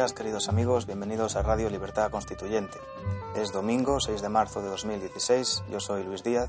días, 0.00 0.14
queridos 0.14 0.48
amigos, 0.48 0.86
bienvenidos 0.86 1.36
a 1.36 1.42
Radio 1.42 1.68
Libertad 1.68 2.10
Constituyente. 2.10 2.78
Es 3.36 3.52
domingo 3.52 4.00
6 4.00 4.22
de 4.22 4.30
marzo 4.30 4.62
de 4.62 4.68
2016, 4.70 5.64
yo 5.70 5.78
soy 5.78 6.04
Luis 6.04 6.24
Díaz 6.24 6.48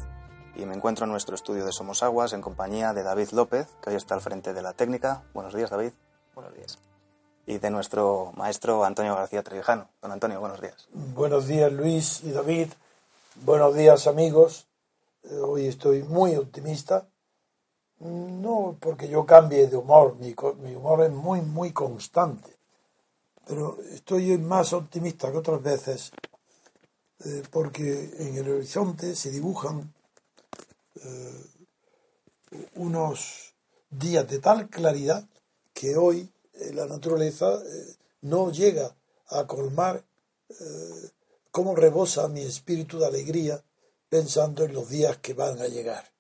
y 0.56 0.66
me 0.66 0.74
encuentro 0.74 1.04
en 1.04 1.12
nuestro 1.12 1.36
estudio 1.36 1.66
de 1.66 1.74
Somos 1.74 2.02
Aguas 2.02 2.32
en 2.32 2.40
compañía 2.40 2.94
de 2.94 3.04
David 3.04 3.32
López, 3.34 3.68
que 3.82 3.90
hoy 3.90 3.98
está 3.98 4.16
al 4.16 4.22
frente 4.22 4.54
de 4.54 4.62
la 4.62 4.72
técnica. 4.72 5.24
Buenos 5.34 5.54
días, 5.54 5.70
David. 5.70 5.92
Buenos 6.34 6.56
días. 6.56 6.80
Y 7.46 7.58
de 7.58 7.70
nuestro 7.72 8.32
maestro 8.38 8.86
Antonio 8.86 9.16
García 9.16 9.44
Trevijano. 9.44 9.90
Don 10.02 10.14
Antonio, 10.14 10.40
buenos 10.40 10.62
días. 10.62 10.88
Buenos 10.94 11.46
días, 11.46 11.74
Luis 11.74 12.24
y 12.24 12.32
David. 12.32 12.70
Buenos 13.44 13.76
días, 13.76 14.08
amigos. 14.08 14.70
Hoy 15.44 15.68
estoy 15.68 16.04
muy 16.04 16.38
optimista. 16.38 17.06
No 18.00 18.78
porque 18.80 19.10
yo 19.10 19.26
cambie 19.26 19.68
de 19.68 19.76
humor, 19.76 20.16
mi, 20.22 20.34
mi 20.64 20.74
humor 20.74 21.04
es 21.04 21.12
muy, 21.12 21.42
muy 21.42 21.74
constante. 21.74 22.61
Pero 23.52 23.78
estoy 23.92 24.38
más 24.38 24.72
optimista 24.72 25.30
que 25.30 25.40
otras 25.40 25.62
veces 25.62 26.14
eh, 27.26 27.44
porque 27.52 28.10
en 28.20 28.38
el 28.38 28.50
horizonte 28.50 29.14
se 29.14 29.30
dibujan 29.30 29.94
eh, 31.04 31.46
unos 32.76 33.54
días 33.90 34.26
de 34.30 34.40
tal 34.40 34.70
claridad 34.70 35.28
que 35.74 35.98
hoy 35.98 36.32
eh, 36.54 36.72
la 36.74 36.86
naturaleza 36.86 37.62
no 38.22 38.54
llega 38.54 38.96
a 39.28 39.46
colmar 39.46 40.02
cómo 41.52 41.76
rebosa 41.76 42.30
mi 42.30 42.44
espíritu 42.44 43.00
de 43.00 43.08
alegría 43.08 43.62
pensando 44.08 44.64
en 44.64 44.74
los 44.74 44.88
días 44.88 45.18
que 45.18 45.34
van 45.34 45.60
a 45.62 45.68
llegar. 45.68 46.14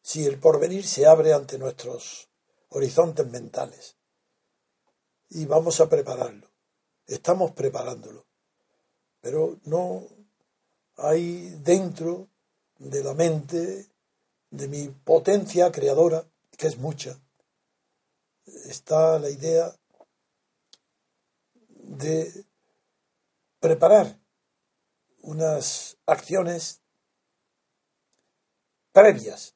Si 0.00 0.24
el 0.26 0.38
porvenir 0.38 0.86
se 0.86 1.06
abre 1.06 1.32
ante 1.32 1.58
nuestros 1.58 2.28
horizontes 2.68 3.26
mentales 3.26 3.96
y 5.30 5.44
vamos 5.46 5.80
a 5.80 5.88
prepararlo. 5.88 6.51
Estamos 7.12 7.50
preparándolo. 7.50 8.24
Pero 9.20 9.60
no 9.64 10.06
hay 10.96 11.50
dentro 11.62 12.28
de 12.78 13.04
la 13.04 13.12
mente, 13.12 13.86
de 14.50 14.68
mi 14.68 14.88
potencia 14.88 15.70
creadora, 15.70 16.24
que 16.56 16.66
es 16.66 16.78
mucha, 16.78 17.20
está 18.66 19.18
la 19.18 19.28
idea 19.28 19.74
de 21.68 22.46
preparar 23.60 24.18
unas 25.20 25.98
acciones 26.06 26.80
previas 28.92 29.54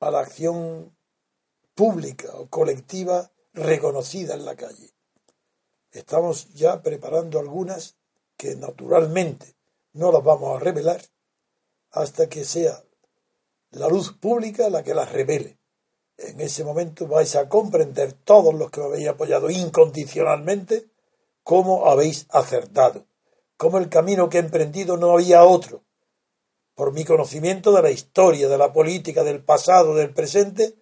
a 0.00 0.10
la 0.10 0.20
acción 0.20 0.96
pública 1.74 2.34
o 2.34 2.48
colectiva 2.48 3.30
reconocida 3.52 4.34
en 4.34 4.44
la 4.46 4.56
calle. 4.56 4.93
Estamos 5.94 6.52
ya 6.54 6.82
preparando 6.82 7.38
algunas 7.38 7.96
que 8.36 8.56
naturalmente 8.56 9.54
no 9.92 10.10
las 10.10 10.24
vamos 10.24 10.56
a 10.56 10.58
revelar 10.58 11.00
hasta 11.92 12.28
que 12.28 12.44
sea 12.44 12.82
la 13.70 13.86
luz 13.86 14.12
pública 14.12 14.68
la 14.70 14.82
que 14.82 14.92
las 14.92 15.12
revele. 15.12 15.56
En 16.18 16.40
ese 16.40 16.64
momento 16.64 17.06
vais 17.06 17.36
a 17.36 17.48
comprender 17.48 18.12
todos 18.12 18.52
los 18.54 18.72
que 18.72 18.80
me 18.80 18.86
habéis 18.86 19.08
apoyado 19.08 19.50
incondicionalmente 19.50 20.88
cómo 21.44 21.86
habéis 21.86 22.26
acertado, 22.30 23.06
cómo 23.56 23.78
el 23.78 23.88
camino 23.88 24.28
que 24.28 24.38
he 24.38 24.40
emprendido 24.40 24.96
no 24.96 25.12
había 25.12 25.44
otro. 25.44 25.84
Por 26.74 26.92
mi 26.92 27.04
conocimiento 27.04 27.70
de 27.70 27.82
la 27.82 27.92
historia, 27.92 28.48
de 28.48 28.58
la 28.58 28.72
política, 28.72 29.22
del 29.22 29.44
pasado, 29.44 29.94
del 29.94 30.12
presente, 30.12 30.74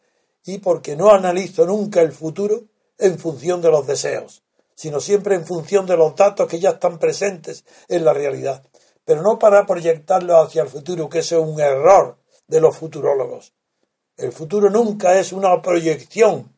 y 0.46 0.58
porque 0.58 0.96
no 0.96 1.10
analizo 1.10 1.66
nunca 1.66 2.00
el 2.00 2.12
futuro 2.12 2.62
en 2.96 3.18
función 3.18 3.60
de 3.60 3.70
los 3.70 3.86
deseos, 3.86 4.42
sino 4.74 5.00
siempre 5.00 5.34
en 5.34 5.46
función 5.46 5.86
de 5.86 5.96
los 5.96 6.14
datos 6.16 6.48
que 6.48 6.60
ya 6.60 6.70
están 6.70 6.98
presentes 6.98 7.64
en 7.88 8.04
la 8.04 8.12
realidad 8.12 8.62
pero 9.04 9.22
no 9.22 9.38
para 9.38 9.66
proyectarlo 9.66 10.36
hacia 10.38 10.62
el 10.62 10.68
futuro, 10.68 11.08
que 11.08 11.20
ese 11.20 11.36
es 11.36 11.40
un 11.40 11.60
error 11.60 12.18
de 12.46 12.60
los 12.60 12.76
futurólogos. 12.76 13.52
El 14.16 14.32
futuro 14.32 14.70
nunca 14.70 15.18
es 15.18 15.32
una 15.32 15.60
proyección 15.62 16.56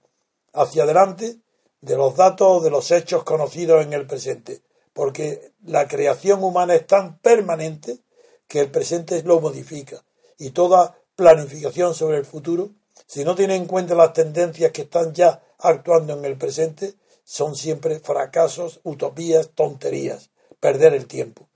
hacia 0.53 0.85
adelante 0.85 1.39
de 1.81 1.97
los 1.97 2.17
datos 2.17 2.49
o 2.49 2.61
de 2.61 2.71
los 2.71 2.91
hechos 2.91 3.25
conocidos 3.25 3.85
en 3.85 3.93
el 3.93 4.07
presente, 4.07 4.63
porque 4.93 5.53
la 5.65 5.89
creación 5.89 6.43
humana 6.43 6.75
es 6.75 6.87
tan 6.87 7.19
permanente 7.19 7.99
que 8.47 8.61
el 8.61 8.71
presente 8.71 9.23
lo 9.23 9.41
modifica 9.41 10.05
y 10.39 10.51
toda 10.51 10.99
planificación 11.17 11.95
sobre 11.95 12.19
el 12.19 12.25
futuro, 12.25 12.71
si 13.07 13.25
no 13.25 13.35
tiene 13.35 13.57
en 13.57 13.67
cuenta 13.67 13.95
las 13.95 14.13
tendencias 14.13 14.73
que 14.73 14.83
están 14.83 15.15
ya 15.15 15.43
actuando 15.59 16.15
en 16.15 16.25
el 16.25 16.37
presente, 16.37 16.95
son 17.25 17.57
siempre 17.57 17.99
fracasos, 17.99 18.81
utopías, 18.85 19.51
tonterías, 19.55 20.31
perder 20.61 20.95
el 20.95 21.07
tiempo. 21.07 21.49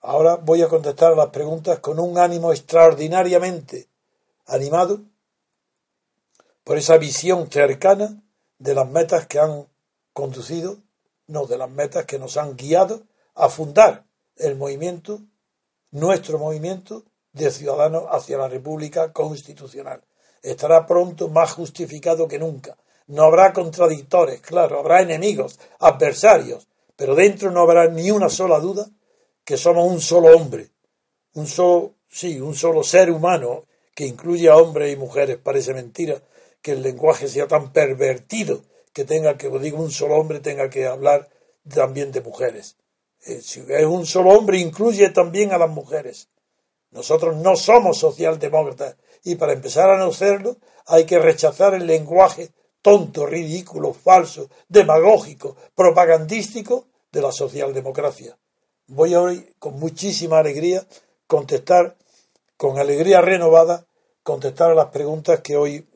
Ahora 0.00 0.36
voy 0.36 0.62
a 0.62 0.68
contestar 0.68 1.12
a 1.12 1.16
las 1.16 1.28
preguntas 1.28 1.80
con 1.80 1.98
un 1.98 2.18
ánimo 2.18 2.52
extraordinariamente 2.52 3.88
animado 4.46 5.02
por 6.64 6.78
esa 6.78 6.96
visión 6.96 7.50
cercana 7.50 8.22
de 8.58 8.74
las 8.74 8.88
metas 8.88 9.26
que 9.26 9.38
han 9.38 9.68
conducido, 10.12 10.78
no, 11.26 11.46
de 11.46 11.58
las 11.58 11.70
metas 11.70 12.04
que 12.06 12.18
nos 12.18 12.36
han 12.36 12.56
guiado 12.56 13.02
a 13.34 13.48
fundar 13.48 14.04
el 14.36 14.56
movimiento, 14.56 15.20
nuestro 15.90 16.38
movimiento 16.38 17.04
de 17.32 17.50
ciudadanos 17.50 18.04
hacia 18.10 18.38
la 18.38 18.48
República 18.48 19.12
Constitucional. 19.12 20.02
Estará 20.42 20.86
pronto 20.86 21.28
más 21.28 21.52
justificado 21.52 22.28
que 22.28 22.38
nunca. 22.38 22.76
No 23.06 23.24
habrá 23.24 23.52
contradictores, 23.52 24.40
claro, 24.40 24.78
habrá 24.78 25.02
enemigos, 25.02 25.58
adversarios, 25.80 26.68
pero 26.96 27.14
dentro 27.14 27.50
no 27.50 27.60
habrá 27.60 27.88
ni 27.88 28.10
una 28.10 28.28
sola 28.28 28.58
duda 28.60 28.88
que 29.44 29.56
somos 29.56 29.90
un 29.90 30.00
solo 30.00 30.36
hombre, 30.36 30.70
un 31.34 31.46
solo, 31.46 31.94
sí, 32.08 32.40
un 32.40 32.54
solo 32.54 32.82
ser 32.82 33.10
humano 33.10 33.64
que 33.94 34.06
incluye 34.06 34.48
a 34.48 34.56
hombres 34.56 34.92
y 34.92 34.96
mujeres. 34.96 35.38
Parece 35.38 35.74
mentira 35.74 36.22
que 36.60 36.72
el 36.72 36.82
lenguaje 36.82 37.28
sea 37.28 37.46
tan 37.46 37.72
pervertido 37.72 38.62
que 38.92 39.04
tenga 39.04 39.36
que, 39.36 39.48
digo, 39.58 39.82
un 39.82 39.90
solo 39.90 40.16
hombre 40.16 40.40
tenga 40.40 40.70
que 40.70 40.86
hablar 40.86 41.28
también 41.68 42.12
de 42.12 42.20
mujeres. 42.20 42.76
Eh, 43.24 43.40
si 43.40 43.64
es 43.68 43.84
un 43.84 44.06
solo 44.06 44.30
hombre, 44.30 44.58
incluye 44.58 45.08
también 45.10 45.52
a 45.52 45.58
las 45.58 45.70
mujeres. 45.70 46.28
Nosotros 46.90 47.36
no 47.36 47.56
somos 47.56 47.98
socialdemócratas 47.98 48.96
y 49.24 49.36
para 49.36 49.52
empezar 49.52 49.90
a 49.90 49.98
no 49.98 50.12
serlo 50.12 50.56
hay 50.86 51.04
que 51.04 51.18
rechazar 51.18 51.74
el 51.74 51.86
lenguaje 51.86 52.50
tonto, 52.82 53.24
ridículo, 53.26 53.94
falso, 53.94 54.50
demagógico, 54.68 55.56
propagandístico 55.74 56.86
de 57.10 57.22
la 57.22 57.32
socialdemocracia 57.32 58.36
voy 58.94 59.14
hoy 59.14 59.54
con 59.58 59.78
muchísima 59.78 60.38
alegría 60.38 60.84
contestar, 61.26 61.96
con 62.56 62.78
alegría 62.78 63.20
renovada, 63.20 63.86
contestar 64.22 64.70
a 64.70 64.74
las 64.74 64.86
preguntas 64.86 65.40
que 65.40 65.56
hoy 65.56 65.86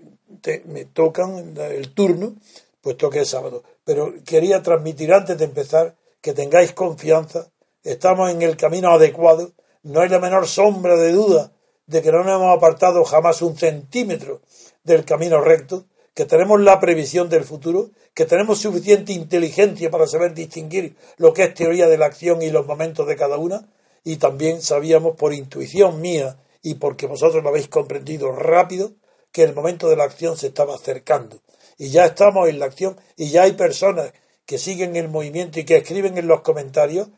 me 0.65 0.87
tocan 0.87 1.57
el 1.59 1.93
turno, 1.93 2.35
puesto 2.81 3.11
que 3.11 3.21
es 3.21 3.29
sábado. 3.29 3.63
Pero 3.85 4.15
quería 4.25 4.63
transmitir 4.63 5.13
antes 5.13 5.37
de 5.37 5.45
empezar 5.45 5.95
que 6.21 6.33
tengáis 6.33 6.73
confianza, 6.73 7.51
estamos 7.83 8.31
en 8.31 8.43
el 8.43 8.57
camino 8.57 8.91
adecuado, 8.91 9.53
no 9.83 10.01
hay 10.01 10.09
la 10.09 10.19
menor 10.19 10.49
sombra 10.49 10.97
de 10.97 11.13
duda 11.13 11.53
de 11.87 12.03
que 12.03 12.11
no 12.11 12.25
nos 12.25 12.41
hemos 12.41 12.57
apartado 12.57 13.05
jamás 13.05 13.43
un 13.43 13.57
centímetro 13.57 14.41
del 14.83 15.05
camino 15.05 15.41
recto, 15.41 15.85
que 16.17 16.25
tenemos 16.25 16.59
la 16.63 16.81
previsión 16.81 17.29
del 17.29 17.45
futuro, 17.45 17.91
que 18.15 18.25
tenemos 18.25 18.59
suficiente 18.59 19.13
inteligencia 19.13 19.91
para 19.91 20.07
saber 20.07 20.33
distinguir 20.33 20.97
lo 21.19 21.35
que 21.35 21.43
es 21.43 21.53
teoría 21.53 21.89
de 21.89 21.99
la 21.99 22.07
acción 22.07 22.41
y 22.41 22.49
los 22.49 22.67
momentos 22.67 23.07
de 23.07 23.17
cada 23.17 23.37
una, 23.37 23.69
y 24.03 24.17
también 24.17 24.63
sabíamos 24.63 25.15
por 25.17 25.35
intuición 25.35 26.01
mía 26.01 26.39
y 26.63 26.77
porque 26.77 27.07
vosotros 27.07 27.43
lo 27.43 27.51
habéis 27.51 27.69
comprendido 27.69 28.33
rápido, 28.33 28.95
que 29.31 29.43
el 29.43 29.55
momento 29.55 29.91
de 29.91 29.97
la 29.97 30.05
acción 30.05 30.39
se 30.39 30.47
estaba 30.47 30.75
acercando. 30.75 31.43
Y 31.77 31.91
ya 31.91 32.07
estamos 32.07 32.49
en 32.49 32.61
la 32.61 32.65
acción 32.65 32.99
y 33.19 33.29
ya 33.29 33.43
hay 33.43 33.53
personas 33.53 34.15
que 34.47 34.57
siguen 34.57 34.97
el 34.97 35.11
movimiento 35.11 35.61
y 35.61 35.67
que 35.67 35.77
escriben 35.77 36.17
en 36.17 36.29
los 36.29 36.41
comentarios 36.41 37.09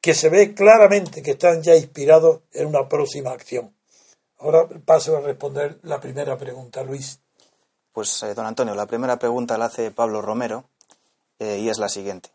que 0.00 0.14
se 0.14 0.30
ve 0.30 0.54
claramente 0.54 1.22
que 1.22 1.32
están 1.32 1.62
ya 1.62 1.76
inspirados 1.76 2.40
en 2.54 2.68
una 2.68 2.88
próxima 2.88 3.32
acción. 3.32 3.76
Ahora 4.38 4.66
paso 4.86 5.18
a 5.18 5.20
responder 5.20 5.80
la 5.82 6.00
primera 6.00 6.38
pregunta, 6.38 6.82
Luis. 6.82 7.20
Pues, 7.96 8.22
eh, 8.24 8.34
don 8.34 8.44
Antonio, 8.44 8.74
la 8.74 8.84
primera 8.84 9.18
pregunta 9.18 9.56
la 9.56 9.64
hace 9.64 9.90
Pablo 9.90 10.20
Romero 10.20 10.68
eh, 11.38 11.60
y 11.60 11.70
es 11.70 11.78
la 11.78 11.88
siguiente. 11.88 12.30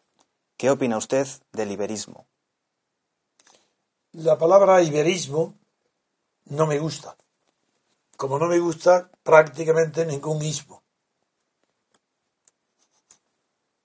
¿Qué 0.58 0.72
opina 0.72 0.98
usted 0.98 1.28
del 1.52 1.72
iberismo? 1.72 2.25
La 4.13 4.40
palabra 4.40 4.81
iberismo 4.81 5.54
no 6.46 6.66
me 6.66 6.80
gusta, 6.80 7.16
como 8.18 8.40
no 8.40 8.48
me 8.48 8.58
gusta 8.58 9.12
prácticamente 9.22 10.04
ningún 10.04 10.42
ismo. 10.42 10.81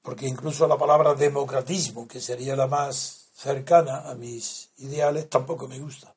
Porque 0.00 0.26
incluso 0.26 0.66
la 0.66 0.78
palabra 0.78 1.12
democratismo, 1.12 2.08
que 2.08 2.22
sería 2.22 2.56
la 2.56 2.68
más 2.68 3.28
cercana 3.34 4.08
a 4.08 4.14
mis 4.14 4.70
ideales, 4.78 5.28
tampoco 5.28 5.68
me 5.68 5.78
gusta. 5.78 6.14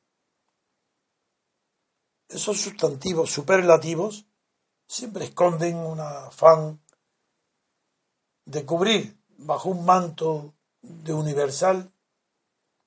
Esos 2.30 2.58
sustantivos 2.58 3.30
superlativos 3.30 4.24
siempre 4.90 5.24
esconden 5.24 5.76
un 5.76 6.00
afán 6.00 6.80
de 8.44 8.66
cubrir 8.66 9.16
bajo 9.38 9.68
un 9.68 9.84
manto 9.84 10.56
de 10.82 11.12
universal, 11.14 11.92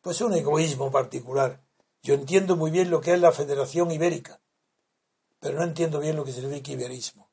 pues 0.02 0.18
es 0.18 0.22
un 0.24 0.34
egoísmo 0.34 0.92
particular. 0.92 1.64
Yo 2.02 2.14
entiendo 2.16 2.58
muy 2.58 2.72
bien 2.72 2.92
lo 2.92 3.00
que 3.00 3.14
es 3.14 3.22
la 3.22 3.32
Federación 3.32 3.90
Ibérica, 3.90 4.42
pero 5.40 5.58
no 5.58 5.64
entiendo 5.64 6.02
bien 6.02 6.18
lo 6.18 6.26
que 6.26 6.34
significa 6.34 6.74
iberismo. 6.74 7.32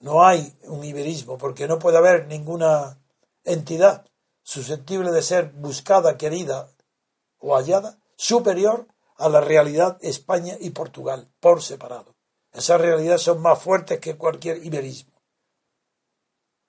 No 0.00 0.24
hay 0.24 0.54
un 0.64 0.84
iberismo, 0.84 1.38
porque 1.38 1.66
no 1.66 1.78
puede 1.78 1.96
haber 1.96 2.26
ninguna 2.26 3.00
entidad 3.44 4.06
susceptible 4.42 5.10
de 5.10 5.22
ser 5.22 5.52
buscada, 5.52 6.18
querida 6.18 6.68
o 7.38 7.56
hallada 7.56 7.98
superior 8.14 8.88
a 9.16 9.30
la 9.30 9.40
realidad 9.40 9.96
España 10.02 10.54
y 10.60 10.70
Portugal, 10.70 11.32
por 11.40 11.62
separado. 11.62 12.14
Esas 12.52 12.80
realidades 12.80 13.22
son 13.22 13.40
más 13.40 13.60
fuertes 13.62 13.98
que 13.98 14.16
cualquier 14.16 14.64
iberismo. 14.64 15.12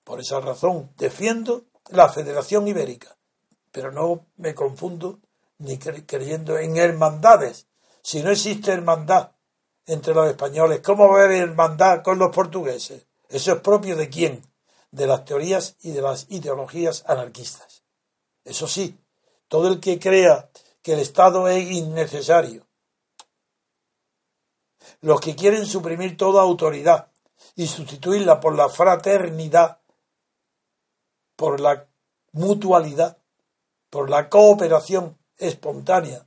Por 0.02 0.20
esa 0.20 0.40
razón 0.40 0.92
defiendo 0.96 1.64
la 1.90 2.08
Federación 2.08 2.66
Ibérica, 2.68 3.16
pero 3.70 3.92
no 3.92 4.26
me 4.36 4.54
confundo 4.54 5.20
ni 5.58 5.78
creyendo 5.78 6.58
en 6.58 6.76
hermandades. 6.76 7.66
Si 8.02 8.22
no 8.22 8.30
existe 8.30 8.72
hermandad 8.72 9.32
entre 9.86 10.14
los 10.14 10.28
españoles, 10.28 10.80
¿cómo 10.80 11.08
va 11.08 11.20
a 11.20 11.24
haber 11.24 11.42
hermandad 11.42 12.02
con 12.02 12.18
los 12.18 12.34
portugueses? 12.34 13.06
Eso 13.28 13.52
es 13.52 13.60
propio 13.60 13.96
de 13.96 14.08
quién? 14.08 14.42
De 14.90 15.06
las 15.06 15.24
teorías 15.24 15.76
y 15.80 15.90
de 15.90 16.02
las 16.02 16.26
ideologías 16.30 17.04
anarquistas. 17.06 17.82
Eso 18.44 18.68
sí, 18.68 18.98
todo 19.48 19.68
el 19.68 19.80
que 19.80 19.98
crea 19.98 20.50
que 20.82 20.92
el 20.92 21.00
Estado 21.00 21.48
es 21.48 21.70
innecesario, 21.70 22.66
los 25.04 25.20
que 25.20 25.36
quieren 25.36 25.66
suprimir 25.66 26.16
toda 26.16 26.40
autoridad 26.40 27.12
y 27.56 27.66
sustituirla 27.66 28.40
por 28.40 28.56
la 28.56 28.70
fraternidad, 28.70 29.82
por 31.36 31.60
la 31.60 31.86
mutualidad, 32.32 33.18
por 33.90 34.08
la 34.08 34.30
cooperación 34.30 35.18
espontánea 35.36 36.26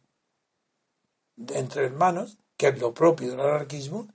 entre 1.37 1.85
hermanos, 1.85 2.37
que 2.55 2.67
es 2.67 2.79
lo 2.79 2.93
propio 2.93 3.31
del 3.31 3.39
anarquismo, 3.39 4.09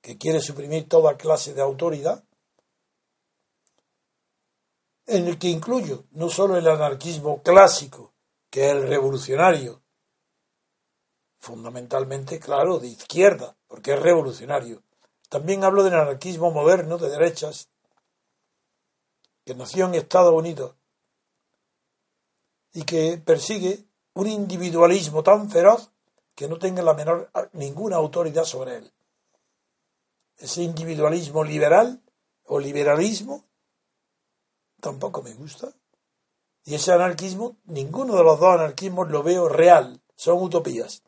que 0.00 0.16
quiere 0.16 0.40
suprimir 0.40 0.88
toda 0.88 1.18
clase 1.18 1.52
de 1.52 1.60
autoridad, 1.60 2.24
en 5.04 5.28
el 5.28 5.38
que 5.38 5.48
incluyo 5.48 6.04
no 6.12 6.30
solo 6.30 6.56
el 6.56 6.66
anarquismo 6.66 7.42
clásico, 7.42 8.14
que 8.48 8.70
es 8.70 8.72
el 8.72 8.88
revolucionario, 8.88 9.82
fundamentalmente, 11.48 12.38
claro, 12.38 12.78
de 12.78 12.88
izquierda, 12.88 13.56
porque 13.68 13.94
es 13.94 14.02
revolucionario. 14.02 14.82
También 15.30 15.64
hablo 15.64 15.82
del 15.82 15.94
anarquismo 15.94 16.50
moderno, 16.50 16.98
de 16.98 17.08
derechas, 17.08 17.70
que 19.46 19.54
nació 19.54 19.86
en 19.86 19.94
Estados 19.94 20.34
Unidos 20.34 20.74
y 22.74 22.82
que 22.82 23.16
persigue 23.16 23.86
un 24.12 24.26
individualismo 24.26 25.22
tan 25.22 25.50
feroz 25.50 25.90
que 26.34 26.48
no 26.48 26.58
tenga 26.58 26.82
la 26.82 26.92
menor 26.92 27.30
ninguna 27.54 27.96
autoridad 27.96 28.44
sobre 28.44 28.76
él. 28.76 28.92
Ese 30.36 30.62
individualismo 30.62 31.44
liberal 31.44 32.02
o 32.44 32.60
liberalismo 32.60 33.46
tampoco 34.80 35.22
me 35.22 35.32
gusta. 35.32 35.72
Y 36.64 36.74
ese 36.74 36.92
anarquismo, 36.92 37.56
ninguno 37.64 38.16
de 38.16 38.22
los 38.22 38.38
dos 38.38 38.54
anarquismos 38.54 39.08
lo 39.08 39.22
veo 39.22 39.48
real, 39.48 40.02
son 40.14 40.42
utopías. 40.42 41.02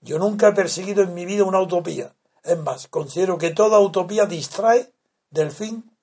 Yo 0.00 0.18
nunca 0.18 0.48
he 0.48 0.52
perseguido 0.52 1.02
en 1.02 1.14
mi 1.14 1.26
vida 1.26 1.44
una 1.44 1.60
utopía. 1.60 2.14
Es 2.42 2.58
más, 2.58 2.88
considero 2.88 3.36
que 3.36 3.50
toda 3.50 3.80
utopía 3.80 4.26
distrae 4.26 4.92
del 5.30 5.50
fin 5.50 5.96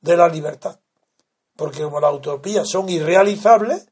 de 0.00 0.16
la 0.16 0.28
libertad. 0.28 0.78
Porque 1.56 1.82
como 1.82 2.00
las 2.00 2.12
utopías 2.12 2.68
son 2.68 2.88
irrealizables, 2.88 3.88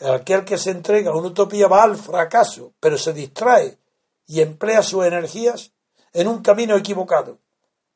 aquel 0.00 0.44
que 0.44 0.58
se 0.58 0.70
entrega 0.70 1.10
a 1.10 1.16
una 1.16 1.28
utopía 1.28 1.68
va 1.68 1.82
al 1.82 1.96
fracaso, 1.96 2.74
pero 2.80 2.98
se 2.98 3.12
distrae 3.12 3.78
y 4.26 4.40
emplea 4.40 4.82
sus 4.82 5.04
energías 5.04 5.72
en 6.12 6.28
un 6.28 6.42
camino 6.42 6.76
equivocado. 6.76 7.38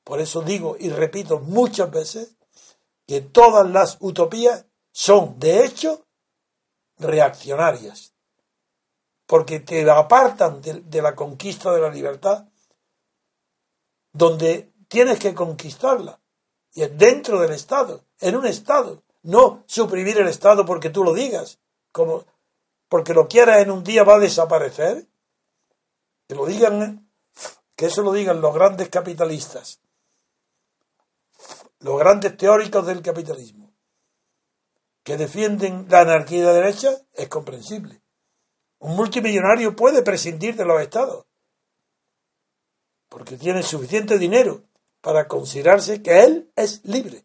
Por 0.03 0.21
eso 0.21 0.43
digo 0.43 0.77
y 0.79 0.91
repito 0.91 1.41
muchas 1.41 1.91
veces 1.91 2.37
que 3.07 3.21
todas 3.21 3.69
las 3.69 3.99
utopías 4.01 4.67
son, 4.93 5.39
de 5.39 5.65
hecho, 5.65 6.07
reaccionarias, 6.99 8.14
porque 9.27 9.61
te 9.61 9.89
apartan 9.91 10.61
de, 10.61 11.03
la 11.03 11.15
conquista 11.15 11.73
de 11.73 11.81
la 11.81 11.91
libertad, 11.91 12.47
donde 14.13 14.73
tienes 14.89 15.19
que 15.19 15.35
conquistarla, 15.35 16.21
y 16.73 16.83
es 16.83 16.97
dentro 16.97 17.41
del 17.41 17.53
Estado, 17.53 18.05
en 18.21 18.37
un 18.37 18.47
Estado, 18.47 19.03
no 19.23 19.65
suprimir 19.67 20.19
el 20.19 20.29
Estado 20.29 20.65
porque 20.65 20.91
tú 20.91 21.03
lo 21.05 21.15
digas, 21.15 21.59
como 21.93 22.25
porque 22.89 23.15
lo 23.15 23.27
quieras 23.27 23.63
en 23.63 23.71
un 23.71 23.83
día 23.83 24.05
va 24.05 24.17
a 24.17 24.21
desaparecer. 24.21 25.07
Que 26.29 26.35
lo 26.35 26.47
digan, 26.47 27.11
que 27.75 27.87
eso 27.87 28.03
lo 28.03 28.13
digan 28.13 28.41
los 28.41 28.55
grandes 28.55 28.89
capitalistas 28.89 29.81
los 31.85 31.99
grandes 31.99 32.35
teóricos 32.39 32.87
del 32.87 33.03
capitalismo, 33.03 33.71
que 35.03 35.19
defienden 35.19 35.87
la 35.91 36.01
anarquía 36.01 36.47
de 36.47 36.55
derecha, 36.55 36.97
es 37.13 37.29
comprensible. 37.29 38.01
Un 38.85 38.97
multimillonario 38.97 39.75
puede 39.75 40.03
prescindir 40.03 40.57
de 40.57 40.67
los 40.67 40.79
estados, 40.83 41.25
porque 43.09 43.39
tiene 43.39 43.63
suficiente 43.63 44.19
dinero 44.19 44.65
para 45.01 45.27
considerarse 45.27 46.03
que 46.03 46.23
él 46.23 46.53
es 46.55 46.85
libre, 46.85 47.25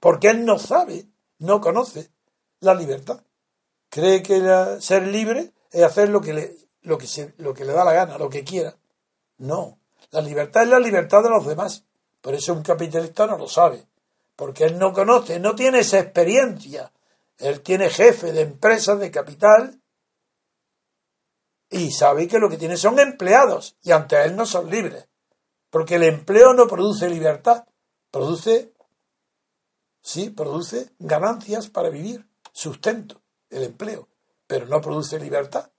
porque 0.00 0.28
él 0.28 0.44
no 0.44 0.58
sabe, 0.58 1.06
no 1.38 1.62
conoce 1.62 2.10
la 2.60 2.74
libertad. 2.74 3.22
Cree 3.88 4.22
que 4.22 4.76
ser 4.80 5.06
libre 5.06 5.54
es 5.70 5.82
hacer 5.82 6.10
lo 6.10 6.20
que, 6.20 6.34
le, 6.34 6.56
lo, 6.82 6.98
que 6.98 7.06
lo 7.38 7.54
que 7.54 7.64
le 7.64 7.72
da 7.72 7.82
la 7.82 7.94
gana, 7.94 8.18
lo 8.18 8.28
que 8.28 8.44
quiera. 8.44 8.76
No, 9.38 9.78
la 10.10 10.20
libertad 10.20 10.64
es 10.64 10.68
la 10.68 10.78
libertad 10.78 11.22
de 11.22 11.30
los 11.30 11.46
demás. 11.46 11.84
Por 12.20 12.34
eso 12.34 12.52
un 12.52 12.62
capitalista 12.62 13.26
no 13.26 13.38
lo 13.38 13.48
sabe, 13.48 13.86
porque 14.36 14.64
él 14.64 14.78
no 14.78 14.92
conoce, 14.92 15.40
no 15.40 15.54
tiene 15.54 15.78
esa 15.78 16.00
experiencia. 16.00 16.92
Él 17.38 17.62
tiene 17.62 17.88
jefe 17.88 18.32
de 18.32 18.42
empresas 18.42 19.00
de 19.00 19.10
capital 19.10 19.78
y 21.72 21.90
sabe 21.90 22.28
que 22.28 22.38
lo 22.38 22.48
que 22.48 22.58
tiene 22.58 22.76
son 22.76 22.98
empleados 23.00 23.76
y 23.82 23.90
ante 23.90 24.22
él 24.22 24.36
no 24.36 24.46
son 24.46 24.70
libres, 24.70 25.08
porque 25.70 25.96
el 25.96 26.04
empleo 26.04 26.54
no 26.54 26.68
produce 26.68 27.08
libertad, 27.08 27.64
produce, 28.10 28.72
sí, 30.00 30.30
produce 30.30 30.90
ganancias 30.98 31.68
para 31.68 31.88
vivir, 31.88 32.28
sustento, 32.52 33.22
el 33.50 33.64
empleo, 33.64 34.08
pero 34.46 34.66
no 34.66 34.80
produce 34.80 35.18
libertad. 35.18 35.70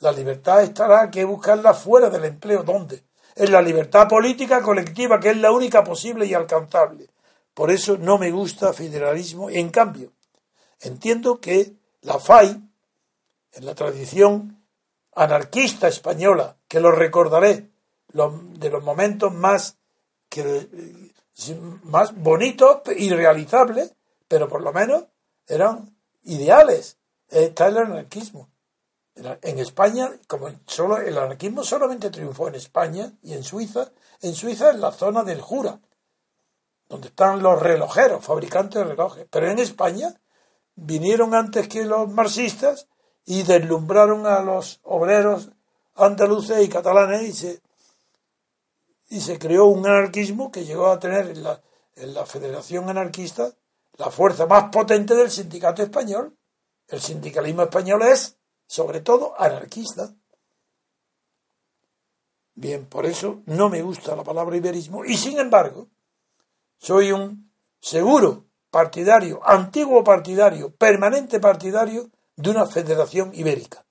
La 0.00 0.12
libertad 0.12 0.62
estará 0.62 1.10
que 1.10 1.24
buscarla 1.24 1.72
fuera 1.72 2.10
del 2.10 2.26
empleo. 2.26 2.62
¿Dónde? 2.62 3.06
es 3.36 3.50
la 3.50 3.60
libertad 3.60 4.08
política 4.08 4.62
colectiva, 4.62 5.20
que 5.20 5.30
es 5.30 5.36
la 5.36 5.52
única 5.52 5.84
posible 5.84 6.24
y 6.24 6.32
alcanzable. 6.32 7.10
Por 7.52 7.70
eso 7.70 7.98
no 7.98 8.16
me 8.18 8.30
gusta 8.30 8.72
federalismo. 8.72 9.50
En 9.50 9.68
cambio, 9.68 10.12
entiendo 10.80 11.38
que 11.38 11.74
la 12.00 12.18
FAI, 12.18 12.62
en 13.52 13.66
la 13.66 13.74
tradición 13.74 14.55
anarquista 15.16 15.88
española, 15.88 16.56
que 16.68 16.78
lo 16.78 16.92
recordaré, 16.92 17.70
de 18.12 18.70
los 18.70 18.84
momentos 18.84 19.32
más, 19.34 19.78
que, 20.28 20.68
más 21.84 22.14
bonitos 22.14 22.82
y 22.96 23.10
realizables, 23.10 23.94
pero 24.28 24.48
por 24.48 24.62
lo 24.62 24.72
menos 24.72 25.04
eran 25.46 25.96
ideales. 26.22 26.98
Está 27.28 27.66
el 27.68 27.78
anarquismo. 27.78 28.48
En 29.14 29.58
España, 29.58 30.12
como 30.28 30.50
solo 30.66 30.98
el 30.98 31.16
anarquismo 31.16 31.64
solamente 31.64 32.10
triunfó 32.10 32.48
en 32.48 32.56
España 32.56 33.12
y 33.22 33.32
en 33.32 33.42
Suiza, 33.42 33.90
en 34.20 34.34
Suiza 34.34 34.70
es 34.70 34.76
la 34.76 34.92
zona 34.92 35.24
del 35.24 35.40
Jura, 35.40 35.80
donde 36.88 37.08
están 37.08 37.42
los 37.42 37.60
relojeros, 37.60 38.24
fabricantes 38.24 38.82
de 38.82 38.84
relojes. 38.84 39.26
Pero 39.30 39.50
en 39.50 39.58
España 39.58 40.14
vinieron 40.74 41.34
antes 41.34 41.68
que 41.68 41.84
los 41.84 42.08
marxistas 42.10 42.88
y 43.26 43.42
deslumbraron 43.42 44.24
a 44.24 44.40
los 44.40 44.80
obreros 44.84 45.50
andaluces 45.96 46.64
y 46.64 46.68
catalanes 46.68 47.22
y 47.22 47.32
se, 47.32 47.60
y 49.08 49.20
se 49.20 49.38
creó 49.38 49.66
un 49.66 49.86
anarquismo 49.86 50.50
que 50.50 50.64
llegó 50.64 50.86
a 50.86 50.98
tener 50.98 51.28
en 51.30 51.42
la, 51.42 51.60
en 51.96 52.14
la 52.14 52.24
Federación 52.24 52.88
Anarquista 52.88 53.52
la 53.98 54.10
fuerza 54.10 54.46
más 54.46 54.70
potente 54.70 55.14
del 55.14 55.30
sindicato 55.30 55.82
español. 55.82 56.36
El 56.86 57.00
sindicalismo 57.00 57.62
español 57.62 58.02
es 58.02 58.36
sobre 58.66 59.00
todo 59.00 59.40
anarquista. 59.40 60.14
Bien, 62.54 62.86
por 62.86 63.06
eso 63.06 63.42
no 63.46 63.68
me 63.68 63.82
gusta 63.82 64.14
la 64.14 64.22
palabra 64.22 64.56
iberismo 64.56 65.04
y 65.04 65.16
sin 65.16 65.38
embargo 65.38 65.88
soy 66.78 67.12
un 67.12 67.50
seguro 67.80 68.44
partidario, 68.70 69.40
antiguo 69.44 70.04
partidario, 70.04 70.74
permanente 70.74 71.40
partidario 71.40 72.10
de 72.36 72.50
una 72.50 72.66
federación 72.66 73.32
ibérica. 73.34 73.84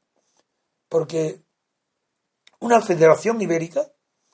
Porque 0.88 1.44
una 2.60 2.82
federación 2.82 3.42
ibérica 3.42 3.92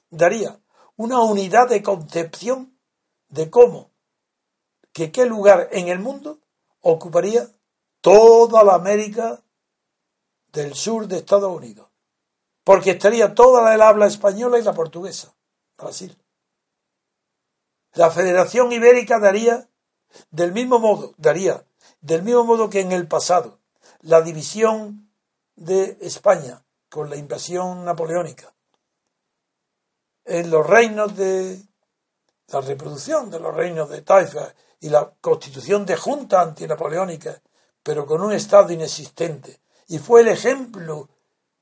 daría 0.10 0.60
una 0.98 1.20
unidad 1.22 1.70
de 1.70 1.82
concepción 1.82 2.78
de 3.30 3.50
cómo, 3.50 3.92
que 4.92 5.12
qué 5.12 5.26
lugar 5.26 5.70
en 5.72 5.88
el 5.88 6.00
mundo 6.00 6.40
ocuparía 6.82 7.50
toda 8.02 8.64
la 8.64 8.76
América 8.76 9.42
del 10.52 10.76
sur 10.76 11.08
de 11.08 11.18
Estados 11.18 11.56
Unidos. 11.56 11.88
Porque 12.64 12.92
estaría 12.92 13.34
toda 13.34 13.76
la 13.76 13.88
habla 13.88 14.08
española 14.08 14.60
y 14.60 14.64
la 14.64 14.74
portuguesa, 14.74 15.34
Brasil. 15.78 16.16
La 17.94 18.12
Federación 18.12 18.72
Ibérica 18.72 19.20
daría 19.20 19.68
del 20.30 20.52
mismo 20.52 20.80
modo, 20.80 21.14
daría 21.18 21.66
del 22.02 22.24
mismo 22.24 22.44
modo 22.44 22.70
que 22.70 22.82
en 22.82 22.92
el 22.92 23.08
pasado 23.08 23.61
la 24.02 24.22
división 24.22 25.12
de 25.56 25.98
España 26.02 26.64
con 26.90 27.10
la 27.10 27.16
invasión 27.16 27.86
napoleónica 27.86 28.54
en 30.26 30.50
los 30.50 30.66
reinos 30.66 31.16
de 31.16 31.62
la 32.48 32.62
reproducción 32.62 33.30
de 33.30 33.40
los 33.40 33.56
reinos 33.56 33.90
de 33.90 34.02
Taifa 34.02 34.54
y 34.80 34.90
la 34.90 35.14
constitución 35.22 35.86
de 35.86 35.96
junta 35.96 36.42
antinapoleónica, 36.42 37.42
pero 37.84 38.06
con 38.06 38.22
un 38.22 38.34
Estado 38.34 38.72
inexistente. 38.72 39.62
Y 39.88 40.00
fue 40.00 40.22
el 40.22 40.28
ejemplo 40.28 41.10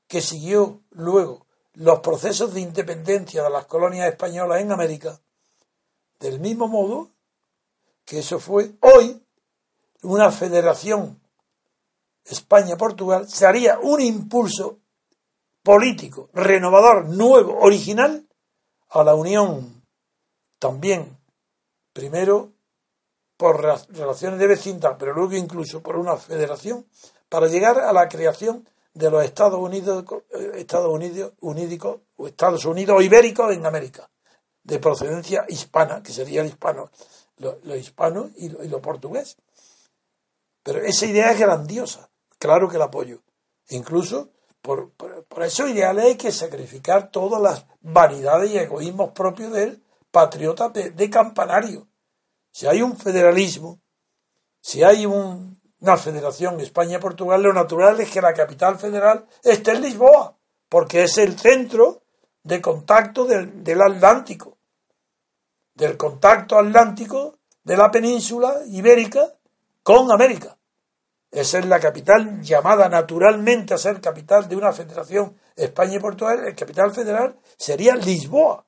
que 0.06 0.20
siguió 0.20 0.82
luego 0.90 1.46
los 1.74 2.00
procesos 2.00 2.52
de 2.52 2.60
independencia 2.60 3.42
de 3.42 3.50
las 3.50 3.66
colonias 3.66 4.08
españolas 4.08 4.60
en 4.60 4.72
América, 4.72 5.20
del 6.18 6.40
mismo 6.40 6.68
modo 6.68 7.10
que 8.04 8.18
eso 8.18 8.40
fue 8.40 8.72
hoy 8.80 9.24
una 10.02 10.32
federación 10.32 11.20
España-Portugal, 12.24 13.28
se 13.28 13.46
haría 13.46 13.78
un 13.78 14.00
impulso 14.00 14.78
político, 15.62 16.30
renovador, 16.32 17.08
nuevo, 17.08 17.58
original, 17.60 18.26
a 18.90 19.04
la 19.04 19.14
unión 19.14 19.84
también, 20.58 21.18
primero 21.92 22.52
por 23.36 23.62
relaciones 23.62 24.38
de 24.38 24.46
vecindad, 24.46 24.96
pero 24.98 25.14
luego 25.14 25.34
incluso 25.34 25.82
por 25.82 25.96
una 25.96 26.16
federación, 26.16 26.86
para 27.30 27.46
llegar 27.46 27.78
a 27.78 27.92
la 27.92 28.06
creación 28.06 28.68
de 28.92 29.10
los 29.10 29.24
Estados 29.24 29.58
Unidos, 29.58 30.04
eh, 30.34 30.52
Estados 30.56 30.92
Unidos, 30.92 31.32
Unídicos, 31.40 32.00
o 32.16 32.26
Estados 32.26 32.66
Unidos 32.66 33.02
ibéricos 33.02 33.52
en 33.54 33.64
América, 33.64 34.10
de 34.62 34.78
procedencia 34.78 35.46
hispana, 35.48 36.02
que 36.02 36.12
sería 36.12 36.42
el 36.42 36.48
hispano, 36.48 36.90
lo, 37.38 37.76
hispano 37.76 38.30
y 38.36 38.50
lo, 38.50 38.82
portugués. 38.82 39.38
Pero 40.62 40.82
esa 40.82 41.06
idea 41.06 41.32
es 41.32 41.38
grandiosa, 41.38 42.09
claro 42.40 42.68
que 42.68 42.78
la 42.78 42.86
apoyo. 42.86 43.22
Incluso 43.68 44.30
por, 44.60 44.90
por, 44.90 45.44
esos 45.44 45.70
ideales 45.70 46.04
hay 46.06 46.16
que 46.16 46.32
sacrificar 46.32 47.12
todas 47.12 47.40
las 47.40 47.66
vanidades 47.80 48.50
y 48.50 48.58
egoísmos 48.58 49.12
propios 49.12 49.52
del 49.52 49.80
patriota 50.10 50.70
de 50.70 51.08
campanario 51.08 51.86
si 52.50 52.66
hay 52.66 52.82
un 52.82 52.96
federalismo, 52.96 53.80
si 54.60 54.82
hay 54.82 55.06
una 55.06 55.96
federación 55.96 56.60
España-Portugal, 56.60 57.42
lo 57.42 57.52
natural 57.52 58.00
es 58.00 58.10
que 58.10 58.20
la 58.20 58.34
capital 58.34 58.78
federal 58.78 59.26
esté 59.42 59.72
en 59.72 59.82
Lisboa, 59.82 60.36
porque 60.68 61.04
es 61.04 61.16
el 61.18 61.38
centro 61.38 62.02
de 62.42 62.60
contacto 62.60 63.24
del, 63.24 63.62
del 63.62 63.80
Atlántico, 63.80 64.58
del 65.74 65.96
contacto 65.96 66.58
atlántico 66.58 67.38
de 67.62 67.76
la 67.76 67.90
península 67.90 68.60
ibérica 68.66 69.34
con 69.82 70.10
América. 70.12 70.58
Es 71.30 71.52
la 71.64 71.78
capital 71.78 72.42
llamada 72.42 72.88
naturalmente 72.88 73.74
a 73.74 73.78
ser 73.78 74.00
capital 74.00 74.48
de 74.48 74.56
una 74.56 74.72
federación 74.72 75.38
España 75.54 75.96
y 75.96 76.00
Portugal. 76.00 76.44
El 76.44 76.56
capital 76.56 76.92
federal 76.92 77.38
sería 77.56 77.94
Lisboa. 77.94 78.66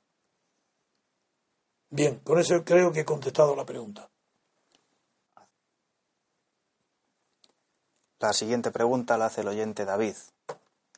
Bien, 1.89 2.19
con 2.19 2.39
eso 2.39 2.63
creo 2.63 2.91
que 2.91 3.01
he 3.01 3.05
contestado 3.05 3.55
la 3.55 3.65
pregunta. 3.65 4.09
La 8.19 8.31
siguiente 8.31 8.71
pregunta 8.71 9.17
la 9.17 9.25
hace 9.25 9.41
el 9.41 9.49
oyente 9.49 9.83
David. 9.83 10.15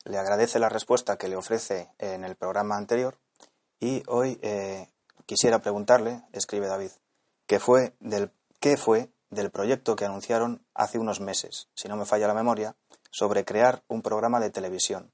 Le 0.03 0.19
agradece 0.19 0.59
la 0.59 0.69
respuesta 0.69 1.17
que 1.17 1.27
le 1.27 1.35
ofrece 1.35 1.89
en 1.97 2.23
el 2.23 2.35
programa 2.35 2.77
anterior 2.77 3.17
y 3.79 4.03
hoy 4.07 4.39
eh, 4.43 4.87
quisiera 5.25 5.59
preguntarle, 5.59 6.21
escribe 6.31 6.67
David, 6.67 6.91
¿qué 7.47 7.59
fue, 7.59 7.93
del, 7.99 8.31
¿qué 8.59 8.77
fue 8.77 9.09
del 9.35 9.51
proyecto 9.51 9.95
que 9.95 10.05
anunciaron 10.05 10.65
hace 10.73 10.97
unos 10.97 11.19
meses, 11.19 11.69
si 11.75 11.87
no 11.87 11.97
me 11.97 12.05
falla 12.05 12.27
la 12.27 12.33
memoria, 12.33 12.75
sobre 13.11 13.45
crear 13.45 13.83
un 13.87 14.01
programa 14.01 14.39
de 14.39 14.49
televisión? 14.49 15.11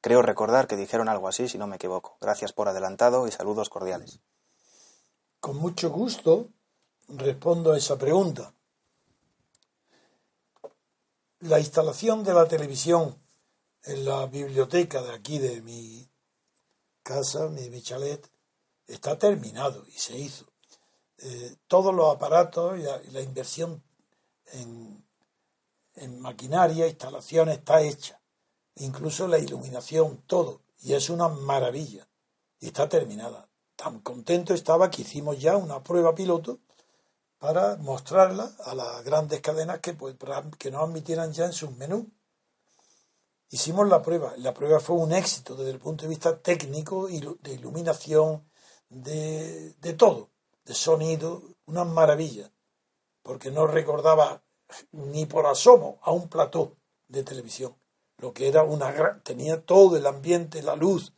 Creo 0.00 0.22
recordar 0.22 0.66
que 0.66 0.76
dijeron 0.76 1.08
algo 1.08 1.28
así, 1.28 1.48
si 1.48 1.56
no 1.56 1.66
me 1.66 1.76
equivoco. 1.76 2.18
Gracias 2.20 2.52
por 2.52 2.68
adelantado 2.68 3.26
y 3.26 3.32
saludos 3.32 3.70
cordiales. 3.70 4.20
Con 5.40 5.56
mucho 5.56 5.90
gusto 5.90 6.50
respondo 7.08 7.72
a 7.72 7.78
esa 7.78 7.98
pregunta. 7.98 8.54
La 11.40 11.58
instalación 11.58 12.22
de 12.22 12.34
la 12.34 12.46
televisión 12.46 13.18
en 13.82 14.04
la 14.04 14.26
biblioteca 14.26 15.02
de 15.02 15.12
aquí 15.12 15.38
de 15.38 15.60
mi 15.60 16.08
casa, 17.02 17.48
mi, 17.48 17.82
chalet, 17.82 18.30
está 18.86 19.18
terminado 19.18 19.84
y 19.86 19.92
se 19.92 20.18
hizo. 20.18 20.46
Eh, 21.18 21.56
todos 21.68 21.94
los 21.94 22.14
aparatos 22.14 22.78
y 22.78 23.12
la, 23.12 23.20
inversión 23.20 23.82
en, 24.52 25.04
maquinaria, 26.20 26.86
instalaciones 26.86 27.58
está 27.58 27.80
hecha. 27.80 28.20
Incluso 28.76 29.28
la 29.28 29.38
iluminación, 29.38 30.22
todo. 30.26 30.62
Y 30.80 30.94
es 30.94 31.08
una 31.10 31.28
maravilla. 31.28 32.08
Y 32.60 32.66
está 32.66 32.88
terminada 32.88 33.48
tan 33.76 34.00
contento 34.00 34.54
estaba 34.54 34.90
que 34.90 35.02
hicimos 35.02 35.38
ya 35.38 35.56
una 35.56 35.82
prueba 35.82 36.14
piloto 36.14 36.60
para 37.38 37.76
mostrarla 37.76 38.50
a 38.64 38.74
las 38.74 39.04
grandes 39.04 39.40
cadenas 39.40 39.80
que, 39.80 39.92
pues, 39.92 40.16
que 40.58 40.70
nos 40.70 40.88
admitieran 40.88 41.32
ya 41.32 41.46
en 41.46 41.52
sus 41.52 41.70
menús. 41.76 42.06
Hicimos 43.50 43.88
la 43.88 44.00
prueba. 44.00 44.34
La 44.38 44.54
prueba 44.54 44.80
fue 44.80 44.96
un 44.96 45.12
éxito 45.12 45.54
desde 45.54 45.72
el 45.72 45.78
punto 45.78 46.02
de 46.04 46.08
vista 46.08 46.38
técnico, 46.38 47.08
de 47.08 47.52
iluminación, 47.52 48.48
de, 48.88 49.74
de 49.74 49.92
todo, 49.94 50.30
de 50.64 50.74
sonido, 50.74 51.42
una 51.66 51.84
maravilla, 51.84 52.50
porque 53.22 53.50
no 53.50 53.66
recordaba 53.66 54.42
ni 54.92 55.26
por 55.26 55.46
asomo 55.46 55.98
a 56.02 56.12
un 56.12 56.28
plató 56.28 56.76
de 57.08 57.22
televisión, 57.22 57.76
lo 58.18 58.32
que 58.32 58.48
era 58.48 58.62
una 58.62 58.90
gran, 58.92 59.22
tenía 59.22 59.64
todo 59.64 59.96
el 59.96 60.06
ambiente, 60.06 60.62
la 60.62 60.76
luz, 60.76 61.12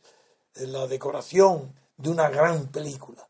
la 0.53 0.87
decoración, 0.87 1.75
de 1.97 2.09
una 2.09 2.29
gran 2.29 2.67
película, 2.67 3.29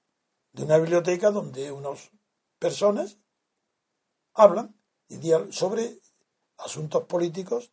de 0.51 0.63
una 0.63 0.77
biblioteca 0.77 1.31
donde 1.31 1.71
unas 1.71 2.11
personas 2.59 3.17
hablan 4.33 4.75
sobre 5.51 5.99
asuntos 6.57 7.05
políticos 7.05 7.71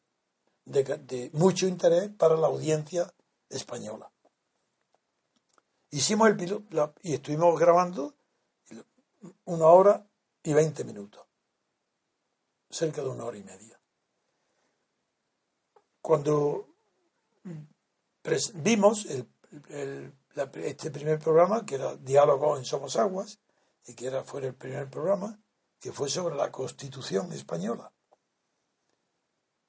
de, 0.65 1.31
mucho 1.33 1.67
interés 1.67 2.11
para 2.11 2.37
la 2.37 2.47
audiencia 2.47 3.13
española. 3.49 4.11
Hicimos 5.91 6.29
el 6.29 6.37
piloto 6.37 6.95
y 7.03 7.15
estuvimos 7.15 7.59
grabando 7.59 8.15
una 9.45 9.67
hora 9.67 10.07
y 10.43 10.53
veinte 10.53 10.85
minutos, 10.85 11.25
cerca 12.71 13.03
de 13.03 13.09
una 13.09 13.25
hora 13.25 13.39
y 13.39 13.45
media. 13.45 13.81
Cuando 16.01 16.69
vimos 18.55 19.07
el 19.07 19.29
este 20.57 20.91
primer 20.91 21.19
programa, 21.19 21.65
que 21.65 21.77
era 21.77 21.97
Diálogo 21.97 22.57
en 22.57 22.65
Somos 22.65 22.97
Aguas, 22.97 23.39
y 23.87 23.95
que 23.95 24.07
era, 24.07 24.25
fue 24.25 24.45
el 24.45 24.55
primer 24.55 24.91
programa, 24.91 25.39
que 25.79 25.93
fue 25.93 26.09
sobre 26.09 26.35
la 26.35 26.51
Constitución 26.51 27.33
española. 27.33 27.93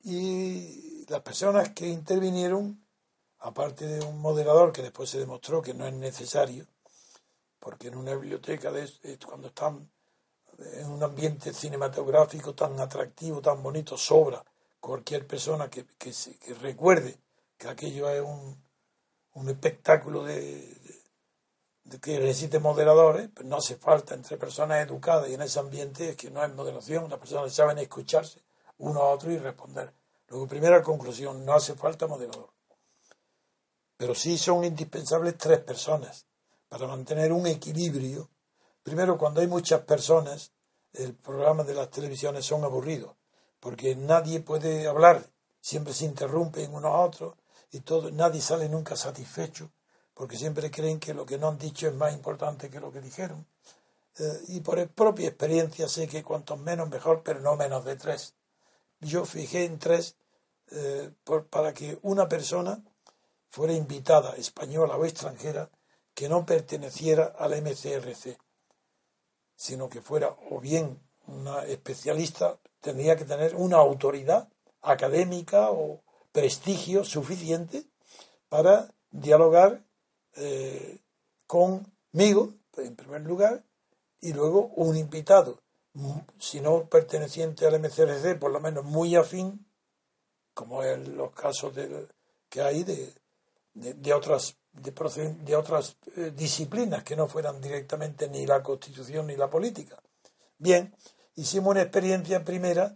Y 0.01 1.05
las 1.07 1.21
personas 1.21 1.69
que 1.69 1.87
intervinieron, 1.87 2.85
aparte 3.39 3.85
de 3.85 4.05
un 4.05 4.19
moderador 4.19 4.71
que 4.71 4.81
después 4.81 5.09
se 5.09 5.19
demostró 5.19 5.61
que 5.61 5.73
no 5.73 5.85
es 5.85 5.93
necesario, 5.93 6.67
porque 7.65 7.87
en 7.87 7.97
una 7.97 8.13
biblioteca, 8.13 8.71
de, 8.71 8.87
cuando 9.25 9.47
están 9.47 9.89
en 10.59 10.87
un 10.87 11.01
ambiente 11.01 11.51
cinematográfico 11.51 12.53
tan 12.53 12.79
atractivo, 12.79 13.41
tan 13.41 13.63
bonito, 13.63 13.97
sobra 13.97 14.45
cualquier 14.79 15.25
persona 15.25 15.67
que, 15.67 15.83
recuerde 16.61 17.17
que 17.57 17.67
aquello 17.67 18.07
es 18.07 18.21
un, 18.21 19.49
espectáculo 19.49 20.23
de, 20.23 20.77
que 21.99 22.19
necesite 22.19 22.59
moderadores, 22.59 23.31
pero 23.33 23.49
no 23.49 23.57
hace 23.57 23.77
falta 23.77 24.13
entre 24.13 24.37
personas 24.37 24.85
educadas 24.85 25.27
y 25.27 25.33
en 25.33 25.41
ese 25.41 25.57
ambiente 25.57 26.09
es 26.09 26.15
que 26.15 26.29
no 26.29 26.43
hay 26.43 26.51
moderación, 26.51 27.09
las 27.09 27.17
personas 27.17 27.51
saben 27.51 27.79
escucharse 27.79 28.43
uno 28.77 29.01
a 29.01 29.09
otro 29.09 29.31
y 29.31 29.39
responder. 29.39 29.91
Luego, 30.27 30.45
primera 30.45 30.83
conclusión, 30.83 31.43
no 31.43 31.53
hace 31.53 31.73
falta 31.73 32.05
moderador. 32.05 32.51
Pero 33.97 34.13
sí 34.13 34.37
son 34.37 34.63
indispensables 34.63 35.35
tres 35.39 35.61
personas 35.61 36.27
para 36.75 36.87
mantener 36.87 37.31
un 37.31 37.47
equilibrio. 37.47 38.29
Primero, 38.83 39.17
cuando 39.17 39.39
hay 39.39 39.47
muchas 39.47 39.83
personas, 39.83 40.51
el 40.91 41.13
programa 41.13 41.63
de 41.63 41.73
las 41.73 41.89
televisiones 41.89 42.45
son 42.45 42.65
aburridos, 42.65 43.15
porque 43.61 43.95
nadie 43.95 44.41
puede 44.41 44.85
hablar, 44.85 45.25
siempre 45.61 45.93
se 45.93 46.03
interrumpen 46.03 46.73
unos 46.73 46.91
a 46.91 46.99
otros, 46.99 47.35
y 47.71 47.79
todo, 47.79 48.11
nadie 48.11 48.41
sale 48.41 48.67
nunca 48.67 48.97
satisfecho, 48.97 49.71
porque 50.13 50.37
siempre 50.37 50.69
creen 50.69 50.99
que 50.99 51.13
lo 51.13 51.25
que 51.25 51.37
no 51.37 51.47
han 51.47 51.57
dicho 51.57 51.87
es 51.87 51.93
más 51.93 52.13
importante 52.13 52.69
que 52.69 52.81
lo 52.81 52.91
que 52.91 52.99
dijeron. 52.99 53.47
eh, 54.19 54.41
y 54.49 54.59
por 54.59 54.85
propia 54.89 55.29
experiencia 55.29 55.87
sé 55.87 56.09
que 56.09 56.23
cuantos 56.25 56.59
menos 56.59 56.89
mejor, 56.89 57.23
pero 57.23 57.39
no 57.39 57.55
menos 57.55 57.85
de 57.85 57.95
tres. 57.95 58.33
Yo 58.99 59.23
fijé 59.23 59.63
en 59.63 59.79
tres 59.79 60.17
eh, 60.71 61.09
para 61.49 61.73
que 61.73 61.99
una 62.01 62.27
persona 62.27 62.83
fuera 63.49 63.71
invitada, 63.71 64.35
española 64.35 64.97
o 64.97 65.05
extranjera, 65.05 65.69
que 66.15 66.29
no 66.29 66.45
perteneciera 66.45 67.25
al 67.37 67.61
MCRC, 67.61 68.37
sino 69.55 69.89
que 69.89 70.01
fuera 70.01 70.35
o 70.49 70.59
bien 70.59 70.99
una 71.27 71.65
especialista, 71.65 72.57
tendría 72.81 73.15
que 73.15 73.25
tener 73.25 73.55
una 73.55 73.77
autoridad 73.77 74.47
académica 74.81 75.71
o 75.71 76.01
prestigio 76.31 77.03
suficiente 77.03 77.83
para 78.49 78.93
dialogar 79.11 79.83
eh, 80.35 80.99
conmigo, 81.47 82.53
en 82.77 82.95
primer 82.95 83.21
lugar, 83.21 83.63
y 84.21 84.33
luego 84.33 84.67
un 84.75 84.97
invitado, 84.97 85.61
si 86.39 86.61
no 86.61 86.85
perteneciente 86.85 87.65
al 87.65 87.79
MCRC, 87.79 88.37
por 88.39 88.51
lo 88.51 88.59
menos 88.59 88.83
muy 88.83 89.15
afín, 89.15 89.65
como 90.53 90.83
en 90.83 91.17
los 91.17 91.31
casos 91.31 91.73
que 92.49 92.61
hay 92.61 92.83
de, 92.83 93.13
de, 93.73 94.13
otras 94.13 94.55
de, 94.81 95.55
otras 95.55 95.97
eh, 96.15 96.31
disciplinas 96.35 97.03
que 97.03 97.15
no 97.15 97.27
fueran 97.27 97.61
directamente 97.61 98.27
ni 98.29 98.45
la 98.45 98.61
constitución 98.61 99.27
ni 99.27 99.35
la 99.35 99.49
política. 99.49 100.01
Bien, 100.57 100.95
hicimos 101.35 101.71
una 101.71 101.81
experiencia 101.81 102.43
primera 102.43 102.95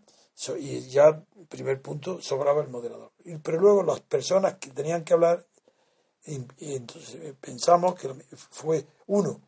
y 0.58 0.88
ya, 0.88 1.22
primer 1.50 1.82
punto, 1.82 2.22
sobraba 2.22 2.62
el 2.62 2.70
moderador. 2.70 3.12
Pero 3.44 3.60
luego 3.60 3.84
las 3.84 4.00
personas 4.02 4.56
que 4.56 4.72
tenían 4.72 5.04
que 5.04 5.14
hablar, 5.14 5.46
y, 6.26 6.46
entonces 6.76 7.16
eh, 7.16 7.36
pensamos 7.40 7.96
que 7.96 8.10
fue 8.36 8.86
uno 9.08 9.42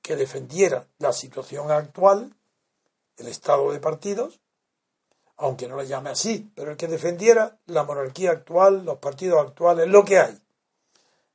que 0.00 0.16
defendiera 0.16 0.88
la 0.98 1.12
situación 1.12 1.70
actual, 1.70 2.34
el 3.16 3.28
estado 3.28 3.70
de 3.72 3.78
partidos, 3.78 4.40
aunque 5.36 5.68
no 5.68 5.76
la 5.76 5.84
llame 5.84 6.10
así, 6.10 6.50
pero 6.54 6.72
el 6.72 6.76
que 6.76 6.88
defendiera 6.88 7.58
la 7.66 7.84
monarquía 7.84 8.32
actual, 8.32 8.84
los 8.84 8.98
partidos 8.98 9.46
actuales, 9.46 9.88
lo 9.88 10.04
que 10.04 10.18
hay. 10.18 10.38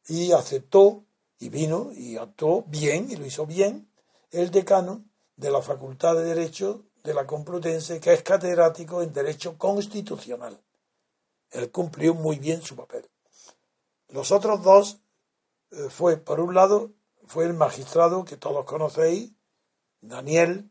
Y 0.07 0.31
aceptó, 0.31 1.05
y 1.39 1.49
vino, 1.49 1.91
y 1.93 2.17
actuó 2.17 2.63
bien, 2.63 3.11
y 3.11 3.15
lo 3.15 3.25
hizo 3.25 3.45
bien, 3.45 3.91
el 4.31 4.51
decano 4.51 5.05
de 5.35 5.51
la 5.51 5.61
Facultad 5.61 6.15
de 6.15 6.23
Derecho 6.23 6.85
de 7.03 7.13
la 7.13 7.25
Complutense, 7.25 7.99
que 7.99 8.13
es 8.13 8.23
catedrático 8.23 9.01
en 9.01 9.13
Derecho 9.13 9.57
Constitucional. 9.57 10.59
Él 11.51 11.71
cumplió 11.71 12.13
muy 12.13 12.37
bien 12.37 12.61
su 12.61 12.75
papel. 12.75 13.09
Los 14.09 14.31
otros 14.31 14.61
dos 14.63 14.99
eh, 15.71 15.87
fue, 15.89 16.17
por 16.17 16.39
un 16.39 16.53
lado, 16.53 16.91
fue 17.25 17.45
el 17.45 17.53
magistrado 17.53 18.25
que 18.25 18.37
todos 18.37 18.65
conocéis, 18.65 19.31
Daniel 20.01 20.69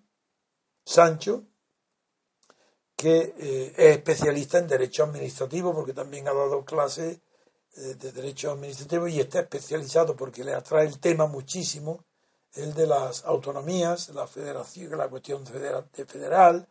Sancho, 0.85 1.45
que 2.97 3.35
eh, 3.38 3.75
es 3.76 3.97
especialista 3.97 4.59
en 4.59 4.69
derecho 4.69 5.05
administrativo 5.05 5.75
porque 5.75 5.93
también 5.93 6.28
ha 6.28 6.33
dado 6.33 6.64
clases 6.64 7.21
de 7.76 8.12
derecho 8.12 8.50
administrativo 8.50 9.06
y 9.09 9.21
está 9.21 9.40
especializado 9.40 10.16
porque 10.16 10.45
le 10.45 10.54
atrae 10.54 10.86
el 10.86 10.99
tema 10.99 11.26
muchísimo, 11.26 12.04
el 12.54 12.75
de 12.75 12.86
las 12.86 13.25
autonomías, 13.25 14.08
la 14.10 14.26
federación, 14.26 14.97
la 14.97 15.08
cuestión 15.08 15.47
federal, 15.47 15.89
de 15.95 16.06
federal 16.06 16.69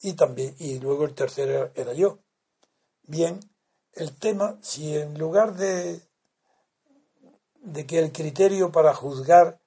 y 0.00 0.14
también 0.14 0.54
y 0.58 0.78
luego 0.78 1.04
el 1.04 1.14
tercero 1.14 1.70
era 1.74 1.92
yo. 1.92 2.18
Bien, 3.02 3.40
el 3.92 4.16
tema, 4.16 4.58
si 4.62 4.96
en 4.96 5.18
lugar 5.18 5.54
de 5.54 6.00
de 7.60 7.86
que 7.86 7.98
el 7.98 8.12
criterio 8.12 8.72
para 8.72 8.94
juzgar 8.94 9.60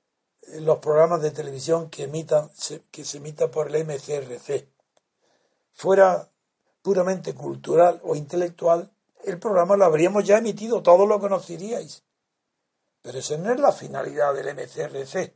los 0.60 0.80
programas 0.80 1.22
de 1.22 1.32
televisión 1.32 1.90
que 1.90 2.04
emitan 2.04 2.50
que 2.90 3.06
se 3.06 3.18
emita 3.18 3.52
por 3.52 3.68
el 3.68 3.86
MCRC 3.86 4.68
fuera 5.72 6.30
puramente 6.82 7.36
cultural 7.36 8.00
o 8.04 8.16
intelectual, 8.16 8.92
el 9.24 9.40
programa 9.40 9.78
lo 9.78 9.86
habríamos 9.86 10.26
ya 10.26 10.38
emitido, 10.38 10.82
todos 10.82 11.08
lo 11.08 11.20
conoceríais. 11.20 12.04
Pero 13.02 13.20
esa 13.20 13.38
no 13.38 13.52
es 13.52 13.60
la 13.60 13.72
finalidad 13.72 14.34
del 14.34 14.56
MCRC. 14.56 15.36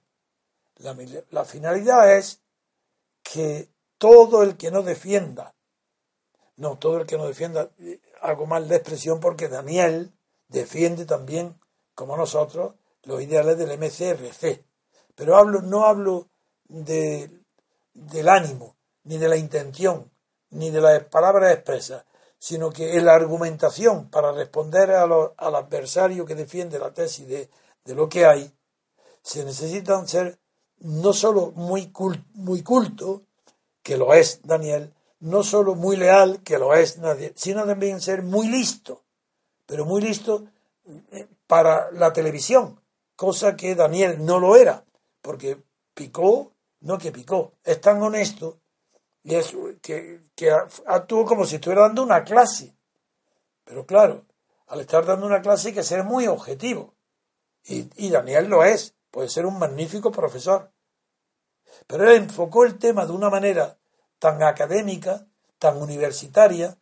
La, 0.77 0.95
la 1.31 1.45
finalidad 1.45 2.17
es 2.17 2.41
que 3.23 3.69
todo 3.97 4.43
el 4.43 4.57
que 4.57 4.71
no 4.71 4.83
defienda, 4.83 5.55
no, 6.57 6.77
todo 6.77 6.97
el 6.97 7.07
que 7.07 7.17
no 7.17 7.27
defienda, 7.27 7.71
eh, 7.79 7.99
hago 8.21 8.45
mal 8.45 8.67
de 8.67 8.75
expresión 8.75 9.19
porque 9.19 9.47
Daniel 9.47 10.13
defiende 10.47 11.05
también 11.05 11.59
como 11.95 12.17
nosotros, 12.17 12.75
los 13.03 13.21
ideales 13.21 13.57
del 13.57 13.77
MCRC. 13.77 14.63
Pero 15.15 15.37
hablo, 15.37 15.61
no 15.61 15.85
hablo 15.85 16.29
de, 16.65 17.31
del 17.93 18.29
ánimo, 18.29 18.75
ni 19.03 19.17
de 19.17 19.29
la 19.29 19.37
intención, 19.37 20.11
ni 20.49 20.69
de 20.69 20.81
las 20.81 21.03
palabras 21.05 21.53
expresas, 21.53 22.05
sino 22.45 22.69
que 22.69 22.95
en 22.95 23.05
la 23.05 23.15
argumentación 23.15 24.07
para 24.11 24.31
responder 24.31 24.91
a 24.91 25.01
al 25.01 25.55
adversario 25.55 26.27
que 26.27 26.35
defiende 26.35 26.77
la 26.77 26.93
tesis 26.93 27.27
de, 27.27 27.49
de, 27.83 27.95
lo 27.95 28.07
que 28.07 28.27
hay, 28.27 28.53
se 29.23 29.43
necesitan 29.43 30.07
ser 30.07 30.37
no 30.77 31.11
solo 31.11 31.53
muy, 31.55 31.91
muy 32.35 32.61
culto, 32.61 33.23
que 33.81 33.97
lo 33.97 34.13
es 34.13 34.41
Daniel, 34.43 34.93
no 35.21 35.41
solo 35.41 35.73
muy 35.73 35.95
leal, 35.95 36.43
que 36.43 36.59
lo 36.59 36.75
es 36.75 36.99
nadie, 36.99 37.33
sino 37.35 37.65
también 37.65 37.99
ser 37.99 38.21
muy 38.21 38.47
listo, 38.47 39.01
pero 39.65 39.83
muy 39.83 40.03
listo 40.03 40.43
eh, 41.13 41.27
para 41.47 41.89
la 41.93 42.13
televisión, 42.13 42.79
cosa 43.15 43.55
que 43.55 43.73
Daniel 43.73 44.23
no 44.23 44.39
lo 44.39 44.55
era, 44.55 44.85
porque 45.23 45.63
picó, 45.95 46.51
no 46.81 46.99
que 46.99 47.11
picó, 47.11 47.53
es 47.63 47.81
tan 47.81 48.03
honesto 48.03 48.59
y 49.25 49.33
es, 49.33 49.55
que, 49.81 50.21
que 50.35 50.51
actuó 50.85 51.25
como 51.25 51.45
si 51.45 51.55
estuviera 51.55 51.81
dando 51.81 52.03
una 52.03 52.23
clase. 52.23 52.75
Pero 53.63 53.83
claro, 53.83 54.23
al 54.67 54.81
estar 54.81 55.03
dando 55.03 55.25
una 55.25 55.41
clase 55.41 55.69
hay 55.69 55.73
que 55.73 55.81
ser 55.81 56.03
muy 56.03 56.27
objetivo. 56.27 56.93
Y, 57.63 57.89
y 57.97 58.11
Daniel 58.11 58.47
lo 58.47 58.63
es, 58.63 58.93
puede 59.09 59.27
ser 59.27 59.47
un 59.47 59.57
magnífico 59.57 60.11
profesor. 60.11 60.71
Pero 61.87 62.03
él 62.03 62.17
enfocó 62.17 62.65
el 62.65 62.77
tema 62.77 63.07
de 63.07 63.13
una 63.13 63.31
manera 63.31 63.79
tan 64.19 64.43
académica, 64.43 65.25
tan 65.57 65.81
universitaria, 65.81 66.77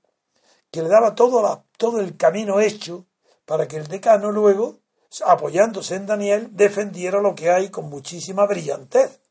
que 0.70 0.82
le 0.82 0.90
daba 0.90 1.16
todo, 1.16 1.42
la, 1.42 1.64
todo 1.78 2.02
el 2.02 2.18
camino 2.18 2.60
hecho 2.60 3.06
para 3.46 3.70
que 3.70 3.78
el 3.78 3.88
decano 3.88 4.32
luego, 4.32 4.80
apoyándose 5.26 5.96
en 5.96 6.08
Daniel, 6.08 6.50
defendiera 6.52 7.22
lo 7.22 7.36
que 7.36 7.52
hay 7.52 7.70
con 7.70 7.90
muchísima 7.90 8.46
brillantez. 8.46 9.22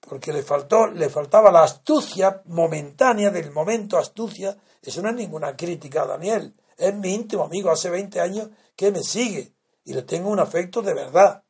Porque 0.00 0.32
le 0.32 0.42
faltó, 0.42 0.86
le 0.86 1.08
faltaba 1.10 1.50
la 1.52 1.62
astucia 1.62 2.42
momentánea 2.46 3.30
del 3.30 3.50
momento 3.50 3.98
astucia. 3.98 4.56
Eso 4.82 5.02
no 5.02 5.10
es 5.10 5.14
ninguna 5.14 5.56
crítica 5.56 6.06
Daniel. 6.06 6.54
Es 6.76 6.94
mi 6.94 7.14
íntimo 7.14 7.44
amigo 7.44 7.70
hace 7.70 7.90
20 7.90 8.20
años 8.20 8.48
que 8.74 8.90
me 8.90 9.02
sigue 9.02 9.54
y 9.84 9.92
le 9.92 10.02
tengo 10.02 10.30
un 10.30 10.40
afecto 10.40 10.82
de 10.82 10.94
verdad. 10.94 11.44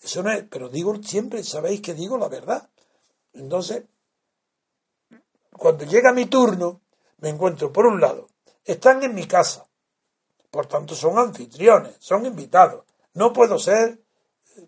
Eso 0.00 0.22
no 0.22 0.30
es, 0.30 0.44
pero 0.44 0.68
digo 0.68 0.94
siempre, 1.02 1.44
sabéis 1.44 1.82
que 1.82 1.94
digo 1.94 2.16
la 2.16 2.28
verdad. 2.28 2.70
Entonces, 3.34 3.84
cuando 5.52 5.84
llega 5.84 6.12
mi 6.12 6.26
turno, 6.26 6.80
me 7.18 7.28
encuentro, 7.28 7.72
por 7.72 7.86
un 7.86 8.00
lado, 8.00 8.28
están 8.64 9.02
en 9.02 9.14
mi 9.14 9.26
casa, 9.26 9.68
por 10.50 10.66
tanto, 10.66 10.94
son 10.94 11.18
anfitriones, 11.18 11.96
son 11.98 12.24
invitados. 12.24 12.84
No 13.14 13.32
puedo 13.32 13.58
ser 13.58 14.02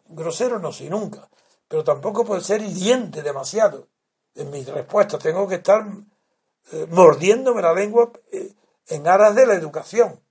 grosero, 0.06 0.58
no 0.58 0.70
soy 0.70 0.90
nunca, 0.90 1.28
pero 1.72 1.84
tampoco 1.84 2.22
puedo 2.22 2.42
ser 2.42 2.60
hiriente 2.60 3.22
demasiado. 3.22 3.88
En 4.34 4.50
mis 4.50 4.68
respuestas 4.68 5.22
tengo 5.22 5.48
que 5.48 5.54
estar 5.54 5.82
eh, 6.70 6.86
mordiéndome 6.90 7.62
la 7.62 7.72
lengua 7.72 8.12
eh, 8.30 8.52
en 8.88 9.08
aras 9.08 9.34
de 9.34 9.46
la 9.46 9.54
educación. 9.54 10.22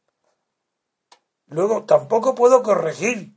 Luego, 1.47 1.83
tampoco 1.85 2.35
puedo 2.35 2.61
corregir, 2.61 3.35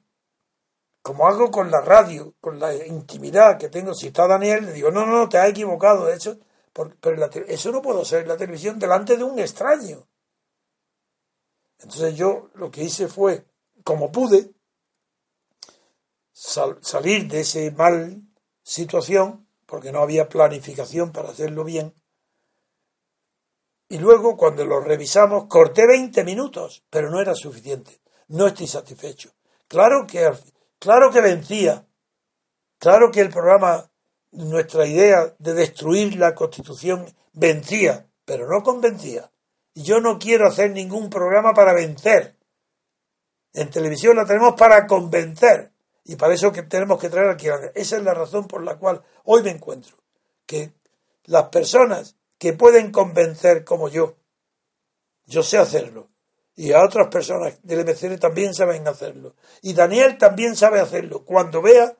como 1.00 1.26
hago 1.26 1.50
con 1.50 1.70
la 1.70 1.80
radio, 1.80 2.34
con 2.42 2.60
la 2.60 2.74
intimidad 2.74 3.56
que 3.56 3.70
tengo. 3.70 3.94
Si 3.94 4.08
está 4.08 4.26
Daniel, 4.26 4.66
le 4.66 4.72
digo, 4.74 4.90
no, 4.90 5.06
no, 5.06 5.26
te 5.26 5.38
has 5.38 5.48
equivocado, 5.48 6.04
de 6.04 6.16
hecho, 6.16 6.38
pero 7.00 7.24
eso 7.46 7.72
no 7.72 7.80
puedo 7.80 8.04
ser 8.04 8.24
en 8.24 8.28
la 8.28 8.36
televisión 8.36 8.78
delante 8.78 9.16
de 9.16 9.24
un 9.24 9.38
extraño. 9.38 10.06
Entonces 11.78 12.14
yo 12.16 12.50
lo 12.52 12.70
que 12.70 12.82
hice 12.82 13.08
fue, 13.08 13.46
como 13.82 14.12
pude, 14.12 14.52
salir 16.34 17.28
de 17.28 17.40
esa 17.40 17.60
mal 17.76 18.22
situación, 18.62 19.46
porque 19.66 19.92
no 19.92 20.00
había 20.00 20.28
planificación 20.28 21.12
para 21.12 21.30
hacerlo 21.30 21.64
bien. 21.64 21.94
Y 23.88 23.98
luego, 23.98 24.36
cuando 24.36 24.64
lo 24.64 24.80
revisamos, 24.80 25.46
corté 25.46 25.86
20 25.86 26.24
minutos, 26.24 26.82
pero 26.90 27.10
no 27.10 27.20
era 27.20 27.34
suficiente. 27.34 28.00
No 28.28 28.46
estoy 28.46 28.66
satisfecho. 28.66 29.30
Claro 29.68 30.06
que, 30.06 30.30
claro 30.78 31.10
que 31.12 31.20
vencía. 31.20 31.86
Claro 32.78 33.10
que 33.12 33.20
el 33.20 33.30
programa, 33.30 33.90
nuestra 34.32 34.86
idea 34.86 35.34
de 35.38 35.54
destruir 35.54 36.16
la 36.16 36.34
Constitución 36.34 37.06
vencía, 37.32 38.08
pero 38.24 38.48
no 38.48 38.62
convencía. 38.62 39.30
Y 39.74 39.82
yo 39.82 40.00
no 40.00 40.18
quiero 40.18 40.48
hacer 40.48 40.70
ningún 40.70 41.10
programa 41.10 41.52
para 41.52 41.72
vencer. 41.72 42.36
En 43.52 43.70
televisión 43.70 44.16
la 44.16 44.24
tenemos 44.24 44.54
para 44.54 44.86
convencer. 44.86 45.73
Y 46.04 46.16
para 46.16 46.34
eso 46.34 46.52
que 46.52 46.62
tenemos 46.62 47.00
que 47.00 47.08
traer 47.08 47.30
aquí. 47.30 47.46
Esa 47.74 47.96
es 47.96 48.02
la 48.02 48.14
razón 48.14 48.46
por 48.46 48.62
la 48.62 48.76
cual 48.76 49.02
hoy 49.24 49.42
me 49.42 49.50
encuentro. 49.50 49.96
Que 50.46 50.72
las 51.24 51.44
personas 51.48 52.16
que 52.38 52.52
pueden 52.52 52.92
convencer 52.92 53.64
como 53.64 53.88
yo, 53.88 54.16
yo 55.26 55.42
sé 55.42 55.56
hacerlo, 55.56 56.10
y 56.56 56.72
a 56.72 56.84
otras 56.84 57.08
personas 57.08 57.58
del 57.62 57.84
MCR 57.84 58.18
también 58.18 58.54
saben 58.54 58.86
hacerlo. 58.86 59.34
Y 59.62 59.72
Daniel 59.72 60.18
también 60.18 60.54
sabe 60.54 60.80
hacerlo. 60.80 61.24
Cuando 61.24 61.62
vea 61.62 61.96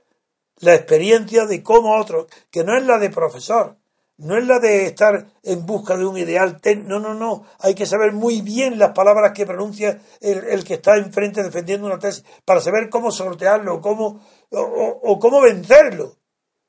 la 0.58 0.74
experiencia 0.74 1.46
de 1.46 1.62
cómo 1.62 1.98
otros, 1.98 2.26
que 2.50 2.62
no 2.62 2.76
es 2.76 2.84
la 2.84 2.98
de 2.98 3.10
profesor, 3.10 3.76
no 4.16 4.38
es 4.38 4.46
la 4.46 4.60
de 4.60 4.86
estar 4.86 5.26
en 5.42 5.66
busca 5.66 5.96
de 5.96 6.06
un 6.06 6.16
ideal. 6.16 6.60
No, 6.84 7.00
no, 7.00 7.14
no. 7.14 7.44
Hay 7.58 7.74
que 7.74 7.86
saber 7.86 8.12
muy 8.12 8.42
bien 8.42 8.78
las 8.78 8.92
palabras 8.92 9.32
que 9.32 9.46
pronuncia 9.46 10.00
el, 10.20 10.64
que 10.64 10.74
está 10.74 10.96
enfrente 10.96 11.42
defendiendo 11.42 11.86
una 11.86 11.98
tesis 11.98 12.24
para 12.44 12.60
saber 12.60 12.88
cómo 12.90 13.10
sortearlo 13.10 13.80
cómo, 13.80 14.24
o 14.50 15.18
cómo 15.18 15.40
vencerlo. 15.40 16.16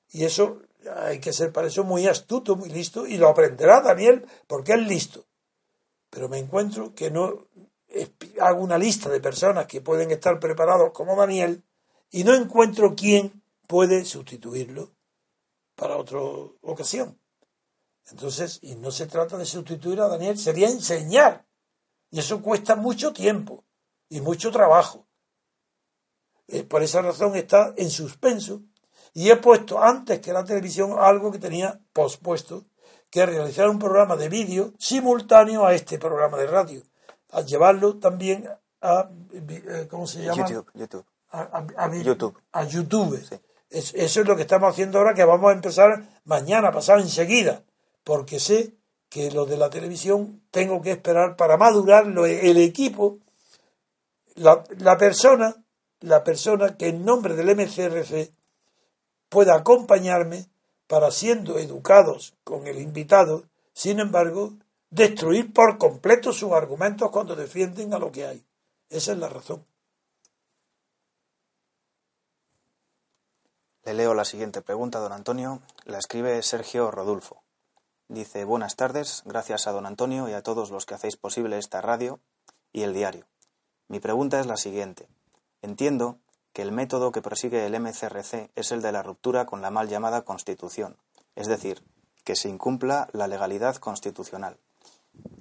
Y 0.10 0.24
eso 0.24 0.62
hay 0.96 1.20
que 1.20 1.34
ser 1.34 1.52
para 1.52 1.68
eso 1.68 1.84
muy 1.84 2.08
astuto, 2.08 2.56
muy 2.56 2.70
listo, 2.70 3.06
y 3.06 3.18
lo 3.18 3.28
aprenderá 3.28 3.82
Daniel 3.82 4.26
porque 4.48 4.74
es 4.74 4.82
listo. 4.82 5.26
Pero 6.10 6.30
me 6.30 6.40
encuentro 6.40 6.96
que 6.96 7.12
no 7.12 7.48
hago 8.42 8.64
una 8.64 8.78
lista 8.78 9.10
de 9.10 9.20
personas 9.20 9.68
que 9.68 9.82
pueden 9.82 10.12
estar 10.12 10.40
preparados 10.40 10.92
como 10.92 11.16
Daniel 11.16 11.64
y 12.12 12.24
no 12.24 12.34
encuentro 12.34 12.96
quién 12.96 13.44
puede 13.68 14.06
sustituirlo 14.06 14.92
para 15.76 15.98
otra 15.98 16.20
ocasión. 16.62 17.20
Entonces, 18.12 18.60
y 18.62 18.76
no 18.76 18.92
se 18.92 19.08
trata 19.08 19.38
de 19.38 19.46
sustituir 19.46 20.00
a 20.02 20.08
Daniel, 20.08 20.38
sería 20.38 20.70
enseñar. 20.70 21.46
Y 22.12 22.20
eso 22.20 22.42
cuesta 22.42 22.76
mucho 22.76 23.14
tiempo 23.14 23.64
y 24.10 24.22
mucho 24.22 24.52
trabajo. 24.52 25.08
Eh, 26.48 26.64
por 26.64 26.84
esa 26.84 27.02
razón 27.02 27.36
está 27.36 27.74
en 27.78 27.90
suspenso. 27.90 28.62
Y 29.14 29.30
he 29.30 29.36
puesto 29.38 29.82
antes 29.82 30.20
que 30.20 30.34
la 30.34 30.44
televisión 30.44 30.96
algo 31.00 31.32
que 31.32 31.40
tenía 31.40 31.80
pospuesto, 31.94 32.66
que 33.10 33.26
realizar 33.26 33.70
un 33.70 33.80
programa 33.80 34.16
de 34.16 34.30
vídeo 34.30 34.74
simultáneo 34.78 35.66
a 35.66 35.74
este 35.74 35.98
programa 35.98 36.38
de 36.38 36.48
radio 36.48 36.84
a 37.32 37.42
llevarlo 37.42 37.98
también 37.98 38.48
a, 38.82 39.10
eh, 39.34 39.88
¿cómo 39.90 40.08
se 40.08 40.24
llama? 40.24 40.48
YouTube. 40.48 40.72
YouTube. 40.74 41.06
A, 41.32 41.92
YouTube. 41.92 42.38
A 42.54 42.64
YouTube. 42.64 43.42
eso 43.70 44.22
es 44.22 44.28
lo 44.28 44.36
que 44.36 44.44
estamos 44.44 44.70
haciendo 44.70 45.00
ahora, 45.00 45.14
que 45.14 45.26
vamos 45.26 45.50
a 45.50 45.54
empezar 45.54 46.22
mañana, 46.24 46.72
pasado 46.72 47.00
enseguida, 47.00 47.64
porque 48.06 48.40
sé 48.40 48.78
que 49.10 49.32
lo 49.32 49.46
de 49.46 49.58
la 49.58 49.70
televisión 49.70 50.42
tengo 50.52 50.82
que 50.82 50.92
esperar 50.92 51.36
para 51.36 51.58
madurar 51.58 52.06
el 52.06 52.58
equipo, 52.58 53.18
la, 54.36 54.64
la 54.78 54.98
persona, 54.98 55.56
la 56.02 56.24
persona 56.24 56.78
que 56.78 56.88
en 56.90 57.04
nombre 57.04 57.36
del 57.36 57.56
MCRC 57.56 58.32
pueda 59.28 59.56
acompañarme 59.56 60.48
para 60.88 61.10
siendo 61.12 61.58
educados 61.58 62.36
con 62.44 62.68
el 62.68 62.80
invitado, 62.80 63.46
sin 63.74 64.00
embargo, 64.00 64.54
destruir 64.92 65.52
por 65.52 65.78
completo 65.80 66.32
sus 66.32 66.52
argumentos 66.52 67.10
cuando 67.10 67.36
defienden 67.36 67.94
a 67.94 68.00
lo 68.00 68.12
que 68.12 68.28
hay. 68.28 68.46
Esa 68.90 69.14
es 69.14 69.18
la 69.18 69.30
razón. 69.30 69.66
Le 73.84 73.94
leo 73.96 74.14
la 74.14 74.26
siguiente 74.26 74.62
pregunta, 74.62 75.00
don 75.00 75.12
Antonio. 75.12 75.62
La 75.86 75.98
escribe 75.98 76.42
Sergio 76.44 76.92
Rodulfo. 76.92 77.45
Dice, 78.08 78.46
buenas 78.46 78.76
tardes, 78.76 79.24
gracias 79.26 79.68
a 79.68 79.72
don 79.72 79.86
Antonio 79.86 80.30
y 80.30 80.34
a 80.34 80.44
todos 80.44 80.72
los 80.72 80.86
que 80.86 80.94
hacéis 80.94 81.18
posible 81.18 81.58
esta 81.58 81.82
radio 81.82 82.20
y 82.72 82.84
el 82.84 82.94
diario. 82.94 83.26
Mi 83.88 84.00
pregunta 84.00 84.40
es 84.40 84.46
la 84.46 84.58
siguiente. 84.58 85.08
Entiendo 85.62 86.20
que 86.54 86.62
el 86.62 86.72
método 86.72 87.12
que 87.12 87.22
prosigue 87.22 87.66
el 87.66 87.80
MCRC 87.80 88.52
es 88.56 88.72
el 88.72 88.82
de 88.82 88.92
la 88.92 89.04
ruptura 89.04 89.46
con 89.46 89.62
la 89.62 89.72
mal 89.72 89.90
llamada 89.90 90.24
Constitución, 90.24 90.98
es 91.36 91.48
decir, 91.48 91.84
que 92.24 92.36
se 92.36 92.50
incumpla 92.50 93.10
la 93.12 93.28
legalidad 93.28 93.76
constitucional 93.78 94.58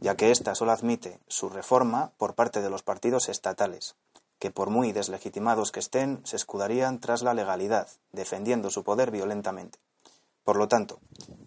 ya 0.00 0.16
que 0.16 0.30
ésta 0.30 0.54
solo 0.54 0.72
admite 0.72 1.20
su 1.28 1.48
reforma 1.48 2.12
por 2.18 2.34
parte 2.34 2.60
de 2.60 2.70
los 2.70 2.82
partidos 2.82 3.28
estatales, 3.28 3.96
que 4.38 4.50
por 4.50 4.70
muy 4.70 4.92
deslegitimados 4.92 5.72
que 5.72 5.80
estén, 5.80 6.20
se 6.24 6.36
escudarían 6.36 7.00
tras 7.00 7.22
la 7.22 7.34
legalidad, 7.34 7.88
defendiendo 8.12 8.70
su 8.70 8.84
poder 8.84 9.10
violentamente. 9.10 9.78
Por 10.42 10.56
lo 10.56 10.68
tanto, 10.68 11.00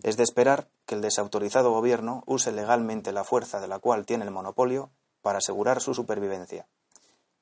es 0.03 0.17
de 0.17 0.23
esperar 0.23 0.67
que 0.87 0.95
el 0.95 1.01
desautorizado 1.01 1.71
gobierno 1.71 2.23
use 2.25 2.51
legalmente 2.51 3.11
la 3.11 3.25
fuerza 3.25 3.59
de 3.59 3.67
la 3.67 3.77
cual 3.77 4.05
tiene 4.05 4.23
el 4.23 4.31
monopolio 4.31 4.89
para 5.21 5.39
asegurar 5.39 5.81
su 5.81 5.93
supervivencia. 5.93 6.65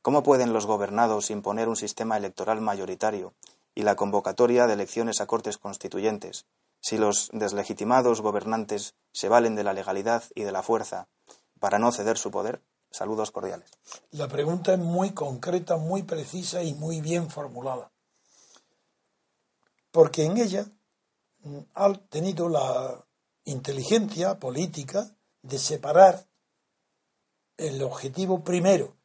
¿Cómo 0.02 0.24
pueden 0.24 0.52
los 0.52 0.66
gobernados 0.66 1.30
imponer 1.30 1.70
un 1.70 1.76
sistema 1.76 2.18
electoral 2.18 2.60
mayoritario 2.60 3.34
y 3.76 3.84
la 3.84 3.96
convocatoria 3.96 4.66
de 4.66 4.74
elecciones 4.74 5.22
a 5.22 5.28
cortes 5.28 5.60
constituyentes, 5.60 6.46
si 6.82 6.98
los 6.98 7.30
deslegitimados 7.34 8.22
gobernantes 8.22 8.96
se 9.14 9.30
valen 9.30 9.56
de 9.56 9.64
la 9.64 9.74
legalidad 9.74 10.24
y 10.34 10.42
de 10.42 10.52
la 10.52 10.64
fuerza 10.64 11.08
para 11.60 11.78
no 11.78 11.92
ceder 11.92 12.18
su 12.18 12.32
poder? 12.32 12.62
Saludos 12.90 13.30
cordiales. 13.30 13.70
La 14.12 14.28
pregunta 14.28 14.74
es 14.74 14.80
muy 14.80 15.12
concreta, 15.12 15.78
muy 15.78 16.04
precisa 16.04 16.64
y 16.64 16.74
muy 16.74 17.02
bien 17.02 17.30
formulada. 17.30 17.92
Porque 19.92 20.24
en 20.24 20.38
ella 20.38 20.66
mm, 21.44 21.60
ha 21.76 21.94
tenido 22.10 22.50
la 22.50 23.06
inteligencia 23.46 24.38
política 24.40 25.16
de 25.42 25.58
separar 25.58 26.28
el 27.58 27.82
objetivo 27.82 28.44
primero, 28.44 28.98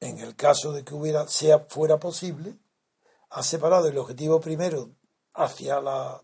en 0.00 0.18
el 0.18 0.36
caso 0.36 0.72
de 0.72 0.84
que 0.84 0.94
hubiera, 0.94 1.26
sea, 1.28 1.60
fuera 1.60 1.98
posible, 1.98 2.58
ha 3.30 3.42
separado 3.42 3.88
el 3.88 3.98
objetivo 3.98 4.40
primero 4.40 4.94
hacia 5.32 5.80
la 5.80 6.22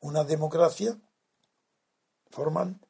una 0.00 0.24
democracia 0.24 0.98
formal 2.30 2.80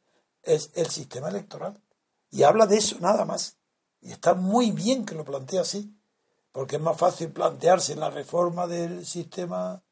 es 0.43 0.71
el 0.75 0.87
sistema 0.87 1.29
electoral. 1.29 1.83
Y 2.31 2.45
habla 2.45 2.67
de 2.67 2.77
eso 2.77 2.99
nada 3.01 3.25
más. 3.25 3.59
Y 4.01 4.13
está 4.13 4.35
muy 4.35 4.71
bien 4.71 5.05
que 5.05 5.15
lo 5.15 5.25
plantea 5.25 5.63
así, 5.63 5.97
porque 6.53 6.77
es 6.77 6.83
más 6.83 6.97
fácil 6.97 7.33
plantearse 7.33 7.97
la 7.97 8.11
reforma 8.11 8.67
del 8.67 9.05
sistema 9.05 9.83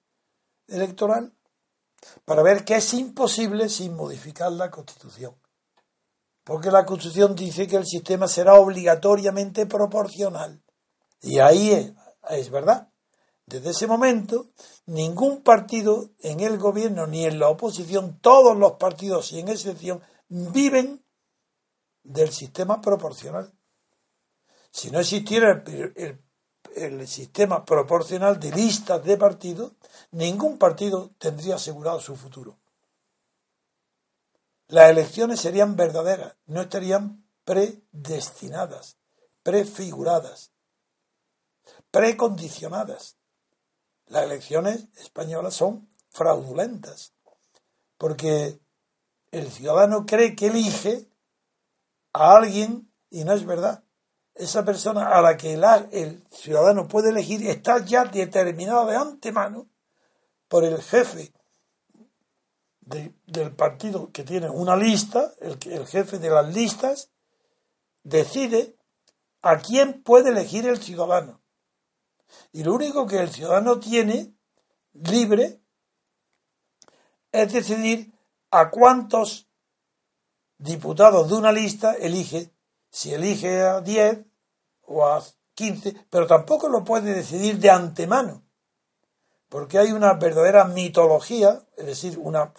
electoral 0.67 1.35
para 2.25 2.43
ver 2.43 2.65
que 2.65 2.77
es 2.77 2.95
imposible 2.95 3.69
sin 3.69 3.95
modificar 3.95 4.53
la 4.53 4.71
Constitución. 4.71 5.35
Porque 6.45 6.71
la 6.71 6.87
Constitución 6.87 7.35
dice 7.35 7.67
que 7.67 7.77
el 7.77 7.85
sistema 7.85 8.27
será 8.27 8.55
obligatoriamente 8.55 9.67
proporcional. 9.67 10.63
Y 11.21 11.41
ahí 11.41 11.95
es, 12.31 12.51
verdad. 12.51 12.89
Desde 13.45 13.71
ese 13.71 13.87
momento, 13.87 14.51
ningún 14.87 15.43
partido 15.43 16.11
en 16.21 16.41
el 16.41 16.59
gobierno 16.59 17.07
ni 17.07 17.25
en 17.25 17.39
la 17.39 17.49
oposición, 17.49 18.19
todos 18.21 18.57
los 18.57 18.73
partidos, 18.73 19.29
sin 19.29 19.49
excepción, 19.49 20.03
viven 20.29 21.05
del 22.03 22.31
sistema 22.31 22.81
proporcional. 22.81 23.53
Si 24.71 24.91
no 24.91 25.01
existiera 25.01 25.63
el, 26.77 27.09
sistema 27.09 27.65
proporcional 27.65 28.39
de 28.39 28.53
listas 28.53 29.03
de 29.05 29.17
partidos, 29.17 29.73
ningún 30.11 30.59
partido 30.59 31.11
tendría 31.19 31.57
asegurado 31.57 32.01
su 32.01 32.17
futuro. 32.17 32.59
Las 34.69 34.91
elecciones 34.91 35.41
serían 35.41 35.77
verdaderas, 35.77 36.37
no 36.47 36.63
estarían 36.63 37.25
predestinadas, 37.45 38.99
prefiguradas, 39.43 40.53
precondicionadas 41.91 43.19
las 44.09 44.25
elecciones 44.25 44.89
españolas 44.97 45.55
son 45.55 45.89
fraudulentas, 46.11 47.13
porque 47.99 48.59
el 49.31 49.51
ciudadano 49.51 50.07
cree 50.07 50.35
que 50.35 50.47
elige 50.47 51.09
a 52.15 52.37
alguien 52.37 52.91
y 53.11 53.25
no 53.25 53.33
es 53.35 53.45
verdad. 53.45 53.85
Esa 54.35 54.65
persona 54.65 55.09
a 55.09 55.21
la 55.21 55.37
que 55.37 55.55
el, 55.55 56.25
ciudadano 56.31 56.89
puede 56.89 57.11
elegir 57.11 57.47
está 57.49 57.85
ya 57.85 58.05
determinada 58.05 58.87
de 58.87 58.97
antemano 58.97 59.69
por 60.49 60.65
el 60.65 60.83
jefe 60.83 61.33
del 62.81 63.55
partido 63.55 64.11
que 64.13 64.25
tiene 64.25 64.49
una 64.49 64.77
lista, 64.77 65.33
el, 65.41 65.59
el 65.71 65.87
jefe 65.87 66.19
de 66.19 66.31
las 66.31 66.55
listas, 66.55 67.11
decide 68.03 68.77
a 69.43 69.59
quién 69.59 70.03
puede 70.03 70.31
elegir 70.31 70.67
el 70.67 70.83
ciudadano. 70.83 71.43
Y 72.53 72.65
lo 72.65 72.75
único 72.75 73.07
que 73.07 73.19
el 73.19 73.31
ciudadano 73.31 73.79
tiene 73.79 74.35
libre 74.93 75.61
es 77.33 77.53
decidir 77.53 78.13
a 78.51 78.71
cuántos 78.71 79.49
diputados 80.59 81.29
de 81.29 81.35
una 81.35 81.53
lista 81.53 81.95
elige, 81.95 82.53
si 82.91 83.13
elige 83.13 83.61
a 83.61 83.81
10 83.81 84.25
o 84.83 85.07
a 85.07 85.23
15, 85.55 86.07
pero 86.11 86.27
tampoco 86.27 86.69
lo 86.69 86.85
puede 86.85 87.15
decidir 87.15 87.59
de 87.59 87.71
antemano, 87.71 88.48
porque 89.49 89.79
hay 89.79 89.93
una 89.93 90.15
verdadera 90.15 90.65
mitología, 90.65 91.61
es 91.77 91.87
decir, 91.87 92.19
una, 92.19 92.53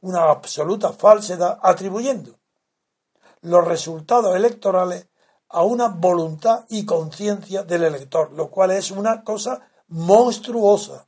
una 0.00 0.30
absoluta 0.30 0.92
falsedad 0.92 1.58
atribuyendo 1.62 2.38
los 3.42 3.66
resultados 3.66 4.34
electorales 4.34 5.06
a 5.50 5.62
una 5.62 5.88
voluntad 5.88 6.66
y 6.68 6.84
conciencia 6.84 7.62
del 7.62 7.84
elector, 7.84 8.32
lo 8.32 8.50
cual 8.50 8.72
es 8.72 8.90
una 8.90 9.22
cosa 9.22 9.68
monstruosa. 9.88 11.06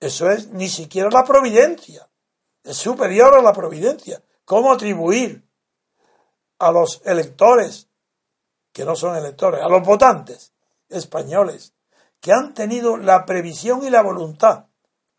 Eso 0.00 0.30
es 0.30 0.48
ni 0.48 0.68
siquiera 0.68 1.08
la 1.10 1.24
providencia, 1.24 2.08
es 2.62 2.76
superior 2.76 3.34
a 3.34 3.42
la 3.42 3.52
providencia. 3.52 4.22
¿Cómo 4.44 4.72
atribuir 4.72 5.48
a 6.58 6.70
los 6.70 7.00
electores, 7.04 7.88
que 8.72 8.84
no 8.84 8.96
son 8.96 9.16
electores, 9.16 9.62
a 9.62 9.68
los 9.68 9.82
votantes 9.82 10.52
españoles, 10.88 11.73
que 12.24 12.32
han 12.32 12.54
tenido 12.54 12.96
la 12.96 13.26
previsión 13.26 13.84
y 13.84 13.90
la 13.90 14.00
voluntad, 14.00 14.64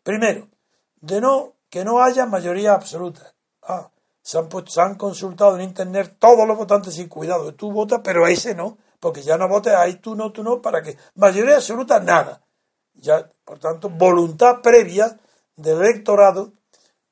primero, 0.02 0.48
de 0.96 1.20
no 1.20 1.52
que 1.70 1.84
no 1.84 2.02
haya 2.02 2.26
mayoría 2.26 2.74
absoluta. 2.74 3.32
Ah, 3.62 3.92
se 4.22 4.40
han, 4.80 4.96
consultado 4.96 5.54
en 5.54 5.62
Internet 5.62 6.16
todos 6.18 6.48
los 6.48 6.56
votantes 6.56 6.98
y 6.98 7.06
cuidado, 7.06 7.54
tú 7.54 7.70
votas, 7.70 8.00
pero 8.02 8.24
a 8.24 8.30
ese 8.32 8.56
no, 8.56 8.78
porque 8.98 9.22
ya 9.22 9.38
no 9.38 9.48
votes 9.48 9.72
ahí, 9.72 10.00
tú 10.00 10.16
no, 10.16 10.32
tú 10.32 10.42
no, 10.42 10.60
para 10.60 10.82
que 10.82 10.98
mayoría 11.14 11.54
absoluta, 11.54 12.00
nada. 12.00 12.42
Ya, 12.94 13.30
por 13.44 13.60
tanto, 13.60 13.88
voluntad 13.88 14.60
previa 14.60 15.16
del 15.54 15.78
electorado 15.82 16.54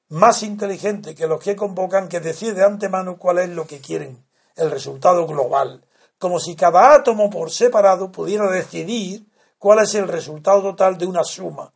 más 0.08 0.42
inteligente 0.42 1.14
que 1.14 1.28
los 1.28 1.40
que 1.40 1.54
convocan, 1.54 2.08
que 2.08 2.18
decide 2.18 2.54
de 2.54 2.64
antemano 2.64 3.16
cuál 3.16 3.38
es 3.38 3.50
lo 3.50 3.64
que 3.64 3.80
quieren, 3.80 4.26
el 4.56 4.72
resultado 4.72 5.24
global. 5.28 5.84
Como 6.18 6.40
si 6.40 6.56
cada 6.56 6.94
átomo 6.94 7.30
por 7.30 7.52
separado 7.52 8.10
pudiera 8.10 8.50
decidir 8.50 9.32
cuál 9.64 9.78
es 9.78 9.94
el 9.94 10.08
resultado 10.08 10.60
total 10.60 10.98
de 10.98 11.06
una 11.06 11.24
suma 11.24 11.72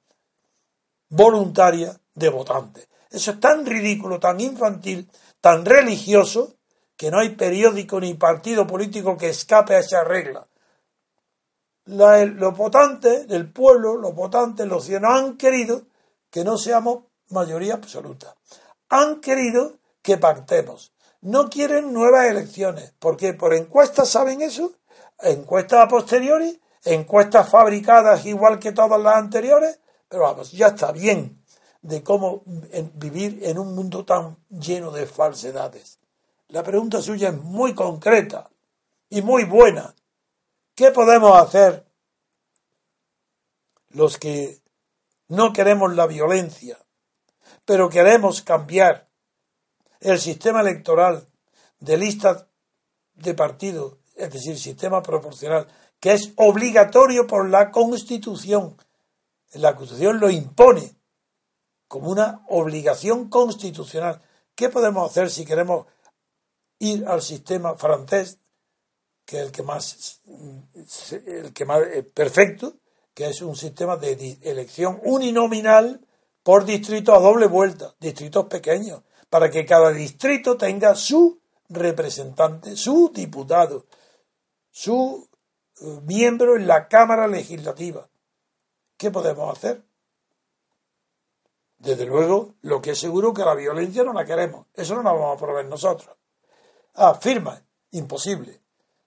voluntaria 1.08 1.98
de 2.14 2.28
votantes. 2.28 2.86
Eso 3.10 3.30
es 3.30 3.40
tan 3.40 3.64
ridículo, 3.64 4.20
tan 4.20 4.38
infantil, 4.42 5.10
tan 5.40 5.64
religioso, 5.64 6.56
que 6.98 7.10
no 7.10 7.18
hay 7.18 7.30
periódico 7.30 7.98
ni 7.98 8.12
partido 8.12 8.66
político 8.66 9.16
que 9.16 9.30
escape 9.30 9.74
a 9.74 9.78
esa 9.78 10.04
regla. 10.04 10.46
los 11.86 12.54
votantes 12.58 13.26
del 13.26 13.50
pueblo, 13.50 13.96
los 13.96 14.14
votantes, 14.14 14.66
los 14.66 14.84
ciudadanos 14.84 15.20
han 15.20 15.36
querido 15.38 15.86
que 16.28 16.44
no 16.44 16.58
seamos 16.58 17.04
mayoría 17.30 17.72
absoluta. 17.72 18.36
Han 18.90 19.22
querido 19.22 19.78
que 20.02 20.18
pactemos. 20.18 20.92
No 21.22 21.48
quieren 21.48 21.94
nuevas 21.94 22.26
elecciones. 22.26 22.92
¿Por 22.98 23.16
qué? 23.16 23.32
¿Por 23.32 23.54
encuestas 23.54 24.10
saben 24.10 24.42
eso? 24.42 24.74
Encuestas 25.20 25.80
a 25.80 25.88
posteriori, 25.88 26.60
encuestas 26.92 27.48
fabricadas 27.48 28.26
igual 28.26 28.58
que 28.58 28.72
todas 28.72 29.00
las 29.00 29.16
anteriores. 29.16 29.80
Pero 30.08 30.24
vamos, 30.24 30.52
ya 30.52 30.68
está 30.68 30.92
bien 30.92 31.42
de 31.82 32.02
cómo 32.02 32.42
vivir 32.94 33.40
en 33.42 33.58
un 33.58 33.74
mundo 33.74 34.04
tan 34.04 34.36
lleno 34.48 34.90
de 34.90 35.06
falsedades. 35.06 35.98
La 36.48 36.62
pregunta 36.62 37.02
suya 37.02 37.28
es 37.28 37.36
muy 37.36 37.74
concreta 37.74 38.50
y 39.10 39.22
muy 39.22 39.44
buena. 39.44 39.94
¿Qué 40.74 40.90
podemos 40.90 41.36
hacer 41.36 41.86
los 43.90 44.18
que 44.18 44.60
no 45.28 45.52
queremos 45.52 45.94
la 45.94 46.06
violencia, 46.06 46.78
pero 47.64 47.88
queremos 47.88 48.42
cambiar 48.42 49.08
el 50.00 50.18
sistema 50.18 50.60
electoral 50.60 51.26
de 51.80 51.96
listas 51.96 52.46
de 53.14 53.34
partido, 53.34 53.98
es 54.14 54.32
decir, 54.32 54.58
sistema 54.58 55.02
proporcional, 55.02 55.66
que 56.00 56.12
es 56.12 56.32
obligatorio 56.36 57.26
por 57.26 57.48
la 57.48 57.70
Constitución? 57.70 58.76
La 59.54 59.74
Constitución 59.76 60.20
lo 60.20 60.30
impone 60.30 60.94
como 61.86 62.10
una 62.10 62.44
obligación 62.48 63.28
constitucional. 63.28 64.20
¿Qué 64.54 64.68
podemos 64.68 65.10
hacer 65.10 65.30
si 65.30 65.44
queremos 65.44 65.86
ir 66.78 67.06
al 67.06 67.22
sistema 67.22 67.76
francés, 67.76 68.38
que 69.24 69.38
es 69.38 69.46
el 69.46 69.52
que 69.52 69.62
más, 69.62 70.20
el 71.26 71.52
que 71.52 71.64
más 71.64 71.80
perfecto, 72.14 72.74
que 73.14 73.28
es 73.28 73.42
un 73.42 73.56
sistema 73.56 73.96
de 73.96 74.38
elección 74.42 75.00
uninominal 75.04 76.00
por 76.42 76.64
distrito 76.64 77.14
a 77.14 77.18
doble 77.18 77.46
vuelta, 77.46 77.94
distritos 78.00 78.46
pequeños, 78.46 79.02
para 79.28 79.50
que 79.50 79.66
cada 79.66 79.90
distrito 79.90 80.56
tenga 80.56 80.94
su 80.94 81.40
representante, 81.68 82.76
su 82.76 83.10
diputado, 83.12 83.86
su 84.70 85.27
eh, 85.27 85.27
miembro 86.04 86.56
en 86.56 86.66
la 86.66 86.88
Cámara 86.88 87.26
Legislativa. 87.26 88.08
¿Qué 88.96 89.10
podemos 89.10 89.56
hacer? 89.56 89.82
Desde 91.78 92.06
luego, 92.06 92.54
lo 92.62 92.82
que 92.82 92.90
es 92.90 92.98
seguro 92.98 93.32
que 93.32 93.44
la 93.44 93.54
violencia 93.54 94.02
no 94.02 94.12
la 94.12 94.24
queremos. 94.24 94.66
Eso 94.74 94.96
no 94.96 95.02
la 95.02 95.12
vamos 95.12 95.36
a 95.36 95.40
proveer 95.40 95.66
nosotros. 95.66 96.16
Ah, 96.94 97.14
firmas. 97.14 97.62
Imposible. 97.92 98.60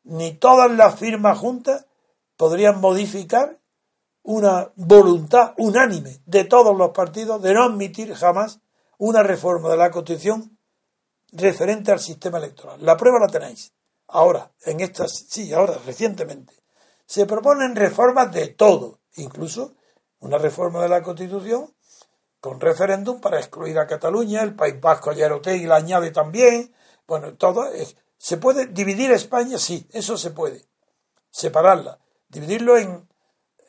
Ni 0.03 0.33
todas 0.33 0.71
las 0.71 0.97
firmas 0.97 1.37
juntas 1.37 1.85
podrían 2.37 2.79
modificar 2.79 3.59
una 4.23 4.71
voluntad 4.75 5.53
unánime 5.57 6.21
de 6.25 6.45
todos 6.45 6.75
los 6.75 6.91
partidos 6.91 7.41
de 7.41 7.53
no 7.53 7.63
admitir 7.63 8.13
jamás 8.13 8.59
una 8.97 9.23
reforma 9.23 9.69
de 9.69 9.77
la 9.77 9.91
Constitución 9.91 10.57
referente 11.31 11.91
al 11.91 11.99
sistema 11.99 12.37
electoral. 12.37 12.83
La 12.83 12.97
prueba 12.97 13.19
la 13.19 13.27
tenéis. 13.27 13.73
Ahora, 14.07 14.51
en 14.65 14.79
estas, 14.79 15.25
sí, 15.29 15.53
ahora, 15.53 15.77
recientemente. 15.85 16.60
Se 17.11 17.25
proponen 17.25 17.75
reformas 17.75 18.31
de 18.31 18.47
todo, 18.47 19.01
incluso 19.17 19.75
una 20.21 20.37
reforma 20.37 20.81
de 20.81 20.87
la 20.87 21.03
Constitución 21.03 21.75
con 22.39 22.61
referéndum 22.61 23.19
para 23.19 23.37
excluir 23.37 23.77
a 23.79 23.85
Cataluña, 23.85 24.41
el 24.43 24.55
País 24.55 24.79
Vasco 24.79 25.11
y 25.11 25.65
la 25.65 25.75
añade 25.75 26.11
también, 26.11 26.73
bueno, 27.05 27.33
todo, 27.33 27.65
¿se 28.17 28.37
puede 28.37 28.67
dividir 28.67 29.11
España? 29.11 29.57
Sí, 29.57 29.85
eso 29.91 30.17
se 30.17 30.31
puede, 30.31 30.63
separarla, 31.29 31.99
dividirlo 32.29 32.77
en, 32.77 33.05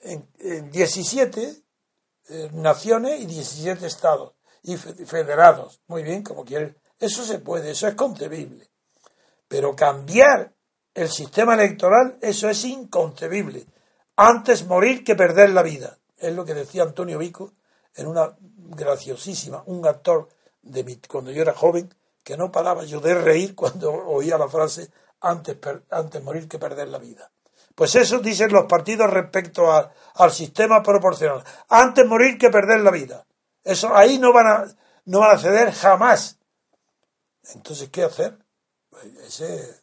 en, 0.02 0.70
17 0.70 1.64
eh, 2.28 2.50
naciones 2.52 3.22
y 3.22 3.26
17 3.26 3.84
estados 3.84 4.34
y 4.62 4.76
federados, 4.76 5.80
muy 5.88 6.04
bien, 6.04 6.22
como 6.22 6.44
quieren, 6.44 6.78
eso 7.00 7.24
se 7.24 7.40
puede, 7.40 7.72
eso 7.72 7.88
es 7.88 7.96
concebible, 7.96 8.70
pero 9.48 9.74
cambiar 9.74 10.54
el 10.94 11.08
sistema 11.08 11.54
electoral, 11.54 12.18
eso 12.20 12.48
es 12.48 12.64
inconcebible, 12.64 13.66
antes 14.16 14.66
morir 14.66 15.04
que 15.04 15.14
perder 15.14 15.50
la 15.50 15.62
vida, 15.62 15.98
es 16.18 16.34
lo 16.34 16.44
que 16.44 16.54
decía 16.54 16.82
Antonio 16.82 17.18
Vico 17.18 17.52
en 17.94 18.06
una 18.06 18.34
graciosísima, 18.38 19.62
un 19.66 19.86
actor 19.86 20.28
de 20.62 20.98
cuando 21.08 21.30
yo 21.30 21.42
era 21.42 21.54
joven, 21.54 21.92
que 22.22 22.36
no 22.36 22.52
paraba 22.52 22.84
yo 22.84 23.00
de 23.00 23.14
reír 23.14 23.54
cuando 23.54 23.92
oía 23.92 24.38
la 24.38 24.48
frase 24.48 24.90
antes, 25.20 25.56
antes 25.90 26.22
morir 26.22 26.48
que 26.48 26.58
perder 26.58 26.88
la 26.88 26.98
vida. 26.98 27.30
Pues 27.74 27.94
eso 27.94 28.18
dicen 28.18 28.52
los 28.52 28.66
partidos 28.66 29.10
respecto 29.10 29.72
al 29.72 30.30
sistema 30.30 30.82
proporcional. 30.82 31.42
Antes 31.68 32.06
morir 32.06 32.36
que 32.36 32.50
perder 32.50 32.80
la 32.80 32.90
vida. 32.90 33.26
Eso 33.64 33.94
ahí 33.94 34.18
no 34.18 34.32
van 34.32 34.46
a, 34.46 34.76
no 35.06 35.20
van 35.20 35.36
a 35.36 35.38
ceder 35.38 35.72
jamás. 35.72 36.38
Entonces, 37.54 37.88
¿qué 37.88 38.04
hacer? 38.04 38.38
Pues 38.90 39.40
eh, 39.40 39.81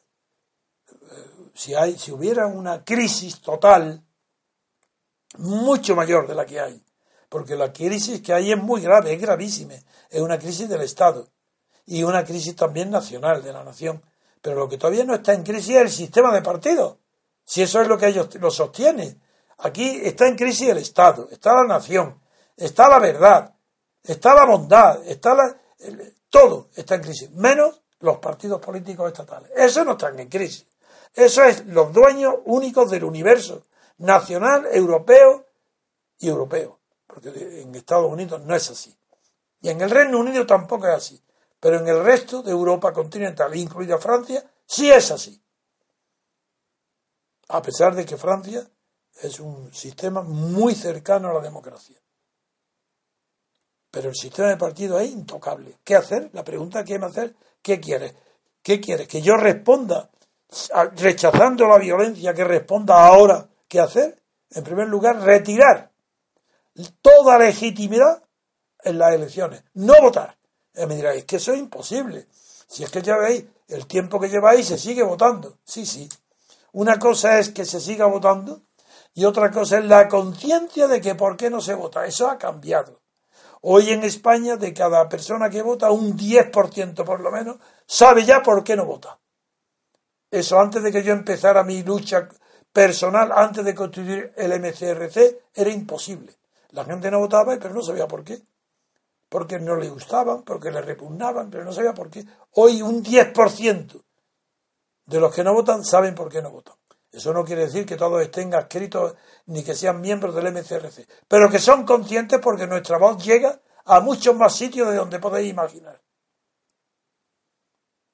si, 1.54 1.76
hay, 1.76 1.98
si 1.98 2.12
hubiera 2.12 2.48
una 2.48 2.84
crisis 2.84 3.42
total, 3.42 4.04
mucho 5.38 5.96
mayor 5.96 6.28
de 6.28 6.36
la 6.36 6.46
que 6.46 6.60
hay, 6.60 6.84
porque 7.30 7.56
la 7.56 7.72
crisis 7.72 8.22
que 8.22 8.34
hay 8.34 8.52
es 8.52 8.58
muy 8.58 8.82
grave, 8.82 9.14
es 9.14 9.22
gravísima, 9.22 9.76
es 10.10 10.22
una 10.22 10.40
crisis 10.40 10.68
del 10.68 10.82
Estado 10.82 11.28
y 11.86 12.04
una 12.04 12.24
crisis 12.24 12.56
también 12.56 12.90
nacional 12.90 13.44
de 13.44 13.54
la 13.54 13.64
nación. 13.64 14.04
Pero 14.42 14.58
lo 14.58 14.70
que 14.70 14.78
todavía 14.78 15.04
no 15.04 15.16
está 15.16 15.34
en 15.34 15.44
crisis 15.44 15.76
es 15.76 15.82
el 15.82 15.90
sistema 15.90 16.34
de 16.34 16.42
partidos, 16.42 16.98
si 17.44 17.62
eso 17.62 17.82
es 17.82 17.88
lo 17.88 17.98
que 17.98 18.08
ellos 18.08 18.34
lo 18.36 18.50
sostienen. 18.50 19.22
Aquí 19.60 20.00
está 20.04 20.28
en 20.28 20.38
crisis 20.38 20.70
el 20.70 20.78
Estado, 20.78 21.28
está 21.30 21.54
la 21.54 21.66
nación, 21.66 22.22
está 22.56 22.88
la 22.88 23.00
verdad, 23.00 23.54
está 24.04 24.34
la 24.34 24.46
bondad, 24.46 25.06
está 25.06 25.36
la, 25.36 25.58
todo 26.30 26.70
está 26.76 26.96
en 26.96 27.02
crisis, 27.02 27.32
menos 27.32 27.82
los 28.00 28.20
partidos 28.20 28.62
políticos 28.62 29.08
estatales. 29.08 29.52
Eso 29.56 29.84
no 29.84 29.92
están 29.92 30.18
en 30.20 30.30
crisis. 30.30 30.66
Eso 31.26 31.44
es 31.44 31.66
los 31.66 31.94
dueños 31.94 32.36
únicos 32.46 32.90
del 32.90 33.04
universo 33.04 33.64
nacional, 33.98 34.68
europeo 34.72 35.46
y 36.20 36.30
europeo 36.30 36.80
porque 37.10 37.62
en 37.62 37.74
Estados 37.74 38.10
Unidos 38.10 38.40
no 38.46 38.56
es 38.56 38.70
así. 38.70 38.96
Y 39.62 39.70
en 39.70 39.82
el 39.82 39.90
Reino 39.90 40.20
Unido 40.20 40.46
tampoco 40.46 40.88
es 40.88 40.94
así. 40.94 41.22
Pero 41.60 41.80
en 41.80 41.88
el 41.88 42.04
resto 42.04 42.44
de 42.44 42.52
Europa 42.52 42.94
continental, 42.94 43.54
incluida 43.56 43.98
Francia, 43.98 44.46
sí 44.66 44.92
es 44.92 45.10
así. 45.10 45.42
A 47.50 47.62
pesar 47.64 47.96
de 47.96 48.06
que 48.06 48.16
Francia 48.16 48.66
es 49.22 49.40
un 49.40 49.74
sistema 49.74 50.22
muy 50.22 50.76
cercano 50.76 51.30
a 51.30 51.34
la 51.34 51.42
democracia. 51.42 52.00
Pero 53.90 54.10
el 54.10 54.16
sistema 54.16 54.50
de 54.50 54.58
partido 54.58 55.00
es 55.00 55.10
intocable. 55.10 55.80
¿Qué 55.84 55.96
hacer? 55.96 56.30
La 56.34 56.44
pregunta 56.44 56.84
que 56.84 56.94
hay 56.94 57.00
que 57.00 57.06
hacer, 57.06 57.36
¿qué 57.64 57.80
quieres? 57.80 58.14
¿Qué 58.62 58.80
quieres? 58.80 59.08
¿Que 59.08 59.22
yo 59.24 59.36
responda 59.36 60.12
rechazando 60.96 61.68
la 61.68 61.78
violencia, 61.78 62.34
que 62.34 62.44
responda 62.44 63.06
ahora? 63.06 63.48
¿Qué 63.68 63.80
hacer? 63.80 64.22
En 64.52 64.64
primer 64.64 64.88
lugar, 64.88 65.22
retirar 65.22 65.92
toda 67.02 67.38
legitimidad 67.38 68.24
en 68.84 68.98
las 68.98 69.14
elecciones. 69.14 69.64
No 69.74 69.94
votar. 70.02 70.38
Y 70.76 70.86
me 70.86 70.96
diráis, 70.96 71.20
es 71.20 71.26
que 71.26 71.36
eso 71.38 71.54
es 71.54 71.60
imposible. 71.60 72.26
Si 72.68 72.84
es 72.84 72.92
que 72.92 73.02
ya 73.02 73.18
veis, 73.18 73.46
el 73.68 73.86
tiempo 73.88 74.20
que 74.20 74.30
lleváis 74.30 74.68
se 74.68 74.78
sigue 74.78 75.04
votando. 75.04 75.58
Sí, 75.64 75.86
sí. 75.86 76.08
Una 76.72 77.00
cosa 77.00 77.40
es 77.40 77.50
que 77.50 77.66
se 77.66 77.80
siga 77.80 78.06
votando 78.06 78.62
y 79.14 79.26
otra 79.26 79.52
cosa 79.52 79.80
es 79.80 79.86
la 79.86 80.08
conciencia 80.08 80.88
de 80.88 81.02
que 81.02 81.16
por 81.16 81.36
qué 81.36 81.50
no 81.50 81.62
se 81.62 81.74
vota. 81.74 82.06
Eso 82.06 82.30
ha 82.30 82.38
cambiado. 82.38 83.02
Hoy 83.62 83.90
en 83.90 84.04
España, 84.04 84.56
de 84.56 84.74
cada 84.74 85.10
persona 85.10 85.50
que 85.50 85.62
vota, 85.62 85.92
un 85.92 86.18
10% 86.18 87.04
por 87.04 87.20
lo 87.20 87.32
menos 87.32 87.58
sabe 87.86 88.24
ya 88.24 88.42
por 88.42 88.64
qué 88.64 88.76
no 88.76 88.86
vota. 88.86 89.20
Eso 90.32 90.60
antes 90.60 90.84
de 90.84 90.92
que 90.92 91.04
yo 91.04 91.14
empezara 91.14 91.64
mi 91.64 91.82
lucha 91.84 92.30
personal, 92.72 93.32
antes 93.32 93.66
de 93.66 93.74
constituir 93.74 94.34
el 94.36 94.60
MCRC, 94.60 95.50
era 95.54 95.70
imposible. 95.70 96.38
La 96.70 96.86
gente 96.86 97.10
no 97.10 97.20
votaba, 97.20 97.58
pero 97.60 97.74
no 97.74 97.82
sabía 97.82 98.08
por 98.08 98.24
qué. 98.24 98.42
Porque 99.28 99.60
no 99.60 99.76
le 99.76 99.90
gustaban, 99.90 100.44
porque 100.44 100.72
le 100.72 100.82
repugnaban, 100.82 101.50
pero 101.50 101.64
no 101.64 101.74
sabía 101.74 101.94
por 101.94 102.10
qué. 102.10 102.26
Hoy 102.54 102.82
un 102.82 103.04
10% 103.04 104.04
de 105.06 105.20
los 105.20 105.34
que 105.34 105.44
no 105.44 105.54
votan 105.54 105.84
saben 105.84 106.14
por 106.14 106.30
qué 106.30 106.42
no 106.42 106.52
votan. 106.52 106.76
Eso 107.12 107.34
no 107.34 107.44
quiere 107.44 107.66
decir 107.66 107.86
que 107.86 107.96
todos 107.96 108.22
estén 108.22 108.54
adscritos 108.54 109.16
ni 109.48 109.64
que 109.64 109.74
sean 109.74 110.00
miembros 110.00 110.36
del 110.36 110.52
MCRC, 110.54 111.08
pero 111.28 111.50
que 111.50 111.58
son 111.58 111.84
conscientes 111.84 112.40
porque 112.40 112.68
nuestra 112.68 113.00
voz 113.00 113.24
llega 113.24 113.60
a 113.86 114.00
muchos 114.00 114.36
más 114.36 114.56
sitios 114.56 114.90
de 114.90 114.98
donde 114.98 115.20
podéis 115.20 115.50
imaginar. 115.50 116.00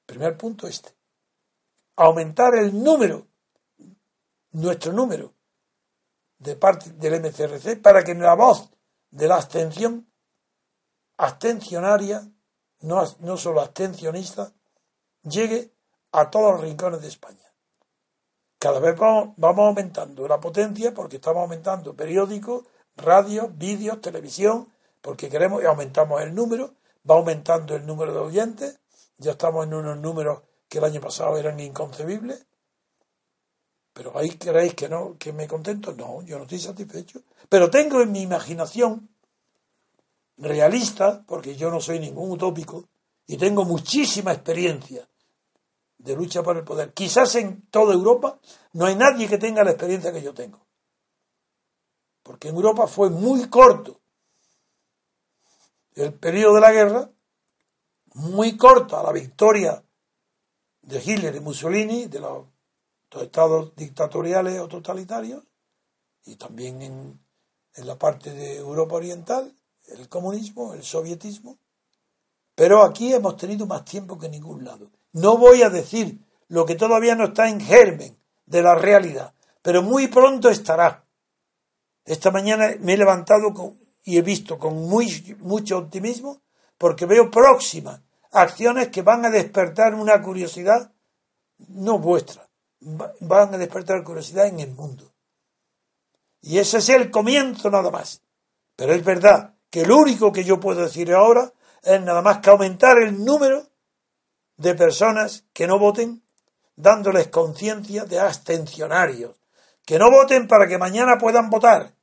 Primer 0.06 0.38
punto 0.38 0.66
este. 0.66 0.95
Aumentar 1.96 2.54
el 2.54 2.82
número, 2.82 3.26
nuestro 4.52 4.92
número 4.92 5.34
de 6.38 6.56
parte 6.56 6.90
del 6.90 7.20
MCRC 7.20 7.80
para 7.80 8.04
que 8.04 8.14
la 8.14 8.34
voz 8.34 8.70
de 9.10 9.28
la 9.28 9.36
abstención 9.36 10.06
abstencionaria, 11.16 12.28
no, 12.80 13.02
no 13.20 13.36
solo 13.36 13.60
abstencionista, 13.60 14.52
llegue 15.22 15.72
a 16.12 16.30
todos 16.30 16.52
los 16.52 16.60
rincones 16.60 17.00
de 17.00 17.08
España. 17.08 17.46
Cada 18.58 18.80
vez 18.80 18.96
vamos, 18.98 19.34
aumentando 19.38 20.26
la 20.26 20.40
potencia 20.40 20.94
porque 20.94 21.16
estamos 21.16 21.42
aumentando 21.42 21.94
periódicos, 21.94 22.64
radio, 22.96 23.48
vídeos, 23.48 24.00
televisión, 24.00 24.72
porque 25.02 25.28
queremos 25.28 25.62
y 25.62 25.66
aumentamos 25.66 26.22
el 26.22 26.34
número, 26.34 26.74
va 27.08 27.16
aumentando 27.16 27.76
el 27.76 27.86
número 27.86 28.12
de 28.12 28.18
oyentes, 28.18 28.80
ya 29.18 29.32
estamos 29.32 29.66
en 29.66 29.74
unos 29.74 29.98
números 29.98 30.42
que 30.68 30.78
el 30.78 30.84
año 30.84 31.00
pasado 31.00 31.36
eran 31.36 31.58
inconcebibles. 31.60 32.46
Pero 33.92 34.16
ahí 34.18 34.30
queréis 34.30 34.74
que 34.74 34.88
no, 34.88 35.16
que 35.18 35.32
me 35.32 35.48
contento, 35.48 35.92
no, 35.92 36.22
yo 36.22 36.36
no 36.36 36.42
estoy 36.42 36.58
satisfecho. 36.58 37.22
Pero 37.48 37.70
tengo 37.70 38.02
en 38.02 38.12
mi 38.12 38.22
imaginación 38.22 39.08
realista, 40.36 41.24
porque 41.26 41.56
yo 41.56 41.70
no 41.70 41.80
soy 41.80 41.98
ningún 41.98 42.30
utópico, 42.30 42.88
y 43.26 43.38
tengo 43.38 43.64
muchísima 43.64 44.32
experiencia 44.32 45.08
de 45.98 46.14
lucha 46.14 46.42
por 46.42 46.56
el 46.56 46.64
poder. 46.64 46.92
Quizás 46.92 47.34
en 47.36 47.62
toda 47.70 47.94
Europa 47.94 48.38
no 48.74 48.84
hay 48.84 48.94
nadie 48.94 49.28
que 49.28 49.38
tenga 49.38 49.64
la 49.64 49.70
experiencia 49.70 50.12
que 50.12 50.22
yo 50.22 50.34
tengo. 50.34 50.60
Porque 52.22 52.48
en 52.48 52.56
Europa 52.56 52.86
fue 52.86 53.08
muy 53.08 53.48
corto 53.48 54.00
el 55.94 56.12
periodo 56.12 56.56
de 56.56 56.60
la 56.60 56.72
guerra, 56.72 57.10
muy 58.14 58.56
corta 58.56 59.02
la 59.02 59.12
victoria 59.12 59.82
de 60.86 61.02
Hitler 61.04 61.34
y 61.34 61.40
Mussolini, 61.40 62.06
de 62.06 62.20
los, 62.20 62.46
estados 63.20 63.74
dictatoriales 63.74 64.60
o 64.60 64.68
totalitarios, 64.68 65.42
y 66.24 66.36
también 66.36 66.82
en, 66.82 67.20
en 67.74 67.86
la 67.86 67.98
parte 67.98 68.32
de 68.32 68.56
Europa 68.56 68.96
Oriental, 68.96 69.56
el 69.88 70.08
comunismo, 70.08 70.74
el 70.74 70.82
sovietismo. 70.82 71.58
Pero 72.54 72.82
aquí 72.82 73.12
hemos 73.12 73.36
tenido 73.36 73.66
más 73.66 73.84
tiempo 73.84 74.18
que 74.18 74.26
en 74.26 74.32
ningún 74.32 74.64
lado. 74.64 74.90
No 75.12 75.38
voy 75.38 75.62
a 75.62 75.70
decir 75.70 76.18
lo 76.48 76.66
que 76.66 76.74
todavía 76.74 77.14
no 77.14 77.26
está 77.26 77.48
en 77.48 77.60
germen 77.60 78.18
de 78.44 78.62
la 78.62 78.74
realidad, 78.74 79.34
pero 79.62 79.82
muy 79.82 80.08
pronto 80.08 80.48
estará. 80.48 81.06
Esta 82.04 82.30
mañana 82.30 82.74
me 82.80 82.94
he 82.94 82.96
levantado 82.96 83.52
y 84.04 84.18
he 84.18 84.22
visto 84.22 84.58
con 84.58 84.74
muy, 84.88 85.36
mucho 85.40 85.78
optimismo 85.78 86.42
porque 86.78 87.06
veo 87.06 87.30
próximas 87.30 88.00
acciones 88.32 88.88
que 88.88 89.02
van 89.02 89.24
a 89.24 89.30
despertar 89.30 89.94
una 89.94 90.20
curiosidad, 90.22 90.92
no 91.68 91.98
vuestra, 91.98 92.48
van 92.80 93.54
a 93.54 93.58
despertar 93.58 94.04
curiosidad 94.04 94.46
en 94.46 94.60
el 94.60 94.70
mundo. 94.72 95.12
Y 96.42 96.58
ese 96.58 96.78
es 96.78 96.88
el 96.90 97.10
comienzo 97.10 97.70
nada 97.70 97.90
más. 97.90 98.22
Pero 98.76 98.92
es 98.92 99.04
verdad 99.04 99.54
que 99.70 99.86
lo 99.86 99.96
único 99.96 100.32
que 100.32 100.44
yo 100.44 100.60
puedo 100.60 100.82
decir 100.82 101.12
ahora 101.12 101.52
es 101.82 102.00
nada 102.02 102.22
más 102.22 102.38
que 102.38 102.50
aumentar 102.50 102.98
el 102.98 103.24
número 103.24 103.66
de 104.56 104.74
personas 104.74 105.44
que 105.52 105.66
no 105.66 105.78
voten, 105.78 106.22
dándoles 106.76 107.28
conciencia 107.28 108.04
de 108.04 108.20
abstencionarios, 108.20 109.36
que 109.84 109.98
no 109.98 110.10
voten 110.10 110.46
para 110.46 110.66
que 110.66 110.78
mañana 110.78 111.18
puedan 111.18 111.50
votar, 111.50 111.94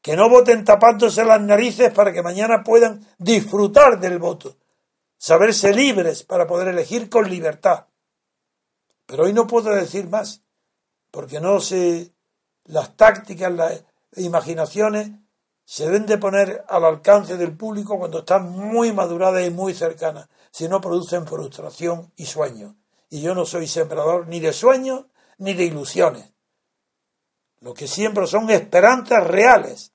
que 0.00 0.16
no 0.16 0.28
voten 0.28 0.64
tapándose 0.64 1.24
las 1.24 1.40
narices 1.40 1.92
para 1.92 2.12
que 2.12 2.22
mañana 2.22 2.62
puedan 2.62 3.06
disfrutar 3.18 3.98
del 4.00 4.18
voto, 4.18 4.56
saberse 5.24 5.72
libres 5.72 6.22
para 6.22 6.46
poder 6.46 6.68
elegir 6.68 7.08
con 7.08 7.30
libertad. 7.30 7.86
Pero 9.06 9.24
hoy 9.24 9.32
no 9.32 9.46
puedo 9.46 9.74
decir 9.74 10.06
más, 10.06 10.42
porque 11.10 11.40
no 11.40 11.60
sé 11.60 12.12
las 12.64 12.94
tácticas, 12.94 13.50
las 13.50 13.84
imaginaciones 14.18 15.12
se 15.64 15.86
deben 15.86 16.04
de 16.04 16.18
poner 16.18 16.66
al 16.68 16.84
alcance 16.84 17.38
del 17.38 17.56
público 17.56 17.98
cuando 17.98 18.18
están 18.18 18.50
muy 18.50 18.92
maduradas 18.92 19.46
y 19.46 19.50
muy 19.50 19.72
cercanas, 19.72 20.28
si 20.50 20.68
no 20.68 20.82
producen 20.82 21.26
frustración 21.26 22.12
y 22.16 22.26
sueño. 22.26 22.76
Y 23.08 23.22
yo 23.22 23.34
no 23.34 23.46
soy 23.46 23.66
sembrador 23.66 24.28
ni 24.28 24.40
de 24.40 24.52
sueños 24.52 25.06
ni 25.38 25.54
de 25.54 25.64
ilusiones. 25.64 26.34
Lo 27.60 27.72
que 27.72 27.88
siembro 27.88 28.26
son 28.26 28.50
esperanzas 28.50 29.26
reales. 29.26 29.94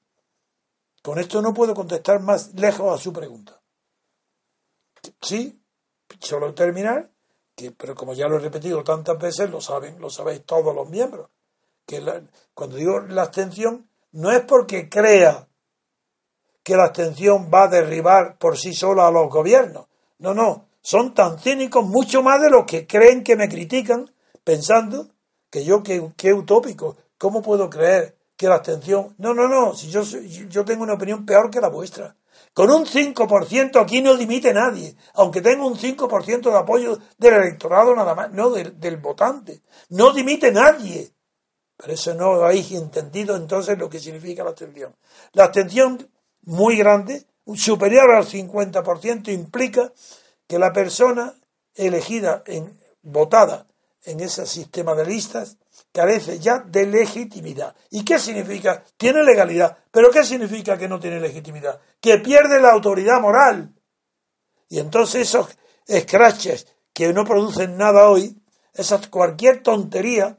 Con 1.04 1.20
esto 1.20 1.40
no 1.44 1.54
puedo 1.54 1.76
contestar 1.76 2.20
más 2.20 2.56
lejos 2.56 3.00
a 3.00 3.00
su 3.00 3.14
pregunta. 3.14 3.59
Sí, 5.22 5.62
solo 6.20 6.54
terminar, 6.54 7.10
que, 7.56 7.72
pero 7.72 7.96
como 7.96 8.14
ya 8.14 8.28
lo 8.28 8.38
he 8.38 8.40
repetido 8.40 8.84
tantas 8.84 9.18
veces, 9.20 9.50
lo 9.50 9.62
saben, 9.62 10.00
lo 10.00 10.10
sabéis 10.10 10.46
todos 10.46 10.74
los 10.74 10.90
miembros, 10.90 11.30
que 11.86 12.02
cuando 12.54 12.78
digo 12.78 13.00
la 13.02 13.24
abstención 13.24 13.90
no 14.12 14.32
es 14.32 14.42
porque 14.42 14.90
crea 14.90 15.48
que 16.64 16.76
la 16.76 16.86
abstención 16.86 17.50
va 17.54 17.64
a 17.64 17.68
derribar 17.68 18.38
por 18.38 18.58
sí 18.58 18.74
sola 18.74 19.08
a 19.08 19.12
los 19.12 19.30
gobiernos. 19.30 19.88
No, 20.20 20.34
no, 20.34 20.68
son 20.82 21.14
tan 21.14 21.40
cínicos 21.40 21.86
mucho 21.86 22.22
más 22.22 22.42
de 22.42 22.50
los 22.50 22.66
que 22.66 22.86
creen 22.86 23.24
que 23.24 23.36
me 23.36 23.50
critican 23.50 24.12
pensando 24.44 25.10
que 25.50 25.64
yo, 25.64 25.82
que, 25.84 26.34
utópico, 26.34 26.98
¿cómo 27.18 27.42
puedo 27.42 27.70
creer 27.70 28.16
que 28.38 28.48
la 28.48 28.56
abstención... 28.56 29.16
No, 29.18 29.34
no, 29.34 29.48
no, 29.48 29.74
si 29.74 29.90
yo, 29.90 30.04
yo 30.04 30.66
tengo 30.66 30.84
una 30.84 30.94
opinión 30.94 31.26
peor 31.26 31.50
que 31.50 31.62
la 31.62 31.70
vuestra. 31.70 32.16
Con 32.54 32.72
un 32.72 32.86
5% 32.86 33.82
aquí 33.82 34.02
no 34.02 34.18
dimite 34.18 34.54
nadie, 34.54 34.96
aunque 35.14 35.42
tenga 35.42 35.66
un 35.66 35.78
5% 35.78 36.52
de 36.52 36.58
apoyo 36.58 37.00
del 37.18 37.36
electorado 37.36 37.96
nada 37.96 38.16
más, 38.16 38.32
no 38.32 38.50
del, 38.50 38.98
votante. 38.98 39.62
No 39.90 40.12
dimite 40.12 40.52
nadie. 40.52 41.12
Pero 41.78 41.94
eso 41.94 42.14
no 42.14 42.34
habéis 42.44 42.72
entendido 42.74 43.36
entonces 43.36 43.78
lo 43.78 43.90
que 43.90 44.00
significa 44.00 44.44
la 44.44 44.50
abstención. 44.50 44.96
La 45.34 45.46
abstención 45.46 46.10
muy 46.42 46.78
grande, 46.78 47.26
superior 47.56 48.12
al 48.12 48.26
50%, 48.26 49.32
implica 49.32 49.94
que 50.48 50.60
la 50.60 50.74
persona 50.74 51.36
elegida, 51.76 52.44
en, 52.46 52.78
votada 53.02 53.68
en 54.04 54.20
ese 54.20 54.46
sistema 54.46 54.96
de 54.96 55.06
listas, 55.06 55.58
carece 55.92 56.40
ya 56.40 56.60
de 56.60 56.86
legitimidad. 56.86 57.76
¿Y 57.90 58.04
qué 58.04 58.20
significa? 58.20 58.84
Tiene 58.98 59.24
legalidad, 59.24 59.78
pero 59.92 60.12
¿qué 60.12 60.24
significa 60.24 60.78
que 60.78 60.88
no 60.88 61.00
tiene 61.00 61.20
legitimidad? 61.20 61.80
Que 62.00 62.18
pierde 62.20 62.62
la 62.62 62.72
autoridad 62.72 63.20
moral. 63.20 63.74
Y 64.70 64.80
entonces 64.80 65.22
esos 65.22 65.50
scratches 65.90 66.68
que 66.94 67.12
no 67.14 67.26
producen 67.26 67.78
nada 67.78 68.10
hoy, 68.10 68.38
esa 68.74 69.00
cualquier 69.10 69.64
tontería 69.64 70.38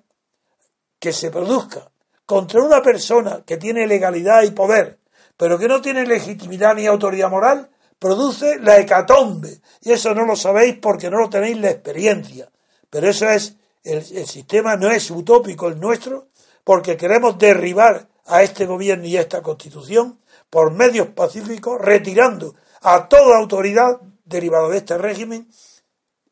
que 0.99 1.13
se 1.13 1.31
produzca 1.31 1.91
contra 2.27 2.63
una 2.63 2.83
persona 2.83 3.43
que 3.45 3.57
tiene 3.57 3.87
legalidad 3.87 4.43
y 4.43 4.53
poder 4.53 5.01
pero 5.41 5.59
que 5.59 5.69
no 5.69 5.81
tiene 5.81 6.05
legitimidad 6.05 6.75
ni 6.75 6.87
autoridad 6.87 7.31
moral, 7.31 7.71
produce 7.99 8.59
la 8.59 8.79
hecatombe. 8.79 9.63
Y 9.81 9.91
eso 9.91 10.15
no 10.15 10.27
lo 10.27 10.37
sabéis 10.37 10.77
porque 10.83 11.09
no 11.09 11.19
lo 11.19 11.31
tenéis 11.31 11.57
la 11.57 11.71
experiencia. 11.71 12.51
Pero 12.91 13.09
eso 13.09 13.27
es, 13.27 13.57
el, 13.85 14.05
sistema 14.27 14.77
no 14.77 14.91
es 14.91 15.11
utópico 15.11 15.69
el 15.69 15.81
nuestro, 15.81 16.29
porque 16.65 16.97
queremos 16.97 17.39
derribar 17.39 18.09
a 18.27 18.43
este 18.43 18.67
gobierno 18.67 19.07
y 19.07 19.17
a 19.17 19.23
esta 19.23 19.43
constitución 19.43 20.21
por 20.51 20.73
medios 20.73 21.09
pacíficos, 21.09 21.81
retirando 21.81 22.55
a 22.83 23.09
toda 23.09 23.39
autoridad 23.39 24.01
derivada 24.25 24.69
de 24.69 24.79
este 24.79 24.99
régimen 24.99 25.49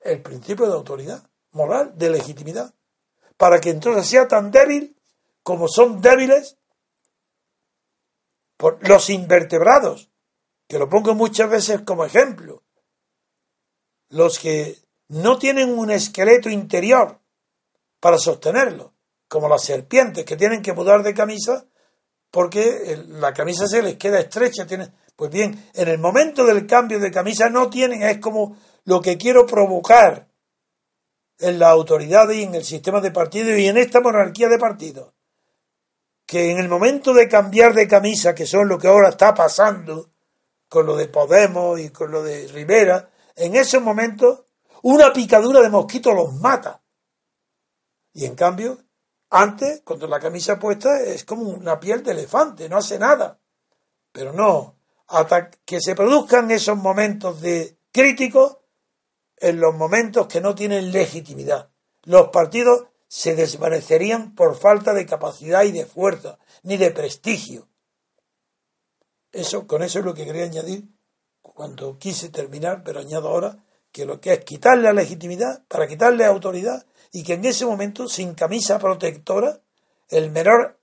el 0.01 0.23
principio 0.23 0.67
de 0.67 0.75
autoridad 0.75 1.29
moral, 1.53 1.93
de 1.97 2.11
legitimidad, 2.11 2.75
para 3.37 3.61
que 3.61 3.71
entonces 3.71 4.07
sea 4.07 4.29
tan 4.29 4.51
débil 4.51 4.97
como 5.43 5.69
son 5.69 6.01
débiles 6.01 6.57
por 8.57 8.87
los 8.87 9.09
invertebrados, 9.11 10.11
que 10.67 10.79
lo 10.79 10.89
pongo 10.89 11.15
muchas 11.15 11.49
veces 11.49 11.81
como 11.83 12.05
ejemplo, 12.05 12.63
los 14.11 14.39
que 14.39 14.79
no 15.09 15.39
tienen 15.39 15.77
un 15.77 15.91
esqueleto 15.91 16.51
interior 16.51 17.21
para 18.01 18.19
sostenerlo, 18.19 18.95
como 19.29 19.49
las 19.49 19.65
serpientes 19.65 20.25
que 20.25 20.37
tienen 20.37 20.63
que 20.63 20.73
mudar 20.73 21.03
de 21.03 21.15
camisa 21.15 21.67
porque 22.31 23.05
la 23.09 23.33
camisa 23.33 23.67
se 23.67 23.83
les 23.83 23.97
queda 23.97 24.21
estrecha. 24.21 24.67
Pues 25.17 25.31
bien, 25.31 25.71
en 25.75 25.89
el 25.89 25.99
momento 25.99 26.45
del 26.45 26.67
cambio 26.67 27.01
de 27.01 27.11
camisa 27.11 27.49
no 27.49 27.69
tienen, 27.69 28.03
es 28.03 28.19
como 28.19 28.57
lo 28.85 29.01
que 29.01 29.17
quiero 29.17 29.47
provocar 29.47 30.29
en 31.39 31.59
la 31.59 31.71
autoridad 31.71 32.29
y 32.31 32.43
en 32.43 32.55
el 32.55 32.65
sistema 32.65 33.01
de 33.01 33.11
partido 33.11 33.57
y 33.57 33.67
en 33.67 33.77
esta 33.77 34.01
monarquía 34.01 34.49
de 34.49 34.59
partidos. 34.59 35.13
Que 36.27 36.51
en 36.51 36.59
el 36.59 36.69
momento 36.69 37.15
de 37.15 37.29
cambiar 37.29 37.73
de 37.75 37.89
camisa, 37.89 38.35
que 38.35 38.47
son 38.47 38.69
lo 38.69 38.79
que 38.79 38.89
ahora 38.89 39.11
está 39.11 39.35
pasando 39.35 40.11
con 40.69 40.85
lo 40.85 40.97
de 40.97 41.09
Podemos 41.09 41.81
y 41.81 41.89
con 41.89 42.11
lo 42.11 42.23
de 42.23 42.47
Rivera, 42.49 43.09
en 43.35 43.57
esos 43.57 43.83
momentos 43.83 44.43
una 44.83 45.13
picadura 45.13 45.63
de 45.63 45.71
mosquito 45.71 46.13
los 46.13 46.35
mata. 46.35 46.83
Y 48.19 48.25
en 48.25 48.35
cambio, 48.35 48.79
antes, 49.31 49.83
cuando 49.85 50.09
la 50.09 50.19
camisa 50.19 50.59
puesta, 50.59 51.01
es 51.01 51.25
como 51.25 51.43
una 51.43 51.79
piel 51.79 52.03
de 52.03 52.11
elefante, 52.11 52.69
no 52.69 52.79
hace 52.79 52.99
nada. 52.99 53.39
Pero 54.11 54.33
no, 54.33 54.81
hasta 55.07 55.51
que 55.51 55.81
se 55.81 55.95
produzcan 55.95 56.51
esos 56.51 56.77
momentos 56.77 57.41
de 57.41 57.79
críticos, 57.93 58.57
en 59.37 59.61
los 59.61 59.73
momentos 59.73 60.27
que 60.27 60.41
no 60.41 60.57
tienen 60.57 60.91
legitimidad. 60.91 61.71
Los 62.03 62.31
partidos 62.31 62.89
se 63.07 63.37
desvanecerían 63.37 64.35
por 64.35 64.57
falta 64.57 64.95
de 64.95 65.07
capacidad 65.07 65.63
y 65.63 65.71
de 65.71 65.87
fuerza, 65.87 66.41
ni 66.65 66.77
de 66.77 66.91
prestigio. 66.91 67.69
Eso, 69.31 69.69
con 69.69 69.85
eso 69.85 70.01
es 70.01 70.05
lo 70.05 70.15
que 70.15 70.25
quería 70.25 70.43
añadir 70.43 70.89
cuando 71.41 71.99
quise 71.99 72.31
terminar, 72.31 72.83
pero 72.83 72.99
añado 72.99 73.29
ahora 73.29 73.65
que 73.93 74.05
lo 74.05 74.21
que 74.21 74.33
es 74.33 74.45
quitarle 74.45 74.85
la 74.85 74.93
legitimidad 74.93 75.65
para 75.69 75.87
quitarle 75.87 76.25
autoridad 76.25 76.87
y 77.13 77.23
que 77.23 77.35
en 77.35 77.45
ese 77.45 77.67
momento, 77.67 78.09
sin 78.09 78.35
camisa 78.35 78.79
protectora, 78.79 79.61
el 80.09 80.31
menor 80.31 80.79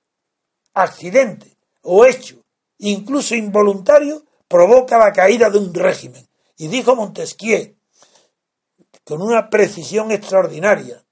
accidente 0.74 1.58
o 1.82 2.06
hecho, 2.06 2.44
incluso 2.80 3.36
involuntario, 3.36 4.26
provoca 4.48 4.98
la 4.98 5.12
caída 5.12 5.50
de 5.50 5.60
un 5.60 5.74
régimen. 5.74 6.28
Y 6.58 6.68
dijo 6.68 6.96
Montesquieu, 6.96 7.76
con 9.04 9.22
una 9.22 9.50
precisión 9.50 10.12
extraordinaria, 10.12 11.04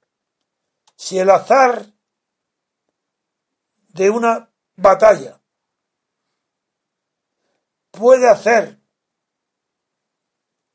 si 0.96 1.20
el 1.20 1.30
azar 1.30 1.94
de 3.90 4.10
una 4.10 4.50
batalla 4.76 5.40
puede 7.92 8.28
hacer 8.28 8.80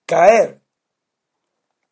caer 0.06 0.57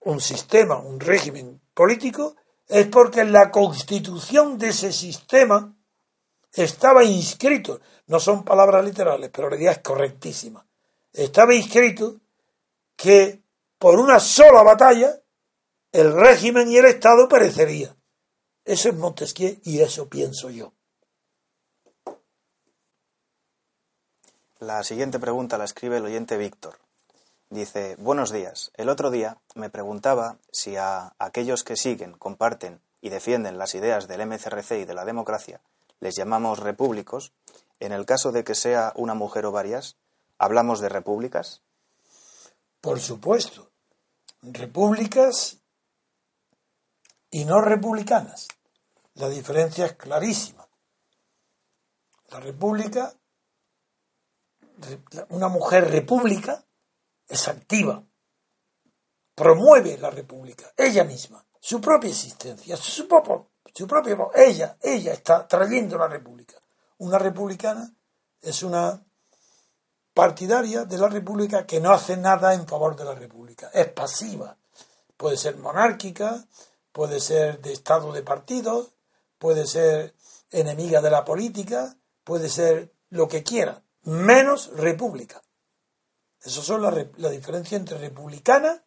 un 0.06 0.20
sistema, 0.20 0.78
un 0.78 1.00
régimen 1.00 1.60
político 1.74 2.36
es 2.68 2.86
porque 2.86 3.20
en 3.20 3.32
la 3.32 3.50
constitución 3.50 4.56
de 4.56 4.68
ese 4.68 4.92
sistema 4.92 5.76
estaba 6.52 7.02
inscrito, 7.04 7.80
no 8.06 8.20
son 8.20 8.44
palabras 8.44 8.84
literales, 8.84 9.30
pero 9.32 9.50
la 9.50 9.56
idea 9.56 9.72
es 9.72 9.78
correctísima, 9.78 10.64
estaba 11.12 11.54
inscrito 11.54 12.20
que 12.94 13.42
por 13.78 13.98
una 13.98 14.20
sola 14.20 14.62
batalla 14.62 15.20
el 15.90 16.12
régimen 16.12 16.70
y 16.70 16.76
el 16.76 16.86
Estado 16.86 17.28
perecería. 17.28 17.96
Eso 18.64 18.88
es 18.88 18.94
Montesquieu 18.94 19.58
y 19.64 19.80
eso 19.80 20.08
pienso 20.08 20.50
yo. 20.50 20.72
La 24.60 24.82
siguiente 24.84 25.18
pregunta 25.18 25.58
la 25.58 25.64
escribe 25.64 25.98
el 25.98 26.04
oyente 26.04 26.36
Víctor. 26.36 26.85
Dice, 27.50 27.96
buenos 27.98 28.32
días. 28.32 28.72
El 28.74 28.88
otro 28.88 29.10
día 29.10 29.38
me 29.54 29.70
preguntaba 29.70 30.38
si 30.50 30.76
a 30.76 31.14
aquellos 31.18 31.62
que 31.64 31.76
siguen, 31.76 32.12
comparten 32.12 32.80
y 33.00 33.08
defienden 33.08 33.58
las 33.58 33.74
ideas 33.74 34.08
del 34.08 34.26
MCRC 34.26 34.72
y 34.72 34.84
de 34.84 34.94
la 34.94 35.04
democracia 35.04 35.60
les 36.00 36.16
llamamos 36.16 36.58
repúblicos. 36.58 37.32
En 37.80 37.92
el 37.92 38.06
caso 38.06 38.32
de 38.32 38.44
que 38.44 38.54
sea 38.54 38.92
una 38.96 39.14
mujer 39.14 39.46
o 39.46 39.52
varias, 39.52 39.96
¿hablamos 40.38 40.80
de 40.80 40.88
repúblicas? 40.88 41.62
Por 42.80 43.00
supuesto. 43.00 43.70
Repúblicas 44.42 45.58
y 47.30 47.44
no 47.44 47.60
republicanas. 47.60 48.48
La 49.14 49.28
diferencia 49.28 49.86
es 49.86 49.92
clarísima. 49.94 50.66
La 52.30 52.40
república, 52.40 53.14
una 55.30 55.48
mujer 55.48 55.90
república, 55.90 56.64
es 57.28 57.48
activa, 57.48 58.02
promueve 59.34 59.98
la 59.98 60.10
república, 60.10 60.72
ella 60.76 61.04
misma, 61.04 61.44
su 61.60 61.80
propia 61.80 62.10
existencia, 62.10 62.76
su, 62.76 63.06
propio, 63.08 63.50
su 63.74 63.86
propio, 63.86 64.30
ella, 64.34 64.76
ella 64.80 65.12
está 65.12 65.46
trayendo 65.46 65.98
la 65.98 66.08
república. 66.08 66.56
Una 66.98 67.18
republicana 67.18 67.92
es 68.40 68.62
una 68.62 69.04
partidaria 70.14 70.84
de 70.84 70.96
la 70.96 71.08
república 71.08 71.66
que 71.66 71.80
no 71.80 71.92
hace 71.92 72.16
nada 72.16 72.54
en 72.54 72.66
favor 72.66 72.96
de 72.96 73.04
la 73.04 73.14
república, 73.14 73.70
es 73.74 73.88
pasiva, 73.88 74.56
puede 75.16 75.36
ser 75.36 75.56
monárquica, 75.56 76.46
puede 76.92 77.20
ser 77.20 77.60
de 77.60 77.72
estado 77.72 78.12
de 78.12 78.22
partidos, 78.22 78.94
puede 79.38 79.66
ser 79.66 80.14
enemiga 80.50 81.02
de 81.02 81.10
la 81.10 81.24
política, 81.24 81.96
puede 82.24 82.48
ser 82.48 82.94
lo 83.10 83.28
que 83.28 83.42
quiera, 83.42 83.82
menos 84.04 84.70
república. 84.74 85.42
Eso 86.42 86.62
son 86.62 86.82
la, 86.82 86.90
la 87.16 87.30
diferencia 87.30 87.76
entre 87.76 87.98
republicana 87.98 88.84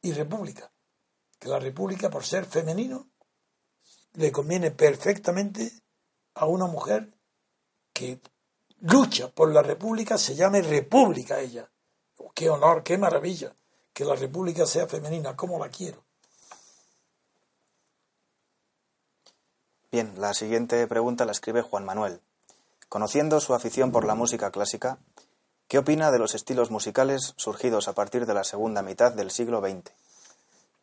y 0.00 0.12
república. 0.12 0.72
Que 1.38 1.48
la 1.48 1.58
república, 1.58 2.10
por 2.10 2.24
ser 2.24 2.44
femenino, 2.44 3.10
le 4.14 4.30
conviene 4.32 4.70
perfectamente 4.70 5.72
a 6.34 6.46
una 6.46 6.66
mujer 6.66 7.12
que 7.92 8.20
lucha 8.80 9.28
por 9.28 9.52
la 9.52 9.62
república, 9.62 10.18
se 10.18 10.34
llame 10.34 10.62
república 10.62 11.40
ella. 11.40 11.70
Qué 12.34 12.48
honor, 12.48 12.82
qué 12.82 12.98
maravilla 12.98 13.54
que 13.92 14.04
la 14.04 14.14
república 14.14 14.66
sea 14.66 14.86
femenina, 14.86 15.36
como 15.36 15.58
la 15.58 15.68
quiero. 15.68 16.04
Bien, 19.90 20.14
la 20.18 20.32
siguiente 20.32 20.86
pregunta 20.86 21.26
la 21.26 21.32
escribe 21.32 21.60
Juan 21.60 21.84
Manuel. 21.84 22.22
Conociendo 22.88 23.40
su 23.40 23.54
afición 23.54 23.92
por 23.92 24.06
la 24.06 24.14
música 24.14 24.50
clásica, 24.50 24.98
¿Qué 25.72 25.78
opina 25.78 26.10
de 26.10 26.18
los 26.18 26.34
estilos 26.34 26.70
musicales 26.70 27.32
surgidos 27.38 27.88
a 27.88 27.94
partir 27.94 28.26
de 28.26 28.34
la 28.34 28.44
segunda 28.44 28.82
mitad 28.82 29.10
del 29.10 29.30
siglo 29.30 29.62
XX? 29.62 29.90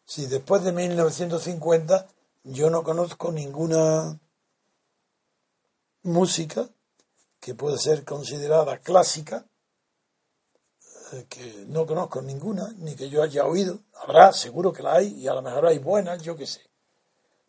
Sí, 0.04 0.26
después 0.26 0.64
de 0.64 0.72
1950 0.72 2.08
yo 2.46 2.72
no 2.72 2.82
conozco 2.82 3.32
ninguna 3.32 4.20
música 6.02 6.68
que 7.40 7.54
pueda 7.54 7.78
ser 7.78 8.04
considerada 8.04 8.80
clásica, 8.80 9.46
eh, 11.12 11.28
que 11.30 11.66
no 11.68 11.86
conozco 11.86 12.24
ninguna, 12.24 12.74
ni 12.80 12.96
que 12.96 13.12
yo 13.12 13.22
haya 13.22 13.46
oído. 13.46 13.78
Habrá, 13.94 14.34
seguro 14.34 14.74
que 14.74 14.82
la 14.82 14.94
hay, 14.94 15.14
y 15.14 15.28
a 15.28 15.36
lo 15.36 15.44
mejor 15.44 15.68
hay 15.68 15.78
buenas, 15.78 16.24
yo 16.24 16.36
qué 16.36 16.48
sé. 16.48 16.62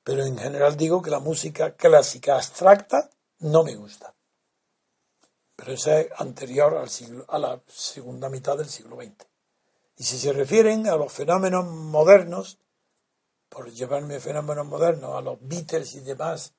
Pero 0.05 0.27
en 0.27 0.37
general 0.37 0.77
digo 0.77 1.01
que 1.01 1.11
la 1.11 1.21
música 1.21 1.75
clásica 1.75 2.35
abstracta 2.35 3.09
no 3.39 3.65
me 3.65 3.77
gusta 3.77 4.15
pero 5.61 5.75
esa 5.75 6.01
es 6.01 6.09
anterior 6.17 6.75
al 6.79 6.89
siglo, 6.89 7.27
a 7.29 7.39
la 7.39 7.61
segunda 7.69 8.31
mitad 8.31 8.57
del 8.57 8.71
siglo 8.71 8.97
XX. 8.97 9.27
Y 9.99 10.05
si 10.05 10.19
se 10.19 10.33
refieren 10.33 10.89
a 10.89 10.97
los 10.97 11.13
fenómenos 11.13 11.67
modernos, 11.67 12.57
por 13.51 13.71
llevarme 13.71 14.21
fenómenos 14.21 14.67
modernos, 14.67 15.15
a 15.15 15.21
los 15.21 15.37
Beatles 15.43 15.97
y 15.97 16.01
demás, 16.01 16.55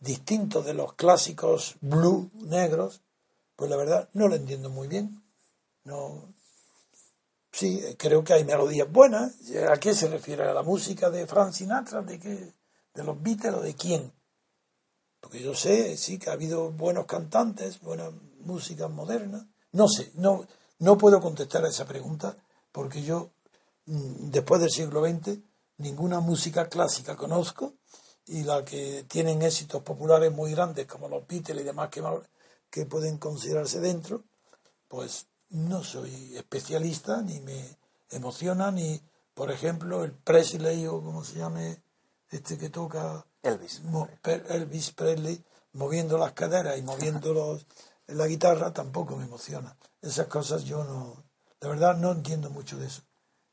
distintos 0.00 0.66
de 0.66 0.74
los 0.74 0.92
clásicos 0.92 1.76
blue 1.80 2.30
negros, 2.34 3.00
pues 3.56 3.70
la 3.70 3.78
verdad 3.78 4.10
no 4.12 4.28
lo 4.28 4.34
entiendo 4.34 4.68
muy 4.68 4.86
bien. 4.86 5.24
No, 5.84 6.34
sí, 7.52 7.80
creo 7.96 8.22
que 8.22 8.34
hay 8.34 8.44
melodías 8.44 8.92
buenas. 8.92 9.34
¿A 9.66 9.78
qué 9.78 9.94
se 9.94 10.08
refiere? 10.08 10.42
¿A 10.42 10.52
la 10.52 10.62
música 10.62 11.08
de 11.08 11.26
Frank 11.26 11.54
Sinatra? 11.54 12.02
¿De 12.02 12.20
qué? 12.20 12.52
¿De 12.92 13.02
los 13.02 13.22
Beatles 13.22 13.54
o 13.54 13.62
de 13.62 13.74
quién? 13.74 14.12
Porque 15.20 15.40
yo 15.42 15.54
sé, 15.54 15.96
sí, 15.96 16.18
que 16.18 16.28
ha 16.28 16.34
habido 16.34 16.70
buenos 16.70 17.06
cantantes, 17.06 17.80
buena 17.80 18.12
música 18.46 18.88
moderna. 18.88 19.46
No 19.72 19.88
sé, 19.88 20.10
no, 20.14 20.46
no 20.78 20.96
puedo 20.96 21.20
contestar 21.20 21.64
a 21.64 21.68
esa 21.68 21.84
pregunta 21.84 22.36
porque 22.72 23.02
yo, 23.02 23.30
mm, 23.86 24.30
después 24.30 24.60
del 24.60 24.70
siglo 24.70 25.04
XX, 25.04 25.38
ninguna 25.78 26.20
música 26.20 26.68
clásica 26.68 27.16
conozco 27.16 27.74
y 28.26 28.42
la 28.42 28.64
que 28.64 29.04
tienen 29.08 29.42
éxitos 29.42 29.82
populares 29.82 30.32
muy 30.32 30.52
grandes, 30.52 30.86
como 30.86 31.08
los 31.08 31.26
Beatles 31.26 31.62
y 31.62 31.64
demás 31.64 31.90
que, 31.90 32.02
que 32.70 32.86
pueden 32.86 33.18
considerarse 33.18 33.80
dentro, 33.80 34.24
pues 34.88 35.26
no 35.50 35.84
soy 35.84 36.36
especialista 36.36 37.22
ni 37.22 37.40
me 37.40 37.78
emociona 38.10 38.70
ni, 38.70 39.00
por 39.34 39.50
ejemplo, 39.50 40.04
el 40.04 40.12
Presley 40.12 40.86
o 40.86 41.00
como 41.02 41.24
se 41.24 41.38
llame 41.38 41.82
este 42.30 42.58
que 42.58 42.70
toca 42.70 43.26
Elvis. 43.42 43.82
Elvis 44.48 44.90
Presley, 44.90 45.44
moviendo 45.72 46.18
las 46.18 46.32
caderas 46.32 46.78
y 46.78 46.82
moviendo 46.82 47.32
los, 47.34 47.66
la 48.08 48.26
guitarra, 48.26 48.72
tampoco 48.72 49.16
me 49.16 49.24
emociona. 49.24 49.76
Esas 50.00 50.26
cosas 50.26 50.64
yo 50.64 50.84
no, 50.84 51.24
de 51.60 51.68
verdad 51.68 51.96
no 51.96 52.12
entiendo 52.12 52.50
mucho 52.50 52.78
de 52.78 52.86
eso. 52.86 53.02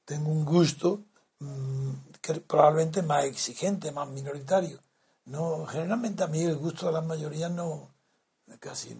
Tengo 0.06 0.32
un 0.32 0.46
gusto 0.46 1.06
mm, 1.40 1.92
probablemente 2.48 3.02
más 3.02 3.26
exigente, 3.26 3.92
más 3.92 4.08
minoritario. 4.10 4.80
No, 5.26 5.66
generalmente 5.66 6.24
a 6.24 6.28
mí 6.28 6.44
el 6.44 6.58
gusto 6.58 6.88
de 6.88 6.92
las 6.92 7.06
mayorías 7.06 7.52
no 7.52 7.94
casi 8.60 8.96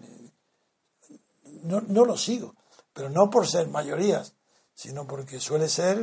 no, 1.62 1.80
no 1.82 2.04
lo 2.04 2.16
sigo, 2.16 2.54
pero 2.92 3.10
no 3.10 3.30
por 3.30 3.46
ser 3.46 3.68
mayorías, 3.68 4.34
sino 4.74 5.06
porque 5.06 5.40
suele 5.40 5.68
ser 5.68 5.98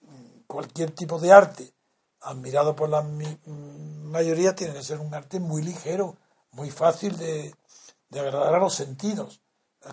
mm, 0.00 0.42
cualquier 0.46 0.90
tipo 0.92 1.18
de 1.18 1.32
arte 1.32 1.74
admirado 2.20 2.74
por 2.74 2.88
la 2.88 3.02
mm, 3.02 4.04
mayoría 4.10 4.54
tiene 4.54 4.74
que 4.74 4.82
ser 4.82 5.00
un 5.00 5.12
arte 5.14 5.40
muy 5.40 5.62
ligero, 5.62 6.16
muy 6.52 6.70
fácil 6.70 7.16
de, 7.18 7.54
de 8.14 8.20
agradar 8.20 8.54
a 8.54 8.58
los 8.58 8.74
sentidos 8.74 9.42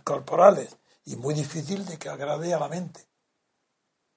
corporales 0.04 0.78
y 1.06 1.16
muy 1.16 1.34
difícil 1.34 1.86
de 1.86 1.98
que 1.98 2.08
agrade 2.08 2.54
a 2.54 2.60
la 2.60 2.70
mente. 2.70 3.08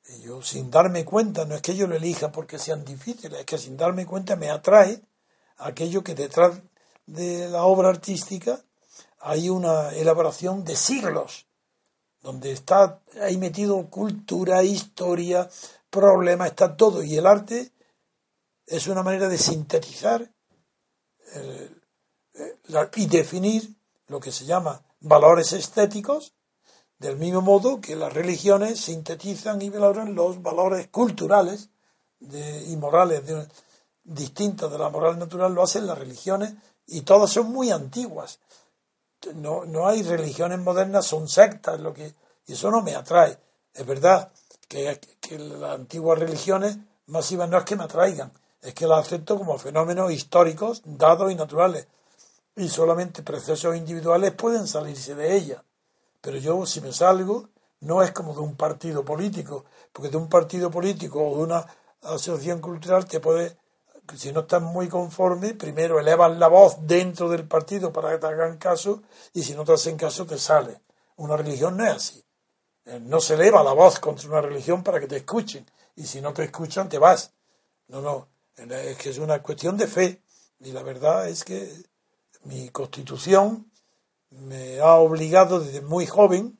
Y 0.06 0.20
yo 0.20 0.42
sin 0.42 0.70
darme 0.70 1.04
cuenta, 1.04 1.46
no 1.46 1.54
es 1.54 1.62
que 1.62 1.74
yo 1.74 1.86
lo 1.86 1.96
elija 1.96 2.30
porque 2.30 2.58
sean 2.58 2.84
difíciles, 2.84 3.40
es 3.40 3.46
que 3.46 3.58
sin 3.58 3.76
darme 3.76 4.04
cuenta 4.04 4.36
me 4.36 4.50
atrae 4.50 5.02
aquello 5.56 6.04
que 6.04 6.14
detrás 6.14 6.60
de 7.06 7.48
la 7.48 7.64
obra 7.64 7.88
artística 7.88 8.62
hay 9.20 9.48
una 9.48 9.94
elaboración 9.94 10.64
de 10.64 10.76
siglos, 10.76 11.46
donde 12.20 12.52
está 12.52 13.00
ahí 13.22 13.38
metido 13.38 13.88
cultura, 13.88 14.62
historia, 14.62 15.48
problema, 15.88 16.46
está 16.46 16.76
todo. 16.76 17.02
Y 17.02 17.16
el 17.16 17.26
arte 17.26 17.72
es 18.66 18.86
una 18.86 19.02
manera 19.02 19.28
de 19.28 19.38
sintetizar 19.38 20.30
eh, 21.34 21.70
y 22.96 23.06
definir 23.06 23.74
lo 24.08 24.20
que 24.20 24.32
se 24.32 24.44
llama 24.44 24.82
valores 25.00 25.52
estéticos, 25.52 26.34
del 26.98 27.16
mismo 27.16 27.42
modo 27.42 27.80
que 27.80 27.96
las 27.96 28.12
religiones 28.12 28.80
sintetizan 28.80 29.60
y 29.62 29.70
valoran 29.70 30.14
los 30.14 30.42
valores 30.42 30.88
culturales 30.88 31.70
y 32.20 32.76
morales 32.76 33.22
distintos 34.02 34.70
de 34.70 34.78
la 34.78 34.90
moral 34.90 35.18
natural, 35.18 35.54
lo 35.54 35.62
hacen 35.62 35.86
las 35.86 35.98
religiones 35.98 36.54
y 36.86 37.02
todas 37.02 37.30
son 37.30 37.52
muy 37.52 37.70
antiguas. 37.70 38.38
No, 39.34 39.64
no 39.64 39.88
hay 39.88 40.02
religiones 40.02 40.58
modernas, 40.58 41.06
son 41.06 41.28
sectas, 41.28 41.80
lo 41.80 41.94
que, 41.94 42.14
y 42.46 42.52
eso 42.52 42.70
no 42.70 42.82
me 42.82 42.94
atrae. 42.94 43.38
Es 43.72 43.86
verdad 43.86 44.30
que, 44.68 45.00
que 45.20 45.38
las 45.38 45.72
antiguas 45.72 46.18
religiones 46.18 46.76
masivas 47.06 47.48
no 47.48 47.58
es 47.58 47.64
que 47.64 47.76
me 47.76 47.84
atraigan, 47.84 48.32
es 48.60 48.74
que 48.74 48.86
las 48.86 49.06
acepto 49.06 49.38
como 49.38 49.58
fenómenos 49.58 50.12
históricos, 50.12 50.82
dados 50.84 51.32
y 51.32 51.34
naturales. 51.34 51.86
Y 52.56 52.68
solamente 52.68 53.22
procesos 53.22 53.76
individuales 53.76 54.32
pueden 54.32 54.66
salirse 54.66 55.14
de 55.14 55.36
ellas. 55.36 55.62
Pero 56.20 56.38
yo, 56.38 56.64
si 56.66 56.80
me 56.80 56.92
salgo, 56.92 57.48
no 57.80 58.02
es 58.02 58.12
como 58.12 58.32
de 58.32 58.40
un 58.40 58.56
partido 58.56 59.04
político, 59.04 59.64
porque 59.92 60.10
de 60.10 60.16
un 60.16 60.28
partido 60.28 60.70
político 60.70 61.22
o 61.22 61.36
de 61.36 61.42
una 61.42 61.66
asociación 62.02 62.60
cultural 62.60 63.06
te 63.06 63.20
puede, 63.20 63.56
si 64.16 64.32
no 64.32 64.40
estás 64.40 64.62
muy 64.62 64.88
conforme, 64.88 65.54
primero 65.54 65.98
elevas 65.98 66.36
la 66.38 66.48
voz 66.48 66.86
dentro 66.86 67.28
del 67.28 67.46
partido 67.46 67.92
para 67.92 68.10
que 68.10 68.18
te 68.18 68.26
hagan 68.26 68.58
caso 68.58 69.02
y 69.32 69.42
si 69.42 69.54
no 69.54 69.64
te 69.64 69.72
hacen 69.72 69.96
caso 69.96 70.26
te 70.26 70.38
sale. 70.38 70.80
Una 71.16 71.36
religión 71.36 71.76
no 71.76 71.84
es 71.84 71.92
así. 71.92 72.24
Eh, 72.86 73.00
no 73.00 73.20
se 73.20 73.34
eleva 73.34 73.62
la 73.62 73.72
voz 73.72 73.98
contra 73.98 74.28
una 74.28 74.40
religión 74.40 74.82
para 74.82 75.00
que 75.00 75.06
te 75.06 75.16
escuchen 75.16 75.66
y 75.96 76.04
si 76.04 76.20
no 76.20 76.32
te 76.32 76.44
escuchan 76.44 76.88
te 76.88 76.98
vas. 76.98 77.32
No, 77.88 78.00
no, 78.00 78.28
es 78.56 78.96
que 78.96 79.10
es 79.10 79.18
una 79.18 79.42
cuestión 79.42 79.76
de 79.76 79.86
fe. 79.86 80.22
Y 80.60 80.72
la 80.72 80.82
verdad 80.82 81.28
es 81.28 81.44
que 81.44 81.70
mi 82.44 82.68
constitución 82.70 83.70
me 84.30 84.80
ha 84.80 84.94
obligado 84.94 85.60
desde 85.60 85.80
muy 85.80 86.06
joven 86.06 86.58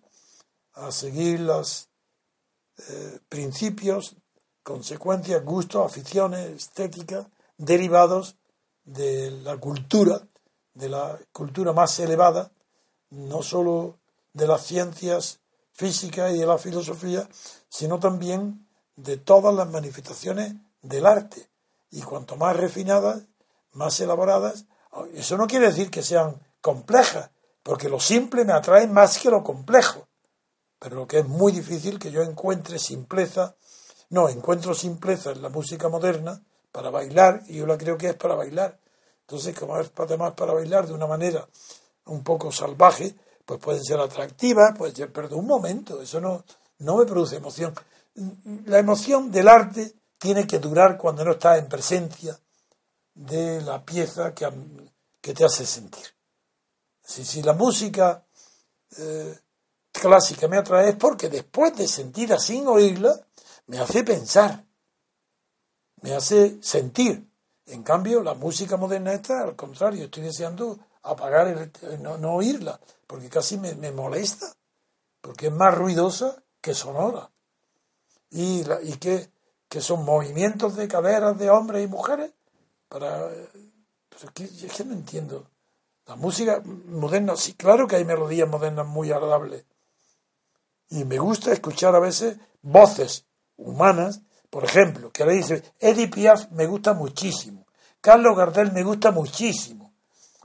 a 0.74 0.91
seguir 0.93 1.41
los 1.41 1.89
eh, 2.89 3.20
principios, 3.28 4.16
consecuencias, 4.62 5.45
gustos, 5.45 5.85
aficiones, 5.85 6.51
estéticas 6.51 7.26
derivados 7.57 8.37
de 8.85 9.30
la 9.30 9.57
cultura, 9.57 10.26
de 10.74 10.89
la 10.89 11.18
cultura 11.32 11.72
más 11.72 11.99
elevada, 12.01 12.51
no 13.11 13.43
sólo 13.43 13.99
de 14.32 14.47
las 14.47 14.64
ciencias 14.66 15.41
físicas 15.72 16.35
y 16.35 16.39
de 16.39 16.47
la 16.47 16.59
filosofía, 16.59 17.28
sino 17.68 17.99
también 17.99 18.66
de 18.97 19.16
todas 19.16 19.55
las 19.55 19.70
manifestaciones 19.70 20.55
del 20.82 21.07
arte, 21.07 21.49
y 21.91 22.03
cuanto 22.03 22.37
más 22.37 22.57
refinadas, 22.57 23.22
más 23.72 23.99
elaboradas, 24.01 24.66
eso 25.14 25.36
no 25.36 25.47
quiere 25.47 25.66
decir 25.66 25.90
que 25.90 26.03
sean 26.03 26.40
complejas, 26.61 27.30
porque 27.62 27.88
lo 27.88 28.01
simple 28.01 28.45
me 28.45 28.53
atrae 28.53 28.86
más 28.86 29.18
que 29.18 29.30
lo 29.30 29.42
complejo. 29.42 30.07
Pero 30.78 30.97
lo 30.97 31.07
que 31.07 31.20
es 31.20 31.26
muy 31.26 31.53
difícil 31.53 31.99
que 31.99 32.11
yo 32.11 32.22
encuentre 32.22 32.78
simpleza, 32.78 33.57
no, 34.11 34.28
encuentro 34.28 34.74
simpleza 34.74 35.32
en 35.32 35.42
la 35.42 35.49
música 35.49 35.88
moderna 35.88 36.42
para 36.70 36.90
bailar, 36.90 37.42
y 37.49 37.57
yo 37.57 37.66
la 37.66 37.78
creo 37.78 37.97
que 37.97 38.09
es 38.09 38.14
para 38.14 38.34
bailar. 38.34 38.78
Entonces, 39.20 39.59
como 39.59 39.78
es 39.78 39.90
además 39.97 40.34
para 40.34 40.53
bailar 40.53 40.86
de 40.86 40.92
una 40.92 41.07
manera 41.07 41.49
un 42.07 42.22
poco 42.22 42.53
salvaje, 42.53 43.14
pues 43.45 43.61
pueden 43.61 43.82
ser 43.82 43.99
atractivas, 43.99 44.74
pues, 44.76 44.95
pero 45.12 45.28
de 45.28 45.34
un 45.34 45.47
momento, 45.47 46.01
eso 46.03 46.20
no, 46.20 46.45
no 46.78 46.97
me 46.97 47.07
produce 47.07 47.36
emoción. 47.36 47.74
La 48.66 48.78
emoción 48.78 49.30
del 49.30 49.49
arte 49.49 49.95
tiene 50.18 50.47
que 50.47 50.59
durar 50.59 50.97
cuando 50.99 51.24
no 51.24 51.32
estás 51.32 51.59
en 51.59 51.68
presencia 51.68 52.38
de 53.15 53.62
la 53.62 53.85
pieza 53.85 54.35
que, 54.35 54.49
que 55.21 55.35
te 55.35 55.45
hace 55.45 55.65
sentir. 55.65 56.05
Si, 57.03 57.25
si 57.25 57.43
la 57.43 57.53
música 57.53 58.25
eh, 58.99 59.39
clásica 59.93 60.49
me 60.49 60.59
atrae 60.59 60.91
es 60.91 60.97
porque 60.97 61.29
después 61.29 61.77
de 61.77 61.87
sentirla 61.87 62.39
sin 62.39 62.67
oírla, 62.67 63.15
me 63.67 63.79
hace 63.79 64.05
pensar, 64.05 64.65
me 66.03 66.15
hace 66.15 66.62
sentir. 66.62 67.29
En 67.67 67.83
cambio, 67.83 68.23
la 68.23 68.35
música 68.35 68.77
moderna 68.77 69.15
está 69.15 69.43
al 69.43 69.57
contrario, 69.57 70.05
estoy 70.05 70.25
deseando 70.25 70.79
apagar, 71.03 71.49
el, 71.49 72.03
no, 72.03 72.19
no, 72.19 72.35
oírla, 72.35 72.79
porque 73.07 73.29
casi 73.29 73.57
me, 73.57 73.75
me, 73.75 73.91
molesta, 73.91 74.55
porque 75.21 75.47
es 75.47 75.53
más 75.53 75.75
ruidosa 75.75 76.43
que 76.61 76.75
sonora. 76.75 77.31
Y, 78.31 78.65
la, 78.65 78.83
y 78.83 78.95
que 78.95 79.33
que 79.75 79.81
son 79.81 80.05
movimientos 80.05 80.77
de 80.77 80.87
caderas 80.87 81.37
de 81.37 81.51
hombres 81.51 81.85
y 81.85 81.89
mujeres 81.89 82.33
para 82.95 83.28
pero 84.09 84.32
es 84.47 84.72
que, 84.72 84.84
no 84.84 84.92
entiendo. 84.92 85.51
La 86.07 86.14
música 86.14 86.62
moderna 86.64 87.34
sí 87.34 87.55
claro 87.55 87.88
que 87.88 87.97
hay 87.97 88.05
melodías 88.05 88.49
modernas 88.49 88.86
muy 88.86 89.11
agradables 89.11 89.64
y 90.90 91.05
me 91.05 91.18
gusta 91.18 91.51
escuchar 91.51 91.97
a 91.97 91.99
veces 91.99 92.36
voces 92.62 93.26
humanas. 93.57 94.20
Por 94.49 94.64
ejemplo 94.64 95.11
que 95.11 95.26
le 95.26 95.32
dice 95.32 95.74
Eddie 95.80 96.07
Piaf 96.07 96.53
me 96.53 96.66
gusta 96.66 96.95
muchísimo. 96.95 97.66
Carlos 98.01 98.36
Gardel 98.36 98.70
me 98.70 98.84
gusta 98.84 99.11
muchísimo. 99.11 99.92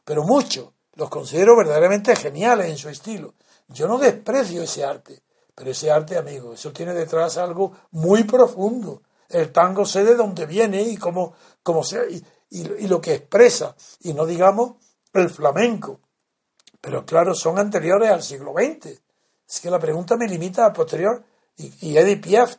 Pero 0.03 0.23
mucho. 0.23 0.73
Los 0.95 1.09
considero 1.09 1.55
verdaderamente 1.55 2.15
geniales 2.15 2.67
en 2.67 2.77
su 2.77 2.89
estilo. 2.89 3.35
Yo 3.67 3.87
no 3.87 3.99
desprecio 3.99 4.63
ese 4.63 4.83
arte. 4.83 5.21
Pero 5.53 5.69
ese 5.69 5.91
arte 5.91 6.17
amigo 6.17 6.53
eso 6.53 6.73
tiene 6.73 6.95
detrás 6.95 7.37
algo 7.37 7.73
muy 7.91 8.23
profundo. 8.23 9.03
El 9.27 9.51
tango 9.51 9.85
sé 9.85 10.03
de 10.03 10.15
dónde 10.15 10.47
viene 10.47 10.81
y 10.81 10.97
cómo, 10.97 11.33
cómo 11.61 11.83
se, 11.83 12.23
y, 12.49 12.87
lo 12.87 12.99
que 12.99 13.13
expresa, 13.13 13.75
y 14.01 14.13
no 14.13 14.25
digamos 14.25 14.75
el 15.13 15.29
flamenco. 15.29 15.99
Pero 16.81 17.05
claro, 17.05 17.35
son 17.35 17.59
anteriores 17.59 18.09
al 18.09 18.23
siglo 18.23 18.53
XX. 18.53 18.99
Es 19.47 19.59
que 19.61 19.69
la 19.69 19.79
pregunta 19.79 20.17
me 20.17 20.27
limita 20.27 20.65
a 20.65 20.73
posterior. 20.73 21.23
Y, 21.57 21.89
y 21.89 21.97
Edith 21.97 22.23
Piaf, 22.23 22.55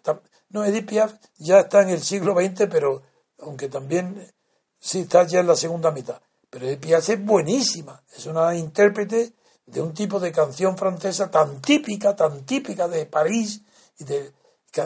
no, 0.50 0.64
Edith 0.64 0.86
Piaf 0.86 1.14
ya 1.38 1.60
está 1.60 1.82
en 1.82 1.90
el 1.90 2.02
siglo 2.02 2.34
XX, 2.34 2.66
pero 2.70 3.02
aunque 3.38 3.68
también 3.68 4.30
sí 4.78 5.00
está 5.00 5.26
ya 5.26 5.40
en 5.40 5.46
la 5.46 5.56
segunda 5.56 5.90
mitad. 5.90 6.20
Pero 6.50 6.66
Edith 6.66 6.80
Piaf 6.80 7.08
es 7.08 7.24
buenísima, 7.24 8.02
es 8.14 8.26
una 8.26 8.54
intérprete 8.54 9.34
de 9.66 9.80
un 9.80 9.94
tipo 9.94 10.18
de 10.18 10.32
canción 10.32 10.76
francesa 10.76 11.30
tan 11.30 11.60
típica, 11.60 12.16
tan 12.16 12.44
típica 12.44 12.88
de 12.88 13.06
París 13.06 13.62
y 13.98 14.04
de, 14.04 14.32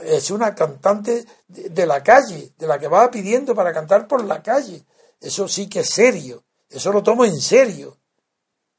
es 0.05 0.31
una 0.31 0.55
cantante 0.55 1.25
de 1.49 1.87
la 1.87 2.03
calle, 2.03 2.53
de 2.59 2.67
la 2.67 2.79
que 2.79 2.89
va 2.89 3.11
pidiendo 3.11 3.55
para 3.55 3.73
cantar 3.73 4.07
por 4.07 4.25
la 4.25 4.43
calle. 4.43 4.85
Eso 5.25 5.49
sí 5.49 5.71
que 5.71 5.81
es 5.81 5.89
serio, 5.89 6.45
eso 6.69 6.93
lo 6.93 7.03
tomo 7.03 7.25
en 7.25 7.41
serio. 7.41 7.97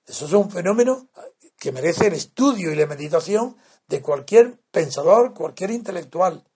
Eso 0.05 0.27
es 0.27 0.33
un 0.33 0.51
fenómeno 0.51 1.09
que 1.57 1.71
merece 1.71 2.05
el 2.05 2.13
estudio 2.13 2.71
y 2.71 2.75
la 2.75 2.85
meditación 2.85 3.57
de 3.87 3.99
cualquier 4.03 4.59
pensador, 4.69 5.33
cualquier 5.33 5.71
intelectual. 5.71 6.47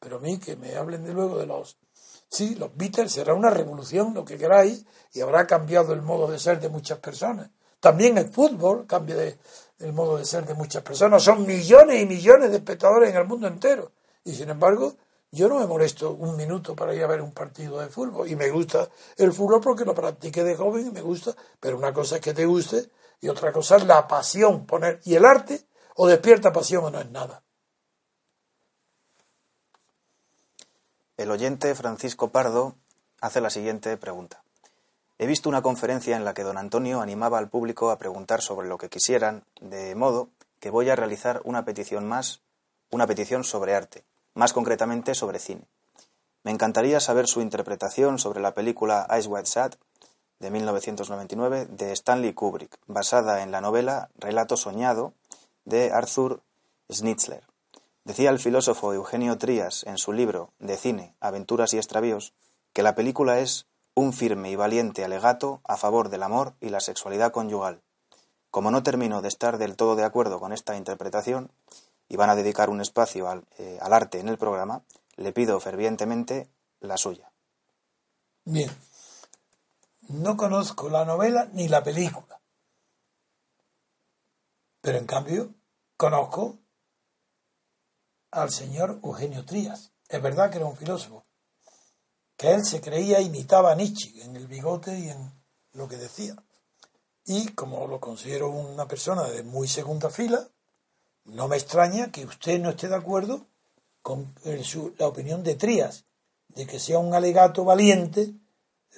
Pero 0.00 0.16
a 0.16 0.18
mí 0.18 0.40
que 0.40 0.56
me 0.56 0.74
hablen 0.74 1.04
de 1.04 1.12
luego 1.12 1.38
de 1.38 1.46
los... 1.46 1.78
Sí, 2.28 2.56
los 2.56 2.76
Beatles 2.76 3.12
será 3.12 3.32
una 3.34 3.50
revolución, 3.50 4.12
lo 4.12 4.24
que 4.24 4.36
queráis, 4.36 4.84
y 5.12 5.20
habrá 5.20 5.46
cambiado 5.46 5.92
el 5.92 6.02
modo 6.02 6.26
de 6.26 6.40
ser 6.40 6.58
de 6.58 6.68
muchas 6.68 6.98
personas. 6.98 7.48
También 7.78 8.18
el 8.18 8.32
fútbol 8.32 8.88
cambia 8.88 9.14
de, 9.14 9.38
el 9.78 9.92
modo 9.92 10.16
de 10.16 10.24
ser 10.24 10.46
de 10.46 10.54
muchas 10.54 10.82
personas. 10.82 11.22
Son 11.22 11.46
millones 11.46 12.02
y 12.02 12.06
millones 12.06 12.50
de 12.50 12.56
espectadores 12.56 13.10
en 13.10 13.16
el 13.18 13.28
mundo 13.28 13.46
entero. 13.46 13.92
Y 14.24 14.34
sin 14.34 14.50
embargo, 14.50 14.96
yo 15.34 15.48
no 15.48 15.58
me 15.58 15.66
molesto 15.66 16.12
un 16.12 16.36
minuto 16.36 16.76
para 16.76 16.94
ir 16.94 17.02
a 17.02 17.06
ver 17.06 17.22
un 17.22 17.32
partido 17.32 17.80
de 17.80 17.88
fútbol. 17.88 18.28
Y 18.28 18.36
me 18.36 18.50
gusta 18.50 18.88
el 19.16 19.32
fútbol 19.32 19.62
porque 19.62 19.86
lo 19.86 19.94
practiqué 19.94 20.44
de 20.44 20.56
joven 20.56 20.88
y 20.88 20.90
me 20.90 21.00
gusta. 21.00 21.34
Pero 21.58 21.78
una 21.78 21.92
cosa 21.92 22.16
es 22.16 22.20
que 22.20 22.34
te 22.34 22.44
guste 22.44 22.90
y 23.22 23.28
otra 23.28 23.50
cosa 23.50 23.76
es 23.76 23.86
la 23.86 24.06
pasión. 24.06 24.66
Poner, 24.66 25.00
y 25.04 25.14
el 25.14 25.24
arte 25.24 25.64
o 25.96 26.06
despierta 26.06 26.52
pasión 26.52 26.84
o 26.84 26.90
no 26.90 27.00
es 27.00 27.10
nada. 27.10 27.42
El 31.16 31.30
oyente 31.30 31.74
Francisco 31.74 32.28
Pardo 32.28 32.76
hace 33.22 33.40
la 33.40 33.48
siguiente 33.48 33.96
pregunta. 33.96 34.42
He 35.16 35.26
visto 35.26 35.48
una 35.48 35.62
conferencia 35.62 36.14
en 36.16 36.26
la 36.26 36.34
que 36.34 36.42
don 36.42 36.58
Antonio 36.58 37.00
animaba 37.00 37.38
al 37.38 37.48
público 37.48 37.90
a 37.90 37.96
preguntar 37.96 38.42
sobre 38.42 38.68
lo 38.68 38.76
que 38.76 38.90
quisieran, 38.90 39.44
de 39.60 39.94
modo 39.94 40.28
que 40.60 40.68
voy 40.68 40.90
a 40.90 40.96
realizar 40.96 41.40
una 41.44 41.64
petición 41.64 42.06
más, 42.06 42.42
una 42.90 43.06
petición 43.06 43.44
sobre 43.44 43.74
arte, 43.74 44.04
más 44.34 44.52
concretamente 44.52 45.14
sobre 45.14 45.38
cine. 45.38 45.66
Me 46.44 46.50
encantaría 46.50 47.00
saber 47.00 47.26
su 47.28 47.40
interpretación 47.40 48.18
sobre 48.18 48.40
la 48.40 48.54
película 48.54 49.06
Ice 49.18 49.28
White 49.28 49.48
Shad 49.48 49.74
de 50.40 50.50
1999 50.50 51.66
de 51.66 51.92
Stanley 51.92 52.34
Kubrick, 52.34 52.78
basada 52.86 53.42
en 53.42 53.52
la 53.52 53.60
novela 53.60 54.10
Relato 54.16 54.56
Soñado 54.56 55.14
de 55.64 55.92
Arthur 55.92 56.42
Schnitzler. 56.90 57.44
Decía 58.04 58.30
el 58.30 58.40
filósofo 58.40 58.92
Eugenio 58.92 59.38
Trías 59.38 59.84
en 59.84 59.98
su 59.98 60.12
libro 60.12 60.50
De 60.58 60.76
cine, 60.76 61.14
aventuras 61.20 61.72
y 61.72 61.76
extravíos 61.76 62.34
que 62.72 62.82
la 62.82 62.96
película 62.96 63.38
es 63.38 63.66
un 63.94 64.12
firme 64.12 64.50
y 64.50 64.56
valiente 64.56 65.04
alegato 65.04 65.60
a 65.64 65.76
favor 65.76 66.08
del 66.08 66.24
amor 66.24 66.54
y 66.60 66.70
la 66.70 66.80
sexualidad 66.80 67.30
conyugal. 67.30 67.80
Como 68.50 68.72
no 68.72 68.82
termino 68.82 69.22
de 69.22 69.28
estar 69.28 69.58
del 69.58 69.76
todo 69.76 69.94
de 69.94 70.04
acuerdo 70.04 70.40
con 70.40 70.52
esta 70.52 70.76
interpretación 70.76 71.52
y 72.12 72.16
van 72.16 72.28
a 72.28 72.36
dedicar 72.36 72.68
un 72.68 72.82
espacio 72.82 73.26
al, 73.26 73.46
eh, 73.56 73.78
al 73.80 73.94
arte 73.94 74.20
en 74.20 74.28
el 74.28 74.36
programa, 74.36 74.84
le 75.16 75.32
pido 75.32 75.58
fervientemente 75.60 76.50
la 76.80 76.98
suya. 76.98 77.32
Bien, 78.44 78.70
no 80.08 80.36
conozco 80.36 80.90
la 80.90 81.06
novela 81.06 81.48
ni 81.54 81.68
la 81.68 81.82
película, 81.82 82.38
pero 84.82 84.98
en 84.98 85.06
cambio 85.06 85.54
conozco 85.96 86.58
al 88.30 88.50
señor 88.50 89.00
Eugenio 89.02 89.46
Trías. 89.46 89.92
Es 90.06 90.20
verdad 90.20 90.50
que 90.50 90.58
era 90.58 90.66
un 90.66 90.76
filósofo, 90.76 91.24
que 92.36 92.52
él 92.52 92.62
se 92.62 92.82
creía 92.82 93.22
imitaba 93.22 93.72
a 93.72 93.74
Nietzsche 93.74 94.22
en 94.22 94.36
el 94.36 94.48
bigote 94.48 94.98
y 94.98 95.08
en 95.08 95.32
lo 95.72 95.88
que 95.88 95.96
decía. 95.96 96.36
Y 97.24 97.52
como 97.52 97.86
lo 97.86 98.00
considero 98.00 98.50
una 98.50 98.86
persona 98.86 99.22
de 99.22 99.44
muy 99.44 99.66
segunda 99.66 100.10
fila, 100.10 100.46
no 101.24 101.48
me 101.48 101.56
extraña 101.56 102.10
que 102.10 102.24
usted 102.24 102.60
no 102.60 102.70
esté 102.70 102.88
de 102.88 102.96
acuerdo 102.96 103.46
con 104.02 104.34
la 104.98 105.06
opinión 105.06 105.42
de 105.42 105.54
Trías, 105.54 106.04
de 106.48 106.66
que 106.66 106.80
sea 106.80 106.98
un 106.98 107.14
alegato 107.14 107.64
valiente 107.64 108.34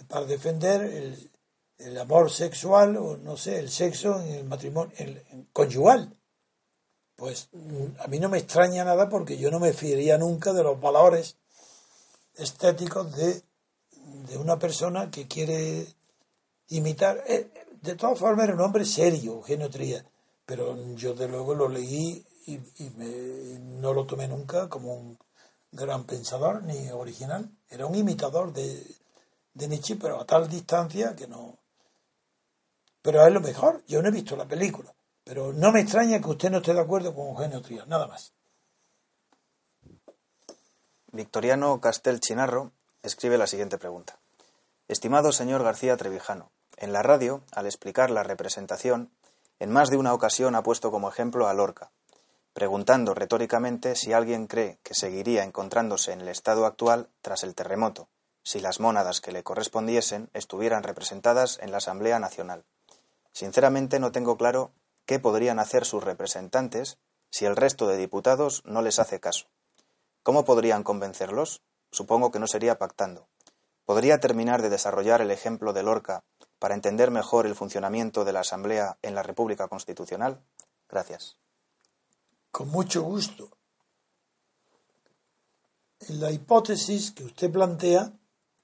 para 0.09 0.27
defender 0.27 0.83
el, 0.83 1.99
amor 1.99 2.31
sexual 2.31 2.97
o 2.97 3.16
no 3.18 3.37
sé, 3.37 3.59
el 3.59 3.70
sexo 3.70 4.20
en 4.20 4.35
el 4.35 4.45
matrimonio 4.45 4.93
conyugal. 5.53 6.16
Pues 7.14 7.49
mm, 7.53 8.01
a 8.01 8.07
mí 8.09 8.18
no 8.18 8.29
me 8.29 8.39
extraña 8.39 8.85
nada 8.85 9.09
porque 9.09 9.37
yo 9.37 9.51
no 9.51 9.61
me 9.61 9.72
fiaría 9.72 10.16
nunca 10.16 10.53
de 10.53 10.64
los 10.64 10.81
valores 10.81 11.37
estéticos 12.37 13.14
de, 13.14 13.43
de 14.29 14.39
una 14.39 14.59
persona 14.59 15.11
que 15.11 15.29
quiere 15.29 15.87
imitar. 16.68 17.22
Eh, 17.27 17.51
de 17.83 17.95
todas 17.97 18.18
formas 18.18 18.45
era 18.47 18.55
un 18.55 18.62
hombre 18.62 18.85
serio, 18.85 19.35
Eugenio 19.35 19.68
Trías, 19.68 20.05
pero 20.47 20.76
yo 20.95 21.14
de 21.14 21.28
luego 21.28 21.55
lo 21.55 21.68
leí 21.68 22.24
y, 22.47 22.59
no 23.80 23.92
lo 23.92 24.07
tomé 24.07 24.28
nunca 24.28 24.68
como 24.68 24.95
un 24.95 25.18
gran 25.72 26.05
pensador 26.05 26.62
ni 26.62 26.90
original. 26.90 27.51
Era 27.68 27.86
un 27.86 27.95
imitador 27.95 28.53
de, 28.53 28.84
de 29.55 29.68
Nietzsche, 29.68 29.97
pero 29.97 30.20
a 30.20 30.26
tal 30.26 30.49
distancia 30.49 31.16
que 31.16 31.26
no. 31.26 31.59
Pero 33.03 33.26
es 33.26 33.32
lo 33.32 33.40
mejor. 33.40 33.82
Yo 33.86 34.03
no 34.03 34.09
he 34.09 34.12
visto 34.12 34.36
la 34.36 34.47
película, 34.47 34.95
pero 35.24 35.53
no 35.53 35.72
me 35.72 35.80
extraña 35.80 36.20
que 36.20 36.28
usted 36.28 36.51
no 36.51 36.59
esté 36.59 36.74
de 36.74 36.80
acuerdo 36.80 37.14
con 37.14 37.28
Eugenio 37.28 37.62
Trías, 37.62 37.86
nada 37.86 38.07
más. 38.07 38.32
Victoriano 41.12 41.80
Castel 41.80 42.20
Chinarro 42.20 42.72
escribe 43.03 43.38
la 43.38 43.47
siguiente 43.47 43.78
pregunta. 43.78 44.18
Estimado 44.88 45.32
señor 45.32 45.62
García 45.62 45.97
Trevijano, 45.97 46.51
en 46.76 46.92
la 46.92 47.03
radio, 47.03 47.42
al 47.53 47.66
explicar 47.66 48.11
la 48.11 48.22
representación, 48.22 49.11
en 49.59 49.70
más 49.70 49.90
de 49.90 49.96
una 49.96 50.14
ocasión 50.14 50.55
ha 50.55 50.62
puesto 50.62 50.90
como 50.90 51.09
ejemplo 51.09 51.48
a 51.48 51.55
Lorca, 51.55 51.90
preguntando 52.52 53.14
retóricamente 53.14 53.96
si 53.96 54.12
alguien 54.12 54.46
cree 54.46 54.78
que 54.82 54.94
seguiría 54.94 55.42
encontrándose 55.42 56.12
en 56.12 56.20
el 56.20 56.28
estado 56.28 56.66
actual 56.66 57.09
tras 57.20 57.42
el 57.42 57.55
terremoto, 57.55 58.09
si 58.44 58.61
las 58.61 58.78
mónadas 58.78 59.20
que 59.20 59.32
le 59.32 59.42
correspondiesen 59.42 60.30
estuvieran 60.34 60.82
representadas 60.82 61.59
en 61.61 61.72
la 61.72 61.78
Asamblea 61.78 62.18
Nacional. 62.18 62.64
Sinceramente 63.32 63.98
no 63.98 64.12
tengo 64.12 64.36
claro 64.36 64.70
qué 65.07 65.18
podrían 65.18 65.59
hacer 65.59 65.84
sus 65.84 66.05
representantes 66.05 66.98
si 67.30 67.46
el 67.46 67.57
resto 67.57 67.88
de 67.88 67.96
diputados 67.96 68.62
no 68.64 68.82
les 68.82 69.00
hace 69.00 69.18
caso. 69.18 69.46
¿Cómo 70.22 70.44
podrían 70.44 70.84
convencerlos? 70.84 71.61
Supongo 71.90 72.30
que 72.30 72.38
no 72.38 72.46
sería 72.46 72.78
pactando. 72.78 73.26
¿Podría 73.84 74.20
terminar 74.20 74.62
de 74.62 74.70
desarrollar 74.70 75.20
el 75.20 75.30
ejemplo 75.30 75.72
de 75.72 75.82
Lorca 75.82 76.22
para 76.59 76.74
entender 76.74 77.11
mejor 77.11 77.46
el 77.46 77.55
funcionamiento 77.55 78.24
de 78.24 78.32
la 78.32 78.40
Asamblea 78.40 78.98
en 79.02 79.14
la 79.14 79.22
República 79.22 79.68
Constitucional? 79.68 80.40
Gracias. 80.88 81.36
Con 82.50 82.68
mucho 82.68 83.02
gusto. 83.02 83.57
La 86.09 86.30
hipótesis 86.30 87.12
que 87.12 87.24
usted 87.24 87.50
plantea 87.50 88.12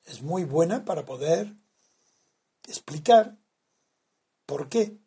es 0.05 0.22
muy 0.22 0.45
buena 0.45 0.84
para 0.84 1.05
poder 1.05 1.55
explicar 2.66 3.36
por 4.47 4.68
qué 4.68 4.99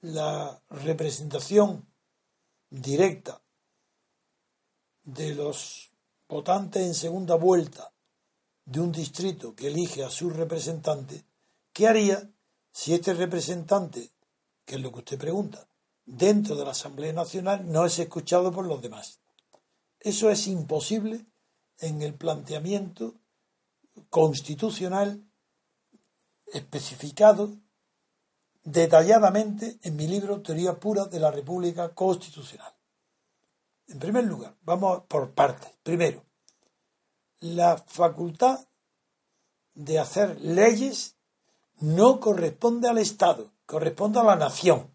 la 0.00 0.62
representación 0.70 1.88
directa 2.68 3.42
de 5.02 5.34
los 5.34 5.90
votantes 6.28 6.82
en 6.82 6.94
segunda 6.94 7.34
vuelta 7.34 7.92
de 8.64 8.80
un 8.80 8.92
distrito 8.92 9.54
que 9.54 9.68
elige 9.68 10.04
a 10.04 10.10
su 10.10 10.30
representante, 10.30 11.24
¿qué 11.80 11.88
haría 11.88 12.30
si 12.72 12.92
este 12.92 13.14
representante, 13.14 14.12
que 14.66 14.74
es 14.74 14.82
lo 14.82 14.92
que 14.92 14.98
usted 14.98 15.18
pregunta, 15.18 15.66
dentro 16.04 16.54
de 16.54 16.66
la 16.66 16.72
Asamblea 16.72 17.14
Nacional 17.14 17.72
no 17.72 17.86
es 17.86 17.98
escuchado 17.98 18.52
por 18.52 18.66
los 18.66 18.82
demás. 18.82 19.20
Eso 19.98 20.28
es 20.28 20.46
imposible 20.46 21.24
en 21.78 22.02
el 22.02 22.12
planteamiento 22.12 23.14
constitucional 24.10 25.24
especificado 26.48 27.56
detalladamente 28.62 29.78
en 29.82 29.96
mi 29.96 30.06
libro 30.06 30.42
Teoría 30.42 30.78
Pura 30.78 31.06
de 31.06 31.18
la 31.18 31.30
República 31.30 31.94
Constitucional. 31.94 32.74
En 33.86 33.98
primer 33.98 34.24
lugar, 34.24 34.54
vamos 34.60 35.04
por 35.08 35.32
partes. 35.32 35.72
Primero, 35.82 36.22
la 37.38 37.78
facultad 37.78 38.68
de 39.72 39.98
hacer 39.98 40.38
leyes 40.42 41.16
no 41.80 42.20
corresponde 42.20 42.88
al 42.88 42.98
Estado, 42.98 43.50
corresponde 43.66 44.20
a 44.20 44.24
la 44.24 44.36
nación. 44.36 44.94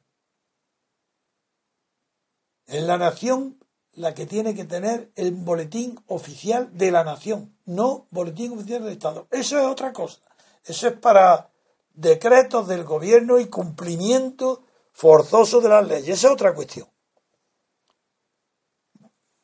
Es 2.66 2.84
la 2.84 2.98
nación 2.98 3.60
la 3.94 4.14
que 4.14 4.26
tiene 4.26 4.56
que 4.56 4.66
tener 4.66 5.12
el 5.16 5.32
boletín 5.32 6.00
oficial 6.08 6.76
de 6.78 6.92
la 6.92 7.04
nación, 7.04 7.58
no 7.66 8.08
boletín 8.12 8.54
oficial 8.54 8.84
del 8.84 8.94
Estado. 8.94 9.28
Eso 9.32 9.58
es 9.60 9.66
otra 9.66 9.94
cosa. 9.94 10.20
Eso 10.64 10.88
es 10.88 10.94
para 10.98 11.52
decretos 11.94 12.68
del 12.68 12.84
gobierno 12.84 13.40
y 13.40 13.48
cumplimiento 13.48 14.64
forzoso 14.92 15.62
de 15.62 15.70
las 15.70 15.88
leyes. 15.88 16.18
Esa 16.18 16.28
es 16.28 16.34
otra 16.34 16.54
cuestión. 16.54 16.88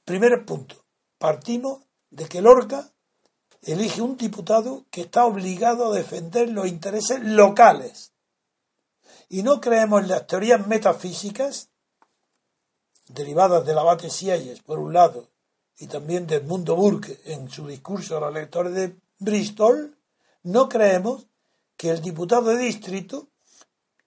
Primer 0.04 0.46
punto. 0.46 0.76
Partimos 1.18 1.82
de 2.10 2.28
que 2.28 2.42
Lorca 2.42 2.92
elige 3.62 4.02
un 4.02 4.18
diputado 4.18 4.86
que 4.90 5.02
está 5.02 5.26
obligado 5.26 5.92
a 5.92 5.96
defender 5.96 6.50
los 6.50 6.68
intereses 6.68 7.22
locales. 7.24 8.12
Y 9.30 9.44
no 9.44 9.62
creemos 9.62 10.02
en 10.02 10.10
las 10.10 10.28
teorías 10.28 10.66
metafísicas 10.68 11.70
derivadas 13.08 13.66
del 13.66 13.78
abate 13.78 14.10
Sieyes, 14.10 14.62
por 14.62 14.80
un 14.80 14.94
lado, 14.94 15.30
y 15.78 15.88
también 15.88 16.28
de 16.28 16.40
Mundo 16.40 16.76
Burke 16.76 17.20
en 17.26 17.50
su 17.50 17.68
discurso 17.68 18.18
a 18.18 18.22
los 18.22 18.34
lectores 18.34 18.74
de 18.74 18.96
Bristol, 19.20 19.98
no 20.44 20.70
creemos 20.70 21.28
que 21.78 21.90
el 21.90 22.02
diputado 22.02 22.50
de 22.50 22.58
distrito 22.58 23.30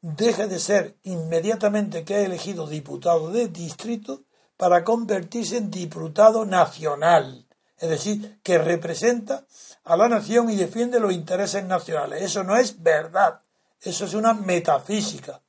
deje 0.00 0.46
de 0.46 0.58
ser 0.58 0.96
inmediatamente 1.02 2.04
que 2.04 2.14
ha 2.14 2.20
elegido 2.20 2.66
diputado 2.66 3.30
de 3.30 3.48
distrito 3.48 4.22
para 4.56 4.84
convertirse 4.84 5.56
en 5.56 5.70
diputado 5.70 6.44
nacional, 6.44 7.43
es 7.78 7.88
decir, 7.88 8.40
que 8.42 8.58
representa 8.58 9.44
a 9.84 9.96
la 9.96 10.08
nación 10.08 10.50
y 10.50 10.56
defiende 10.56 11.00
los 11.00 11.12
intereses 11.12 11.64
nacionales. 11.64 12.22
Eso 12.22 12.44
no 12.44 12.56
es 12.56 12.82
verdad, 12.82 13.40
eso 13.80 14.04
es 14.04 14.14
una 14.14 14.34
metafísica. 14.34 15.40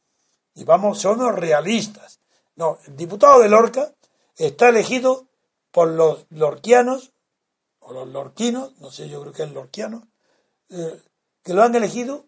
Y 0.55 0.63
vamos, 0.63 0.99
somos 0.99 1.33
realistas. 1.35 2.19
No, 2.55 2.79
el 2.87 2.95
diputado 2.95 3.39
de 3.41 3.49
Lorca 3.49 3.93
está 4.37 4.69
elegido 4.69 5.27
por 5.71 5.89
los 5.89 6.25
lorquianos, 6.29 7.11
o 7.79 7.93
los 7.93 8.07
lorquinos, 8.07 8.71
no 8.79 8.89
sé, 8.89 9.09
yo 9.09 9.21
creo 9.21 9.33
que 9.33 9.43
es 9.43 9.51
lorquiano, 9.51 10.07
eh, 10.69 11.01
que 11.43 11.53
lo 11.53 11.61
han 11.61 11.75
elegido 11.75 12.25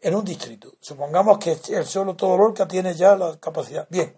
en 0.00 0.14
un 0.14 0.24
distrito. 0.24 0.72
Supongamos 0.80 1.38
que 1.38 1.58
el 1.68 1.86
solo 1.86 2.14
todo 2.16 2.36
Lorca 2.36 2.66
tiene 2.66 2.94
ya 2.94 3.16
la 3.16 3.38
capacidad. 3.38 3.86
Bien, 3.90 4.16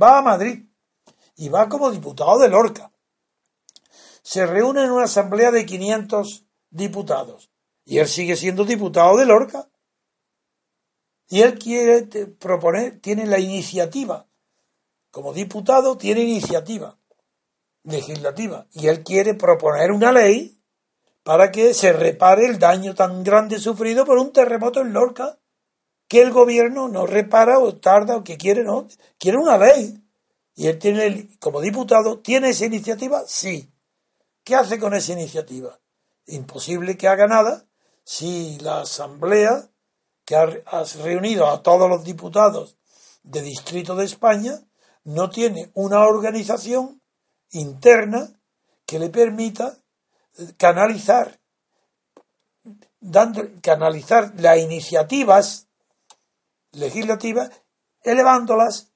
va 0.00 0.18
a 0.18 0.22
Madrid 0.22 0.62
y 1.36 1.48
va 1.48 1.68
como 1.68 1.90
diputado 1.90 2.38
de 2.38 2.48
Lorca. 2.48 2.90
Se 4.26 4.44
reúne 4.44 4.82
en 4.82 4.90
una 4.90 5.04
asamblea 5.04 5.52
de 5.52 5.64
500 5.64 6.46
diputados 6.70 7.48
y 7.84 7.98
él 7.98 8.08
sigue 8.08 8.34
siendo 8.34 8.64
diputado 8.64 9.16
de 9.16 9.24
Lorca. 9.24 9.68
Y 11.28 11.42
él 11.42 11.56
quiere 11.60 12.02
proponer, 12.26 12.98
tiene 13.00 13.26
la 13.26 13.38
iniciativa. 13.38 14.26
Como 15.12 15.32
diputado 15.32 15.96
tiene 15.96 16.22
iniciativa 16.22 16.98
legislativa 17.84 18.66
y 18.72 18.88
él 18.88 19.04
quiere 19.04 19.34
proponer 19.34 19.92
una 19.92 20.10
ley 20.10 20.60
para 21.22 21.52
que 21.52 21.72
se 21.72 21.92
repare 21.92 22.46
el 22.46 22.58
daño 22.58 22.96
tan 22.96 23.22
grande 23.22 23.60
sufrido 23.60 24.04
por 24.04 24.18
un 24.18 24.32
terremoto 24.32 24.80
en 24.80 24.92
Lorca 24.92 25.38
que 26.08 26.20
el 26.20 26.32
gobierno 26.32 26.88
no 26.88 27.06
repara 27.06 27.60
o 27.60 27.76
tarda 27.76 28.16
o 28.16 28.24
que 28.24 28.36
quiere, 28.36 28.64
no, 28.64 28.88
quiere 29.18 29.38
una 29.38 29.56
ley. 29.56 30.02
Y 30.56 30.66
él 30.66 30.80
tiene, 30.80 31.28
como 31.38 31.60
diputado, 31.60 32.18
¿tiene 32.18 32.48
esa 32.48 32.66
iniciativa? 32.66 33.22
Sí. 33.28 33.70
¿Qué 34.46 34.54
hace 34.54 34.78
con 34.78 34.94
esa 34.94 35.12
iniciativa? 35.12 35.76
Imposible 36.26 36.96
que 36.96 37.08
haga 37.08 37.26
nada 37.26 37.66
si 38.04 38.56
la 38.60 38.82
Asamblea, 38.82 39.68
que 40.24 40.36
ha, 40.36 40.84
reunido 41.02 41.48
a 41.48 41.64
todos 41.64 41.90
los 41.90 42.04
diputados 42.04 42.76
de 43.24 43.42
distrito 43.42 43.96
de 43.96 44.04
España, 44.04 44.60
no 45.02 45.30
tiene 45.30 45.72
una 45.74 46.06
organización 46.06 47.02
interna 47.50 48.38
que 48.86 49.00
le 49.00 49.08
permita 49.08 49.78
canalizar, 50.56 51.40
dando, 53.00 53.48
canalizar 53.60 54.32
las 54.36 54.58
iniciativas 54.58 55.66
legislativas, 56.70 57.50
elevándolas 58.00 58.92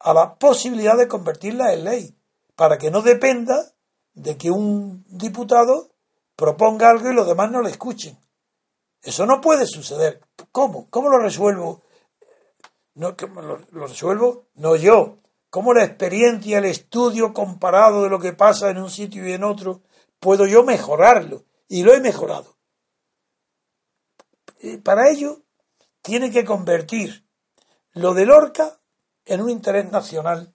a 0.00 0.12
la 0.12 0.34
posibilidad 0.34 0.98
de 0.98 1.08
convertirlas 1.08 1.72
en 1.72 1.84
ley, 1.84 2.18
para 2.56 2.76
que 2.76 2.90
no 2.90 3.00
dependa 3.00 3.71
de 4.14 4.36
que 4.36 4.50
un 4.50 5.04
diputado 5.08 5.90
proponga 6.36 6.90
algo 6.90 7.10
y 7.10 7.14
los 7.14 7.26
demás 7.26 7.50
no 7.50 7.62
le 7.62 7.70
escuchen. 7.70 8.18
Eso 9.02 9.26
no 9.26 9.40
puede 9.40 9.66
suceder. 9.66 10.20
¿Cómo? 10.52 10.88
¿Cómo 10.90 11.08
lo 11.08 11.18
resuelvo? 11.18 11.82
No, 12.94 13.16
lo, 13.34 13.58
lo 13.70 13.86
resuelvo 13.86 14.46
no 14.54 14.76
yo. 14.76 15.18
¿Cómo 15.50 15.74
la 15.74 15.84
experiencia, 15.84 16.58
el 16.58 16.64
estudio 16.64 17.34
comparado 17.34 18.02
de 18.02 18.08
lo 18.08 18.18
que 18.18 18.32
pasa 18.32 18.70
en 18.70 18.78
un 18.78 18.90
sitio 18.90 19.28
y 19.28 19.32
en 19.32 19.44
otro, 19.44 19.82
puedo 20.18 20.46
yo 20.46 20.62
mejorarlo? 20.62 21.44
Y 21.68 21.82
lo 21.82 21.92
he 21.92 22.00
mejorado. 22.00 22.56
Para 24.82 25.10
ello, 25.10 25.42
tiene 26.00 26.30
que 26.30 26.44
convertir 26.44 27.26
lo 27.92 28.14
de 28.14 28.26
Lorca 28.26 28.80
en 29.24 29.40
un 29.40 29.50
interés 29.50 29.90
nacional. 29.90 30.51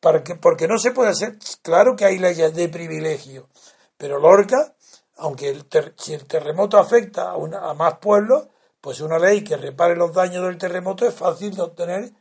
Para 0.00 0.22
que, 0.22 0.36
porque 0.36 0.68
no 0.68 0.78
se 0.78 0.92
puede 0.92 1.10
hacer, 1.10 1.38
claro 1.62 1.96
que 1.96 2.04
hay 2.04 2.18
leyes 2.18 2.54
de 2.54 2.68
privilegio, 2.68 3.48
pero 3.96 4.20
Lorca, 4.20 4.74
aunque 5.16 5.48
el 5.48 5.66
si 5.96 6.14
el 6.14 6.24
terremoto 6.26 6.78
afecta 6.78 7.32
a, 7.32 7.70
a 7.70 7.74
más 7.74 7.98
pueblos, 7.98 8.46
pues 8.80 9.00
una 9.00 9.18
ley 9.18 9.42
que 9.42 9.56
repare 9.56 9.96
los 9.96 10.12
daños 10.12 10.44
del 10.44 10.56
terremoto 10.58 11.06
es 11.06 11.14
fácil 11.14 11.54
de 11.54 11.62
obtener 11.62 12.12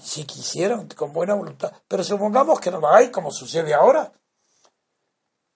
si 0.00 0.24
quisieran, 0.24 0.86
con 0.88 1.12
buena 1.12 1.34
voluntad. 1.34 1.72
Pero 1.88 2.04
supongamos 2.04 2.60
que 2.60 2.70
no 2.70 2.80
lo 2.80 2.88
hay, 2.88 3.10
como 3.10 3.32
sucede 3.32 3.74
ahora. 3.74 4.12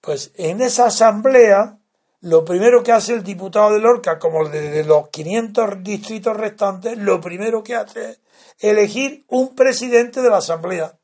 Pues 0.01 0.31
en 0.35 0.61
esa 0.61 0.87
asamblea 0.87 1.79
lo 2.25 2.43
primero 2.43 2.81
que 2.81 2.91
hace 2.91 3.13
el 3.13 3.23
diputado 3.23 3.71
de 3.73 3.79
Lorca, 3.79 4.17
como 4.17 4.49
de 4.49 4.83
los 4.83 5.09
500 5.09 5.83
distritos 5.83 6.35
restantes, 6.35 6.97
lo 6.97 7.21
primero 7.21 7.61
que 7.61 7.75
hace 7.75 8.09
es 8.09 8.19
elegir 8.57 9.25
un 9.27 9.53
presidente 9.53 10.23
de 10.23 10.31
la 10.31 10.37
Asamblea. 10.37 10.97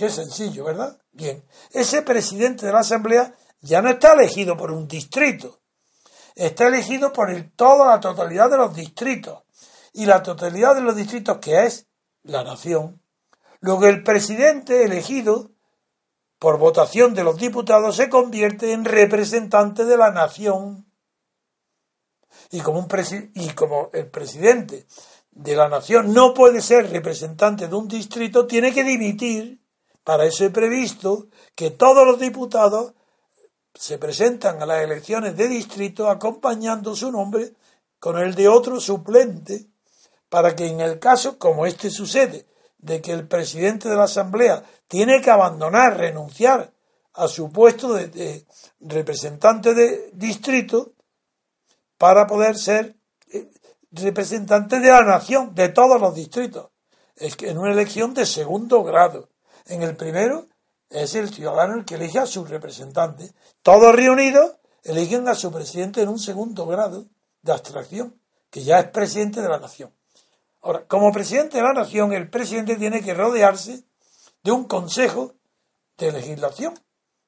Qué 0.00 0.08
sencillo, 0.08 0.64
¿verdad? 0.64 0.98
Bien, 1.12 1.44
ese 1.72 2.00
presidente 2.00 2.64
de 2.64 2.72
la 2.72 2.78
Asamblea 2.78 3.34
ya 3.60 3.82
no 3.82 3.90
está 3.90 4.14
elegido 4.14 4.56
por 4.56 4.70
un 4.70 4.88
distrito, 4.88 5.60
está 6.34 6.68
elegido 6.68 7.12
por 7.12 7.30
el, 7.30 7.52
toda 7.52 7.86
la 7.86 8.00
totalidad 8.00 8.48
de 8.50 8.56
los 8.56 8.74
distritos. 8.74 9.42
Y 9.92 10.06
la 10.06 10.22
totalidad 10.22 10.74
de 10.74 10.80
los 10.80 10.96
distritos, 10.96 11.36
que 11.36 11.66
es 11.66 11.86
la 12.22 12.42
nación. 12.42 13.02
Luego 13.60 13.84
el 13.88 14.02
presidente 14.02 14.84
elegido 14.84 15.50
por 16.38 16.56
votación 16.56 17.12
de 17.12 17.22
los 17.22 17.36
diputados, 17.36 17.96
se 17.96 18.08
convierte 18.08 18.72
en 18.72 18.86
representante 18.86 19.84
de 19.84 19.98
la 19.98 20.12
nación. 20.12 20.90
Y 22.50 22.62
como, 22.62 22.78
un 22.78 22.88
y 23.34 23.50
como 23.50 23.90
el 23.92 24.08
presidente 24.08 24.86
de 25.30 25.56
la 25.56 25.68
nación 25.68 26.14
no 26.14 26.32
puede 26.32 26.62
ser 26.62 26.90
representante 26.90 27.68
de 27.68 27.74
un 27.74 27.86
distrito, 27.86 28.46
tiene 28.46 28.72
que 28.72 28.82
dimitir. 28.82 29.59
Para 30.10 30.24
eso 30.24 30.44
he 30.44 30.50
previsto 30.50 31.28
que 31.54 31.70
todos 31.70 32.04
los 32.04 32.18
diputados 32.18 32.94
se 33.72 33.96
presentan 33.96 34.60
a 34.60 34.66
las 34.66 34.82
elecciones 34.82 35.36
de 35.36 35.46
distrito 35.46 36.10
acompañando 36.10 36.96
su 36.96 37.12
nombre 37.12 37.52
con 38.00 38.18
el 38.18 38.34
de 38.34 38.48
otro 38.48 38.80
suplente, 38.80 39.68
para 40.28 40.56
que 40.56 40.66
en 40.66 40.80
el 40.80 40.98
caso, 40.98 41.38
como 41.38 41.64
este 41.64 41.90
sucede, 41.90 42.48
de 42.78 43.00
que 43.00 43.12
el 43.12 43.28
presidente 43.28 43.88
de 43.88 43.94
la 43.94 44.02
Asamblea 44.02 44.64
tiene 44.88 45.20
que 45.20 45.30
abandonar, 45.30 45.96
renunciar 45.96 46.72
a 47.12 47.28
su 47.28 47.52
puesto 47.52 47.94
de, 47.94 48.44
representante 48.80 49.74
de 49.74 50.10
distrito 50.12 50.90
para 51.98 52.26
poder 52.26 52.58
ser 52.58 52.96
eh, 53.32 53.48
representante 53.92 54.80
de 54.80 54.88
la 54.88 55.04
nación, 55.04 55.54
de 55.54 55.68
todos 55.68 56.00
los 56.00 56.16
distritos. 56.16 56.70
Es 57.14 57.36
que 57.36 57.50
en 57.50 57.58
una 57.58 57.70
elección 57.70 58.12
de 58.12 58.26
segundo 58.26 58.82
grado. 58.82 59.29
En 59.70 59.84
el 59.84 59.96
primero 59.96 60.48
es 60.88 61.14
el 61.14 61.32
ciudadano 61.32 61.74
el 61.76 61.84
que 61.84 61.94
elige 61.94 62.18
a 62.18 62.26
su 62.26 62.44
representante. 62.44 63.32
Todos 63.62 63.94
reunidos 63.94 64.56
eligen 64.82 65.28
a 65.28 65.36
su 65.36 65.52
presidente 65.52 66.02
en 66.02 66.08
un 66.08 66.18
segundo 66.18 66.66
grado 66.66 67.06
de 67.42 67.52
abstracción, 67.52 68.20
que 68.50 68.64
ya 68.64 68.80
es 68.80 68.88
presidente 68.88 69.40
de 69.40 69.48
la 69.48 69.60
nación. 69.60 69.94
Ahora, 70.60 70.84
como 70.88 71.12
presidente 71.12 71.58
de 71.58 71.62
la 71.62 71.72
nación, 71.72 72.12
el 72.12 72.28
presidente 72.28 72.74
tiene 72.74 73.00
que 73.00 73.14
rodearse 73.14 73.84
de 74.42 74.50
un 74.50 74.64
consejo 74.64 75.34
de 75.98 76.10
legislación, 76.10 76.74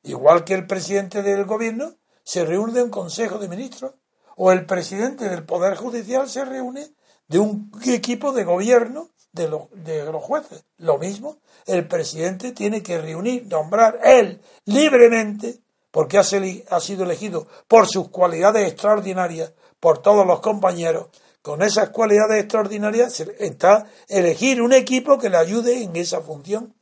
igual 0.02 0.42
que 0.42 0.54
el 0.54 0.66
presidente 0.66 1.22
del 1.22 1.44
gobierno 1.44 1.94
se 2.24 2.44
reúne 2.44 2.72
de 2.72 2.82
un 2.82 2.90
consejo 2.90 3.38
de 3.38 3.48
ministros, 3.48 3.94
o 4.34 4.50
el 4.50 4.66
presidente 4.66 5.28
del 5.28 5.44
Poder 5.44 5.76
Judicial 5.76 6.28
se 6.28 6.44
reúne 6.44 6.92
de 7.28 7.38
un 7.38 7.70
equipo 7.86 8.32
de 8.32 8.42
gobierno 8.42 9.11
de, 9.32 9.48
de 9.72 10.12
los 10.12 10.22
jueces. 10.22 10.64
Lo 10.78 10.98
mismo, 10.98 11.38
el 11.66 11.88
presidente 11.88 12.52
tiene 12.52 12.82
que 12.82 13.00
reunir, 13.00 13.46
nombrar 13.46 13.98
él 14.04 14.40
libremente, 14.64 15.60
porque 15.90 16.18
ha 16.18 16.24
sido 16.24 17.04
elegido 17.04 17.46
por 17.68 17.86
sus 17.86 18.08
cualidades 18.08 18.70
extraordinarias 18.70 19.52
por 19.78 19.98
todos 19.98 20.26
los 20.26 20.40
compañeros, 20.40 21.08
con 21.42 21.60
esas 21.60 21.90
cualidades 21.90 22.44
extraordinarias 22.44 23.18
está 23.38 23.86
elegir 24.08 24.62
un 24.62 24.72
equipo 24.72 25.18
que 25.18 25.28
le 25.28 25.36
ayude 25.36 25.82
en 25.82 25.96
esa 25.96 26.20
función 26.20 26.74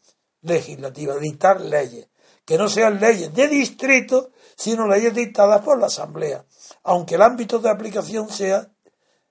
legislativa, 0.42 1.16
dictar 1.16 1.62
leyes, 1.62 2.08
que 2.44 2.58
no 2.58 2.68
sean 2.68 3.00
leyes 3.00 3.32
de 3.32 3.48
distrito, 3.48 4.32
sino 4.54 4.86
leyes 4.86 5.14
dictadas 5.14 5.62
por 5.62 5.78
la 5.78 5.86
Asamblea, 5.86 6.44
aunque 6.82 7.14
el 7.14 7.22
ámbito 7.22 7.58
de 7.58 7.70
aplicación 7.70 8.28
sea 8.28 8.70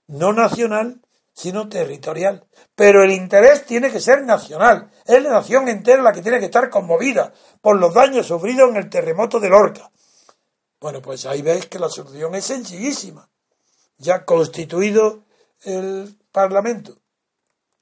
no 0.07 0.33
nacional, 0.33 0.99
sino 1.39 1.69
territorial. 1.69 2.45
Pero 2.75 3.01
el 3.01 3.11
interés 3.11 3.65
tiene 3.65 3.89
que 3.89 4.01
ser 4.01 4.23
nacional. 4.23 4.91
Es 5.05 5.23
la 5.23 5.29
nación 5.29 5.69
entera 5.69 6.01
la 6.01 6.11
que 6.11 6.21
tiene 6.21 6.37
que 6.39 6.45
estar 6.45 6.69
conmovida 6.69 7.31
por 7.61 7.79
los 7.79 7.93
daños 7.93 8.27
sufridos 8.27 8.69
en 8.69 8.75
el 8.75 8.89
terremoto 8.89 9.39
de 9.39 9.47
Lorca. 9.47 9.89
Bueno, 10.81 11.01
pues 11.01 11.25
ahí 11.25 11.41
veis 11.41 11.67
que 11.67 11.79
la 11.79 11.87
solución 11.87 12.35
es 12.35 12.43
sencillísima 12.43 13.29
ya 13.97 14.25
constituido 14.25 15.23
el 15.63 16.17
Parlamento 16.31 16.97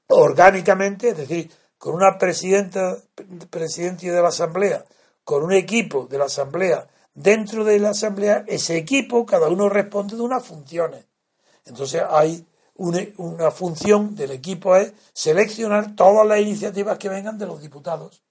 orgánicamente, 0.08 1.10
es 1.10 1.16
decir, 1.16 1.50
con 1.78 1.94
una 1.94 2.16
presidenta, 2.16 2.96
presidencia 3.50 4.12
de 4.12 4.22
la 4.22 4.28
Asamblea, 4.28 4.84
con 5.24 5.42
un 5.42 5.52
equipo 5.52 6.06
de 6.06 6.18
la 6.18 6.24
Asamblea 6.26 6.86
dentro 7.12 7.64
de 7.64 7.80
la 7.80 7.90
Asamblea, 7.90 8.44
ese 8.46 8.76
equipo, 8.76 9.26
cada 9.26 9.48
uno 9.48 9.68
responde 9.68 10.16
de 10.16 10.22
unas 10.22 10.46
funciones. 10.46 11.04
Entonces 11.64 12.02
hay 12.08 12.46
una, 12.78 13.00
una 13.18 13.50
función 13.50 14.16
del 14.16 14.32
equipo 14.32 14.74
es 14.74 14.92
seleccionar 15.12 15.94
todas 15.94 16.26
las 16.26 16.40
iniciativas 16.40 16.98
que 16.98 17.08
vengan 17.08 17.38
de 17.38 17.46
los 17.46 17.60
diputados, 17.60 18.22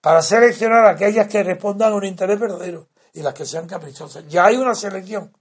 para 0.00 0.22
seleccionar 0.22 0.86
aquellas 0.86 1.26
que 1.26 1.42
respondan 1.42 1.92
a 1.92 1.96
un 1.96 2.04
interés 2.04 2.38
verdadero 2.38 2.88
y 3.12 3.22
las 3.22 3.34
que 3.34 3.44
sean 3.44 3.66
caprichosas. 3.66 4.24
Ya 4.28 4.46
hay 4.46 4.56
una 4.56 4.74
selección 4.74 5.32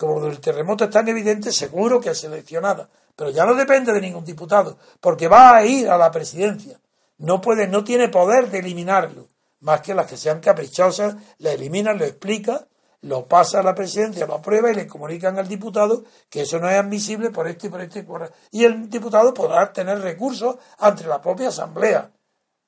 como 0.00 0.18
del 0.22 0.40
terremoto 0.40 0.84
es 0.84 0.90
tan 0.90 1.06
evidente, 1.08 1.52
seguro 1.52 2.00
que 2.00 2.10
es 2.10 2.18
seleccionada. 2.18 2.88
Pero 3.14 3.28
ya 3.28 3.44
no 3.44 3.54
depende 3.54 3.92
de 3.92 4.00
ningún 4.00 4.24
diputado, 4.24 4.78
porque 4.98 5.28
va 5.28 5.54
a 5.54 5.66
ir 5.66 5.90
a 5.90 5.98
la 5.98 6.10
presidencia. 6.10 6.80
No 7.18 7.42
puede, 7.42 7.68
no 7.68 7.84
tiene 7.84 8.08
poder 8.08 8.50
de 8.50 8.60
eliminarlo, 8.60 9.28
más 9.60 9.82
que 9.82 9.94
las 9.94 10.06
que 10.06 10.16
sean 10.16 10.40
caprichosas, 10.40 11.16
la 11.36 11.52
eliminan, 11.52 11.98
lo 11.98 12.06
explica, 12.06 12.66
lo 13.02 13.26
pasa 13.26 13.60
a 13.60 13.62
la 13.62 13.74
presidencia, 13.74 14.26
lo 14.26 14.34
aprueba 14.34 14.70
y 14.70 14.74
le 14.74 14.86
comunican 14.86 15.38
al 15.38 15.48
diputado 15.48 16.04
que 16.28 16.42
eso 16.42 16.58
no 16.58 16.68
es 16.68 16.78
admisible 16.78 17.30
por 17.30 17.48
este 17.48 17.68
y 17.68 17.70
por 17.70 17.80
este 17.80 18.06
y 18.50 18.64
el 18.64 18.90
diputado 18.90 19.32
podrá 19.32 19.72
tener 19.72 20.00
recursos 20.00 20.56
ante 20.78 21.06
la 21.06 21.20
propia 21.20 21.48
asamblea. 21.48 22.10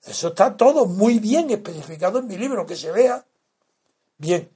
Eso 0.03 0.28
está 0.28 0.57
todo 0.57 0.87
muy 0.87 1.18
bien 1.18 1.51
especificado 1.51 2.18
en 2.18 2.26
mi 2.26 2.37
libro, 2.37 2.66
que 2.66 2.76
se 2.76 2.91
vea. 2.91 3.24
Bien, 4.16 4.51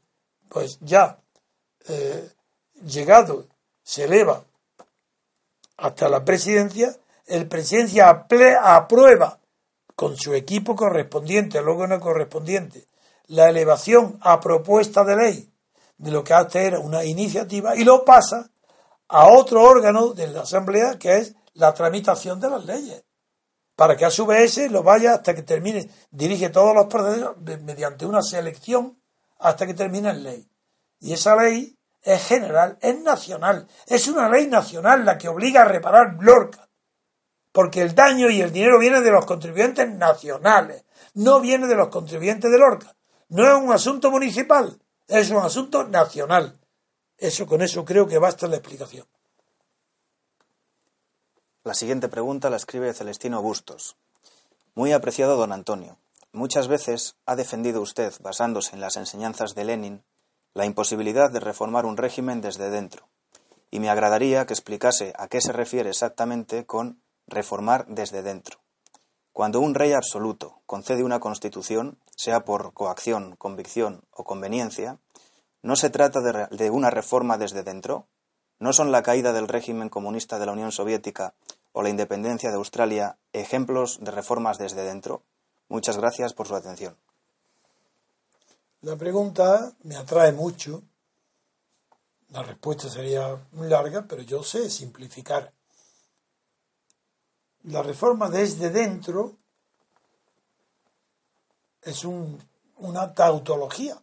pues 0.49 0.79
ya 0.81 1.19
eh, 1.89 2.31
llegado, 2.85 3.47
se 3.83 4.05
eleva 4.05 4.45
hasta 5.77 6.09
la 6.09 6.25
presidencia, 6.25 6.97
el 7.27 7.49
presidencia 7.49 8.09
aprueba 8.09 9.39
con 9.95 10.17
su 10.17 10.35
equipo 10.35 10.75
correspondiente, 10.75 11.61
luego 11.61 11.87
no 11.87 12.01
correspondiente, 12.01 12.87
la 13.27 13.51
elevación 13.51 14.19
a 14.23 14.41
propuesta 14.41 15.05
de 15.05 15.17
ley 15.17 15.53
de 15.99 16.11
lo 16.11 16.23
que 16.23 16.35
antes 16.35 16.63
era 16.63 16.79
una 16.79 17.05
iniciativa 17.05 17.77
y 17.77 17.85
lo 17.85 18.05
pasa 18.05 18.51
a 19.09 19.27
otro 19.27 19.63
órgano 19.63 20.13
de 20.13 20.29
la 20.29 20.43
Asamblea 20.43 20.99
que 20.99 21.17
es 21.17 21.35
la 21.55 21.73
tramitación 21.73 22.41
de 22.41 22.51
las 22.51 22.65
leyes, 22.65 23.05
para 23.75 23.97
que 23.97 24.05
a 24.05 24.11
su 24.11 24.27
vez 24.27 24.59
lo 24.71 24.83
vaya 24.83 25.15
hasta 25.15 25.35
que 25.35 25.43
termine, 25.43 25.91
dirige 26.11 26.51
todos 26.51 26.75
los 26.75 26.87
procesos 26.87 27.37
mediante 27.63 28.05
una 28.05 28.23
selección 28.23 28.99
hasta 29.39 29.67
que 29.67 29.75
termine 29.75 30.11
en 30.11 30.23
ley. 30.23 30.49
Y 31.01 31.13
esa 31.13 31.37
ley 31.37 31.77
es 32.03 32.27
general, 32.27 32.79
es 32.81 33.01
nacional, 33.01 33.67
es 33.87 34.09
una 34.09 34.29
ley 34.29 34.47
nacional 34.49 35.05
la 35.05 35.19
que 35.19 35.29
obliga 35.29 35.63
a 35.63 35.67
reparar 35.67 36.17
Lorca, 36.21 36.69
porque 37.53 37.81
el 37.81 37.95
daño 37.95 38.29
y 38.29 38.43
el 38.43 38.53
dinero 38.53 38.79
viene 38.79 39.01
de 39.01 39.11
los 39.11 39.25
contribuyentes 39.25 39.89
nacionales, 39.89 40.85
no 41.15 41.41
viene 41.41 41.67
de 41.67 41.75
los 41.75 41.89
contribuyentes 41.89 42.51
de 42.51 42.59
Lorca. 42.59 42.95
No 43.29 43.45
es 43.45 43.65
un 43.65 43.73
asunto 43.73 44.11
municipal, 44.11 44.79
es 45.09 45.31
un 45.31 45.39
asunto 45.39 45.85
nacional. 45.85 46.59
Eso 47.19 47.47
con 47.47 47.63
eso 47.63 47.85
creo 47.85 48.07
que 48.07 48.19
basta 48.19 48.47
la 48.47 48.57
explicación. 48.57 49.07
La 51.65 51.75
siguiente 51.75 52.09
pregunta 52.09 52.51
la 52.51 52.57
escribe 52.57 52.93
Celestino 52.93 53.43
Bustos. 53.43 53.97
Muy 54.75 54.93
apreciado 54.93 55.37
don 55.37 55.53
Antonio, 55.53 55.99
muchas 56.33 56.69
veces 56.69 57.17
ha 57.25 57.35
defendido 57.35 57.81
usted, 57.81 58.13
basándose 58.21 58.75
en 58.75 58.81
las 58.81 58.97
enseñanzas 58.97 59.55
de 59.55 59.65
Lenin, 59.65 60.05
la 60.55 60.67
imposibilidad 60.67 61.31
de 61.31 61.41
reformar 61.41 61.87
un 61.87 61.97
régimen 61.97 62.41
desde 62.41 62.71
dentro, 62.71 63.09
y 63.71 63.81
me 63.81 63.91
agradaría 63.91 64.47
que 64.47 64.53
explicase 64.53 65.13
a 65.19 65.29
qué 65.29 65.41
se 65.41 65.53
refiere 65.53 65.91
exactamente 65.91 66.67
con 66.67 67.01
reformar 67.27 67.87
desde 67.89 68.23
dentro. 68.23 68.61
Cuando 69.37 69.61
un 69.61 69.75
rey 69.75 69.93
absoluto 69.93 70.63
concede 70.65 71.05
una 71.05 71.21
constitución, 71.21 71.99
sea 72.17 72.47
por 72.47 72.73
coacción, 72.73 73.37
convicción 73.37 74.03
o 74.11 74.25
conveniencia, 74.25 74.99
¿No 75.67 75.75
se 75.75 75.91
trata 75.91 76.21
de, 76.21 76.71
una 76.71 76.91
reforma 76.91 77.39
desde 77.39 77.65
dentro? 77.65 78.07
¿No 78.61 78.73
son 78.73 78.93
la 78.93 79.03
caída 79.03 79.33
del 79.33 79.49
régimen 79.49 79.89
comunista 79.89 80.39
de 80.39 80.47
la 80.47 80.53
Unión 80.53 80.71
Soviética 80.71 81.35
o 81.73 81.83
la 81.83 81.89
independencia 81.89 82.51
de 82.51 82.57
Australia 82.57 83.17
ejemplos 83.33 83.99
de 84.01 84.13
reformas 84.13 84.59
desde 84.59 84.85
dentro? 84.85 85.23
Muchas 85.69 85.97
gracias 85.97 86.35
por 86.35 86.47
su 86.47 86.55
atención. 86.55 86.97
La 88.83 88.95
pregunta 88.95 89.73
me 89.83 89.97
atrae 89.97 90.31
mucho. 90.31 90.85
La 92.29 92.45
respuesta 92.45 92.89
sería 92.89 93.37
muy 93.51 93.69
larga, 93.69 94.07
pero 94.09 94.23
yo 94.23 94.45
sé 94.45 94.71
simplificar. 94.71 95.53
La 97.67 97.83
reforma 97.83 98.29
desde 98.29 98.71
dentro 98.71 99.37
es 101.83 102.05
una 102.05 103.15
tautología 103.15 104.01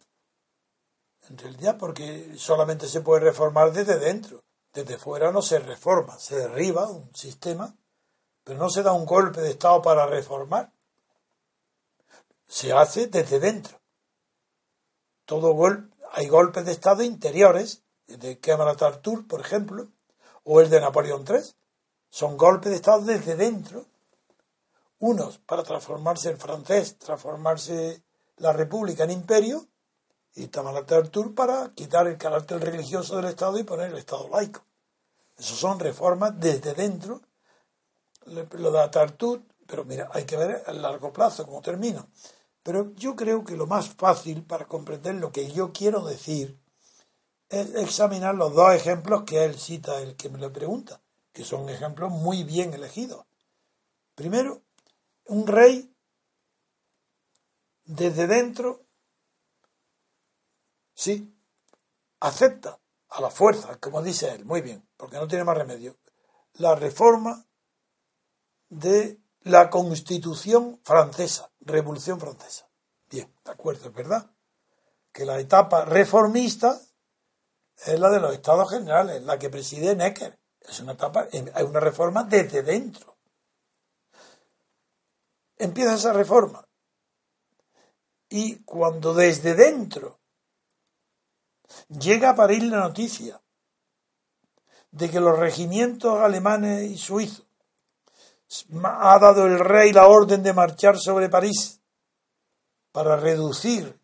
en 1.28 1.38
realidad 1.38 1.76
porque 1.78 2.34
solamente 2.36 2.88
se 2.88 3.00
puede 3.00 3.20
reformar 3.20 3.72
desde 3.72 3.98
dentro. 3.98 4.42
Desde 4.72 4.98
fuera 4.98 5.30
no 5.30 5.40
se 5.40 5.58
reforma, 5.60 6.18
se 6.18 6.36
derriba 6.36 6.90
un 6.90 7.14
sistema, 7.14 7.76
pero 8.42 8.58
no 8.58 8.68
se 8.68 8.82
da 8.82 8.92
un 8.92 9.06
golpe 9.06 9.40
de 9.40 9.50
Estado 9.50 9.80
para 9.80 10.06
reformar. 10.06 10.72
Se 12.46 12.72
hace 12.72 13.06
desde 13.06 13.38
dentro. 13.38 13.80
Todo 15.24 15.54
gol, 15.54 15.90
hay 16.12 16.26
golpes 16.26 16.66
de 16.66 16.72
Estado 16.72 17.02
interiores, 17.02 17.82
de 18.06 18.38
Cámara 18.38 18.76
Tartur, 18.76 19.26
por 19.26 19.40
ejemplo, 19.40 19.88
o 20.42 20.60
el 20.60 20.68
de 20.68 20.80
Napoleón 20.80 21.24
III. 21.26 21.54
Son 22.14 22.36
golpes 22.36 22.70
de 22.70 22.76
Estado 22.76 23.00
desde 23.00 23.34
dentro. 23.34 23.86
Unos 25.00 25.38
para 25.38 25.64
transformarse 25.64 26.30
el 26.30 26.36
francés, 26.36 26.96
transformarse 26.96 28.04
la 28.36 28.52
República 28.52 29.02
en 29.02 29.10
imperio, 29.10 29.66
y 30.36 30.46
Tamalatartur 30.46 31.34
para 31.34 31.72
quitar 31.74 32.06
el 32.06 32.16
carácter 32.16 32.60
religioso 32.60 33.16
del 33.16 33.24
Estado 33.24 33.58
y 33.58 33.64
poner 33.64 33.90
el 33.90 33.98
Estado 33.98 34.28
laico. 34.28 34.64
Esas 35.36 35.58
son 35.58 35.80
reformas 35.80 36.38
desde 36.38 36.72
dentro. 36.74 37.20
Lo 38.26 38.70
da 38.70 38.92
Tartur, 38.92 39.42
pero 39.66 39.84
mira, 39.84 40.08
hay 40.12 40.24
que 40.24 40.36
ver 40.36 40.62
a 40.68 40.72
largo 40.72 41.12
plazo 41.12 41.44
cómo 41.44 41.62
termina. 41.62 42.06
Pero 42.62 42.94
yo 42.94 43.16
creo 43.16 43.42
que 43.42 43.56
lo 43.56 43.66
más 43.66 43.88
fácil 43.88 44.44
para 44.44 44.66
comprender 44.66 45.16
lo 45.16 45.32
que 45.32 45.50
yo 45.50 45.72
quiero 45.72 46.04
decir 46.04 46.56
es 47.48 47.74
examinar 47.74 48.36
los 48.36 48.54
dos 48.54 48.72
ejemplos 48.72 49.24
que 49.24 49.44
él 49.44 49.58
cita, 49.58 50.00
el 50.00 50.14
que 50.14 50.28
me 50.28 50.38
lo 50.38 50.52
pregunta, 50.52 51.00
que 51.34 51.44
son 51.44 51.68
ejemplos 51.68 52.10
muy 52.10 52.44
bien 52.44 52.72
elegidos. 52.72 53.26
Primero, 54.14 54.62
un 55.26 55.46
rey 55.46 55.94
desde 57.84 58.26
dentro 58.26 58.84
Sí, 60.94 61.36
acepta 62.20 62.78
a 63.08 63.20
la 63.20 63.30
fuerza, 63.30 63.78
como 63.80 64.02
dice 64.02 64.30
él, 64.30 64.44
muy 64.44 64.60
bien, 64.60 64.88
porque 64.96 65.16
no 65.16 65.28
tiene 65.28 65.44
más 65.44 65.58
remedio, 65.58 65.98
la 66.54 66.74
reforma 66.76 67.44
de 68.68 69.20
la 69.40 69.68
Constitución 69.70 70.80
francesa, 70.84 71.50
Revolución 71.60 72.20
Francesa. 72.20 72.68
Bien, 73.10 73.32
de 73.44 73.50
acuerdo, 73.50 73.88
es 73.88 73.94
verdad. 73.94 74.30
Que 75.12 75.24
la 75.24 75.38
etapa 75.38 75.84
reformista 75.84 76.80
es 77.84 78.00
la 78.00 78.10
de 78.10 78.20
los 78.20 78.32
estados 78.32 78.70
generales, 78.70 79.22
la 79.22 79.38
que 79.38 79.50
preside 79.50 79.94
Necker. 79.94 80.38
Es 80.64 80.80
una 80.80 80.92
etapa, 80.92 81.28
hay 81.32 81.62
una 81.62 81.80
reforma 81.80 82.24
desde 82.24 82.62
dentro. 82.62 83.16
Empieza 85.56 85.94
esa 85.94 86.12
reforma. 86.12 86.66
Y 88.28 88.56
cuando 88.64 89.14
desde 89.14 89.54
dentro 89.54 90.18
llega 91.88 92.30
a 92.30 92.36
París 92.36 92.64
la 92.64 92.80
noticia 92.80 93.40
de 94.90 95.10
que 95.10 95.20
los 95.20 95.38
regimientos 95.38 96.18
alemanes 96.20 96.90
y 96.90 96.98
suizos 96.98 97.44
ha 98.84 99.18
dado 99.18 99.46
el 99.46 99.58
rey 99.58 99.92
la 99.92 100.06
orden 100.06 100.42
de 100.42 100.52
marchar 100.52 100.98
sobre 100.98 101.28
París 101.28 101.80
para 102.92 103.16
reducir 103.16 103.98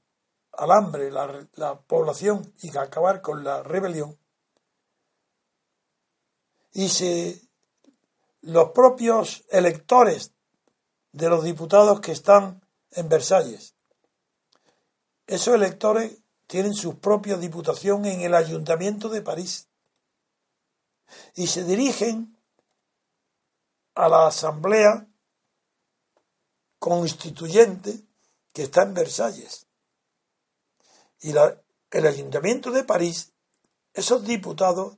al 0.53 0.73
hambre 0.73 1.11
la, 1.11 1.47
la 1.55 1.81
población 1.81 2.53
y 2.61 2.77
acabar 2.77 3.21
con 3.21 3.45
la 3.45 3.63
rebelión. 3.63 4.20
Y 6.73 6.89
se, 6.89 7.41
los 8.43 8.71
propios 8.71 9.45
electores 9.51 10.33
de 11.13 11.29
los 11.29 11.45
diputados 11.45 12.01
que 12.01 12.13
están 12.13 12.65
en 12.93 13.09
Versalles, 13.09 13.75
esos 15.27 15.55
electores 15.55 16.19
tienen 16.47 16.75
su 16.75 16.99
propia 16.99 17.37
diputación 17.37 18.05
en 18.07 18.23
el 18.23 18.35
Ayuntamiento 18.35 19.09
de 19.09 19.23
París 19.23 19.69
y 21.35 21.47
se 21.47 21.65
dirigen 21.65 22.37
a 23.95 24.09
la 24.09 24.27
Asamblea 24.27 25.07
Constituyente 26.79 28.01
que 28.53 28.63
está 28.63 28.83
en 28.83 28.95
Versalles. 28.95 29.67
Y 31.21 31.31
el 31.31 32.07
Ayuntamiento 32.07 32.71
de 32.71 32.85
París, 32.85 33.33
esos 33.93 34.25
diputados 34.25 34.97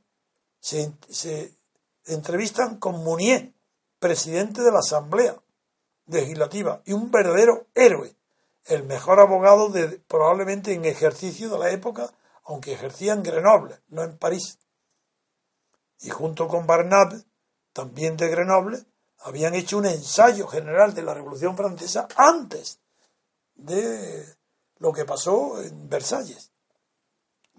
se, 0.60 0.92
se 1.08 1.58
entrevistan 2.06 2.78
con 2.78 3.02
Mounier, 3.02 3.52
presidente 3.98 4.62
de 4.62 4.72
la 4.72 4.80
Asamblea 4.80 5.36
Legislativa 6.06 6.82
y 6.84 6.92
un 6.92 7.10
verdadero 7.10 7.66
héroe 7.74 8.16
el 8.66 8.84
mejor 8.84 9.20
abogado 9.20 9.68
de, 9.68 9.98
probablemente 10.08 10.72
en 10.72 10.84
ejercicio 10.84 11.50
de 11.50 11.58
la 11.58 11.70
época, 11.70 12.12
aunque 12.44 12.72
ejercía 12.72 13.12
en 13.12 13.22
Grenoble, 13.22 13.80
no 13.88 14.02
en 14.02 14.16
París. 14.16 14.58
Y 16.00 16.10
junto 16.10 16.48
con 16.48 16.66
Barnave, 16.66 17.22
también 17.72 18.16
de 18.16 18.28
Grenoble, 18.28 18.84
habían 19.18 19.54
hecho 19.54 19.78
un 19.78 19.86
ensayo 19.86 20.46
general 20.46 20.94
de 20.94 21.02
la 21.02 21.14
Revolución 21.14 21.56
Francesa 21.56 22.08
antes 22.16 22.80
de 23.54 24.24
lo 24.78 24.92
que 24.92 25.04
pasó 25.04 25.60
en 25.62 25.88
Versalles. 25.88 26.50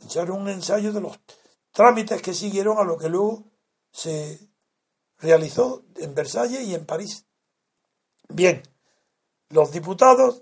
Echaron 0.03 0.41
un 0.41 0.49
ensayo 0.49 0.91
de 0.91 1.01
los 1.01 1.19
trámites 1.71 2.21
que 2.21 2.33
siguieron 2.33 2.77
a 2.77 2.83
lo 2.83 2.97
que 2.97 3.09
luego 3.09 3.45
se 3.93 4.39
realizó 5.19 5.85
en 5.95 6.13
Versalles 6.13 6.61
y 6.61 6.75
en 6.75 6.85
París. 6.85 7.25
Bien, 8.27 8.63
los 9.49 9.71
diputados 9.71 10.41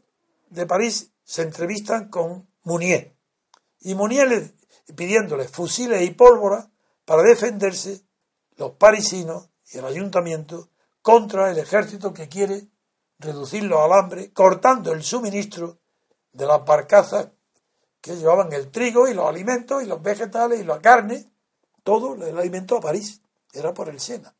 de 0.49 0.65
París 0.65 1.11
se 1.23 1.43
entrevistan 1.43 2.09
con 2.09 2.47
Mounier. 2.63 3.13
Y 3.81 3.93
Mounier 3.93 4.27
le, 4.27 4.53
pidiéndole 4.95 5.47
fusiles 5.47 6.01
y 6.01 6.11
pólvora 6.11 6.71
para 7.05 7.23
defenderse 7.23 8.01
los 8.55 8.71
parisinos 8.71 9.49
y 9.71 9.77
el 9.77 9.85
ayuntamiento 9.85 10.69
contra 11.01 11.51
el 11.51 11.57
ejército 11.57 12.13
que 12.13 12.29
quiere 12.29 12.67
reducirlo 13.19 13.83
al 13.83 13.93
hambre, 13.93 14.31
cortando 14.31 14.93
el 14.93 15.03
suministro 15.03 15.77
de 16.31 16.45
las 16.45 16.63
barcazas 16.65 17.29
que 17.99 18.15
llevaban 18.15 18.51
el 18.53 18.71
trigo 18.71 19.07
y 19.07 19.13
los 19.13 19.27
alimentos 19.27 19.83
y 19.83 19.85
los 19.85 20.01
vegetales 20.01 20.59
y 20.59 20.63
la 20.63 20.79
carne, 20.79 21.29
todo 21.83 22.15
el 22.15 22.37
alimento 22.37 22.77
a 22.77 22.81
París, 22.81 23.20
era 23.53 23.73
por 23.73 23.89
el 23.89 23.99
Sena. 23.99 24.35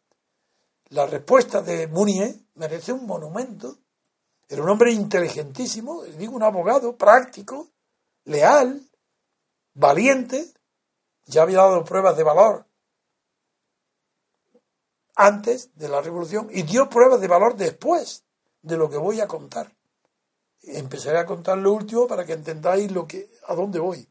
La 0.89 1.05
respuesta 1.05 1.61
de 1.61 1.87
Mounier 1.87 2.35
merece 2.55 2.91
un 2.91 3.05
monumento. 3.05 3.77
Era 4.47 4.61
un 4.61 4.69
hombre 4.69 4.91
inteligentísimo, 4.91 6.03
digo, 6.03 6.35
un 6.35 6.43
abogado 6.43 6.97
práctico, 6.97 7.69
leal, 8.25 8.81
valiente, 9.73 10.53
ya 11.25 11.43
había 11.43 11.59
dado 11.59 11.85
pruebas 11.85 12.17
de 12.17 12.23
valor 12.23 12.65
antes 15.15 15.75
de 15.75 15.87
la 15.87 16.01
revolución 16.01 16.49
y 16.51 16.63
dio 16.63 16.89
pruebas 16.89 17.21
de 17.21 17.27
valor 17.27 17.55
después 17.55 18.25
de 18.61 18.77
lo 18.77 18.89
que 18.89 18.97
voy 18.97 19.21
a 19.21 19.27
contar. 19.27 19.71
Empezaré 20.63 21.19
a 21.19 21.25
contar 21.25 21.57
lo 21.57 21.73
último 21.73 22.07
para 22.07 22.25
que 22.25 22.33
entendáis 22.33 22.91
lo 22.91 23.07
que, 23.07 23.29
a 23.47 23.55
dónde 23.55 23.79
voy. 23.79 24.07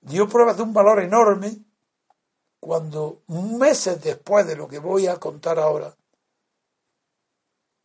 Dio 0.00 0.28
pruebas 0.28 0.56
de 0.56 0.62
un 0.62 0.72
valor 0.72 1.00
enorme 1.00 1.64
cuando 2.60 3.22
meses 3.26 4.02
después 4.02 4.46
de 4.46 4.56
lo 4.56 4.68
que 4.68 4.78
voy 4.78 5.06
a 5.06 5.16
contar 5.16 5.58
ahora, 5.58 5.96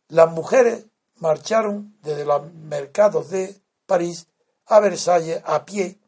las 0.08 0.30
mujeres 0.30 0.84
marcharon 1.16 1.96
desde 2.02 2.24
los 2.24 2.52
mercados 2.52 3.30
de 3.30 3.56
París 3.86 4.26
a 4.66 4.80
Versalles 4.80 5.42
a 5.44 5.64
pie, 5.64 5.98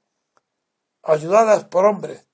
ayudadas 1.02 1.64
por 1.64 1.86
hombres 1.86 2.26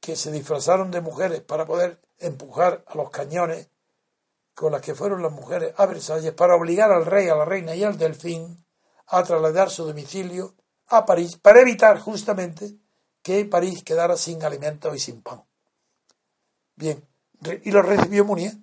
que 0.00 0.16
se 0.16 0.32
disfrazaron 0.32 0.90
de 0.90 1.00
mujeres 1.00 1.40
para 1.42 1.64
poder 1.64 2.00
empujar 2.18 2.84
a 2.86 2.96
los 2.96 3.10
cañones 3.10 3.68
con 4.54 4.72
las 4.72 4.82
que 4.82 4.94
fueron 4.94 5.22
las 5.22 5.32
mujeres 5.32 5.72
a 5.76 5.86
Versalles 5.86 6.32
para 6.32 6.56
obligar 6.56 6.90
al 6.90 7.06
rey, 7.06 7.28
a 7.28 7.36
la 7.36 7.44
reina 7.44 7.74
y 7.74 7.84
al 7.84 7.96
delfín 7.96 8.64
a 9.06 9.22
trasladar 9.22 9.70
su 9.70 9.84
domicilio 9.84 10.54
a 10.88 11.06
París 11.06 11.36
para 11.36 11.60
evitar 11.60 11.98
justamente 12.00 12.81
que 13.22 13.44
París 13.44 13.82
quedara 13.84 14.16
sin 14.16 14.42
alimentos 14.44 14.94
y 14.94 14.98
sin 14.98 15.22
pan. 15.22 15.44
Bien, 16.74 17.06
y 17.62 17.70
lo 17.70 17.82
recibió 17.82 18.24
Munier 18.24 18.54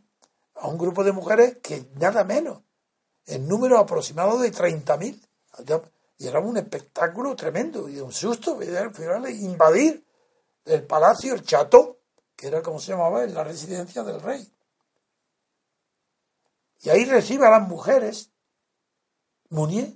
a 0.55 0.68
un 0.68 0.78
grupo 0.78 1.03
de 1.03 1.12
mujeres 1.12 1.57
que 1.64 1.86
nada 1.95 2.24
menos, 2.24 2.62
en 3.26 3.47
número 3.47 3.78
aproximado 3.78 4.39
de 4.39 4.51
30.000. 4.51 5.20
Y 6.18 6.28
era 6.28 6.39
un 6.39 6.57
espectáculo 6.57 7.36
tremendo 7.36 7.88
y 7.88 7.99
un 7.99 8.12
susto 8.12 8.60
invadir 8.62 10.05
el 10.66 10.86
palacio, 10.86 11.34
el 11.34 11.43
chateau, 11.43 11.97
que 12.36 12.47
era 12.47 12.62
como 12.62 12.80
se 12.80 12.91
llamaba 12.91 13.26
la 13.26 13.43
residencia 13.43 14.03
del 14.03 14.22
rey. 14.22 14.53
Y 16.82 16.89
ahí 16.89 17.05
recibe 17.05 17.45
a 17.45 17.51
las 17.51 17.68
mujeres 17.68 18.32
Munier 19.49 19.93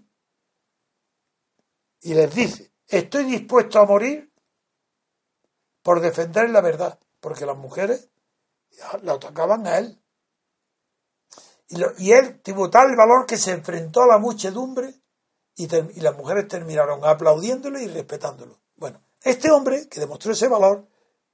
y 2.01 2.13
les 2.13 2.33
dice, 2.33 2.73
estoy 2.87 3.23
dispuesto 3.23 3.79
a 3.79 3.85
morir 3.85 4.32
por 5.83 5.99
defender 5.99 6.49
la 6.49 6.61
verdad, 6.61 6.97
porque 7.19 7.45
las 7.45 7.57
mujeres 7.57 8.09
la 9.03 9.13
atacaban 9.13 9.67
a 9.67 9.77
él. 9.77 9.99
Y, 11.97 12.11
él 12.11 12.39
tuvo 12.41 12.69
tal 12.69 12.95
valor 12.95 13.25
que 13.25 13.37
se 13.37 13.51
enfrentó 13.51 14.03
a 14.03 14.07
la 14.07 14.17
muchedumbre 14.17 14.93
y, 15.55 15.63
y 15.65 16.01
las 16.01 16.15
mujeres 16.15 16.47
terminaron 16.47 17.03
aplaudiéndole 17.03 17.83
y 17.83 17.87
respetándolo. 17.87 18.59
Bueno, 18.75 19.01
este 19.21 19.51
hombre 19.51 19.87
que 19.89 19.99
demostró 19.99 20.33
ese 20.33 20.47
valor 20.47 20.87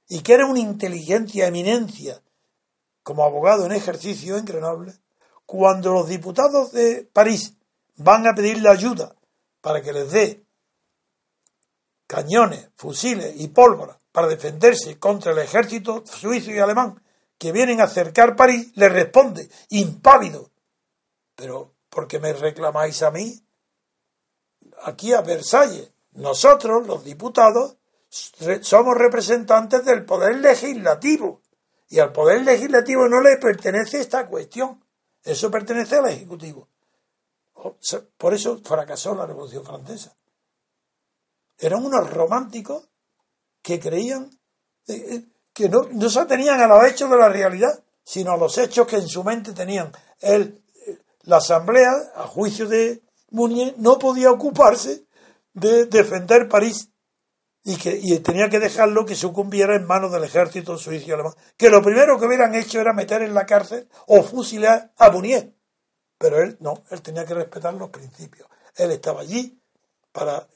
y 0.08 0.20
que 0.20 0.34
era 0.34 0.46
una 0.46 0.60
inteligencia 0.60 1.46
eminencia 1.46 2.22
como 3.02 3.24
abogado 3.24 3.66
en 3.66 3.72
ejercicio 3.72 4.36
en 4.36 4.44
Grenoble, 4.44 4.94
cuando 5.46 5.92
los 5.92 6.08
diputados 6.08 6.72
de 6.72 7.08
París 7.12 7.54
van 7.96 8.26
a 8.26 8.34
pedirle 8.34 8.68
ayuda 8.68 9.14
para 9.60 9.82
que 9.82 9.92
les 9.92 10.10
dé 10.10 10.44
cañones, 12.06 12.70
fusiles 12.76 13.34
y 13.36 13.48
pólvora 13.48 13.99
para 14.20 14.28
defenderse 14.28 14.98
contra 14.98 15.32
el 15.32 15.38
ejército 15.38 16.04
suizo 16.04 16.50
y 16.50 16.58
alemán 16.58 17.02
que 17.38 17.52
vienen 17.52 17.80
a 17.80 17.84
acercar 17.84 18.36
París, 18.36 18.70
le 18.74 18.90
responde, 18.90 19.48
impávido, 19.70 20.50
pero 21.34 21.72
¿por 21.88 22.06
qué 22.06 22.18
me 22.18 22.34
reclamáis 22.34 23.02
a 23.02 23.10
mí? 23.10 23.42
Aquí 24.82 25.14
a 25.14 25.22
Versalles, 25.22 25.90
nosotros, 26.12 26.86
los 26.86 27.02
diputados, 27.02 27.78
somos 28.60 28.94
representantes 28.94 29.86
del 29.86 30.04
poder 30.04 30.36
legislativo 30.36 31.40
y 31.88 31.98
al 31.98 32.12
poder 32.12 32.42
legislativo 32.42 33.08
no 33.08 33.22
le 33.22 33.38
pertenece 33.38 34.00
esta 34.00 34.26
cuestión, 34.26 34.84
eso 35.24 35.50
pertenece 35.50 35.96
al 35.96 36.10
Ejecutivo. 36.10 36.68
Por 38.18 38.34
eso 38.34 38.60
fracasó 38.62 39.14
la 39.14 39.24
Revolución 39.24 39.64
Francesa. 39.64 40.14
Eran 41.56 41.86
unos 41.86 42.12
románticos 42.12 42.89
que 43.62 43.78
creían 43.78 44.30
eh, 44.86 45.06
eh, 45.10 45.24
que 45.52 45.68
no, 45.68 45.88
no 45.92 46.08
se 46.08 46.20
atenían 46.20 46.60
a 46.60 46.66
los 46.66 46.84
hechos 46.84 47.10
de 47.10 47.16
la 47.16 47.28
realidad, 47.28 47.82
sino 48.04 48.32
a 48.32 48.36
los 48.36 48.56
hechos 48.58 48.86
que 48.86 48.96
en 48.96 49.08
su 49.08 49.22
mente 49.22 49.52
tenían. 49.52 49.92
Él, 50.20 50.62
eh, 50.86 50.98
la 51.22 51.36
Asamblea, 51.36 51.92
a 52.14 52.26
juicio 52.26 52.66
de 52.66 53.02
Mounier, 53.30 53.74
no 53.78 53.98
podía 53.98 54.30
ocuparse 54.30 55.04
de 55.52 55.86
defender 55.86 56.48
París 56.48 56.88
y 57.62 57.76
que 57.76 57.98
y 58.02 58.18
tenía 58.20 58.48
que 58.48 58.58
dejarlo 58.58 59.04
que 59.04 59.14
sucumbiera 59.14 59.76
en 59.76 59.86
manos 59.86 60.12
del 60.12 60.24
ejército 60.24 60.78
suizo 60.78 61.14
alemán. 61.14 61.34
Que 61.56 61.68
lo 61.68 61.82
primero 61.82 62.18
que 62.18 62.26
hubieran 62.26 62.54
hecho 62.54 62.80
era 62.80 62.92
meter 62.94 63.22
en 63.22 63.34
la 63.34 63.46
cárcel 63.46 63.88
o 64.06 64.22
fusilar 64.22 64.92
a 64.96 65.10
Mounier. 65.10 65.54
Pero 66.18 66.42
él 66.42 66.56
no, 66.60 66.82
él 66.90 67.02
tenía 67.02 67.24
que 67.24 67.34
respetar 67.34 67.74
los 67.74 67.90
principios. 67.90 68.48
Él 68.76 68.90
estaba 68.92 69.20
allí 69.20 69.60
para 70.12 70.46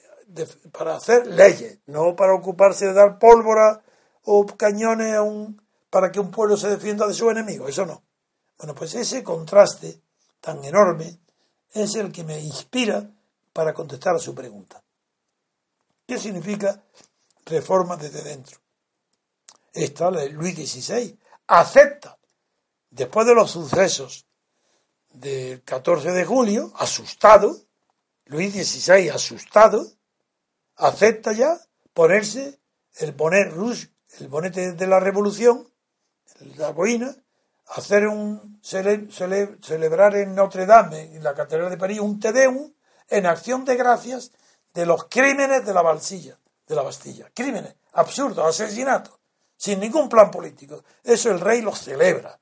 para 0.73 0.97
hacer 0.97 1.27
leyes, 1.27 1.79
no 1.87 2.17
para 2.17 2.35
ocuparse 2.35 2.87
de 2.87 2.93
dar 2.93 3.19
pólvora 3.19 3.83
o 4.25 4.47
cañones 4.47 5.15
a 5.15 5.23
un, 5.23 5.63
para 5.91 6.11
que 6.11 6.21
un 6.21 6.31
pueblo 6.31 6.57
se 6.57 6.69
defienda 6.69 7.07
de 7.07 7.15
su 7.15 7.31
enemigo, 7.31 7.69
eso 7.69 7.87
no. 7.87 8.03
Bueno, 8.59 8.75
pues 8.75 8.95
ese 8.95 9.23
contraste 9.23 10.01
tan 10.41 10.65
enorme 10.65 11.19
es 11.73 11.95
el 11.97 12.13
que 12.13 12.25
me 12.25 12.41
inspira 12.41 13.09
para 13.53 13.75
contestar 13.75 14.15
a 14.17 14.19
su 14.19 14.35
pregunta. 14.35 14.83
¿Qué 16.07 16.19
significa 16.19 16.83
reforma 17.47 17.97
desde 17.97 18.23
dentro? 18.23 18.59
Esta, 19.73 20.11
Luis 20.11 20.55
XVI, 20.55 21.19
acepta, 21.47 22.19
después 22.91 23.27
de 23.27 23.35
los 23.35 23.51
sucesos 23.51 24.27
del 25.13 25.63
14 25.63 26.13
de 26.13 26.25
julio, 26.25 26.73
asustado, 26.77 27.57
Luis 28.27 28.53
XVI 28.53 29.09
asustado, 29.09 29.87
acepta 30.77 31.33
ya 31.33 31.59
ponerse 31.93 32.61
el 32.97 33.13
bonet 33.13 33.53
el 34.19 34.29
bonete 34.29 34.73
de 34.73 34.87
la 34.87 35.01
revolución, 35.01 35.69
la 36.57 36.71
boina, 36.71 37.15
hacer 37.67 38.07
un 38.07 38.61
celebrar 38.63 40.17
en 40.17 40.35
Notre 40.35 40.67
Dame, 40.67 41.17
en 41.17 41.23
la 41.23 41.35
Catedral 41.35 41.71
de 41.71 41.77
París, 41.77 42.01
un 42.01 42.21
Te 42.21 42.33
Deum 42.33 42.73
en 43.09 43.27
acción 43.27 43.65
de 43.65 43.77
gracias 43.77 44.33
de 44.73 44.87
los 44.87 45.05
crímenes 45.05 45.65
de 45.65 45.75
la 45.75 45.83
Balsilla, 45.83 46.39
de 46.67 46.75
la 46.75 46.83
Bastilla. 46.83 47.31
Crímenes, 47.35 47.75
absurdos, 47.93 48.47
asesinatos, 48.47 49.19
sin 49.57 49.81
ningún 49.81 50.09
plan 50.09 50.31
político. 50.31 50.85
Eso 51.03 51.31
el 51.31 51.41
rey 51.41 51.61
lo 51.61 51.75
celebra. 51.75 52.41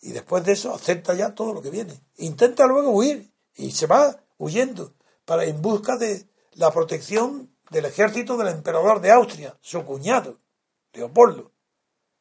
Y 0.00 0.12
después 0.12 0.44
de 0.44 0.52
eso 0.52 0.74
acepta 0.74 1.14
ya 1.14 1.34
todo 1.34 1.52
lo 1.52 1.62
que 1.62 1.70
viene. 1.70 2.02
Intenta 2.16 2.66
luego 2.66 2.90
huir 2.90 3.32
y 3.54 3.70
se 3.70 3.86
va 3.86 4.16
huyendo 4.38 4.94
para 5.24 5.44
en 5.44 5.62
busca 5.62 5.96
de, 5.96 6.26
la 6.54 6.70
protección 6.70 7.54
del 7.70 7.86
ejército 7.86 8.36
del 8.36 8.48
emperador 8.48 9.00
de 9.00 9.10
Austria, 9.10 9.56
su 9.60 9.84
cuñado, 9.84 10.38
Leopoldo. 10.92 11.52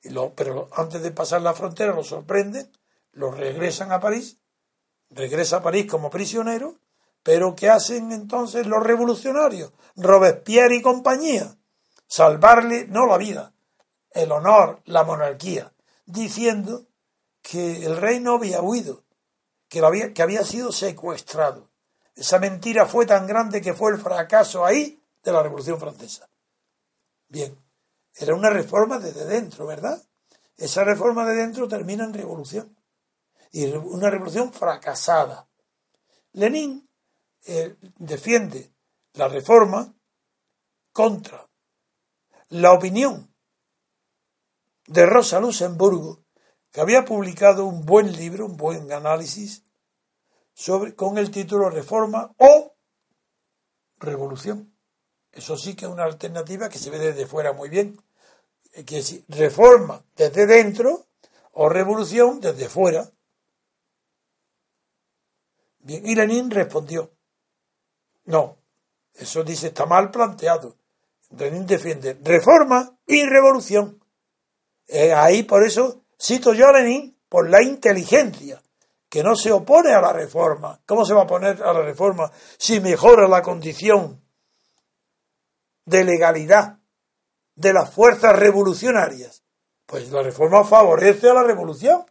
Y 0.02 0.10
lo, 0.10 0.34
pero 0.34 0.68
antes 0.72 1.02
de 1.02 1.12
pasar 1.12 1.42
la 1.42 1.54
frontera 1.54 1.94
lo 1.94 2.04
sorprenden, 2.04 2.72
lo 3.12 3.32
regresan 3.32 3.92
a 3.92 4.00
París, 4.00 4.38
regresa 5.10 5.58
a 5.58 5.64
París 5.64 5.86
como 5.90 6.10
prisionero, 6.10 6.76
pero 7.24 7.56
¿qué 7.56 7.70
hacen 7.70 8.12
entonces 8.12 8.66
los 8.66 8.84
revolucionarios? 8.84 9.72
Robespierre 9.96 10.78
y 10.78 10.82
compañía. 10.82 11.58
Salvarle 12.08 12.88
no 12.88 13.06
la 13.06 13.18
vida, 13.18 13.54
el 14.12 14.32
honor, 14.32 14.82
la 14.86 15.04
monarquía, 15.04 15.72
diciendo 16.06 16.88
que 17.42 17.86
el 17.86 17.98
rey 17.98 18.20
no 18.20 18.36
había 18.36 18.62
huido, 18.62 19.04
que, 19.70 19.80
había, 19.80 20.14
que 20.14 20.22
había 20.22 20.44
sido 20.44 20.72
secuestrado. 20.72 21.71
Esa 22.16 22.40
mentira 22.40 22.86
fue 22.86 23.06
tan 23.06 23.26
grande 23.26 23.62
que 23.62 23.74
fue 23.74 23.92
el 23.92 24.00
fracaso 24.00 24.66
ahí 24.66 25.04
de 25.24 25.32
la 25.32 25.44
Revolución 25.44 25.80
Francesa. 25.80 26.30
Bien, 27.28 27.58
era 28.16 28.36
una 28.36 28.50
reforma 28.50 29.00
desde 29.00 29.26
dentro, 29.26 29.66
¿verdad? 29.66 30.02
Esa 30.58 30.84
reforma 30.84 31.26
de 31.26 31.36
dentro 31.36 31.68
termina 31.68 32.04
en 32.04 32.14
revolución. 32.14 32.78
Y 33.52 33.66
una 33.66 34.10
revolución 34.10 34.52
fracasada. 34.52 35.48
Lenin 36.34 36.88
eh, 37.46 37.76
defiende 37.98 38.74
la 39.14 39.28
reforma 39.28 39.94
contra 40.92 41.50
la 42.50 42.74
opinión 42.74 43.34
de 44.88 45.06
Rosa 45.06 45.40
Luxemburgo, 45.40 46.24
que 46.70 46.82
había 46.82 47.06
publicado 47.06 47.66
un 47.66 47.86
buen 47.86 48.12
libro, 48.16 48.46
un 48.46 48.58
buen 48.58 48.92
análisis 48.92 49.64
con 50.96 51.18
el 51.18 51.32
título 51.32 51.70
Reforma 51.70 52.34
o 52.38 52.76
revolución. 54.00 54.74
Eso 55.32 55.58
sí 55.58 55.76
que 55.76 55.86
es 55.86 55.92
una 55.92 56.04
alternativa 56.04 56.70
que 56.70 56.78
se 56.78 56.90
ve 56.90 57.00
desde 57.00 57.26
fuera 57.26 57.54
muy 57.54 57.70
bien. 57.70 58.02
Que 58.86 59.00
es 59.00 59.22
reforma 59.28 60.04
desde 60.16 60.46
dentro 60.46 61.08
o 61.54 61.70
revolución 61.70 62.40
desde 62.40 62.70
fuera. 62.70 63.10
Bien, 65.80 66.06
y 66.06 66.16
Lenin 66.16 66.52
respondió, 66.52 67.12
no, 68.26 68.58
eso 69.14 69.44
dice 69.44 69.68
está 69.68 69.86
mal 69.86 70.12
planteado. 70.12 70.78
Lenin 71.32 71.66
defiende 71.66 72.18
reforma 72.22 72.98
y 73.06 73.26
revolución. 73.26 74.02
Ahí 75.16 75.44
por 75.44 75.64
eso 75.64 76.04
cito 76.20 76.54
yo 76.54 76.68
a 76.68 76.74
Lenin 76.74 77.18
por 77.28 77.50
la 77.50 77.64
inteligencia, 77.64 78.62
que 79.12 79.24
no 79.24 79.36
se 79.36 79.52
opone 79.52 79.94
a 79.94 80.00
la 80.00 80.14
reforma. 80.14 80.80
¿Cómo 80.86 81.04
se 81.04 81.14
va 81.14 81.20
a 81.20 81.24
oponer 81.26 81.62
a 81.62 81.74
la 81.74 81.82
reforma 81.82 82.32
si 82.58 82.80
mejora 82.80 83.28
la 83.28 83.42
condición 83.42 84.24
de 85.84 86.06
legalidad 86.06 86.78
de 87.54 87.74
las 87.74 87.94
fuerzas 87.94 88.40
revolucionarias? 88.40 89.44
Pues 89.86 90.10
la 90.14 90.24
reforma 90.24 90.64
favorece 90.64 91.30
a 91.30 91.34
la 91.34 91.44
revolución. 91.44 92.06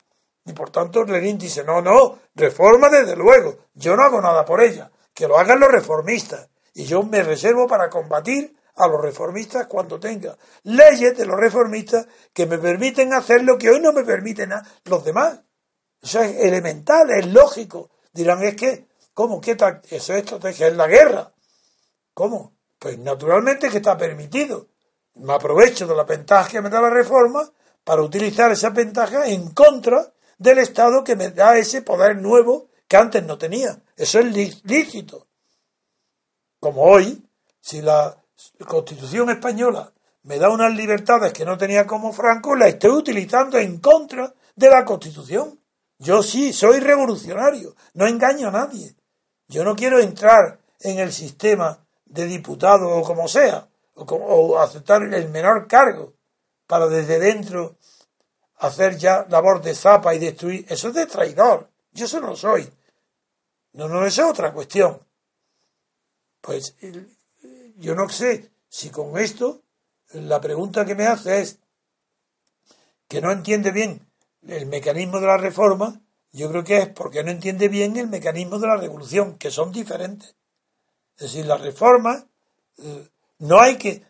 Y 0.44 0.53
por 0.53 0.68
tanto 0.68 1.03
Lenin 1.05 1.38
dice, 1.38 1.64
no, 1.64 1.80
no, 1.80 2.18
reforma 2.34 2.90
desde 2.90 3.16
luego, 3.16 3.57
yo 3.72 3.96
no 3.96 4.03
hago 4.03 4.20
nada 4.20 4.44
por 4.44 4.61
ella, 4.61 4.90
que 5.14 5.26
lo 5.26 5.38
hagan 5.38 5.59
los 5.59 5.72
reformistas. 5.72 6.51
Y 6.74 6.84
yo 6.84 7.03
me 7.03 7.22
reservo 7.22 7.66
para 7.66 7.88
combatir 7.88 8.55
a 8.76 8.86
los 8.86 9.01
reformistas 9.01 9.66
cuando 9.68 9.98
tenga 9.98 10.36
leyes 10.64 11.16
de 11.16 11.24
los 11.24 11.40
reformistas 11.40 12.07
que 12.34 12.44
me 12.44 12.59
permiten 12.59 13.14
hacer 13.14 13.42
lo 13.42 13.57
que 13.57 13.70
hoy 13.70 13.80
no 13.80 13.94
me 13.94 14.05
permiten 14.05 14.51
los 14.84 15.03
demás. 15.03 15.40
Eso 16.03 16.20
es 16.20 16.36
elemental, 16.36 17.11
es 17.11 17.26
lógico. 17.26 17.90
Dirán, 18.12 18.42
es 18.42 18.57
que, 18.57 18.86
¿cómo? 19.14 19.40
¿Qué? 19.40 19.53
Eso 19.53 20.14
es 20.14 20.20
estrategia, 20.20 20.68
es 20.68 20.76
la 20.76 20.86
guerra. 20.86 21.32
¿Cómo? 22.14 22.55
Pues 22.78 22.98
naturalmente 22.98 23.68
que 23.68 23.76
está 23.76 23.96
permitido. 23.96 24.68
Me 25.14 25.34
aprovecho 25.34 25.86
de 25.86 25.94
la 25.94 26.05
ventaja 26.05 26.48
que 26.48 26.61
me 26.62 26.70
da 26.70 26.80
la 26.80 26.90
reforma 26.90 27.51
para 27.84 28.03
utilizar 28.03 28.51
esa 28.51 28.70
ventaja 28.70 29.26
en 29.26 29.51
contra 29.51 30.12
del 30.38 30.59
Estado 30.59 31.05
que 31.05 31.16
me 31.16 31.30
da 31.30 31.59
ese 31.59 31.82
poder 31.82 32.16
nuevo 32.16 32.70
que 32.88 32.96
antes 32.96 33.22
no 33.22 33.36
tenía. 33.38 33.78
Eso 33.96 34.18
es 34.18 34.64
lícito. 34.64 35.26
Como 36.59 36.82
hoy, 36.82 37.22
si 37.61 37.82
la 37.82 38.16
Constitución 38.66 39.30
española 39.30 39.92
me 40.22 40.38
da 40.38 40.51
unas 40.51 40.74
libertades 40.74 41.32
que 41.32 41.44
no 41.44 41.59
tenía 41.59 41.86
como 41.86 42.12
Franco, 42.12 42.57
la 42.57 42.68
estoy 42.68 42.90
utilizando 42.90 43.59
en 43.59 43.78
contra 43.78 44.34
de 44.57 44.68
la 44.70 44.84
Constitución. 44.84 45.60
Yo 46.01 46.22
sí, 46.22 46.55
soy 46.55 46.80
revolucionario, 46.80 47.76
no 47.92 48.07
engaño 48.07 48.48
a 48.48 48.53
nadie. 48.53 48.96
Yo 49.48 49.64
no 49.64 49.76
quiero 49.76 50.01
entrar 50.01 50.59
en 50.80 50.98
el 50.98 51.12
sistema 51.12 51.86
de 52.07 52.24
diputado 52.24 52.88
o 52.88 53.03
como 53.03 53.28
sea, 53.28 53.68
o, 53.94 54.59
aceptar 54.59 55.03
el 55.03 55.28
menor 55.28 55.68
cargo 55.68 56.14
para 56.66 56.86
desde 56.86 57.18
dentro 57.18 57.76
hacer 58.57 58.96
ya 58.96 59.26
labor 59.28 59.61
de 59.61 59.74
zapa 59.74 60.14
y 60.14 60.18
destruir. 60.18 60.64
Eso 60.70 60.88
es 60.88 60.94
de 60.94 61.05
traidor. 61.05 61.68
Yo 61.92 62.07
eso 62.07 62.18
no 62.18 62.34
soy. 62.34 62.72
No, 63.74 63.86
no, 63.86 64.07
es 64.07 64.18
otra 64.18 64.55
cuestión. 64.55 65.03
Pues 66.40 66.76
yo 67.76 67.94
no 67.94 68.09
sé 68.09 68.51
si 68.70 68.88
con 68.88 69.18
esto 69.18 69.61
la 70.14 70.40
pregunta 70.40 70.86
que 70.86 70.94
me 70.94 71.07
hace 71.07 71.42
es 71.42 71.59
que 73.07 73.20
no 73.20 73.30
entiende 73.30 73.70
bien 73.70 74.10
el 74.47 74.66
mecanismo 74.66 75.20
de 75.20 75.26
la 75.26 75.36
reforma, 75.36 76.01
yo 76.32 76.49
creo 76.51 76.64
que 76.64 76.78
es 76.78 76.88
porque 76.88 77.24
no 77.24 77.30
entiende 77.30 77.68
bien 77.68 77.97
el 77.97 78.09
mecanismo 78.09 78.59
de 78.59 78.66
la 78.66 78.76
revolución, 78.76 79.36
que 79.36 79.51
son 79.51 79.72
diferentes. 79.72 80.36
Es 81.16 81.32
decir, 81.32 81.47
la 81.47 81.57
reforma 81.57 82.26
eh, 82.78 83.09
no 83.38 83.61
hay 83.61 83.76
que 83.76 84.03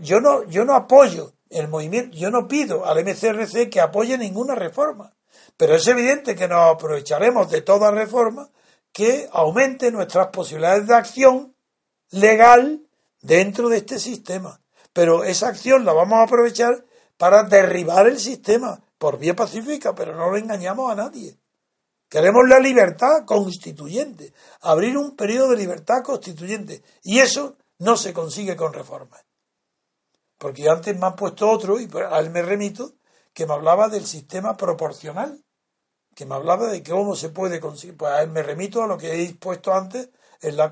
yo 0.00 0.20
no 0.20 0.44
yo 0.44 0.64
no 0.64 0.74
apoyo 0.74 1.32
el 1.50 1.68
movimiento, 1.68 2.16
yo 2.16 2.30
no 2.30 2.48
pido 2.48 2.86
al 2.86 3.04
MCRC 3.04 3.70
que 3.70 3.80
apoye 3.80 4.16
ninguna 4.18 4.54
reforma, 4.54 5.14
pero 5.56 5.74
es 5.74 5.86
evidente 5.86 6.34
que 6.34 6.48
nos 6.48 6.74
aprovecharemos 6.74 7.50
de 7.50 7.62
toda 7.62 7.90
reforma 7.90 8.50
que 8.92 9.28
aumente 9.32 9.90
nuestras 9.90 10.28
posibilidades 10.28 10.86
de 10.86 10.94
acción 10.94 11.54
legal 12.10 12.86
dentro 13.20 13.68
de 13.68 13.78
este 13.78 13.98
sistema. 13.98 14.60
Pero 14.92 15.24
esa 15.24 15.48
acción 15.48 15.84
la 15.84 15.92
vamos 15.92 16.18
a 16.18 16.22
aprovechar 16.22 16.84
para 17.16 17.42
derribar 17.42 18.06
el 18.06 18.18
sistema 18.18 18.83
por 18.98 19.18
vía 19.18 19.34
pacífica, 19.34 19.94
pero 19.94 20.14
no 20.14 20.30
lo 20.30 20.36
engañamos 20.36 20.90
a 20.90 20.94
nadie. 20.94 21.38
Queremos 22.08 22.48
la 22.48 22.58
libertad 22.58 23.24
constituyente, 23.24 24.32
abrir 24.60 24.96
un 24.96 25.16
periodo 25.16 25.50
de 25.50 25.56
libertad 25.56 26.02
constituyente. 26.02 26.82
Y 27.02 27.18
eso 27.18 27.56
no 27.78 27.96
se 27.96 28.12
consigue 28.12 28.56
con 28.56 28.72
reformas. 28.72 29.24
Porque 30.38 30.68
antes 30.68 30.96
me 30.98 31.06
han 31.06 31.16
puesto 31.16 31.50
otro, 31.50 31.80
y 31.80 31.88
a 32.10 32.18
él 32.20 32.30
me 32.30 32.42
remito, 32.42 32.92
que 33.32 33.46
me 33.46 33.54
hablaba 33.54 33.88
del 33.88 34.06
sistema 34.06 34.56
proporcional 34.56 35.44
que 36.14 36.26
me 36.26 36.34
hablaba 36.34 36.68
de 36.68 36.82
cómo 36.82 37.16
se 37.16 37.28
puede 37.28 37.60
conseguir. 37.60 37.96
Pues 37.96 38.28
me 38.28 38.42
remito 38.42 38.82
a 38.82 38.86
lo 38.86 38.96
que 38.96 39.22
he 39.22 39.34
puesto 39.34 39.74
antes 39.74 40.10
en 40.40 40.56
la, 40.56 40.70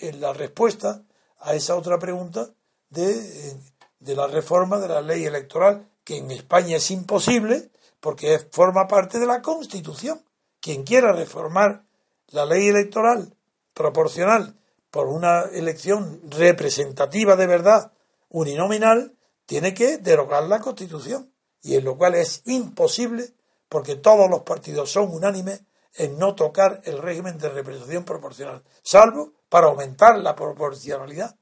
en 0.00 0.20
la 0.20 0.32
respuesta 0.32 1.02
a 1.38 1.54
esa 1.54 1.76
otra 1.76 1.98
pregunta 1.98 2.50
de, 2.90 3.56
de, 3.98 4.14
la 4.14 4.26
reforma 4.26 4.78
de 4.78 4.88
la 4.88 5.00
ley 5.00 5.24
electoral, 5.24 5.88
que 6.04 6.18
en 6.18 6.30
España 6.30 6.76
es 6.76 6.90
imposible 6.90 7.70
porque 8.00 8.38
forma 8.50 8.86
parte 8.86 9.18
de 9.18 9.26
la 9.26 9.42
Constitución. 9.42 10.22
Quien 10.60 10.84
quiera 10.84 11.12
reformar 11.12 11.84
la 12.28 12.46
ley 12.46 12.68
electoral 12.68 13.34
proporcional 13.72 14.56
por 14.90 15.08
una 15.08 15.42
elección 15.52 16.20
representativa 16.30 17.36
de 17.36 17.46
verdad 17.46 17.92
uninominal, 18.28 19.16
tiene 19.46 19.74
que 19.74 19.98
derogar 19.98 20.44
la 20.44 20.60
Constitución. 20.60 21.32
Y 21.62 21.76
en 21.76 21.84
lo 21.84 21.96
cual 21.96 22.14
es 22.14 22.42
imposible 22.46 23.34
porque 23.68 23.96
todos 23.96 24.30
los 24.30 24.42
partidos 24.42 24.90
son 24.90 25.10
unánimes 25.10 25.62
en 25.94 26.18
no 26.18 26.34
tocar 26.34 26.80
el 26.84 26.98
régimen 26.98 27.38
de 27.38 27.48
representación 27.48 28.04
proporcional, 28.04 28.62
salvo 28.82 29.32
para 29.48 29.68
aumentar 29.68 30.18
la 30.18 30.34
proporcionalidad. 30.34 31.36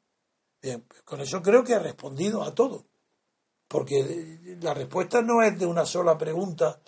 Bien, 0.60 0.86
con 1.04 1.20
eso 1.20 1.42
creo 1.42 1.64
que 1.64 1.72
he 1.72 1.78
respondido 1.78 2.42
a 2.42 2.54
todo, 2.54 2.84
porque 3.72 4.58
la 4.60 4.74
respuesta 4.74 5.22
no 5.22 5.42
es 5.42 5.58
de 5.58 5.64
una 5.64 5.86
sola 5.86 6.18
pregunta 6.18 6.78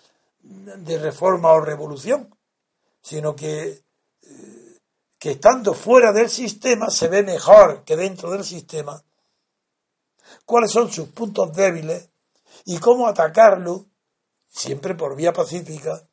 de 0.43 0.99
reforma 0.99 1.51
o 1.51 1.59
revolución, 1.59 2.29
sino 3.01 3.35
que, 3.35 3.83
eh, 4.21 4.79
que 5.17 5.31
estando 5.31 5.73
fuera 5.73 6.11
del 6.11 6.29
sistema 6.29 6.91
se 6.91 7.07
ve 7.07 7.23
mejor 7.23 7.83
que 7.83 7.97
dentro 7.97 8.29
del 8.29 8.43
sistema 8.43 9.03
cuáles 10.45 10.69
son 10.69 10.91
sus 10.91 11.09
puntos 11.09 11.51
débiles 11.53 12.11
y 12.65 12.77
cómo 12.77 13.07
atacarlo 13.07 13.87
siempre 14.47 14.93
por 14.93 15.15
vía 15.15 15.33
pacífica, 15.33 16.07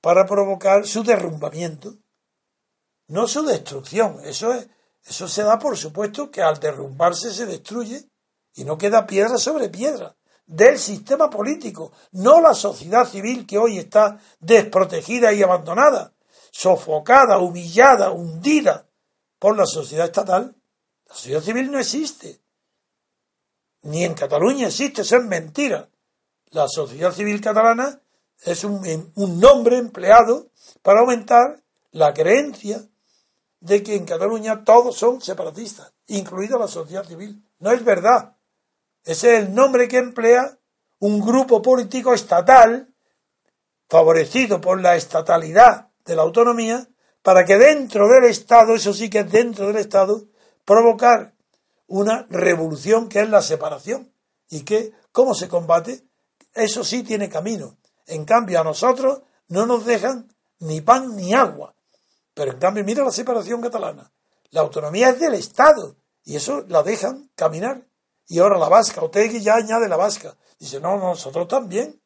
para 0.00 0.26
provocar 0.26 0.84
su 0.84 1.04
derrumbamiento, 1.04 1.94
no 3.06 3.28
su 3.28 3.44
destrucción. 3.44 4.18
Eso 4.24 4.52
es, 4.52 4.68
eso 5.04 5.28
se 5.28 5.44
da 5.44 5.60
por 5.60 5.76
supuesto 5.76 6.28
que 6.28 6.42
al 6.42 6.58
derrumbarse 6.58 7.32
se 7.32 7.46
destruye 7.46 8.10
y 8.58 8.64
no 8.64 8.76
queda 8.76 9.06
piedra 9.06 9.38
sobre 9.38 9.68
piedra 9.68 10.14
del 10.46 10.78
sistema 10.78 11.28
político, 11.28 11.92
no 12.12 12.40
la 12.40 12.54
sociedad 12.54 13.06
civil 13.06 13.46
que 13.46 13.58
hoy 13.58 13.78
está 13.78 14.18
desprotegida 14.40 15.32
y 15.32 15.42
abandonada, 15.42 16.12
sofocada, 16.50 17.38
humillada, 17.38 18.10
hundida 18.10 18.86
por 19.38 19.56
la 19.56 19.66
sociedad 19.66 20.06
estatal. 20.06 20.54
La 21.06 21.14
sociedad 21.14 21.42
civil 21.42 21.70
no 21.70 21.78
existe. 21.78 22.40
Ni 23.82 24.04
en 24.04 24.14
Cataluña 24.14 24.68
existe, 24.68 25.02
eso 25.02 25.16
es 25.16 25.24
mentira 25.24 25.88
la 26.50 26.68
sociedad 26.68 27.12
civil 27.12 27.40
catalana 27.40 28.00
es 28.42 28.64
un, 28.64 28.82
nombre 29.16 29.78
empleado 29.78 30.50
para 30.82 31.00
aumentar 31.00 31.62
la 31.90 32.14
creencia 32.14 32.88
de 33.60 33.82
que 33.82 33.96
en 33.96 34.04
Cataluña 34.04 34.64
todos 34.64 34.96
son 34.96 35.20
separatistas, 35.20 35.92
incluida 36.06 36.58
la 36.58 36.68
sociedad 36.68 37.04
civil. 37.04 37.44
No 37.58 37.72
es 37.72 37.84
verdad. 37.84 38.36
Ese 39.08 39.38
es 39.38 39.44
el 39.46 39.54
nombre 39.54 39.88
que 39.88 39.96
emplea 39.96 40.58
un 40.98 41.18
grupo 41.18 41.62
político 41.62 42.12
estatal, 42.12 42.92
favorecido 43.88 44.60
por 44.60 44.82
la 44.82 44.96
estatalidad 44.96 45.88
de 46.04 46.14
la 46.14 46.20
autonomía, 46.20 46.86
para 47.22 47.46
que 47.46 47.56
dentro 47.56 48.06
del 48.06 48.24
Estado, 48.24 48.74
eso 48.74 48.92
sí 48.92 49.08
que 49.08 49.20
es 49.20 49.32
dentro 49.32 49.68
del 49.68 49.78
Estado, 49.78 50.26
provocar 50.66 51.32
una 51.86 52.26
revolución 52.28 53.08
que 53.08 53.20
es 53.20 53.30
la 53.30 53.40
separación. 53.40 54.12
¿Y 54.50 54.64
que 54.64 54.92
cómo 55.10 55.32
se 55.32 55.48
combate? 55.48 56.04
eso 56.52 56.84
sí 56.84 57.02
tiene 57.02 57.30
camino. 57.30 57.78
En 58.06 58.26
cambio, 58.26 58.60
a 58.60 58.64
nosotros 58.64 59.22
no 59.48 59.64
nos 59.64 59.86
dejan 59.86 60.30
ni 60.58 60.82
pan 60.82 61.16
ni 61.16 61.32
agua. 61.32 61.74
Pero 62.34 62.52
en 62.52 62.58
cambio, 62.58 62.84
mira 62.84 63.04
la 63.04 63.10
separación 63.10 63.62
catalana. 63.62 64.12
La 64.50 64.60
autonomía 64.60 65.08
es 65.08 65.18
del 65.18 65.32
Estado 65.32 65.96
y 66.24 66.36
eso 66.36 66.62
la 66.68 66.82
dejan 66.82 67.30
caminar. 67.34 67.87
Y 68.28 68.38
ahora 68.38 68.58
la 68.58 68.68
vasca, 68.68 69.02
Otegui 69.02 69.40
ya 69.40 69.56
añade 69.56 69.88
la 69.88 69.96
vasca. 69.96 70.36
Dice, 70.58 70.80
no, 70.80 70.96
nosotros 70.98 71.48
también. 71.48 72.00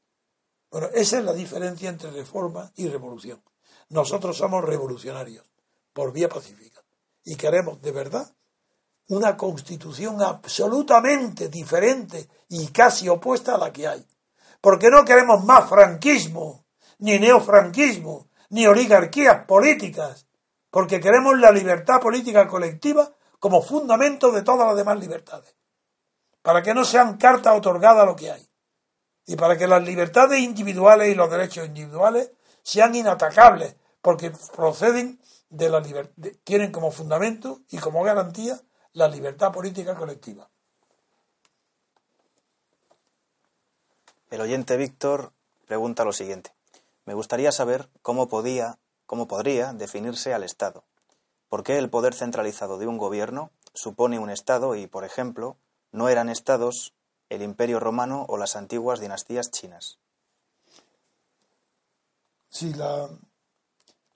Bueno, 0.70 0.88
esa 0.94 1.18
es 1.18 1.24
la 1.24 1.32
diferencia 1.32 1.90
entre 1.90 2.10
reforma 2.10 2.70
y 2.76 2.88
revolución. 2.88 3.42
Nosotros 3.90 4.36
somos 4.36 4.64
revolucionarios 4.64 5.44
por 5.92 6.12
vía 6.12 6.28
pacífica 6.28 6.80
y 7.24 7.36
queremos 7.36 7.82
de 7.82 7.92
verdad 7.92 8.34
una 9.08 9.36
constitución 9.36 10.22
absolutamente 10.22 11.48
diferente 11.48 12.28
y 12.48 12.68
casi 12.68 13.08
opuesta 13.08 13.56
a 13.56 13.58
la 13.58 13.72
que 13.72 13.86
hay. 13.86 14.06
Porque 14.60 14.88
no 14.88 15.04
queremos 15.04 15.44
más 15.44 15.68
franquismo, 15.68 16.64
ni 16.98 17.18
neofranquismo, 17.18 18.28
ni 18.50 18.66
oligarquías 18.66 19.44
políticas, 19.44 20.26
porque 20.70 21.00
queremos 21.00 21.38
la 21.38 21.50
libertad 21.50 22.00
política 22.00 22.46
colectiva 22.46 23.12
como 23.38 23.60
fundamento 23.60 24.30
de 24.30 24.42
todas 24.42 24.68
las 24.68 24.76
demás 24.76 24.98
libertades, 24.98 25.54
para 26.42 26.62
que 26.62 26.74
no 26.74 26.84
sean 26.84 27.16
cartas 27.16 27.56
otorgadas 27.56 28.02
a 28.02 28.06
lo 28.06 28.16
que 28.16 28.30
hay, 28.30 28.46
y 29.26 29.36
para 29.36 29.56
que 29.56 29.66
las 29.66 29.82
libertades 29.82 30.40
individuales 30.40 31.08
y 31.08 31.14
los 31.14 31.30
derechos 31.30 31.66
individuales 31.66 32.32
sean 32.62 32.94
inatacables, 32.94 33.76
porque 34.00 34.32
proceden 34.54 35.20
de 35.48 35.68
la 35.68 35.80
libertad, 35.80 36.30
tienen 36.44 36.72
como 36.72 36.90
fundamento 36.90 37.60
y 37.70 37.78
como 37.78 38.02
garantía 38.02 38.60
la 38.92 39.08
libertad 39.08 39.52
política 39.52 39.94
colectiva. 39.94 40.48
El 44.30 44.40
oyente 44.40 44.76
Víctor 44.76 45.32
pregunta 45.66 46.04
lo 46.04 46.12
siguiente. 46.12 46.52
Me 47.04 47.14
gustaría 47.14 47.52
saber 47.52 47.88
cómo 48.00 48.28
podía, 48.28 48.78
cómo 49.06 49.28
podría 49.28 49.72
definirse 49.72 50.32
al 50.32 50.42
Estado. 50.42 50.84
¿Por 51.48 51.62
qué 51.62 51.76
el 51.76 51.90
poder 51.90 52.14
centralizado 52.14 52.78
de 52.78 52.86
un 52.86 52.96
gobierno 52.96 53.50
supone 53.74 54.18
un 54.18 54.30
Estado 54.30 54.74
y, 54.74 54.86
por 54.86 55.04
ejemplo, 55.04 55.58
no 55.92 56.08
eran 56.08 56.28
Estados 56.28 56.94
el 57.28 57.42
Imperio 57.42 57.80
Romano 57.80 58.26
o 58.28 58.36
las 58.36 58.56
antiguas 58.56 59.00
dinastías 59.00 59.50
chinas? 59.50 59.98
Sí, 62.48 62.74
la, 62.74 63.08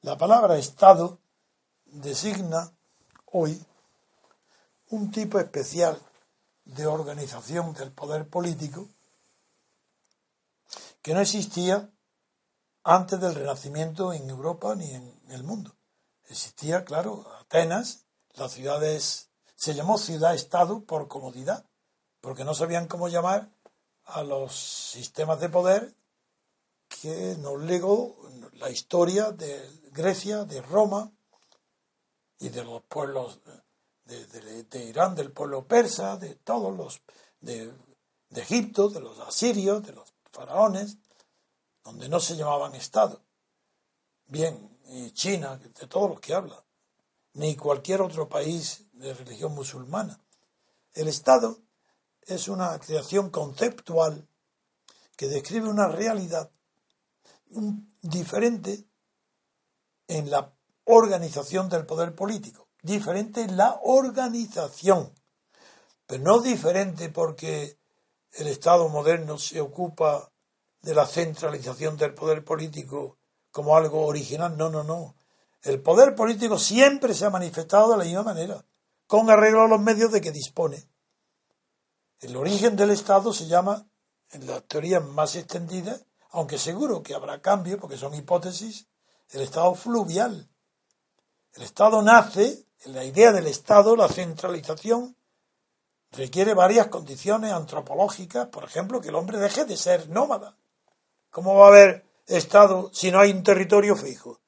la 0.03 0.19
palabra 0.19 0.59
Estado 0.59 1.19
designa 1.87 2.73
hoy 3.27 3.65
un 4.91 5.11
tipo 5.11 5.39
especial 5.39 6.01
de 6.65 6.87
organización 6.87 7.73
del 7.75 7.93
poder 7.93 8.29
político 8.29 8.89
que 11.01 11.15
no 11.15 11.21
existía 11.21 11.91
antes 12.83 13.21
del 13.21 13.35
Renacimiento 13.35 14.13
en 14.13 14.29
Europa 14.29 14.75
ni 14.75 14.91
en 14.91 15.13
el 15.31 15.43
mundo. 15.45 15.75
Existía, 16.29 16.85
claro, 16.85 17.27
Atenas, 17.41 18.07
las 18.35 18.53
ciudades, 18.53 19.26
se 19.57 19.75
llamó 19.75 19.99
ciudad-estado 19.99 20.85
por 20.85 21.09
comodidad, 21.09 21.65
porque 22.21 22.45
no 22.45 22.55
sabían 22.55 22.87
cómo 22.87 23.09
llamar 23.09 23.51
a 24.05 24.23
los 24.23 24.55
sistemas 24.55 25.41
de 25.41 25.49
poder 25.49 25.95
que 26.89 27.37
nos 27.41 27.61
legó 27.63 28.17
la 28.53 28.71
historia 28.71 29.33
de 29.33 29.69
Grecia, 29.91 30.45
de 30.45 30.63
Roma 30.63 31.11
y 32.39 32.51
de 32.51 32.65
los 32.65 32.83
pueblos 32.83 33.41
de, 34.05 34.85
Irán, 34.85 35.15
del 35.17 35.33
pueblo 35.33 35.67
persa, 35.67 36.17
de 36.17 36.37
todos 36.37 36.77
los, 36.77 37.01
de, 37.41 37.73
Egipto, 38.31 38.89
de 38.89 39.01
los 39.01 39.19
asirios, 39.19 39.85
de 39.85 39.93
los 39.93 40.13
faraones, 40.31 40.99
donde 41.83 42.09
no 42.09 42.21
se 42.21 42.37
llamaban 42.37 42.75
Estado. 42.75 43.21
Bien, 44.27 44.79
China, 45.13 45.57
de 45.57 45.87
todos 45.87 46.11
los 46.11 46.21
que 46.21 46.35
habla, 46.35 46.63
ni 47.33 47.57
cualquier 47.57 48.03
otro 48.03 48.29
país 48.29 48.86
de 48.97 49.15
religión 49.15 49.55
musulmana. 49.55 50.21
El 50.93 51.09
Estado 51.09 51.59
es 52.23 52.49
una 52.49 52.79
creación 52.79 53.31
conceptual 53.31 54.29
que 55.17 55.29
describe 55.29 55.69
una 55.69 55.89
realidad 55.89 56.51
diferente 58.03 58.85
en 60.09 60.31
la 60.31 60.53
organización 60.85 61.69
del 61.69 61.87
poder 61.87 62.15
político, 62.15 62.69
diferente 62.83 63.43
en 63.43 63.57
la 63.57 63.81
organización, 63.83 65.13
pero 66.07 66.23
no 66.23 66.41
diferente 66.41 67.09
porque 67.09 67.79
el 68.33 68.49
Estado 68.49 68.89
moderno 68.89 69.39
se 69.39 69.61
ocupa 69.61 70.31
de 70.83 70.95
la 70.95 71.07
centralización 71.07 71.97
del 71.97 72.15
poder 72.15 72.45
político 72.45 73.19
como 73.51 73.77
algo 73.77 74.07
original. 74.07 74.57
No, 74.57 74.69
no, 74.69 74.85
no. 74.85 75.17
El 75.63 75.81
poder 75.81 76.15
político 76.15 76.59
siempre 76.59 77.15
se 77.15 77.25
ha 77.25 77.31
manifestado 77.31 77.93
de 77.93 77.99
la 77.99 78.05
misma 78.05 78.23
manera, 78.23 78.65
con 79.07 79.31
arreglo 79.31 79.63
a 79.63 79.69
los 79.69 79.81
medios 79.81 80.13
de 80.13 80.21
que 80.21 80.33
dispone. 80.33 80.89
El 82.21 82.37
origen 82.37 82.77
del 82.77 82.91
Estado 82.91 83.33
se 83.33 83.47
llama, 83.47 83.87
en 84.31 84.47
las 84.47 84.65
teorías 84.65 85.05
más 85.05 85.37
extendidas, 85.37 86.05
aunque 86.31 86.59
seguro 86.59 87.03
que 87.03 87.15
habrá 87.15 87.41
cambio, 87.41 87.79
porque 87.79 87.97
son 87.97 88.15
hipótesis, 88.15 88.89
el 89.31 89.43
Estado 89.43 89.75
fluvial. 89.75 90.49
El 91.55 91.63
Estado 91.63 92.03
nace, 92.03 92.67
en 92.85 92.95
la 92.95 93.05
idea 93.05 93.33
del 93.33 93.47
Estado, 93.47 93.97
la 93.97 94.09
centralización, 94.09 95.17
requiere 96.13 96.55
varias 96.55 96.89
condiciones 96.89 97.53
antropológicas, 97.53 98.49
por 98.49 98.65
ejemplo, 98.65 99.01
que 99.01 99.09
el 99.09 99.15
hombre 99.15 99.39
deje 99.39 99.65
de 99.65 99.77
ser 99.77 100.09
nómada. 100.09 100.57
¿Cómo 101.31 101.55
va 101.55 101.67
a 101.67 101.69
haber 101.69 102.05
Estado 102.27 102.91
si 102.93 103.11
no 103.11 103.21
hay 103.21 103.31
un 103.31 103.43
territorio 103.43 103.97
fijo? 103.97 104.41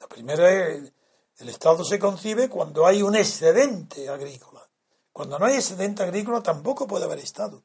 La 0.00 0.06
primera 0.06 0.50
es, 0.50 0.92
el 1.38 1.48
Estado 1.48 1.84
se 1.84 1.98
concibe 1.98 2.48
cuando 2.48 2.86
hay 2.86 3.02
un 3.02 3.14
excedente 3.14 4.08
agrícola. 4.08 4.66
Cuando 5.12 5.38
no 5.38 5.46
hay 5.46 5.54
excedente 5.54 6.02
agrícola 6.02 6.42
tampoco 6.42 6.86
puede 6.86 7.04
haber 7.04 7.18
Estado. 7.18 7.62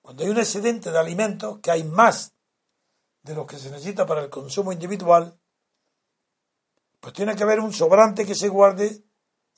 Cuando 0.00 0.24
hay 0.24 0.30
un 0.30 0.38
excedente 0.38 0.90
de 0.90 0.98
alimentos, 0.98 1.60
que 1.60 1.70
hay 1.70 1.84
más 1.84 2.34
de 3.22 3.34
lo 3.34 3.46
que 3.46 3.58
se 3.58 3.70
necesita 3.70 4.06
para 4.06 4.22
el 4.22 4.30
consumo 4.30 4.72
individual, 4.72 5.38
pues 7.00 7.14
tiene 7.14 7.36
que 7.36 7.42
haber 7.42 7.60
un 7.60 7.72
sobrante 7.72 8.26
que 8.26 8.34
se 8.34 8.48
guarde 8.48 9.04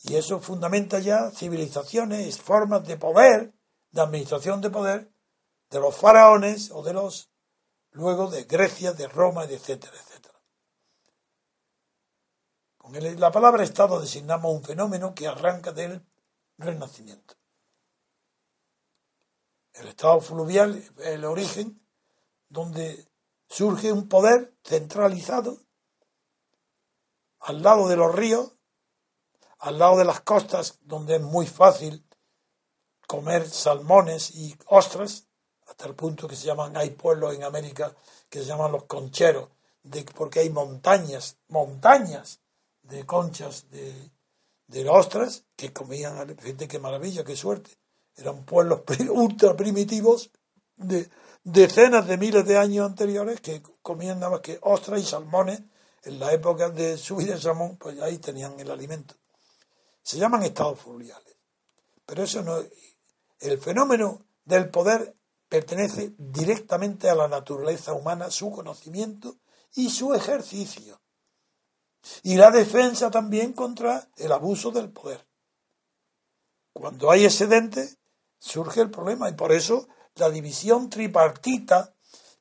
y 0.03 0.17
eso 0.17 0.41
fundamenta 0.41 0.99
ya 0.99 1.31
civilizaciones, 1.31 2.41
formas 2.41 2.87
de 2.87 2.97
poder, 2.97 3.55
de 3.91 4.01
administración 4.01 4.61
de 4.61 4.71
poder, 4.71 5.13
de 5.71 5.81
los 5.81 5.97
faraones 5.97 6.71
o 6.71 6.83
de 6.83 6.93
los 6.95 7.31
luego 7.93 8.29
de 8.29 8.45
Grecia, 8.45 8.93
de 8.93 9.07
Roma, 9.09 9.45
etcétera, 9.45 9.93
etcétera. 9.95 10.14
Con 12.85 12.93
la 13.19 13.33
palabra 13.33 13.65
Estado 13.65 13.99
designamos 13.99 14.53
un 14.53 14.63
fenómeno 14.63 15.15
que 15.15 15.27
arranca 15.27 15.73
del 15.73 16.05
Renacimiento. 16.59 17.35
El 19.73 19.89
Estado 19.89 20.21
fluvial 20.21 20.77
es 20.77 20.93
el 20.99 21.25
origen 21.25 21.81
donde 22.51 23.09
surge 23.49 23.91
un 23.91 24.07
poder 24.07 24.53
centralizado 24.63 25.57
al 27.41 27.63
lado 27.63 27.89
de 27.89 27.97
los 27.97 28.15
ríos, 28.15 28.53
al 29.61 29.79
lado 29.79 29.97
de 29.97 30.05
las 30.05 30.21
costas, 30.21 30.79
donde 30.83 31.17
es 31.17 31.23
muy 31.23 31.47
fácil 31.47 32.07
comer 33.07 33.49
salmones 33.49 34.33
y 34.33 34.55
ostras, 34.67 35.27
hasta 35.67 35.87
el 35.87 35.95
punto 35.95 36.29
que 36.29 36.37
se 36.37 36.49
llaman, 36.49 36.77
hay 36.77 36.91
pueblos 36.91 37.35
en 37.35 37.45
América 37.45 37.97
que 38.29 38.41
se 38.41 38.45
llaman 38.45 38.73
los 38.73 38.85
concheros, 38.85 39.49
porque 40.15 40.41
hay 40.41 40.51
montañas, 40.51 41.39
montañas 41.49 42.44
de 42.85 43.05
conchas 43.05 43.71
de, 43.71 44.11
de 44.69 44.89
ostras 44.89 45.45
que 45.57 45.73
comían, 45.73 46.37
fíjate 46.39 46.69
qué 46.69 46.79
maravilla, 46.79 47.25
qué 47.25 47.37
suerte. 47.37 47.71
Eran 48.17 48.45
pueblos 48.45 48.83
ultra 49.11 49.57
primitivos 49.57 50.31
de 50.77 51.09
decenas 51.43 52.07
de 52.07 52.17
miles 52.17 52.47
de 52.47 52.57
años 52.57 52.87
anteriores 52.87 53.41
que 53.41 53.63
comían 53.83 54.19
nada 54.21 54.33
más 54.33 54.41
que 54.41 54.59
ostras 54.63 55.01
y 55.01 55.05
salmones 55.05 55.61
en 56.03 56.19
la 56.19 56.33
época 56.33 56.71
de 56.71 56.97
su 56.99 57.17
vida 57.17 57.35
de 57.35 57.41
salmón, 57.41 57.77
pues 57.79 58.01
ahí 58.01 58.19
tenían 58.19 58.59
el 58.61 58.71
alimento. 58.71 59.15
Se 60.03 60.19
llaman 60.19 60.43
estados 60.43 60.79
fluviales. 60.81 61.37
Pero 62.05 62.25
eso 62.25 62.43
no. 62.43 62.59
El 63.41 63.59
fenómeno 63.59 64.27
del 64.45 64.69
poder 64.69 65.17
pertenece 65.49 66.15
directamente 66.19 67.09
a 67.09 67.15
la 67.15 67.29
naturaleza 67.29 67.95
humana, 67.95 68.31
su 68.31 68.51
conocimiento 68.51 69.37
y 69.75 69.91
su 69.91 70.15
ejercicio. 70.15 71.01
Y 72.23 72.37
la 72.37 72.51
defensa 72.51 73.11
también 73.11 73.53
contra 73.53 74.09
el 74.17 74.33
abuso 74.33 74.71
del 74.71 74.91
poder. 74.91 75.27
Cuando 76.73 77.11
hay 77.11 77.25
excedente, 77.25 77.99
surge 78.39 78.81
el 78.81 78.91
problema 78.91 79.29
y 79.29 79.35
por 79.35 79.53
eso 79.53 79.89
la 80.17 80.31
división 80.31 80.91
tripartita 80.91 81.95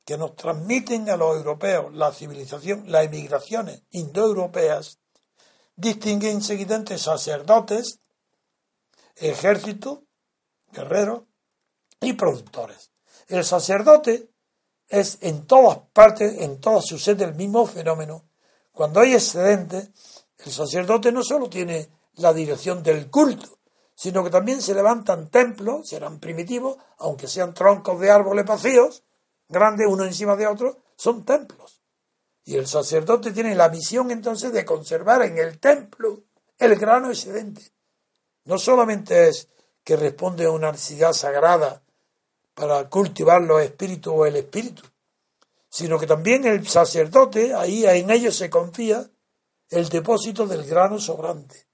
que 0.04 0.18
nos 0.18 0.36
transmiten 0.36 1.08
a 1.08 1.16
los 1.16 1.36
europeos 1.36 1.94
la 1.94 2.12
civilización, 2.12 2.90
las 2.90 3.06
emigraciones 3.06 3.82
indoeuropeas, 3.90 4.98
distingue 5.76 6.30
enseguida 6.30 6.76
entre 6.76 6.98
sacerdotes, 6.98 8.00
ejército, 9.16 10.04
guerreros 10.72 11.22
y 12.00 12.12
productores. 12.12 12.92
El 13.28 13.44
sacerdote 13.44 14.30
es 14.88 15.18
en 15.22 15.46
todas 15.46 15.78
partes, 15.92 16.40
en 16.40 16.60
todas 16.60 16.84
sus 16.84 17.02
sedes, 17.02 17.28
el 17.28 17.34
mismo 17.34 17.66
fenómeno. 17.66 18.28
Cuando 18.74 19.00
hay 19.00 19.14
excedente, 19.14 19.92
el 20.38 20.50
sacerdote 20.50 21.12
no 21.12 21.22
solo 21.22 21.48
tiene 21.48 21.88
la 22.16 22.32
dirección 22.32 22.82
del 22.82 23.08
culto, 23.08 23.60
sino 23.94 24.24
que 24.24 24.30
también 24.30 24.60
se 24.60 24.74
levantan 24.74 25.30
templos, 25.30 25.88
serán 25.88 26.18
primitivos, 26.18 26.76
aunque 26.98 27.28
sean 27.28 27.54
troncos 27.54 28.00
de 28.00 28.10
árboles 28.10 28.44
vacíos, 28.44 29.04
grandes 29.48 29.86
uno 29.88 30.04
encima 30.04 30.34
de 30.34 30.48
otro, 30.48 30.82
son 30.96 31.24
templos. 31.24 31.82
Y 32.44 32.56
el 32.56 32.66
sacerdote 32.66 33.30
tiene 33.30 33.54
la 33.54 33.68
misión 33.68 34.10
entonces 34.10 34.52
de 34.52 34.64
conservar 34.64 35.22
en 35.22 35.38
el 35.38 35.60
templo 35.60 36.24
el 36.58 36.74
grano 36.76 37.10
excedente. 37.10 37.62
no 38.44 38.58
solamente 38.58 39.28
es 39.28 39.48
que 39.84 39.96
responde 39.96 40.46
a 40.46 40.50
una 40.50 40.72
necesidad 40.72 41.12
sagrada 41.12 41.82
para 42.54 42.88
cultivar 42.90 43.40
los 43.40 43.62
espíritus 43.62 44.12
o 44.14 44.26
el 44.26 44.34
espíritu, 44.36 44.82
sino 45.74 45.98
que 45.98 46.06
también 46.06 46.44
el 46.44 46.68
sacerdote, 46.68 47.52
ahí 47.52 47.84
en 47.84 48.08
ellos 48.08 48.36
se 48.36 48.48
confía 48.48 49.10
el 49.68 49.88
depósito 49.88 50.46
del 50.46 50.64
grano 50.64 51.00
sobrante 51.00 51.66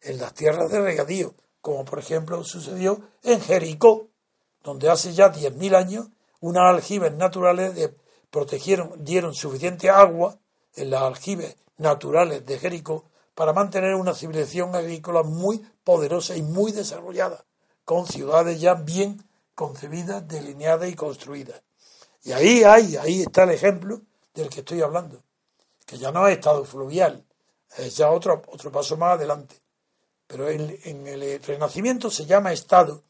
en 0.00 0.18
las 0.18 0.34
tierras 0.34 0.72
de 0.72 0.80
regadío, 0.80 1.36
como 1.60 1.84
por 1.84 2.00
ejemplo 2.00 2.42
sucedió 2.42 3.00
en 3.22 3.40
Jericó, 3.40 4.08
donde 4.64 4.90
hace 4.90 5.14
ya 5.14 5.32
10.000 5.32 5.76
años 5.76 6.08
unas 6.40 6.64
aljibes 6.64 7.12
naturales 7.12 7.92
protegieron, 8.28 9.04
dieron 9.04 9.36
suficiente 9.36 9.88
agua 9.88 10.36
en 10.74 10.90
las 10.90 11.02
aljibes 11.02 11.56
naturales 11.76 12.44
de 12.44 12.58
Jericó 12.58 13.04
para 13.36 13.52
mantener 13.52 13.94
una 13.94 14.14
civilización 14.14 14.74
agrícola 14.74 15.22
muy 15.22 15.64
poderosa 15.84 16.36
y 16.36 16.42
muy 16.42 16.72
desarrollada, 16.72 17.44
con 17.84 18.08
ciudades 18.08 18.60
ya 18.60 18.74
bien 18.74 19.22
concebidas, 19.54 20.26
delineadas 20.26 20.88
y 20.88 20.96
construidas. 20.96 21.62
Y 22.24 22.32
ahí 22.32 22.64
hay, 22.64 22.96
ahí 22.96 23.22
está 23.22 23.44
el 23.44 23.50
ejemplo 23.50 24.00
del 24.34 24.48
que 24.48 24.60
estoy 24.60 24.80
hablando, 24.80 25.22
que 25.86 25.98
ya 25.98 26.10
no 26.10 26.26
es 26.26 26.36
estado 26.36 26.64
fluvial, 26.64 27.24
es 27.76 27.96
ya 27.96 28.10
otro, 28.10 28.42
otro 28.48 28.72
paso 28.72 28.96
más 28.96 29.14
adelante. 29.14 29.56
Pero 30.26 30.48
en, 30.48 31.06
el 31.06 31.42
Renacimiento 31.42 32.10
se 32.10 32.24
llama 32.24 32.52
Estado, 32.52 33.02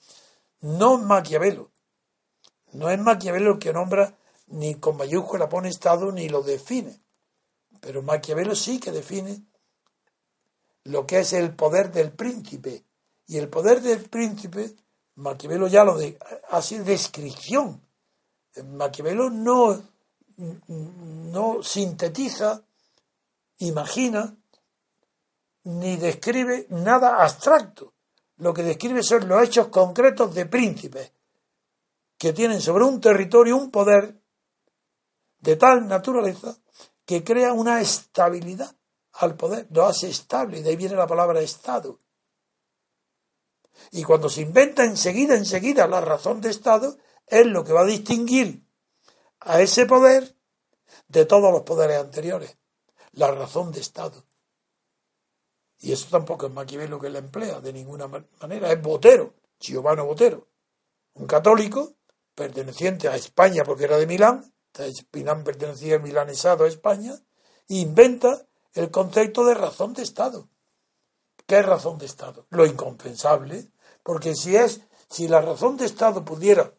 no 0.60 0.98
Maquiavelo. 0.98 1.70
No 2.72 2.90
es 2.90 2.98
Maquiavelo 2.98 3.52
el 3.52 3.58
que 3.58 3.72
nombra 3.72 4.16
ni 4.48 4.74
con 4.74 4.96
mayúscula 4.96 5.48
pone 5.48 5.68
Estado 5.68 6.10
ni 6.10 6.28
lo 6.28 6.42
define. 6.42 7.00
Pero 7.80 8.02
Maquiavelo 8.02 8.56
sí 8.56 8.80
que 8.80 8.90
define 8.90 9.44
lo 10.82 11.06
que 11.06 11.20
es 11.20 11.32
el 11.34 11.54
poder 11.54 11.92
del 11.92 12.10
príncipe. 12.10 12.84
Y 13.26 13.38
el 13.38 13.48
poder 13.48 13.80
del 13.80 14.08
príncipe, 14.10 14.74
Maquiavelo 15.14 15.68
ya 15.68 15.84
lo 15.84 15.98
hace 16.50 16.82
descripción. 16.82 17.83
Maquiavelo 18.62 19.30
no, 19.30 19.82
no 20.36 21.62
sintetiza, 21.62 22.62
imagina, 23.58 24.36
ni 25.64 25.96
describe 25.96 26.66
nada 26.70 27.22
abstracto. 27.22 27.94
Lo 28.36 28.52
que 28.52 28.62
describe 28.62 29.02
son 29.02 29.28
los 29.28 29.42
hechos 29.42 29.68
concretos 29.68 30.34
de 30.34 30.46
príncipes 30.46 31.12
que 32.18 32.32
tienen 32.32 32.60
sobre 32.60 32.84
un 32.84 33.00
territorio 33.00 33.56
un 33.56 33.70
poder 33.70 34.20
de 35.40 35.56
tal 35.56 35.86
naturaleza 35.86 36.56
que 37.04 37.22
crea 37.22 37.52
una 37.52 37.80
estabilidad 37.80 38.74
al 39.12 39.36
poder, 39.36 39.68
lo 39.70 39.84
hace 39.84 40.08
estable, 40.08 40.62
de 40.62 40.70
ahí 40.70 40.76
viene 40.76 40.96
la 40.96 41.06
palabra 41.06 41.40
Estado. 41.40 41.98
Y 43.92 44.02
cuando 44.02 44.28
se 44.28 44.40
inventa 44.40 44.84
enseguida, 44.84 45.34
enseguida 45.36 45.86
la 45.86 46.00
razón 46.00 46.40
de 46.40 46.50
Estado, 46.50 46.96
es 47.26 47.46
lo 47.46 47.64
que 47.64 47.72
va 47.72 47.82
a 47.82 47.86
distinguir 47.86 48.66
a 49.40 49.60
ese 49.60 49.86
poder 49.86 50.36
de 51.08 51.24
todos 51.24 51.52
los 51.52 51.62
poderes 51.62 51.98
anteriores, 51.98 52.56
la 53.12 53.30
razón 53.30 53.72
de 53.72 53.80
Estado. 53.80 54.24
Y 55.78 55.92
eso 55.92 56.08
tampoco 56.10 56.46
es 56.46 56.52
Maquiavelo 56.52 56.98
que 56.98 57.10
la 57.10 57.18
emplea, 57.18 57.60
de 57.60 57.72
ninguna 57.72 58.08
manera, 58.08 58.72
es 58.72 58.80
Botero, 58.80 59.34
Giovanni 59.60 60.02
Botero, 60.02 60.48
un 61.14 61.26
católico 61.26 61.94
perteneciente 62.34 63.08
a 63.08 63.16
España 63.16 63.64
porque 63.64 63.84
era 63.84 63.98
de 63.98 64.06
Milán, 64.06 64.52
Milán 65.12 65.44
pertenecía 65.44 65.98
milanesado 65.98 66.64
a 66.64 66.68
España, 66.68 67.14
e 67.68 67.76
inventa 67.76 68.46
el 68.72 68.90
concepto 68.90 69.44
de 69.44 69.54
razón 69.54 69.94
de 69.94 70.02
Estado. 70.02 70.48
¿Qué 71.46 71.58
es 71.58 71.66
razón 71.66 71.98
de 71.98 72.06
Estado? 72.06 72.46
Lo 72.50 72.66
incompensable, 72.66 73.70
porque 74.02 74.34
si 74.34 74.56
es, 74.56 74.80
si 75.08 75.28
la 75.28 75.40
razón 75.40 75.76
de 75.76 75.86
Estado 75.86 76.24
pudiera 76.24 76.72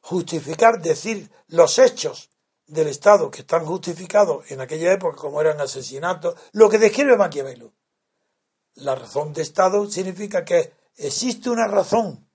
justificar, 0.00 0.80
decir 0.80 1.30
los 1.48 1.78
hechos 1.78 2.30
del 2.66 2.88
Estado 2.88 3.30
que 3.30 3.40
están 3.40 3.64
justificados 3.66 4.50
en 4.50 4.60
aquella 4.60 4.92
época 4.92 5.16
como 5.16 5.40
eran 5.40 5.60
asesinatos, 5.60 6.36
lo 6.52 6.68
que 6.68 6.78
describe 6.78 7.16
Maquiavelo. 7.16 7.72
La 8.74 8.94
razón 8.94 9.32
de 9.32 9.42
Estado 9.42 9.90
significa 9.90 10.44
que 10.44 10.72
existe 10.96 11.50
una 11.50 11.66
razón 11.66 12.28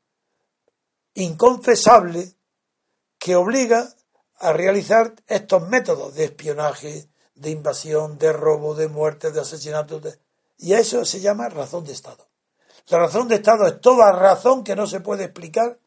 inconfesable 1.13 2.33
que 3.17 3.35
obliga 3.35 3.89
a 4.37 4.51
realizar 4.51 5.15
estos 5.27 5.67
métodos 5.69 6.13
de 6.15 6.25
espionaje, 6.25 7.09
de 7.35 7.49
invasión, 7.51 8.17
de 8.17 8.33
robo, 8.33 8.75
de 8.75 8.89
muerte, 8.89 9.31
de 9.31 9.39
asesinato. 9.39 10.01
Y 10.57 10.73
a 10.73 10.79
eso 10.79 11.05
se 11.05 11.21
llama 11.21 11.49
razón 11.49 11.85
de 11.85 11.93
Estado. 11.93 12.27
La 12.87 12.99
razón 12.99 13.27
de 13.27 13.35
Estado 13.35 13.65
es 13.65 13.79
toda 13.79 14.11
razón 14.11 14.63
que 14.63 14.75
no 14.75 14.85
se 14.85 14.99
puede 14.99 15.23
explicar 15.23 15.79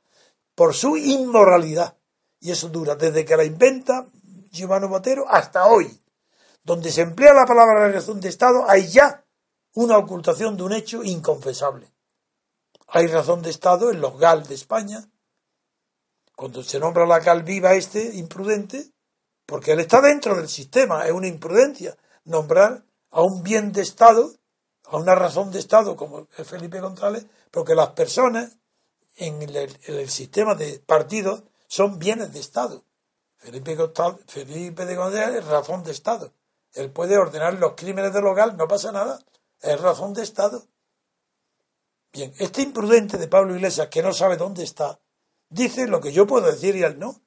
por 0.59 0.75
su 0.75 0.97
inmoralidad. 0.97 1.97
Y 2.41 2.51
eso 2.51 2.69
dura 2.69 2.97
desde 2.97 3.25
que 3.25 3.37
la 3.37 3.45
inventa 3.45 4.09
Giovanni 4.51 4.89
Botero 4.89 5.25
hasta 5.29 5.67
hoy. 5.67 6.03
Donde 6.65 6.91
se 6.91 7.03
emplea 7.03 7.33
la 7.33 7.47
palabra 7.47 7.93
razón 7.93 8.21
de 8.21 8.29
Estado, 8.29 8.69
hay 8.69 8.89
ya 8.89 9.25
una 9.75 9.97
ocultación 9.97 10.57
de 10.57 10.65
un 10.65 10.73
hecho 10.73 11.05
inconfesable. 11.05 11.93
Hay 12.89 13.07
razón 13.07 13.41
de 13.41 13.51
Estado 13.51 13.93
en 13.93 14.01
los 14.01 14.19
GAL 14.19 14.49
de 14.49 14.57
España, 14.57 15.09
cuando 16.35 16.65
se 16.65 16.81
nombra 16.81 17.07
la 17.07 17.21
GAL 17.21 17.45
viva 17.45 17.75
este 17.75 18.17
imprudente, 18.17 18.91
porque 19.47 19.73
él 19.73 19.81
está 19.81 20.01
dentro 20.01 20.35
del 20.35 20.49
sistema, 20.49 21.07
es 21.07 21.13
una 21.13 21.29
imprudencia 21.29 21.97
nombrar 22.25 22.85
a 23.13 23.23
un 23.23 23.45
bien 23.45 23.71
de 23.71 23.83
Estado, 23.83 24.33
a 24.87 24.97
una 24.97 25.15
razón 25.15 25.53
de 25.53 25.61
Estado 25.61 25.95
como 25.95 26.27
Felipe 26.27 26.81
González, 26.81 27.27
porque 27.53 27.77
las 27.77 27.91
personas 27.91 28.59
en 29.19 29.43
el, 29.43 30.09
sistema 30.09 30.55
de 30.55 30.79
partidos 30.81 31.43
son 31.67 31.99
bienes 31.99 32.33
de 32.33 32.41
Estado. 32.41 32.85
Felipe, 33.37 33.77
Felipe 34.27 34.87
de 34.87 35.39
es 35.39 35.45
razón 35.45 35.83
de 35.85 35.93
Estado. 35.93 36.33
Él 36.73 36.91
puede 36.91 37.17
ordenar 37.17 37.55
los 37.55 37.75
crímenes 37.75 38.13
del 38.13 38.27
hogar, 38.27 38.55
no 38.55 38.69
pasa 38.69 38.93
nada, 38.93 39.19
es 39.61 39.81
razón 39.81 40.15
de 40.15 40.23
Estado. 40.23 40.67
Bien, 42.13 42.33
este 42.39 42.63
imprudente 42.63 43.19
de 43.19 43.29
Pablo 43.29 43.55
Iglesias, 43.55 43.89
que 43.89 44.03
no 44.03 44.13
sabe 44.13 44.37
dónde 44.37 44.65
está, 44.65 45.01
dice 45.49 45.87
lo 45.87 46.01
que 46.01 46.13
yo 46.13 46.27
puedo 46.27 46.51
decir 46.51 46.77
y 46.77 46.83
él 46.83 46.99
no. 46.99 47.21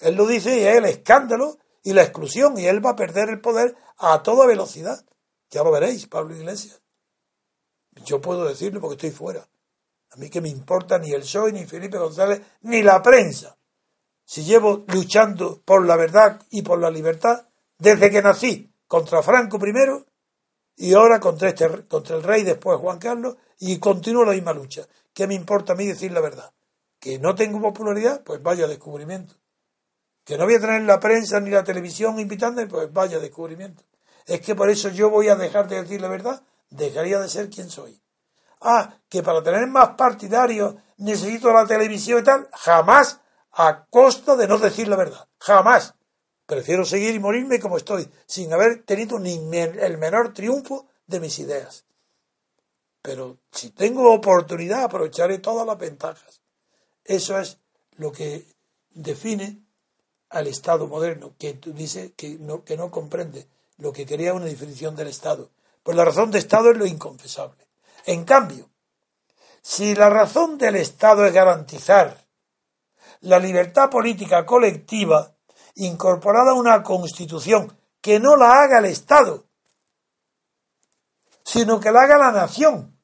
Él 0.00 0.14
lo 0.14 0.26
dice 0.26 0.56
y 0.56 0.64
es 0.64 0.76
el 0.76 0.84
escándalo 0.84 1.58
y 1.82 1.92
la 1.92 2.02
exclusión 2.02 2.58
y 2.58 2.66
él 2.66 2.84
va 2.84 2.90
a 2.90 2.96
perder 2.96 3.28
el 3.28 3.40
poder 3.40 3.76
a 3.98 4.22
toda 4.22 4.46
velocidad. 4.46 5.04
Ya 5.50 5.62
lo 5.62 5.72
veréis, 5.72 6.06
Pablo 6.06 6.36
Iglesias. 6.36 6.80
Yo 8.04 8.20
puedo 8.20 8.44
decirlo 8.44 8.80
porque 8.80 8.94
estoy 8.94 9.10
fuera. 9.10 9.48
A 10.10 10.16
mí 10.16 10.28
que 10.28 10.40
me 10.40 10.48
importa 10.48 10.98
ni 10.98 11.12
el 11.12 11.22
PSOE, 11.22 11.52
ni 11.52 11.64
Felipe 11.66 11.98
González, 11.98 12.40
ni 12.62 12.82
la 12.82 13.02
prensa. 13.02 13.56
Si 14.24 14.44
llevo 14.44 14.84
luchando 14.88 15.60
por 15.64 15.86
la 15.86 15.96
verdad 15.96 16.40
y 16.50 16.62
por 16.62 16.78
la 16.78 16.90
libertad 16.90 17.46
desde 17.78 18.10
que 18.10 18.22
nací, 18.22 18.72
contra 18.86 19.22
Franco 19.22 19.58
primero 19.58 20.06
y 20.76 20.94
ahora 20.94 21.20
contra, 21.20 21.48
este, 21.48 21.86
contra 21.86 22.16
el 22.16 22.22
rey 22.22 22.42
después 22.42 22.78
Juan 22.78 22.98
Carlos 22.98 23.36
y 23.58 23.78
continúo 23.78 24.24
la 24.24 24.32
misma 24.32 24.52
lucha. 24.52 24.86
¿Qué 25.12 25.26
me 25.26 25.34
importa 25.34 25.72
a 25.72 25.76
mí 25.76 25.86
decir 25.86 26.12
la 26.12 26.20
verdad? 26.20 26.52
¿Que 26.98 27.18
no 27.18 27.34
tengo 27.34 27.60
popularidad? 27.60 28.22
Pues 28.24 28.42
vaya 28.42 28.66
descubrimiento 28.66 29.40
que 30.30 30.38
no 30.38 30.44
voy 30.44 30.54
a 30.54 30.60
tener 30.60 30.82
la 30.82 31.00
prensa 31.00 31.40
ni 31.40 31.50
la 31.50 31.64
televisión 31.64 32.20
invitándome, 32.20 32.68
pues 32.68 32.92
vaya 32.92 33.18
descubrimiento. 33.18 33.82
Es 34.26 34.40
que 34.40 34.54
por 34.54 34.70
eso 34.70 34.88
yo 34.90 35.10
voy 35.10 35.28
a 35.28 35.34
dejar 35.34 35.68
de 35.68 35.82
decir 35.82 36.00
la 36.00 36.06
verdad, 36.06 36.42
dejaría 36.68 37.18
de 37.18 37.28
ser 37.28 37.50
quien 37.50 37.68
soy. 37.68 38.00
Ah, 38.60 38.94
que 39.08 39.22
para 39.22 39.42
tener 39.42 39.66
más 39.66 39.90
partidarios 39.90 40.74
necesito 40.98 41.52
la 41.52 41.66
televisión 41.66 42.20
y 42.20 42.24
tal, 42.24 42.48
jamás 42.52 43.20
a 43.52 43.86
costa 43.86 44.36
de 44.36 44.46
no 44.46 44.58
decir 44.58 44.88
la 44.88 44.96
verdad, 44.96 45.28
jamás. 45.38 45.94
Prefiero 46.46 46.84
seguir 46.84 47.14
y 47.14 47.20
morirme 47.20 47.60
como 47.60 47.76
estoy, 47.76 48.10
sin 48.26 48.52
haber 48.52 48.82
tenido 48.82 49.18
ni 49.18 49.34
el 49.54 49.98
menor 49.98 50.34
triunfo 50.34 50.88
de 51.06 51.20
mis 51.20 51.38
ideas. 51.38 51.84
Pero 53.02 53.38
si 53.52 53.70
tengo 53.70 54.12
oportunidad, 54.12 54.84
aprovecharé 54.84 55.38
todas 55.38 55.66
las 55.66 55.78
ventajas. 55.78 56.40
Eso 57.04 57.38
es 57.38 57.58
lo 57.96 58.12
que 58.12 58.46
define 58.90 59.62
al 60.28 60.46
Estado 60.46 60.86
moderno, 60.86 61.34
que 61.38 61.54
dice 61.54 62.12
que 62.12 62.36
no, 62.38 62.64
que 62.64 62.76
no 62.76 62.90
comprende 62.90 63.46
lo 63.78 63.92
que 63.92 64.04
quería 64.04 64.34
una 64.34 64.44
definición 64.44 64.94
del 64.96 65.08
Estado. 65.08 65.50
Pues 65.82 65.96
la 65.96 66.04
razón 66.04 66.30
de 66.30 66.38
Estado 66.38 66.70
es 66.70 66.76
lo 66.76 66.86
inconfesable. 66.86 67.69
En 68.06 68.24
cambio, 68.24 68.70
si 69.62 69.94
la 69.94 70.08
razón 70.08 70.58
del 70.58 70.76
Estado 70.76 71.24
es 71.26 71.32
garantizar 71.32 72.26
la 73.20 73.38
libertad 73.38 73.90
política 73.90 74.46
colectiva 74.46 75.36
incorporada 75.74 76.52
a 76.52 76.54
una 76.54 76.82
constitución 76.82 77.76
que 78.00 78.18
no 78.18 78.36
la 78.36 78.62
haga 78.62 78.78
el 78.78 78.86
Estado, 78.86 79.46
sino 81.44 81.80
que 81.80 81.90
la 81.90 82.02
haga 82.02 82.18
la 82.18 82.32
nación. 82.32 82.98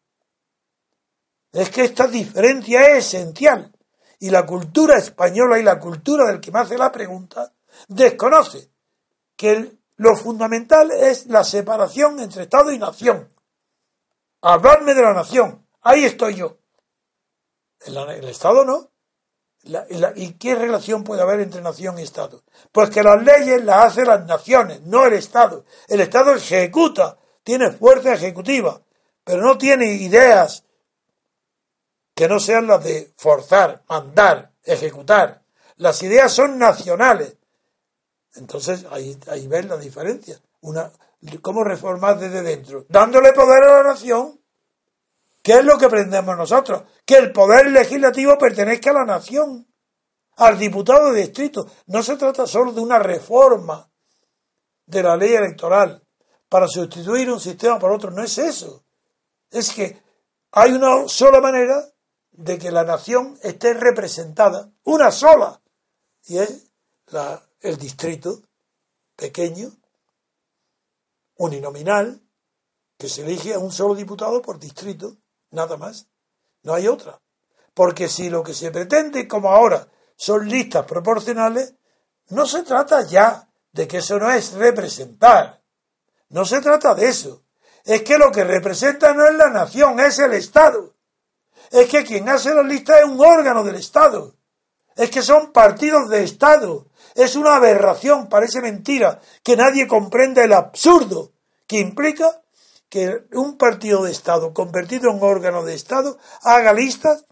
Es 1.52 1.70
que 1.70 1.84
esta 1.84 2.06
diferencia 2.06 2.96
es 2.96 3.06
esencial 3.06 3.72
y 4.18 4.30
la 4.30 4.46
cultura 4.46 4.96
española 4.98 5.58
y 5.58 5.62
la 5.62 5.78
cultura 5.78 6.24
del 6.26 6.40
que 6.40 6.52
me 6.52 6.60
hace 6.60 6.78
la 6.78 6.92
pregunta 6.92 7.52
desconoce 7.88 8.70
que 9.36 9.78
lo 9.96 10.16
fundamental 10.16 10.90
es 10.92 11.26
la 11.26 11.44
separación 11.44 12.20
entre 12.20 12.44
Estado 12.44 12.72
y 12.72 12.78
nación. 12.78 13.28
Hablarme 14.48 14.94
de 14.94 15.02
la 15.02 15.12
nación, 15.12 15.66
Ahí 15.82 16.04
estoy 16.04 16.34
yo. 16.34 16.58
El, 17.84 18.28
Estado 18.28 18.64
no. 18.64 18.90
¿Y 20.16 20.32
qué 20.32 20.56
relación 20.56 21.04
puede 21.04 21.22
haber 21.22 21.38
entre 21.40 21.60
nación 21.60 21.98
y 21.98 22.02
Estado? 22.02 22.42
Pues 22.72 22.90
que 22.90 23.04
las 23.04 23.22
leyes 23.22 23.64
las 23.64 23.86
hacen 23.86 24.06
las 24.06 24.26
naciones, 24.26 24.82
no 24.82 25.06
el 25.06 25.12
Estado. 25.12 25.64
El 25.86 26.00
Estado 26.00 26.34
ejecuta, 26.34 27.18
tiene 27.44 27.70
fuerza 27.70 28.14
ejecutiva, 28.14 28.82
pero 29.22 29.42
no 29.42 29.56
tiene 29.58 29.94
ideas 29.94 30.64
que 32.14 32.28
no 32.28 32.40
sean 32.40 32.66
las 32.66 32.82
de 32.82 33.12
forzar, 33.16 33.84
mandar, 33.88 34.50
ejecutar. 34.64 35.42
Las 35.76 36.02
ideas 36.02 36.32
son 36.32 36.58
nacionales. 36.58 37.36
Entonces 38.34 38.86
ahí, 38.90 39.16
ahí 39.28 39.46
ves 39.46 39.66
la 39.66 39.76
diferencia. 39.76 40.40
Una, 40.62 40.90
¿Cómo 41.42 41.64
reformar 41.64 42.18
desde 42.18 42.42
dentro? 42.42 42.86
Dándole 42.88 43.32
poder 43.32 43.64
a 43.64 43.82
la 43.82 43.82
nación. 43.82 44.40
¿Qué 45.42 45.54
es 45.54 45.64
lo 45.64 45.78
que 45.78 45.86
aprendemos 45.86 46.36
nosotros? 46.36 46.82
Que 47.04 47.16
el 47.16 47.32
poder 47.32 47.70
legislativo 47.70 48.36
pertenezca 48.36 48.90
a 48.90 48.94
la 48.94 49.04
nación, 49.04 49.66
al 50.36 50.58
diputado 50.58 51.12
de 51.12 51.22
distrito. 51.22 51.66
No 51.86 52.02
se 52.02 52.16
trata 52.16 52.46
solo 52.46 52.72
de 52.72 52.80
una 52.80 52.98
reforma 52.98 53.88
de 54.86 55.02
la 55.02 55.16
ley 55.16 55.34
electoral 55.34 56.02
para 56.48 56.68
sustituir 56.68 57.30
un 57.30 57.40
sistema 57.40 57.78
por 57.78 57.92
otro. 57.92 58.10
No 58.10 58.22
es 58.22 58.38
eso. 58.38 58.84
Es 59.50 59.72
que 59.72 60.02
hay 60.52 60.72
una 60.72 61.08
sola 61.08 61.40
manera 61.40 61.84
de 62.32 62.58
que 62.58 62.70
la 62.70 62.84
nación 62.84 63.38
esté 63.42 63.74
representada, 63.74 64.70
una 64.84 65.10
sola, 65.10 65.60
y 66.24 66.38
es 66.38 66.70
la, 67.06 67.42
el 67.60 67.78
distrito 67.78 68.42
pequeño, 69.16 69.70
uninominal, 71.36 72.22
que 72.98 73.08
se 73.08 73.22
elige 73.22 73.54
a 73.54 73.58
un 73.58 73.72
solo 73.72 73.94
diputado 73.94 74.40
por 74.42 74.58
distrito, 74.58 75.16
nada 75.50 75.76
más. 75.76 76.08
No 76.62 76.74
hay 76.74 76.88
otra. 76.88 77.20
Porque 77.74 78.08
si 78.08 78.30
lo 78.30 78.42
que 78.42 78.54
se 78.54 78.70
pretende, 78.70 79.28
como 79.28 79.50
ahora, 79.50 79.88
son 80.16 80.48
listas 80.48 80.86
proporcionales, 80.86 81.74
no 82.30 82.46
se 82.46 82.62
trata 82.62 83.06
ya 83.06 83.48
de 83.72 83.86
que 83.86 83.98
eso 83.98 84.18
no 84.18 84.30
es 84.30 84.52
representar. 84.54 85.62
No 86.30 86.44
se 86.44 86.60
trata 86.60 86.94
de 86.94 87.08
eso. 87.08 87.44
Es 87.84 88.02
que 88.02 88.18
lo 88.18 88.32
que 88.32 88.44
representa 88.44 89.12
no 89.12 89.26
es 89.26 89.34
la 89.34 89.50
nación, 89.50 90.00
es 90.00 90.18
el 90.18 90.32
Estado 90.32 90.96
es 91.70 91.88
que 91.88 92.04
quien 92.04 92.28
hace 92.28 92.54
la 92.54 92.62
lista 92.62 92.98
es 92.98 93.06
un 93.06 93.20
órgano 93.20 93.64
del 93.64 93.76
Estado. 93.76 94.34
Es 94.94 95.10
que 95.10 95.22
son 95.22 95.52
partidos 95.52 96.08
de 96.08 96.24
Estado. 96.24 96.86
Es 97.16 97.34
una 97.34 97.56
aberración, 97.56 98.28
parece 98.28 98.60
mentira, 98.60 99.20
que 99.42 99.56
nadie 99.56 99.86
comprenda 99.86 100.44
el 100.44 100.52
absurdo 100.52 101.32
que 101.66 101.80
implica 101.80 102.42
que 102.88 103.24
un 103.32 103.58
partido 103.58 104.04
de 104.04 104.12
Estado 104.12 104.54
convertido 104.54 105.10
en 105.10 105.18
órgano 105.20 105.64
de 105.64 105.74
Estado 105.74 106.18
haga 106.42 106.72
listas 106.72 107.24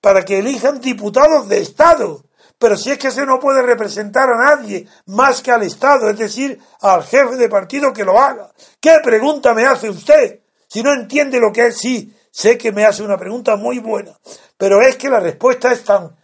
para 0.00 0.24
que 0.24 0.40
elijan 0.40 0.80
diputados 0.80 1.48
de 1.48 1.60
Estado. 1.60 2.24
Pero 2.58 2.76
si 2.76 2.90
es 2.90 2.98
que 2.98 3.10
se 3.10 3.24
no 3.24 3.40
puede 3.40 3.62
representar 3.62 4.28
a 4.28 4.56
nadie 4.56 4.86
más 5.06 5.40
que 5.40 5.50
al 5.50 5.62
Estado, 5.62 6.10
es 6.10 6.18
decir, 6.18 6.60
al 6.80 7.02
jefe 7.04 7.36
de 7.36 7.48
partido 7.48 7.92
que 7.92 8.04
lo 8.04 8.20
haga. 8.20 8.52
¿Qué 8.80 8.98
pregunta 9.02 9.54
me 9.54 9.64
hace 9.64 9.88
usted? 9.88 10.40
Si 10.68 10.82
no 10.82 10.92
entiende 10.92 11.40
lo 11.40 11.52
que 11.52 11.66
es, 11.66 11.78
sí, 11.78 12.12
Sé 12.34 12.58
que 12.58 12.72
me 12.72 12.84
hace 12.84 13.04
una 13.04 13.16
pregunta 13.16 13.54
muy 13.54 13.78
buena, 13.78 14.10
pero 14.58 14.82
es 14.82 14.96
que 14.96 15.08
la 15.08 15.20
respuesta 15.20 15.70
es 15.70 15.84
tan 15.84 16.16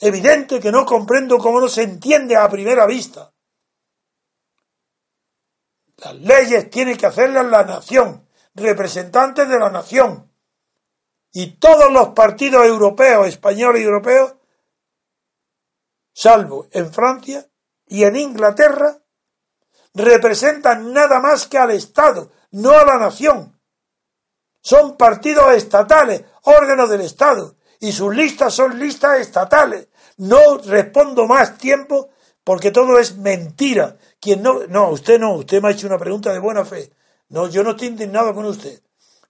evidente 0.00 0.60
que 0.60 0.72
no 0.72 0.84
comprendo 0.84 1.38
cómo 1.38 1.60
no 1.60 1.68
se 1.68 1.82
entiende 1.82 2.36
a 2.36 2.48
primera 2.48 2.86
vista. 2.86 3.32
Las 5.96 6.14
leyes 6.14 6.70
tiene 6.70 6.96
que 6.96 7.06
hacerlas 7.06 7.46
la 7.46 7.64
nación, 7.64 8.28
representantes 8.54 9.48
de 9.48 9.58
la 9.58 9.70
nación. 9.70 10.32
Y 11.32 11.58
todos 11.58 11.92
los 11.92 12.10
partidos 12.10 12.64
europeos, 12.64 13.26
españoles 13.26 13.82
y 13.82 13.84
europeos, 13.84 14.34
salvo 16.14 16.68
en 16.70 16.92
Francia 16.92 17.46
y 17.86 18.04
en 18.04 18.16
Inglaterra, 18.16 18.98
representan 19.94 20.92
nada 20.92 21.20
más 21.20 21.46
que 21.48 21.58
al 21.58 21.72
Estado, 21.72 22.30
no 22.52 22.70
a 22.70 22.84
la 22.84 22.98
nación. 22.98 23.60
Son 24.60 24.96
partidos 24.96 25.52
estatales, 25.54 26.24
órganos 26.42 26.88
del 26.90 27.00
Estado, 27.00 27.56
y 27.80 27.92
sus 27.92 28.14
listas 28.14 28.54
son 28.54 28.78
listas 28.78 29.20
estatales. 29.20 29.88
No 30.16 30.58
respondo 30.58 31.26
más 31.26 31.58
tiempo 31.58 32.10
porque 32.42 32.70
todo 32.70 32.98
es 32.98 33.16
mentira. 33.16 33.96
Quien 34.20 34.42
no, 34.42 34.66
no, 34.68 34.90
usted 34.90 35.18
no, 35.18 35.34
usted 35.34 35.62
me 35.62 35.68
ha 35.68 35.72
hecho 35.72 35.86
una 35.86 35.98
pregunta 35.98 36.32
de 36.32 36.40
buena 36.40 36.64
fe. 36.64 36.90
No, 37.28 37.48
yo 37.48 37.62
no 37.62 37.70
estoy 37.70 37.88
indignado 37.88 38.34
con 38.34 38.46
usted. 38.46 38.80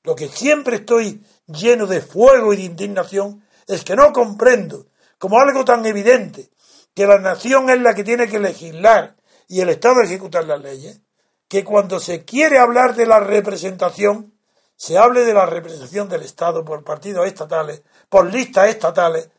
Lo 0.05 0.15
que 0.15 0.29
siempre 0.29 0.77
estoy 0.77 1.23
lleno 1.47 1.87
de 1.87 2.01
fuego 2.01 2.53
y 2.53 2.59
de 2.59 2.63
indignación 2.63 3.43
es 3.67 3.85
que 3.85 3.97
no 3.97 4.13
comprendo, 4.13 4.87
como 5.19 5.41
algo 5.41 5.65
tan 5.65 5.85
evidente, 5.85 6.49
que 6.95 7.07
la 7.07 7.19
nación 7.19 7.69
es 7.71 7.81
la 7.81 7.95
que 7.95 8.05
tiene 8.05 8.29
que 8.29 8.39
legislar 8.39 9.15
y 9.49 9.61
el 9.61 9.69
Estado 9.69 10.01
ejecutar 10.01 10.45
las 10.45 10.61
leyes, 10.61 11.01
que 11.49 11.65
cuando 11.65 12.01
se 12.01 12.25
quiere 12.25 12.59
hablar 12.59 12.95
de 12.95 13.07
la 13.07 13.21
representación, 13.21 14.35
se 14.77 14.97
hable 14.97 15.25
de 15.25 15.35
la 15.35 15.47
representación 15.47 16.09
del 16.09 16.23
Estado 16.23 16.65
por 16.65 16.85
partidos 16.85 17.27
estatales, 17.27 17.83
por 18.09 18.33
listas 18.33 18.69
estatales, 18.69 19.31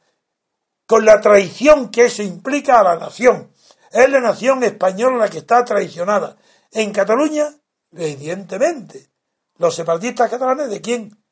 con 0.86 1.06
la 1.06 1.22
traición 1.22 1.90
que 1.90 2.06
eso 2.06 2.24
implica 2.24 2.80
a 2.80 2.84
la 2.84 2.98
nación. 2.98 3.54
Es 3.92 4.10
la 4.10 4.20
nación 4.20 4.64
española 4.64 5.18
la 5.18 5.30
que 5.30 5.40
está 5.40 5.64
traicionada. 5.66 6.38
En 6.72 6.92
Cataluña, 6.92 7.54
evidentemente. 7.92 9.10
Los 9.58 9.76
separatistas 9.76 10.30
catalanes, 10.30 10.70
¿de 10.70 10.82
quién? 10.82 11.24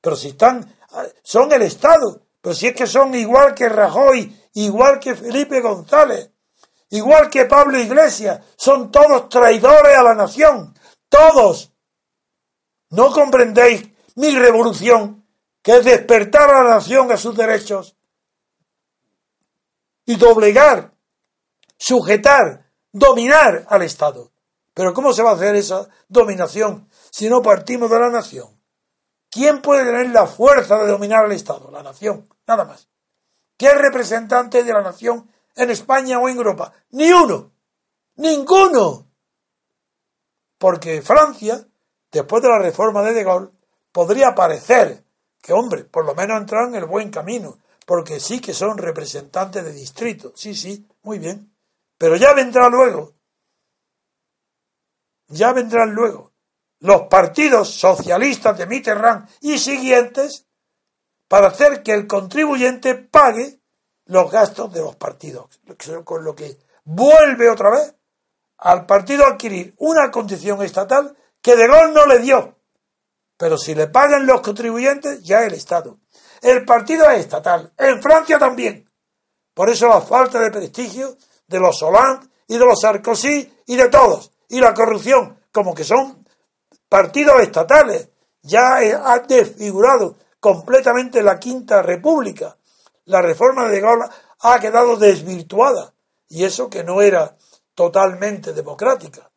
Pero 0.00 0.16
si 0.16 0.28
están, 0.28 0.76
son 1.22 1.52
el 1.52 1.62
Estado. 1.62 2.26
Pero 2.40 2.54
si 2.54 2.68
es 2.68 2.74
que 2.74 2.86
son 2.86 3.14
igual 3.14 3.54
que 3.54 3.68
Rajoy, 3.68 4.50
igual 4.54 4.98
que 4.98 5.14
Felipe 5.14 5.60
González, 5.60 6.30
igual 6.90 7.30
que 7.30 7.44
Pablo 7.44 7.78
Iglesias, 7.78 8.40
son 8.56 8.90
todos 8.90 9.28
traidores 9.28 9.96
a 9.96 10.02
la 10.02 10.14
nación. 10.14 10.74
Todos. 11.08 11.72
¿No 12.90 13.12
comprendéis 13.12 13.88
mi 14.16 14.36
revolución, 14.36 15.19
que 15.62 15.76
es 15.76 15.84
despertar 15.84 16.50
a 16.50 16.62
la 16.62 16.70
nación 16.70 17.10
a 17.12 17.16
sus 17.16 17.36
derechos 17.36 17.96
y 20.04 20.16
doblegar, 20.16 20.94
sujetar, 21.76 22.70
dominar 22.92 23.66
al 23.68 23.82
Estado? 23.82 24.32
Pero 24.74 24.94
¿cómo 24.94 25.12
se 25.12 25.22
va 25.22 25.30
a 25.30 25.34
hacer 25.34 25.54
esa 25.56 25.88
dominación 26.08 26.88
si 27.10 27.28
no 27.28 27.42
partimos 27.42 27.90
de 27.90 27.98
la 27.98 28.10
nación? 28.10 28.48
¿Quién 29.30 29.62
puede 29.62 29.84
tener 29.84 30.10
la 30.10 30.26
fuerza 30.26 30.78
de 30.78 30.90
dominar 30.90 31.24
al 31.24 31.32
Estado? 31.32 31.70
La 31.70 31.82
nación, 31.82 32.28
nada 32.46 32.64
más. 32.64 32.88
¿Qué 33.56 33.72
representante 33.74 34.64
de 34.64 34.72
la 34.72 34.82
nación 34.82 35.30
en 35.54 35.70
España 35.70 36.18
o 36.18 36.28
en 36.28 36.36
Europa? 36.36 36.72
Ni 36.90 37.12
uno. 37.12 37.52
Ninguno. 38.16 39.06
Porque 40.58 41.02
Francia 41.02 41.66
después 42.10 42.42
de 42.42 42.48
la 42.48 42.58
reforma 42.58 43.02
de 43.02 43.12
De 43.12 43.24
Gaulle, 43.24 43.50
podría 43.92 44.34
parecer 44.34 45.04
que, 45.40 45.52
hombre, 45.52 45.84
por 45.84 46.04
lo 46.04 46.14
menos 46.14 46.40
entraron 46.40 46.74
en 46.74 46.82
el 46.82 46.88
buen 46.88 47.10
camino, 47.10 47.58
porque 47.86 48.20
sí 48.20 48.40
que 48.40 48.54
son 48.54 48.78
representantes 48.78 49.64
de 49.64 49.72
distrito. 49.72 50.32
Sí, 50.34 50.54
sí, 50.54 50.86
muy 51.02 51.18
bien. 51.18 51.52
Pero 51.98 52.16
ya 52.16 52.32
vendrá 52.34 52.68
luego, 52.68 53.12
ya 55.28 55.52
vendrán 55.52 55.92
luego 55.92 56.30
los 56.80 57.02
partidos 57.02 57.68
socialistas 57.70 58.56
de 58.56 58.66
Mitterrand 58.66 59.28
y 59.42 59.58
siguientes 59.58 60.46
para 61.28 61.48
hacer 61.48 61.82
que 61.82 61.92
el 61.92 62.06
contribuyente 62.06 62.94
pague 62.94 63.60
los 64.06 64.30
gastos 64.30 64.72
de 64.72 64.80
los 64.80 64.96
partidos, 64.96 65.60
con 66.04 66.24
lo 66.24 66.34
que 66.34 66.58
vuelve 66.84 67.48
otra 67.48 67.70
vez 67.70 67.94
al 68.58 68.86
partido 68.86 69.24
a 69.24 69.30
adquirir 69.30 69.74
una 69.78 70.10
condición 70.10 70.62
estatal 70.62 71.16
que 71.40 71.54
De 71.54 71.68
Gaulle 71.68 71.92
no 71.92 72.06
le 72.06 72.18
dio. 72.18 72.56
Pero 73.40 73.56
si 73.56 73.74
le 73.74 73.86
pagan 73.86 74.26
los 74.26 74.42
contribuyentes, 74.42 75.22
ya 75.22 75.46
el 75.46 75.54
Estado. 75.54 75.96
El 76.42 76.62
partido 76.66 77.08
es 77.08 77.20
estatal. 77.20 77.72
En 77.78 78.02
Francia 78.02 78.38
también. 78.38 78.86
Por 79.54 79.70
eso 79.70 79.88
la 79.88 80.02
falta 80.02 80.38
de 80.40 80.50
prestigio 80.50 81.16
de 81.46 81.58
los 81.58 81.82
Hollande 81.82 82.28
y 82.46 82.58
de 82.58 82.66
los 82.66 82.78
Sarkozy 82.78 83.50
y 83.64 83.76
de 83.76 83.88
todos. 83.88 84.30
Y 84.50 84.60
la 84.60 84.74
corrupción, 84.74 85.38
como 85.52 85.74
que 85.74 85.84
son 85.84 86.22
partidos 86.86 87.40
estatales. 87.40 88.10
Ya 88.42 88.76
ha 88.76 89.18
desfigurado 89.20 90.16
completamente 90.38 91.22
la 91.22 91.40
Quinta 91.40 91.80
República. 91.80 92.58
La 93.06 93.22
reforma 93.22 93.70
de 93.70 93.80
Gaulle 93.80 94.10
ha 94.40 94.60
quedado 94.60 94.98
desvirtuada. 94.98 95.94
Y 96.28 96.44
eso 96.44 96.68
que 96.68 96.84
no 96.84 97.00
era 97.00 97.34
totalmente 97.74 98.52
democrática 98.52 99.30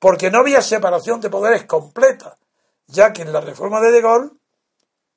porque 0.00 0.30
no 0.30 0.38
había 0.38 0.62
separación 0.62 1.20
de 1.20 1.28
poderes 1.28 1.64
completa, 1.66 2.38
ya 2.90 3.12
que 3.12 3.22
en 3.22 3.32
la 3.32 3.40
reforma 3.40 3.80
de 3.80 3.90
De 3.90 4.00
Gaulle, 4.00 4.30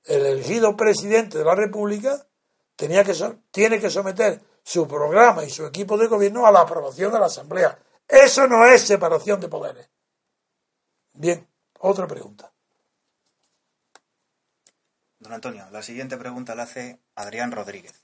el 0.06 0.26
elegido 0.26 0.76
presidente 0.76 1.38
de 1.38 1.46
la 1.46 1.56
República 1.56 2.28
tenía 2.76 3.04
que, 3.04 3.14
tiene 3.52 3.80
que 3.80 3.90
someter 3.90 4.42
su 4.64 4.88
programa 4.88 5.44
y 5.44 5.50
su 5.50 5.66
equipo 5.66 5.98
de 5.98 6.08
gobierno 6.08 6.46
a 6.46 6.52
la 6.52 6.62
aprobación 6.62 7.12
de 7.12 7.20
la 7.20 7.28
Asamblea. 7.28 7.78
Eso 8.08 8.48
no 8.48 8.66
es 8.66 8.82
separación 8.82 9.40
de 9.40 9.48
poderes. 9.48 9.90
Bien, 11.14 11.48
otra 11.80 12.08
pregunta. 12.08 12.52
Don 15.20 15.32
Antonio, 15.32 15.70
la 15.72 15.82
siguiente 15.82 16.18
pregunta 16.18 16.56
la 16.56 16.64
hace 16.64 17.00
Adrián 17.16 17.52
Rodríguez. 17.52 18.04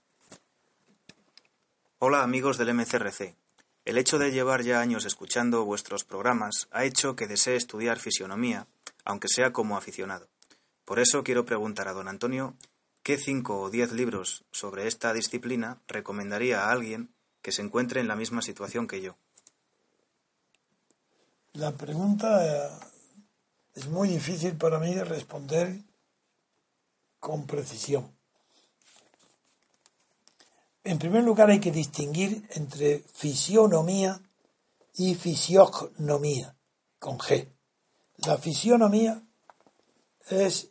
Hola 1.97 2.23
amigos 2.23 2.57
del 2.57 2.73
MCRC. 2.73 3.35
El 3.83 3.97
hecho 3.97 4.19
de 4.19 4.31
llevar 4.31 4.61
ya 4.61 4.79
años 4.79 5.05
escuchando 5.05 5.65
vuestros 5.65 6.05
programas 6.05 6.67
ha 6.71 6.85
hecho 6.85 7.15
que 7.15 7.27
desee 7.27 7.55
estudiar 7.55 7.99
fisionomía, 7.99 8.67
aunque 9.05 9.27
sea 9.27 9.53
como 9.53 9.77
aficionado. 9.77 10.27
Por 10.85 10.99
eso 10.99 11.23
quiero 11.23 11.45
preguntar 11.45 11.87
a 11.87 11.93
don 11.93 12.07
Antonio 12.07 12.55
qué 13.03 13.17
cinco 13.17 13.61
o 13.61 13.69
diez 13.69 13.91
libros 13.91 14.43
sobre 14.51 14.87
esta 14.87 15.13
disciplina 15.13 15.81
recomendaría 15.87 16.63
a 16.63 16.71
alguien 16.71 17.09
que 17.41 17.51
se 17.51 17.61
encuentre 17.61 18.01
en 18.01 18.07
la 18.07 18.15
misma 18.15 18.41
situación 18.41 18.87
que 18.87 19.01
yo. 19.01 19.15
La 21.53 21.71
pregunta 21.71 22.45
eh, 22.45 22.69
es 23.75 23.87
muy 23.87 24.09
difícil 24.09 24.55
para 24.55 24.79
mí 24.79 24.93
de 24.93 25.03
responder 25.03 25.79
con 27.19 27.45
precisión. 27.45 28.11
En 30.83 30.97
primer 30.97 31.23
lugar 31.23 31.49
hay 31.49 31.59
que 31.59 31.71
distinguir 31.71 32.47
entre 32.51 32.99
fisionomía 33.13 34.21
y 34.95 35.15
fisiognomía, 35.15 36.55
con 36.97 37.17
G. 37.17 37.47
La 38.25 38.37
fisionomía 38.37 39.21
es 40.27 40.69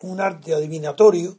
un 0.00 0.20
arte 0.20 0.54
adivinatorio 0.54 1.36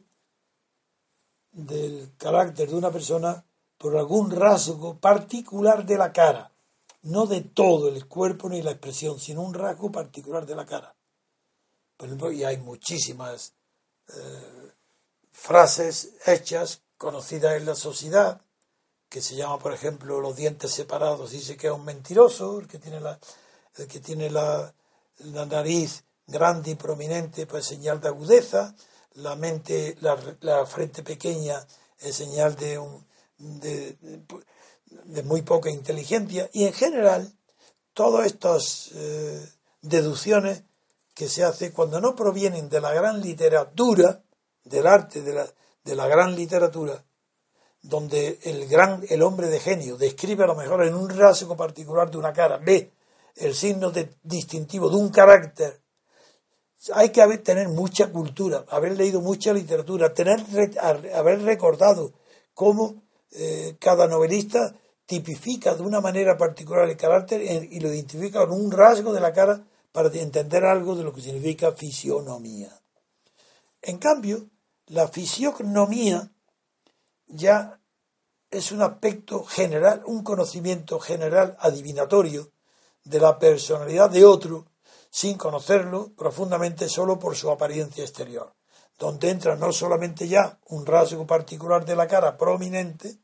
del 1.50 2.12
carácter 2.16 2.70
de 2.70 2.76
una 2.76 2.92
persona 2.92 3.44
por 3.76 3.96
algún 3.96 4.30
rasgo 4.30 4.98
particular 4.98 5.84
de 5.84 5.98
la 5.98 6.12
cara, 6.12 6.52
no 7.02 7.26
de 7.26 7.40
todo 7.40 7.88
el 7.88 8.06
cuerpo 8.06 8.48
ni 8.48 8.62
la 8.62 8.70
expresión, 8.70 9.18
sino 9.18 9.42
un 9.42 9.52
rasgo 9.52 9.90
particular 9.90 10.46
de 10.46 10.54
la 10.54 10.64
cara. 10.64 10.94
Por 11.96 12.06
ejemplo, 12.06 12.30
y 12.30 12.44
hay 12.44 12.58
muchísimas 12.58 13.54
eh, 14.08 14.72
frases 15.32 16.14
hechas 16.24 16.82
conocida 16.96 17.56
en 17.56 17.66
la 17.66 17.74
sociedad, 17.74 18.40
que 19.08 19.20
se 19.20 19.34
llama, 19.34 19.58
por 19.58 19.72
ejemplo, 19.72 20.20
los 20.20 20.36
dientes 20.36 20.70
separados, 20.70 21.32
dice 21.32 21.56
que 21.56 21.66
es 21.66 21.72
un 21.72 21.84
mentiroso, 21.84 22.60
el 22.60 22.68
que 22.68 22.78
tiene 22.78 23.00
la, 23.00 23.18
el 23.76 23.88
que 23.88 23.98
tiene 24.00 24.30
la, 24.30 24.72
nariz 25.24 26.04
grande 26.26 26.72
y 26.72 26.74
prominente, 26.74 27.46
pues 27.46 27.66
señal 27.66 28.00
de 28.00 28.08
agudeza, 28.08 28.74
la 29.14 29.36
mente, 29.36 29.96
la, 30.00 30.66
frente 30.66 31.02
pequeña 31.02 31.66
es 31.98 32.16
señal 32.16 32.56
de, 32.56 32.78
un, 32.78 33.04
de, 33.38 33.96
muy 35.24 35.42
poca 35.42 35.70
inteligencia, 35.70 36.48
y 36.52 36.64
en 36.64 36.72
general, 36.72 37.32
todas 37.92 38.26
estas 38.26 38.90
eh, 38.94 39.48
deducciones 39.82 40.62
que 41.14 41.28
se 41.28 41.44
hace 41.44 41.72
cuando 41.72 42.00
no 42.00 42.16
provienen 42.16 42.68
de 42.68 42.80
la 42.80 42.92
gran 42.92 43.20
literatura, 43.20 44.22
del 44.64 44.86
arte, 44.86 45.22
de 45.22 45.34
la, 45.34 45.46
de 45.84 45.94
la 45.94 46.06
gran 46.06 46.34
literatura, 46.34 47.04
donde 47.82 48.38
el 48.44 48.68
gran, 48.68 49.04
el 49.08 49.22
hombre 49.22 49.48
de 49.48 49.60
genio 49.60 49.96
describe 49.96 50.44
a 50.44 50.46
lo 50.46 50.54
mejor 50.54 50.84
en 50.84 50.94
un 50.94 51.10
rasgo 51.10 51.56
particular 51.56 52.10
de 52.10 52.18
una 52.18 52.32
cara, 52.32 52.58
ve 52.58 52.92
el 53.36 53.54
signo 53.54 53.90
de, 53.90 54.16
distintivo 54.22 54.88
de 54.90 54.96
un 54.96 55.10
carácter, 55.10 55.80
hay 56.94 57.10
que 57.10 57.22
haber, 57.22 57.42
tener 57.42 57.68
mucha 57.68 58.10
cultura, 58.10 58.64
haber 58.68 58.96
leído 58.96 59.20
mucha 59.20 59.52
literatura, 59.52 60.12
tener, 60.12 60.44
haber 60.80 61.42
recordado 61.42 62.12
cómo 62.54 63.04
eh, 63.30 63.76
cada 63.78 64.08
novelista 64.08 64.74
tipifica 65.06 65.74
de 65.74 65.82
una 65.82 66.00
manera 66.00 66.36
particular 66.36 66.88
el 66.88 66.96
carácter 66.96 67.40
y 67.42 67.80
lo 67.80 67.92
identifica 67.92 68.46
con 68.46 68.52
un 68.52 68.70
rasgo 68.70 69.12
de 69.12 69.20
la 69.20 69.32
cara 69.32 69.64
para 69.92 70.08
entender 70.08 70.64
algo 70.64 70.96
de 70.96 71.04
lo 71.04 71.12
que 71.12 71.20
significa 71.20 71.72
fisionomía. 71.72 72.80
En 73.82 73.98
cambio, 73.98 74.48
la 74.86 75.08
fisiognomía 75.08 76.32
ya 77.26 77.80
es 78.50 78.72
un 78.72 78.82
aspecto 78.82 79.44
general, 79.44 80.02
un 80.06 80.22
conocimiento 80.22 80.98
general 81.00 81.56
adivinatorio 81.60 82.52
de 83.04 83.20
la 83.20 83.38
personalidad 83.38 84.10
de 84.10 84.24
otro 84.24 84.66
sin 85.10 85.36
conocerlo 85.36 86.12
profundamente 86.16 86.88
solo 86.88 87.18
por 87.18 87.36
su 87.36 87.50
apariencia 87.50 88.02
exterior, 88.02 88.54
donde 88.98 89.30
entra 89.30 89.56
no 89.56 89.72
solamente 89.72 90.26
ya 90.26 90.58
un 90.66 90.86
rasgo 90.86 91.26
particular 91.26 91.84
de 91.84 91.96
la 91.96 92.06
cara 92.06 92.38
prominente, 92.38 93.18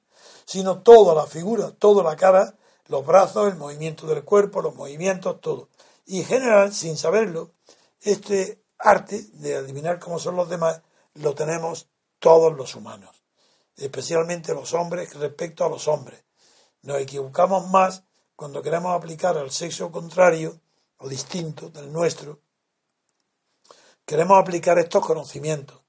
sino 0.45 0.83
toda 0.83 1.15
la 1.15 1.27
figura, 1.27 1.71
toda 1.71 2.03
la 2.03 2.17
cara, 2.17 2.55
los 2.89 3.07
brazos, 3.07 3.49
el 3.49 3.57
movimiento 3.57 4.07
del 4.07 4.25
cuerpo, 4.25 4.61
los 4.61 4.75
movimientos, 4.75 5.41
todo. 5.41 5.69
Y 6.05 6.21
en 6.21 6.27
general, 6.27 6.73
sin 6.75 6.97
saberlo, 6.97 7.53
este 8.01 8.63
arte 8.79 9.27
de 9.35 9.57
adivinar 9.57 9.99
cómo 9.99 10.19
son 10.19 10.37
los 10.37 10.49
demás 10.49 10.83
lo 11.15 11.35
tenemos 11.35 11.89
todos 12.19 12.57
los 12.57 12.75
humanos, 12.75 13.23
especialmente 13.77 14.55
los 14.55 14.75
hombres 14.75 15.15
respecto 15.15 15.65
a 15.65 15.69
los 15.69 15.89
hombres. 15.89 16.25
Nos 16.83 16.99
equivocamos 17.01 17.69
más 17.69 18.05
cuando 18.39 18.63
queremos 18.63 18.97
aplicar 18.97 19.37
al 19.37 19.51
sexo 19.51 19.91
contrario 19.91 20.61
o 20.99 21.09
distinto 21.09 21.71
del 21.71 21.93
nuestro. 21.93 22.39
Queremos 24.05 24.39
aplicar 24.39 24.79
estos 24.79 25.05
conocimientos. 25.05 25.83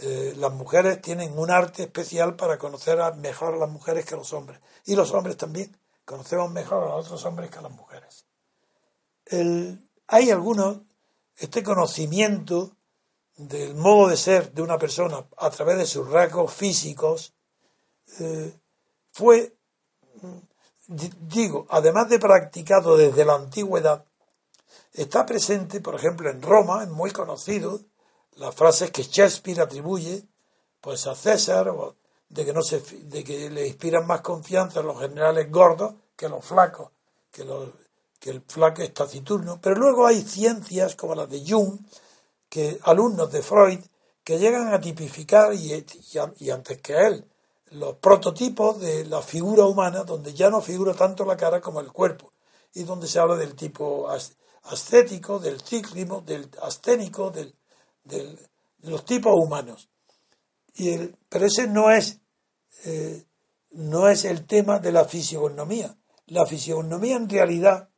Eh, 0.00 0.34
las 0.36 0.52
mujeres 0.52 1.00
tienen 1.00 1.38
un 1.38 1.52
arte 1.52 1.84
especial 1.84 2.34
para 2.34 2.58
conocer 2.58 2.98
mejor 3.18 3.54
a 3.54 3.58
las 3.58 3.70
mujeres 3.70 4.04
que 4.04 4.14
a 4.14 4.16
los 4.16 4.32
hombres. 4.32 4.58
Y 4.86 4.96
los 4.96 5.12
hombres 5.12 5.36
también. 5.36 5.78
Conocemos 6.04 6.50
mejor 6.50 6.82
a 6.82 6.96
otros 6.96 7.24
hombres 7.26 7.48
que 7.48 7.58
a 7.60 7.62
las 7.62 7.70
mujeres. 7.70 8.26
hay 10.08 10.30
algunos, 10.32 10.78
este 11.36 11.62
conocimiento 11.62 12.76
del 13.36 13.76
modo 13.76 14.08
de 14.08 14.16
ser 14.16 14.52
de 14.52 14.62
una 14.62 14.78
persona 14.78 15.28
a 15.36 15.48
través 15.50 15.78
de 15.78 15.86
sus 15.86 16.10
rasgos 16.10 16.52
físicos 16.52 17.34
eh, 18.18 18.52
fue, 19.12 19.56
digo, 20.86 21.66
además 21.70 22.08
de 22.08 22.18
practicado 22.18 22.96
desde 22.96 23.24
la 23.24 23.34
antigüedad, 23.34 24.04
está 24.92 25.24
presente, 25.26 25.80
por 25.80 25.94
ejemplo, 25.94 26.30
en 26.30 26.42
Roma, 26.42 26.82
es 26.82 26.90
muy 26.90 27.10
conocido, 27.10 27.80
las 28.36 28.54
frases 28.54 28.90
que 28.90 29.02
Shakespeare 29.02 29.60
atribuye 29.60 30.24
pues 30.80 31.06
a 31.06 31.14
César, 31.14 31.72
de 32.28 32.44
que, 32.44 32.52
no 32.52 32.62
se, 32.62 32.80
de 32.80 33.24
que 33.24 33.48
le 33.48 33.66
inspiran 33.66 34.06
más 34.06 34.20
confianza 34.20 34.82
los 34.82 35.00
generales 35.00 35.50
gordos 35.50 35.94
que 36.16 36.28
los 36.28 36.44
flacos, 36.44 36.90
que, 37.30 37.44
los, 37.44 37.70
que 38.20 38.30
el 38.30 38.42
flaco 38.42 38.82
es 38.82 38.92
taciturno. 38.92 39.58
Pero 39.62 39.76
luego 39.76 40.06
hay 40.06 40.20
ciencias 40.22 40.94
como 40.94 41.14
las 41.14 41.30
de 41.30 41.42
Jung, 41.46 41.78
que 42.48 42.78
alumnos 42.82 43.32
de 43.32 43.42
Freud 43.42 43.80
que 44.22 44.38
llegan 44.38 44.72
a 44.72 44.80
tipificar 44.80 45.52
y, 45.54 45.84
y, 46.38 46.50
antes 46.50 46.80
que 46.80 46.94
él 46.94 47.24
los 47.74 47.96
prototipos 47.96 48.80
de 48.80 49.04
la 49.04 49.22
figura 49.22 49.64
humana 49.64 50.04
donde 50.04 50.32
ya 50.32 50.50
no 50.50 50.60
figura 50.60 50.94
tanto 50.94 51.24
la 51.24 51.36
cara 51.36 51.60
como 51.60 51.80
el 51.80 51.92
cuerpo 51.92 52.30
y 52.72 52.84
donde 52.84 53.06
se 53.06 53.18
habla 53.18 53.36
del 53.36 53.54
tipo 53.54 54.08
ascético, 54.64 55.38
del 55.38 55.60
cíclico, 55.60 56.20
del 56.20 56.50
asténico, 56.62 57.30
del, 57.30 57.54
de 58.04 58.38
los 58.82 59.04
tipos 59.04 59.32
humanos. 59.36 59.88
Y 60.74 60.90
el, 60.90 61.16
pero 61.28 61.46
ese 61.46 61.68
no 61.68 61.90
es, 61.90 62.20
eh, 62.84 63.24
no 63.70 64.08
es 64.08 64.24
el 64.24 64.46
tema 64.46 64.78
de 64.78 64.92
la 64.92 65.04
fisionomía. 65.04 65.96
La 66.26 66.46
fisionomía 66.46 67.16
en 67.16 67.28
realidad 67.28 67.88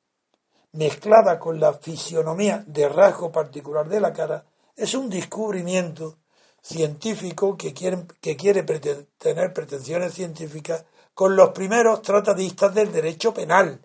mezclada 0.77 1.39
con 1.39 1.59
la 1.59 1.73
fisionomía 1.73 2.63
de 2.67 2.89
rasgo 2.89 3.33
particular 3.33 3.89
de 3.89 4.01
la 4.01 4.13
cara, 4.13 4.45
es 4.77 4.95
un 4.95 5.09
descubrimiento 5.09 6.19
científico 6.67 7.57
que 7.57 7.73
quiere, 7.73 8.07
que 8.21 8.37
quiere 8.37 8.65
tener 8.65 9.53
pretensiones 9.53 10.15
científicas 10.15 10.85
con 11.15 11.37
los 11.37 11.51
primeros 11.51 12.03
tratadistas 12.03 12.75
del 12.75 12.91
derecho 12.91 13.33
penal, 13.33 13.81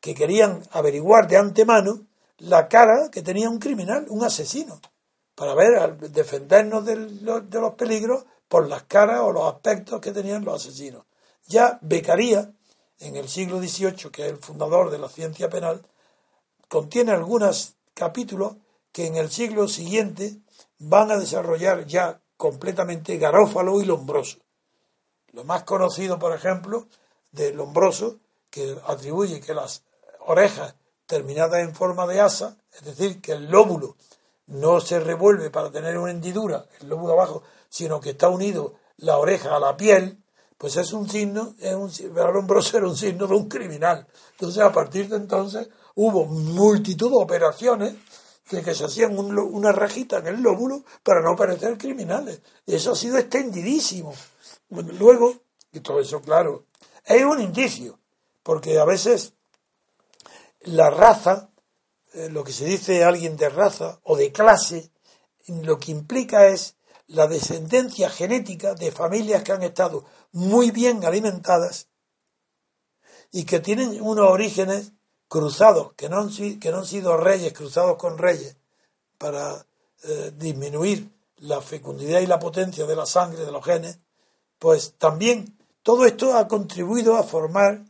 que 0.00 0.14
querían 0.16 0.62
averiguar 0.72 1.28
de 1.28 1.36
antemano 1.36 2.06
la 2.38 2.66
cara 2.66 3.08
que 3.12 3.22
tenía 3.22 3.48
un 3.48 3.60
criminal, 3.60 4.06
un 4.08 4.24
asesino, 4.24 4.80
para 5.36 5.54
ver, 5.54 5.96
defendernos 6.10 6.84
de 6.84 6.96
los, 6.96 7.48
de 7.48 7.60
los 7.60 7.74
peligros 7.74 8.24
por 8.48 8.68
las 8.68 8.82
caras 8.82 9.20
o 9.20 9.32
los 9.32 9.54
aspectos 9.54 10.00
que 10.00 10.10
tenían 10.10 10.44
los 10.44 10.60
asesinos. 10.60 11.04
Ya 11.46 11.78
Beccaria, 11.82 12.52
en 12.98 13.14
el 13.14 13.28
siglo 13.28 13.60
XVIII, 13.60 14.10
que 14.10 14.26
es 14.26 14.32
el 14.32 14.38
fundador 14.38 14.90
de 14.90 14.98
la 14.98 15.08
ciencia 15.08 15.48
penal, 15.48 15.86
contiene 16.68 17.12
algunos 17.12 17.76
capítulos 17.94 18.56
que 18.90 19.06
en 19.06 19.14
el 19.16 19.30
siglo 19.30 19.68
siguiente 19.68 20.36
van 20.78 21.12
a 21.12 21.16
desarrollar 21.16 21.86
ya 21.86 22.20
completamente 22.44 23.16
Garófalo 23.16 23.80
y 23.80 23.86
Lombroso. 23.86 24.36
Lo 25.32 25.44
más 25.44 25.62
conocido, 25.62 26.18
por 26.18 26.34
ejemplo, 26.34 26.88
de 27.32 27.54
Lombroso, 27.54 28.18
que 28.50 28.76
atribuye 28.86 29.40
que 29.40 29.54
las 29.54 29.82
orejas 30.26 30.74
terminadas 31.06 31.60
en 31.60 31.74
forma 31.74 32.06
de 32.06 32.20
asa, 32.20 32.58
es 32.70 32.84
decir, 32.84 33.22
que 33.22 33.32
el 33.32 33.50
lóbulo 33.50 33.96
no 34.48 34.78
se 34.82 35.00
revuelve 35.00 35.48
para 35.48 35.70
tener 35.70 35.96
una 35.96 36.10
hendidura, 36.10 36.66
el 36.82 36.90
lóbulo 36.90 37.14
abajo, 37.14 37.44
sino 37.70 37.98
que 37.98 38.10
está 38.10 38.28
unido 38.28 38.74
la 38.98 39.16
oreja 39.16 39.56
a 39.56 39.58
la 39.58 39.74
piel, 39.74 40.22
pues 40.58 40.76
es 40.76 40.92
un 40.92 41.08
signo, 41.08 41.54
es 41.60 41.74
un, 41.74 41.90
Lombroso 42.14 42.76
era 42.76 42.86
un 42.86 42.96
signo 42.98 43.26
de 43.26 43.36
un 43.36 43.48
criminal. 43.48 44.06
Entonces, 44.32 44.62
a 44.62 44.70
partir 44.70 45.08
de 45.08 45.16
entonces, 45.16 45.66
hubo 45.94 46.26
multitud 46.26 47.08
de 47.08 47.24
operaciones 47.24 47.94
de 48.50 48.62
que 48.62 48.74
se 48.74 48.84
hacían 48.84 49.18
una 49.18 49.72
rajita 49.72 50.18
en 50.18 50.26
el 50.26 50.42
lóbulo 50.42 50.84
para 51.02 51.22
no 51.22 51.36
parecer 51.36 51.78
criminales. 51.78 52.40
Y 52.66 52.74
eso 52.74 52.92
ha 52.92 52.96
sido 52.96 53.18
extendidísimo. 53.18 54.14
luego, 54.70 55.34
y 55.72 55.80
todo 55.80 56.00
eso, 56.00 56.20
claro, 56.20 56.66
es 57.04 57.24
un 57.24 57.40
indicio, 57.40 57.98
porque 58.42 58.78
a 58.78 58.84
veces 58.84 59.32
la 60.60 60.90
raza, 60.90 61.50
eh, 62.12 62.28
lo 62.30 62.44
que 62.44 62.52
se 62.52 62.64
dice 62.64 63.04
alguien 63.04 63.36
de 63.36 63.48
raza 63.48 64.00
o 64.04 64.16
de 64.16 64.32
clase, 64.32 64.90
lo 65.46 65.78
que 65.78 65.92
implica 65.92 66.48
es 66.48 66.76
la 67.06 67.26
descendencia 67.26 68.08
genética 68.08 68.74
de 68.74 68.90
familias 68.90 69.42
que 69.42 69.52
han 69.52 69.62
estado 69.62 70.04
muy 70.32 70.70
bien 70.70 71.04
alimentadas 71.04 71.88
y 73.30 73.44
que 73.44 73.60
tienen 73.60 74.00
unos 74.00 74.30
orígenes 74.30 74.92
cruzados, 75.34 75.94
que 75.94 76.08
no 76.08 76.20
han, 76.20 76.30
que 76.60 76.70
no 76.70 76.78
han 76.78 76.86
sido 76.86 77.16
reyes 77.16 77.52
cruzados 77.52 77.96
con 77.96 78.18
reyes 78.18 78.56
para 79.18 79.66
eh, 80.04 80.30
disminuir 80.36 81.10
la 81.38 81.60
fecundidad 81.60 82.20
y 82.20 82.28
la 82.28 82.38
potencia 82.38 82.86
de 82.86 82.94
la 82.94 83.04
sangre, 83.04 83.44
de 83.44 83.50
los 83.50 83.64
genes, 83.64 83.98
pues 84.60 84.94
también 84.96 85.58
todo 85.82 86.06
esto 86.06 86.38
ha 86.38 86.46
contribuido 86.46 87.16
a 87.16 87.24
formar 87.24 87.82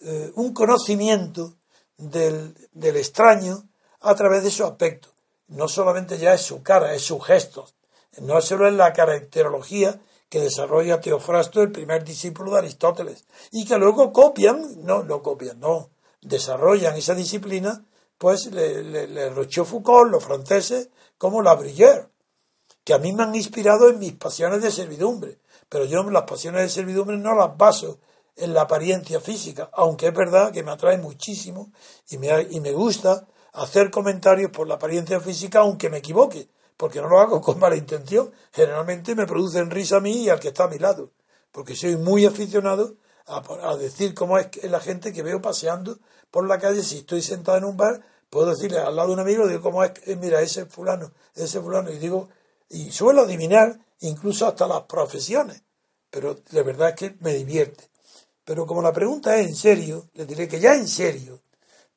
eh, 0.00 0.32
un 0.36 0.54
conocimiento 0.54 1.58
del, 1.98 2.54
del 2.72 2.96
extraño 2.96 3.68
a 4.00 4.14
través 4.14 4.42
de 4.42 4.50
su 4.50 4.64
aspecto. 4.64 5.10
No 5.48 5.68
solamente 5.68 6.16
ya 6.16 6.32
es 6.32 6.40
su 6.40 6.62
cara, 6.62 6.94
es 6.94 7.02
sus 7.02 7.22
gestos, 7.26 7.74
no 8.22 8.40
solo 8.40 8.68
es 8.68 8.72
la 8.72 8.94
caracterología 8.94 10.00
que 10.30 10.40
desarrolla 10.40 11.02
Teofrasto, 11.02 11.60
el 11.60 11.72
primer 11.72 12.04
discípulo 12.04 12.52
de 12.52 12.60
Aristóteles, 12.60 13.26
y 13.52 13.66
que 13.66 13.76
luego 13.76 14.14
copian, 14.14 14.82
no, 14.82 15.02
no 15.02 15.22
copian, 15.22 15.60
no, 15.60 15.90
desarrollan 16.26 16.96
esa 16.96 17.14
disciplina, 17.14 17.84
pues 18.18 18.46
le, 18.46 18.82
le, 18.82 19.30
Foucault, 19.64 20.10
los 20.10 20.24
franceses, 20.24 20.90
como 21.18 21.42
la 21.42 21.54
Bruyère, 21.54 22.08
que 22.84 22.94
a 22.94 22.98
mí 22.98 23.12
me 23.12 23.22
han 23.24 23.34
inspirado 23.34 23.88
en 23.88 23.98
mis 23.98 24.12
pasiones 24.14 24.62
de 24.62 24.70
servidumbre, 24.70 25.38
pero 25.68 25.84
yo 25.84 26.02
las 26.10 26.22
pasiones 26.22 26.62
de 26.62 26.68
servidumbre 26.68 27.16
no 27.16 27.34
las 27.34 27.56
baso 27.56 27.98
en 28.36 28.52
la 28.54 28.62
apariencia 28.62 29.20
física, 29.20 29.70
aunque 29.72 30.08
es 30.08 30.14
verdad 30.14 30.52
que 30.52 30.62
me 30.62 30.70
atrae 30.70 30.98
muchísimo 30.98 31.72
y 32.10 32.18
me, 32.18 32.28
y 32.50 32.60
me 32.60 32.72
gusta 32.72 33.26
hacer 33.54 33.90
comentarios 33.90 34.50
por 34.50 34.68
la 34.68 34.74
apariencia 34.74 35.20
física, 35.20 35.60
aunque 35.60 35.88
me 35.88 35.98
equivoque, 35.98 36.48
porque 36.76 37.00
no 37.00 37.08
lo 37.08 37.20
hago 37.20 37.40
con 37.46 37.58
mala 37.58 37.76
intención. 37.76 38.30
Generalmente 38.52 39.14
me 39.14 39.26
producen 39.26 39.70
risa 39.70 39.96
a 39.96 40.00
mí 40.00 40.24
y 40.24 40.28
al 40.28 40.40
que 40.40 40.48
está 40.48 40.64
a 40.64 40.68
mi 40.68 40.78
lado, 40.78 41.12
porque 41.52 41.74
soy 41.74 41.96
muy 41.96 42.26
aficionado 42.26 42.96
a, 43.26 43.76
decir 43.76 44.14
cómo 44.14 44.38
es 44.38 44.48
la 44.70 44.80
gente 44.80 45.12
que 45.12 45.22
veo 45.22 45.42
paseando 45.42 45.98
por 46.30 46.46
la 46.46 46.58
calle. 46.58 46.82
Si 46.82 46.98
estoy 46.98 47.22
sentado 47.22 47.58
en 47.58 47.64
un 47.64 47.76
bar, 47.76 48.02
puedo 48.30 48.50
decirle 48.50 48.78
al 48.78 48.96
lado 48.96 49.08
de 49.08 49.14
un 49.14 49.20
amigo, 49.20 49.46
digo, 49.46 49.62
cómo 49.62 49.84
es, 49.84 49.92
que, 49.92 50.16
mira, 50.16 50.40
ese 50.40 50.66
fulano, 50.66 51.12
ese 51.34 51.60
fulano, 51.60 51.90
y 51.90 51.98
digo, 51.98 52.28
y 52.68 52.90
suelo 52.90 53.22
adivinar 53.22 53.78
incluso 54.00 54.46
hasta 54.46 54.66
las 54.66 54.82
profesiones, 54.82 55.62
pero 56.10 56.34
de 56.34 56.62
verdad 56.62 56.90
es 56.90 56.94
que 56.96 57.16
me 57.20 57.32
divierte. 57.32 57.90
Pero 58.44 58.66
como 58.66 58.82
la 58.82 58.92
pregunta 58.92 59.36
es 59.36 59.48
en 59.48 59.56
serio, 59.56 60.06
le 60.14 60.26
diré 60.26 60.48
que 60.48 60.60
ya 60.60 60.74
en 60.74 60.86
serio, 60.86 61.40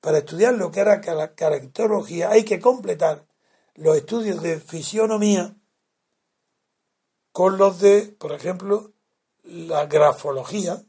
para 0.01 0.19
estudiar 0.19 0.53
lo 0.53 0.71
que 0.71 0.79
era 0.79 1.01
la 1.13 1.33
caracterología 1.35 2.29
hay 2.29 2.43
que 2.43 2.59
completar 2.59 3.25
los 3.75 3.97
estudios 3.97 4.41
de 4.41 4.59
fisionomía 4.59 5.55
con 7.31 7.57
los 7.57 7.79
de, 7.79 8.15
por 8.19 8.31
ejemplo, 8.31 8.91
la 9.43 9.85
grafología, 9.85 10.83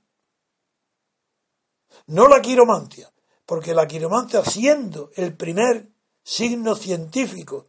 no 2.06 2.28
la 2.28 2.40
quiromancia, 2.40 3.12
porque 3.50 3.74
la 3.74 3.88
quiromancia, 3.88 4.44
siendo 4.44 5.10
el 5.16 5.36
primer 5.36 5.88
signo 6.22 6.76
científico 6.76 7.66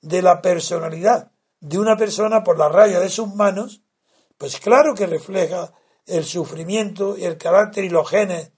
de 0.00 0.20
la 0.20 0.42
personalidad 0.42 1.30
de 1.60 1.78
una 1.78 1.96
persona 1.96 2.42
por 2.42 2.58
la 2.58 2.68
raya 2.68 2.98
de 2.98 3.08
sus 3.08 3.32
manos, 3.32 3.82
pues 4.36 4.58
claro 4.58 4.96
que 4.96 5.06
refleja 5.06 5.72
el 6.06 6.24
sufrimiento 6.24 7.16
y 7.16 7.22
el 7.22 7.38
carácter 7.38 7.84
y 7.84 7.88
los 7.88 8.10
genes 8.10 8.50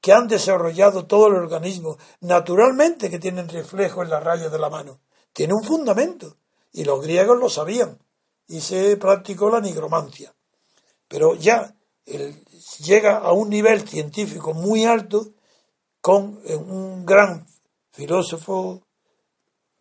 que 0.00 0.14
han 0.14 0.26
desarrollado 0.26 1.04
todo 1.04 1.26
el 1.26 1.34
organismo, 1.34 1.98
naturalmente 2.20 3.10
que 3.10 3.18
tienen 3.18 3.50
reflejo 3.50 4.02
en 4.02 4.08
la 4.08 4.18
raya 4.18 4.48
de 4.48 4.58
la 4.58 4.70
mano 4.70 5.00
tiene 5.34 5.52
un 5.52 5.62
fundamento. 5.62 6.38
Y 6.72 6.84
los 6.84 7.02
griegos 7.02 7.38
lo 7.38 7.50
sabían. 7.50 7.98
Y 8.48 8.62
se 8.62 8.96
practicó 8.96 9.50
la 9.50 9.60
nigromancia. 9.60 10.34
Pero 11.08 11.34
ya 11.34 11.76
llega 12.78 13.18
a 13.18 13.32
un 13.32 13.50
nivel 13.50 13.86
científico 13.86 14.54
muy 14.54 14.86
alto 14.86 15.35
con 16.06 16.40
eh, 16.44 16.54
un 16.54 17.04
gran 17.04 17.44
filósofo 17.90 18.86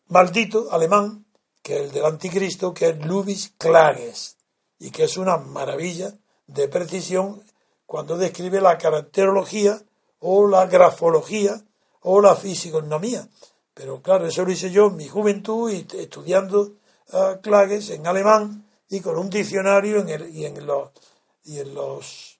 maldito 0.07 0.71
alemán, 0.71 1.23
que 1.61 1.75
es 1.75 1.81
el 1.83 1.91
del 1.91 2.03
anticristo, 2.03 2.73
que 2.73 2.89
es 2.89 3.05
Ludwig 3.05 3.55
Klages, 3.59 4.35
y 4.79 4.89
que 4.89 5.03
es 5.03 5.17
una 5.17 5.37
maravilla 5.37 6.11
de 6.47 6.67
precisión 6.67 7.43
cuando 7.85 8.17
describe 8.17 8.59
la 8.59 8.75
caracterología 8.75 9.79
o 10.17 10.47
la 10.47 10.65
grafología 10.65 11.63
o 12.01 12.19
la 12.21 12.35
fisiognomía. 12.35 13.29
Pero 13.75 14.01
claro, 14.01 14.25
eso 14.25 14.43
lo 14.45 14.51
hice 14.51 14.71
yo 14.71 14.87
en 14.87 14.95
mi 14.95 15.07
juventud 15.07 15.69
estudiando 15.69 16.71
Klages 17.43 17.91
en 17.91 18.07
alemán 18.07 18.67
y 18.89 18.99
con 18.99 19.19
un 19.19 19.29
diccionario 19.29 19.99
en 19.99 20.09
el, 20.09 20.35
y 20.35 20.45
en 20.45 20.65
los 20.65 20.89
y 21.43 21.59
en 21.59 21.75
los 21.75 22.39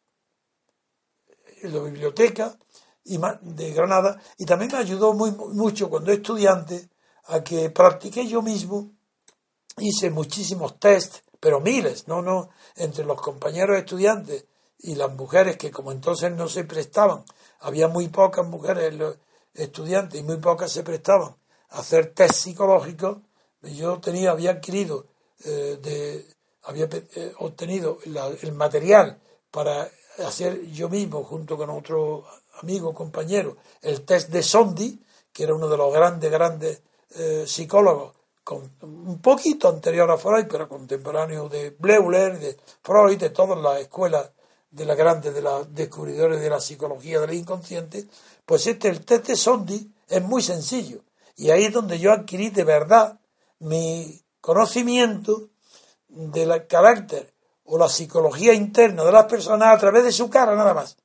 en 1.62 1.72
la 1.72 1.84
biblioteca 1.84 2.58
y 3.06 3.20
de 3.42 3.72
Granada 3.72 4.20
y 4.38 4.46
también 4.46 4.72
me 4.72 4.80
ayudó 4.80 5.14
muy 5.14 5.32
mucho 5.32 5.90
cuando 5.90 6.12
estudiante 6.12 6.90
a 7.28 7.44
que 7.44 7.70
practiqué 7.70 8.28
yo 8.28 8.42
mismo 8.42 8.92
hice 9.78 10.10
muchísimos 10.10 10.80
test 10.80 11.18
pero 11.40 11.60
miles 11.60 12.08
no 12.08 12.22
no 12.22 12.50
entre 12.76 13.06
los 13.06 13.22
compañeros 13.22 13.78
estudiantes 13.78 14.46
y 14.80 14.96
las 14.96 15.12
mujeres 15.14 15.58
que 15.58 15.72
como 15.72 15.92
entonces 15.92 16.32
no 16.32 16.48
se 16.48 16.64
prestaban. 16.64 17.24
Había 17.60 17.88
muy 17.88 18.10
pocas 18.10 18.46
mujeres 18.46 18.94
estudiantes 19.54 20.20
y 20.20 20.24
muy 20.24 20.38
pocas 20.38 20.72
se 20.72 20.84
prestaban 20.84 21.36
a 21.70 21.80
hacer 21.80 22.14
test 22.14 22.36
psicológicos, 22.36 23.18
yo 23.62 24.00
tenía, 24.00 24.32
había 24.32 24.52
adquirido, 24.52 25.08
eh, 25.44 25.80
de, 25.82 26.26
había 26.64 26.88
eh, 26.92 27.34
obtenido 27.40 27.98
el 28.06 28.52
material 28.54 29.20
para 29.50 29.90
hacer 30.20 30.68
yo 30.68 30.88
mismo, 30.88 31.24
junto 31.24 31.58
con 31.58 31.72
otro 31.72 32.26
amigo, 32.62 32.94
compañero, 32.94 33.58
el 33.82 34.02
test 34.02 34.30
de 34.30 34.44
Sondi, 34.44 35.00
que 35.32 35.44
era 35.44 35.54
uno 35.54 35.68
de 35.68 35.78
los 35.78 35.94
grandes, 35.94 36.32
grandes 36.32 36.82
eh, 37.16 37.44
psicólogos, 37.46 38.14
con, 38.44 38.72
un 38.82 39.20
poquito 39.20 39.68
anterior 39.70 40.10
a 40.12 40.18
Freud, 40.18 40.46
pero 40.50 40.70
contemporáneo 40.70 41.50
de 41.50 41.72
Bleuler, 41.72 42.40
de 42.40 42.58
Freud, 42.82 43.18
de 43.18 43.32
todas 43.32 43.58
las 43.60 43.82
escuelas 43.82 44.30
de 44.70 44.86
las 44.86 44.98
grandes, 44.98 45.34
de 45.34 45.42
los 45.42 45.74
descubridores 45.74 46.40
de 46.42 46.50
la 46.50 46.60
psicología 46.60 47.20
del 47.20 47.34
inconsciente, 47.34 48.06
pues 48.46 48.68
este, 48.68 48.90
el 48.90 49.04
test 49.04 49.28
de 49.28 49.36
Sondi, 49.36 49.92
es 50.08 50.22
muy 50.22 50.42
sencillo. 50.42 51.02
Y 51.36 51.50
ahí 51.50 51.66
es 51.66 51.74
donde 51.74 52.00
yo 52.00 52.12
adquirí 52.12 52.50
de 52.50 52.64
verdad 52.64 53.20
mi 53.60 54.22
conocimiento 54.42 55.50
del 56.08 56.68
carácter 56.68 57.34
o 57.66 57.78
la 57.78 57.90
psicología 57.90 58.54
interna 58.54 59.04
de 59.04 59.12
las 59.12 59.26
personas 59.26 59.76
a 59.76 59.78
través 59.80 60.04
de 60.04 60.12
su 60.12 60.30
cara 60.30 60.56
nada 60.56 60.74
más, 60.74 60.98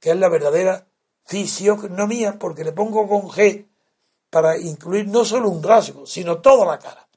que 0.00 0.10
es 0.10 0.16
la 0.16 0.28
verdadera 0.28 0.86
fisionomía, 1.26 2.38
porque 2.38 2.64
le 2.64 2.72
pongo 2.72 3.06
con 3.08 3.28
G 3.28 3.66
para 4.30 4.58
incluir 4.58 5.06
no 5.08 5.24
solo 5.24 5.48
un 5.48 5.62
rasgo, 5.62 6.06
sino 6.06 6.40
toda 6.40 6.66
la 6.66 6.78
cara. 6.78 7.08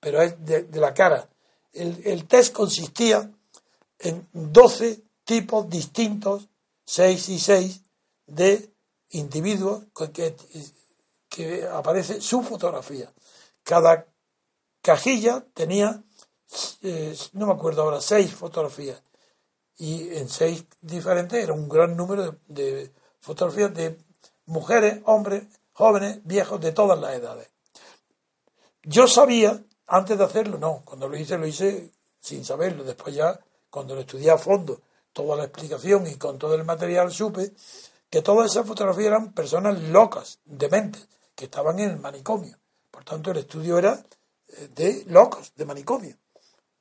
Pero 0.00 0.22
es 0.22 0.44
de, 0.44 0.68
la 0.74 0.94
cara. 0.94 1.28
El, 1.72 2.00
el, 2.04 2.26
test 2.26 2.54
consistía 2.54 3.30
en 3.98 4.28
12 4.32 5.02
tipos 5.24 5.68
distintos, 5.68 6.48
6 6.84 7.28
y 7.28 7.38
6, 7.38 7.82
de 8.26 8.70
individuos 9.10 9.84
que, 10.14 10.36
que 11.28 11.66
aparece 11.66 12.20
su 12.20 12.42
fotografía. 12.42 13.10
Cada 13.62 14.06
cajilla 14.82 15.44
tenía, 15.54 16.02
eh, 16.82 17.16
no 17.32 17.46
me 17.46 17.52
acuerdo 17.52 17.82
ahora, 17.82 18.00
seis 18.00 18.32
fotografías. 18.32 19.02
Y 19.76 20.16
en 20.16 20.28
seis 20.28 20.64
diferentes 20.80 21.42
era 21.42 21.52
un 21.52 21.68
gran 21.68 21.96
número 21.96 22.36
de, 22.48 22.92
fotografías 23.20 23.74
de 23.74 23.98
mujeres, 24.46 25.00
hombres, 25.04 25.44
jóvenes, 25.72 26.20
viejos, 26.24 26.60
de 26.60 26.72
todas 26.72 26.98
las 26.98 27.14
edades. 27.14 27.48
Yo 28.82 29.06
sabía, 29.06 29.62
antes 29.86 30.16
de 30.16 30.24
hacerlo, 30.24 30.58
no, 30.58 30.82
cuando 30.84 31.08
lo 31.08 31.16
hice, 31.16 31.36
lo 31.38 31.46
hice 31.46 31.92
sin 32.20 32.44
saberlo. 32.44 32.84
Después 32.84 33.14
ya, 33.14 33.38
cuando 33.70 33.94
lo 33.94 34.00
estudié 34.00 34.30
a 34.30 34.38
fondo, 34.38 34.80
toda 35.12 35.36
la 35.36 35.44
explicación 35.44 36.06
y 36.06 36.16
con 36.16 36.38
todo 36.38 36.54
el 36.54 36.64
material 36.64 37.10
supe 37.12 37.52
que 38.10 38.22
todas 38.22 38.50
esas 38.50 38.66
fotografías 38.66 39.08
eran 39.08 39.32
personas 39.32 39.80
locas, 39.82 40.38
dementes, 40.44 41.08
que 41.34 41.44
estaban 41.44 41.78
en 41.78 41.90
el 41.90 41.98
manicomio. 41.98 42.58
Por 42.90 43.04
tanto, 43.04 43.30
el 43.30 43.38
estudio 43.38 43.78
era 43.78 44.04
eh, 44.48 44.68
de 44.74 45.04
locos, 45.08 45.52
de 45.54 45.64
manicomio. 45.64 46.16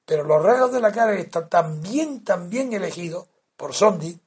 Pero 0.06 0.24
los 0.24 0.42
rasgos 0.42 0.72
de 0.72 0.80
la 0.80 0.92
cara 0.92 1.14
están 1.16 1.50
tan 1.50 1.82
bien, 1.82 2.24
tan 2.24 2.50
bien 2.50 2.72
elegidos 2.72 3.28
por 3.58 3.74
Sondi, 3.74 4.18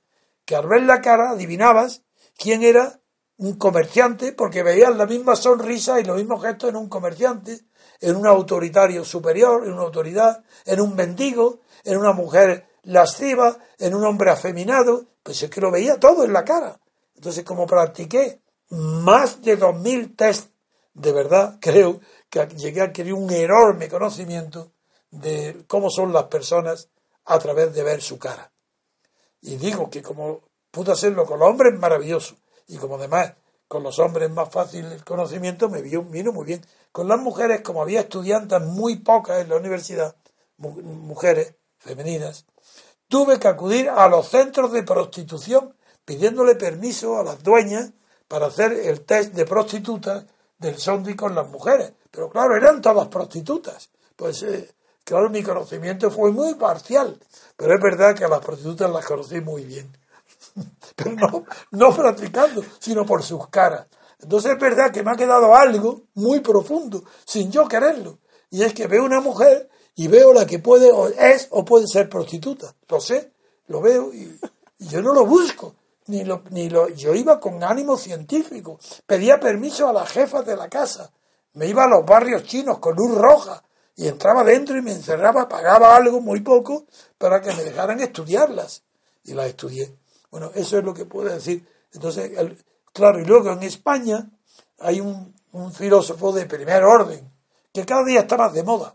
que 0.51 0.57
al 0.57 0.67
ver 0.67 0.83
la 0.83 1.01
cara 1.01 1.31
adivinabas 1.31 2.03
quién 2.37 2.65
era 2.65 3.01
un 3.37 3.57
comerciante, 3.57 4.33
porque 4.33 4.65
veían 4.65 4.99
la 4.99 5.07
misma 5.07 5.37
sonrisa 5.37 6.01
y 6.01 6.05
los 6.05 6.17
mismos 6.17 6.43
gestos 6.43 6.71
en 6.71 6.77
un 6.77 6.89
comerciante, 6.89 7.61
en 8.01 8.17
un 8.17 8.27
autoritario 8.27 9.05
superior, 9.05 9.65
en 9.65 9.75
una 9.75 9.83
autoridad, 9.83 10.43
en 10.65 10.81
un 10.81 10.97
mendigo, 10.97 11.61
en 11.85 11.99
una 11.99 12.13
mujer 12.13 12.67
lasciva, 12.83 13.59
en 13.79 13.95
un 13.95 14.05
hombre 14.05 14.31
afeminado, 14.31 15.07
pues 15.23 15.41
es 15.41 15.51
que 15.51 15.61
lo 15.61 15.71
veía 15.71 16.01
todo 16.01 16.25
en 16.25 16.33
la 16.33 16.45
cara. 16.45 16.81
Entonces, 17.15 17.45
como 17.45 17.65
practiqué 17.65 18.43
más 18.71 19.43
de 19.43 19.55
dos 19.55 19.79
mil 19.79 20.17
test, 20.17 20.51
de 20.95 21.13
verdad 21.13 21.59
creo 21.61 22.01
que 22.29 22.45
llegué 22.57 22.81
a 22.81 22.87
adquirir 22.87 23.15
un 23.15 23.31
enorme 23.31 23.89
conocimiento 23.89 24.73
de 25.13 25.65
cómo 25.69 25.91
son 25.91 26.13
las 26.13 26.25
personas 26.25 26.89
a 27.27 27.39
través 27.39 27.73
de 27.73 27.85
ver 27.85 28.03
su 28.03 28.19
cara. 28.19 28.50
Y 29.43 29.57
digo 29.57 29.91
que 29.91 30.03
como 30.03 30.41
pude 30.71 30.93
hacerlo 30.93 31.27
con 31.27 31.39
los 31.41 31.49
hombres, 31.49 31.79
maravilloso. 31.79 32.37
Y 32.69 32.77
como 32.77 32.97
además 32.97 33.35
con 33.69 33.85
los 33.85 34.01
hombres 34.01 34.29
más 34.31 34.51
fácil 34.51 34.85
el 34.87 35.05
conocimiento, 35.05 35.69
me 35.69 35.81
vino 35.81 36.33
muy 36.33 36.45
bien. 36.45 36.65
Con 36.91 37.07
las 37.07 37.21
mujeres, 37.21 37.61
como 37.61 37.83
había 37.83 38.01
estudiantes 38.01 38.61
muy 38.61 38.97
pocas 38.97 39.41
en 39.41 39.49
la 39.49 39.57
universidad, 39.57 40.17
mujeres 40.59 41.55
femeninas, 41.79 42.47
tuve 43.07 43.39
que 43.39 43.49
acudir 43.49 43.89
a 43.89 44.09
los 44.09 44.29
centros 44.29 44.73
de 44.73 44.83
prostitución 44.83 45.77
pidiéndole 46.05 46.57
permiso 46.57 47.19
a 47.19 47.23
las 47.23 47.43
dueñas 47.45 47.93
para 48.27 48.47
hacer 48.47 48.73
el 48.73 49.03
test 49.03 49.35
de 49.35 49.45
prostitutas 49.45 50.25
del 50.59 50.77
sondi 50.77 51.15
con 51.15 51.35
las 51.35 51.49
mujeres. 51.49 51.93
Pero 52.11 52.29
claro, 52.29 52.57
eran 52.57 52.83
todas 52.83 53.09
prostitutas. 53.09 53.91
Pues 54.17 54.43
eh, 54.43 54.69
claro, 55.05 55.31
mi 55.31 55.43
conocimiento 55.43 56.11
fue 56.11 56.33
muy 56.33 56.55
parcial. 56.55 57.19
Pero 57.57 57.75
es 57.75 57.81
verdad 57.83 58.17
que 58.17 58.25
a 58.25 58.29
las 58.29 58.41
prostitutas 58.41 58.91
las 58.91 59.05
conocí 59.05 59.41
muy 59.41 59.65
bien. 59.65 59.91
pero 60.97 61.13
no, 61.13 61.45
no 61.73 61.95
practicando, 61.95 62.65
sino 62.79 63.05
por 63.05 63.23
sus 63.23 63.49
caras. 63.49 63.87
Entonces 64.23 64.53
es 64.53 64.59
verdad 64.59 64.91
que 64.91 65.03
me 65.03 65.13
ha 65.13 65.17
quedado 65.17 65.55
algo 65.55 66.03
muy 66.15 66.41
profundo, 66.41 67.05
sin 67.25 67.51
yo 67.51 67.67
quererlo. 67.67 68.19
Y 68.51 68.63
es 68.63 68.75
que 68.75 68.87
veo 68.87 69.05
una 69.05 69.21
mujer 69.21 69.69
y 69.95 70.09
veo 70.09 70.33
la 70.33 70.47
que 70.47 70.59
puede 70.59 70.91
o 70.91 71.09
es 71.09 71.49
o 71.51 71.65
puede 71.65 71.87
ser 71.87 72.09
prostituta. 72.09 72.75
Lo 72.89 73.01
sé, 73.01 73.33
lo 73.67 73.81
veo 73.81 74.13
y, 74.13 74.39
yo 74.79 75.03
no 75.03 75.13
lo 75.13 75.27
busco. 75.27 75.75
Ni 76.07 76.25
lo, 76.25 76.43
ni 76.51 76.69
lo, 76.69 76.89
yo 76.89 77.15
iba 77.15 77.39
con 77.39 77.63
ánimo 77.63 77.97
científico. 77.97 78.79
Pedía 79.07 79.39
permiso 79.39 79.89
a 79.89 79.93
las 79.93 80.11
jefas 80.11 80.45
de 80.45 80.57
la 80.57 80.69
casa. 80.69 81.13
Me 81.53 81.67
iba 81.67 81.85
a 81.85 81.89
los 81.89 82.05
barrios 82.05 82.45
chinos 82.45 82.79
con 82.79 82.97
luz 82.97 83.17
roja 83.17 83.63
y 83.97 84.09
entraba 84.09 84.45
dentro 84.45 84.77
y 84.77 84.83
me 84.83 84.93
encerraba, 84.93 85.49
pagaba 85.49 85.95
algo, 85.95 86.21
muy 86.21 86.41
poco, 86.41 86.87
para 87.19 87.41
que 87.41 87.53
me 87.53 87.62
dejaran 87.62 88.01
estudiarlas. 88.01 88.83
Y 89.25 89.35
las 89.35 89.49
estudié. 89.49 89.95
Bueno, 90.31 90.51
eso 90.55 90.79
es 90.79 90.85
lo 90.85 90.95
que 90.95 91.05
puedo 91.05 91.29
decir. 91.29 91.67
Entonces, 91.93 92.31
claro, 92.93 93.21
y 93.21 93.25
luego 93.25 93.53
en 93.53 93.62
España 93.62 94.31
hay 94.79 95.01
un, 95.01 95.35
filósofo 95.73 96.33
de 96.33 96.47
primer 96.47 96.85
orden 96.85 97.29
que 97.73 97.85
cada 97.85 98.05
día 98.05 98.21
está 98.21 98.37
más 98.37 98.53
de 98.53 98.62
moda 98.62 98.95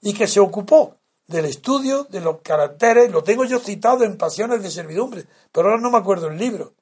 y 0.00 0.14
que 0.14 0.28
se 0.28 0.38
ocupó 0.38 0.94
del 1.26 1.44
estudio 1.44 2.04
de 2.04 2.20
los 2.20 2.40
caracteres, 2.40 3.10
lo 3.10 3.24
tengo 3.24 3.44
yo 3.44 3.58
citado 3.58 4.04
en 4.04 4.16
Pasiones 4.16 4.62
de 4.62 4.70
Servidumbre, 4.70 5.26
pero 5.50 5.68
ahora 5.68 5.80
no 5.80 5.90
me 5.90 5.98
acuerdo 5.98 6.28
el 6.28 6.38
libro. 6.38 6.74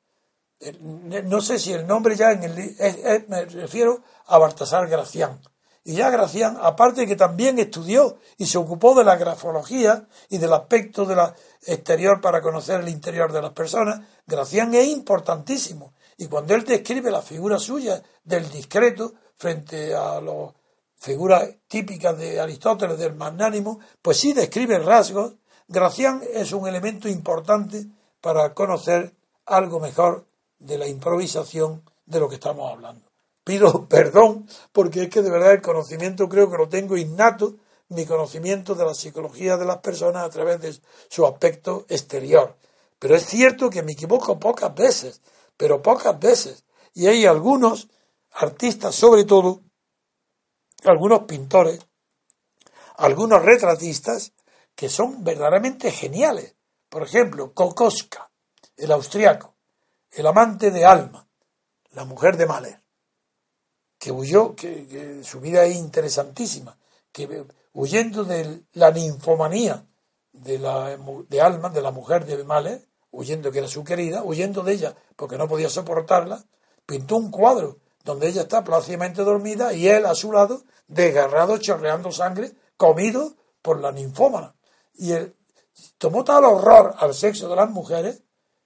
No 1.25 1.41
sé 1.41 1.59
si 1.59 1.73
el 1.73 1.87
nombre 1.87 2.15
ya 2.15 2.33
en 2.33 2.45
el 2.45 3.27
me 3.29 3.47
refiero 3.47 4.03
a 4.27 4.37
Baltasar 4.37 4.87
Gracián. 4.87 5.41
Y 5.89 5.95
ya 5.95 6.11
Gracián, 6.11 6.59
aparte 6.61 7.07
que 7.07 7.15
también 7.15 7.61
estudió 7.61 8.19
y 8.39 8.47
se 8.47 8.59
ocupó 8.59 8.93
de 8.97 9.05
la 9.05 9.15
grafología 9.15 10.09
y 10.29 10.39
del 10.39 10.53
aspecto 10.53 11.05
de 11.05 11.15
la 11.15 11.33
exterior 11.65 12.21
para 12.21 12.43
conocer 12.43 12.81
el 12.81 12.89
interior 12.89 13.33
de 13.33 13.41
las 13.41 13.53
personas, 13.53 14.01
Gracián 14.27 14.75
es 14.75 14.89
importantísimo. 14.89 15.95
Y 16.17 16.27
cuando 16.27 16.57
él 16.57 16.65
describe 16.65 17.13
la 17.13 17.23
figura 17.23 17.61
suya 17.61 18.03
del 18.25 18.51
discreto 18.51 19.13
frente 19.37 19.95
a 19.95 20.21
las 20.21 20.55
figuras 20.97 21.49
típicas 21.69 22.19
de 22.19 22.41
Aristóteles, 22.41 22.99
del 22.99 23.15
magnánimo, 23.15 23.79
pues 24.03 24.17
sí 24.17 24.33
describe 24.33 24.81
rasgos. 24.81 25.35
Gracián 25.69 26.21
es 26.35 26.51
un 26.51 26.67
elemento 26.67 27.09
importante 27.09 27.87
para 28.21 28.55
conocer 28.55 29.15
algo 29.45 29.79
mejor 29.79 30.27
de 30.59 30.79
la 30.79 30.89
improvisación 30.89 31.89
de 32.07 32.19
lo 32.19 32.29
que 32.29 32.35
estamos 32.35 32.73
hablando 32.73 33.06
pido 33.47 33.87
perdón 33.89 34.49
porque 34.73 35.05
es 35.05 35.09
que 35.09 35.23
de 35.23 35.31
verdad 35.31 35.53
el 35.53 35.63
conocimiento 35.63 36.29
creo 36.29 36.51
que 36.51 36.59
lo 36.59 36.69
tengo 36.69 36.97
innato, 36.97 37.55
mi 37.89 38.05
conocimiento 38.05 38.75
de 38.75 38.85
la 38.85 38.95
psicología 38.95 39.57
de 39.57 39.65
las 39.65 39.79
personas 39.79 40.25
a 40.25 40.31
través 40.31 40.61
de 40.61 40.77
su 41.09 41.25
aspecto 41.25 41.87
exterior. 41.89 42.57
Pero 42.99 43.15
es 43.15 43.25
cierto 43.25 43.71
que 43.71 43.85
me 43.85 43.93
equivoco 43.93 44.41
pocas 44.41 44.75
veces, 44.75 45.23
pero 45.57 45.81
pocas 45.81 46.19
veces. 46.19 46.65
Y 46.95 47.07
hay 47.07 47.27
algunos 47.27 47.89
artistas, 48.33 48.97
sobre 48.97 49.25
todo, 49.25 49.63
algunos 50.83 51.21
pintores, 51.21 51.87
algunos 52.97 53.43
retratistas, 53.43 54.33
que 54.75 54.89
son 54.89 55.23
verdaderamente 55.23 55.93
geniales. 55.93 56.57
Por 56.89 57.05
ejemplo, 57.05 57.55
Kokoska, 57.55 58.31
el 58.77 58.91
austriaco, 58.91 59.55
el 60.11 60.27
amante 60.27 60.73
de 60.73 60.85
Alma, 60.85 61.29
la 61.93 62.05
mujer 62.05 62.37
de 62.37 62.47
Mahler 62.47 62.86
que 63.99 64.13
huyó, 64.13 64.55
que, 64.55 65.21
su 65.23 65.41
vida 65.41 65.65
es 65.65 65.77
interesantísima, 65.77 66.77
que 67.13 67.45
huyendo 67.73 68.25
de 68.25 68.63
la 68.73 68.91
ninfomanía 68.91 69.87
de, 70.33 70.59
la, 70.59 70.97
de 71.29 71.41
Alma, 71.41 71.71
de 71.71 71.83
la 71.83 71.91
mujer 71.91 72.27
de 72.27 72.45
Mahler, 72.45 72.87
huyendo 73.11 73.51
que 73.51 73.59
era 73.59 73.69
su 73.69 73.85
querida, 73.85 74.23
huyendo 74.23 74.63
de 74.63 74.73
ella 74.73 74.97
porque 75.17 75.39
no 75.39 75.49
podía 75.49 75.71
soportarla, 75.71 76.45
pintó 76.85 77.17
un 77.17 77.31
cuadro 77.31 77.79
donde 78.05 78.29
ella 78.29 78.43
está 78.43 78.63
plácidamente 78.63 79.25
dormida 79.25 79.73
y 79.73 79.89
él 79.89 80.07
a 80.07 80.15
su 80.15 80.31
lado, 80.31 80.63
desgarrado, 80.87 81.59
chorreando 81.59 82.13
sangre, 82.13 82.53
comido 82.77 83.35
por 83.63 83.81
la 83.81 83.91
ninfómana. 83.91 84.55
Y 84.95 85.13
él 85.13 85.35
tomó 85.99 86.23
tal 86.23 86.45
horror 86.45 86.95
al 86.99 87.15
sexo 87.15 87.49
de 87.49 87.57
las 87.57 87.71
mujeres 87.71 88.23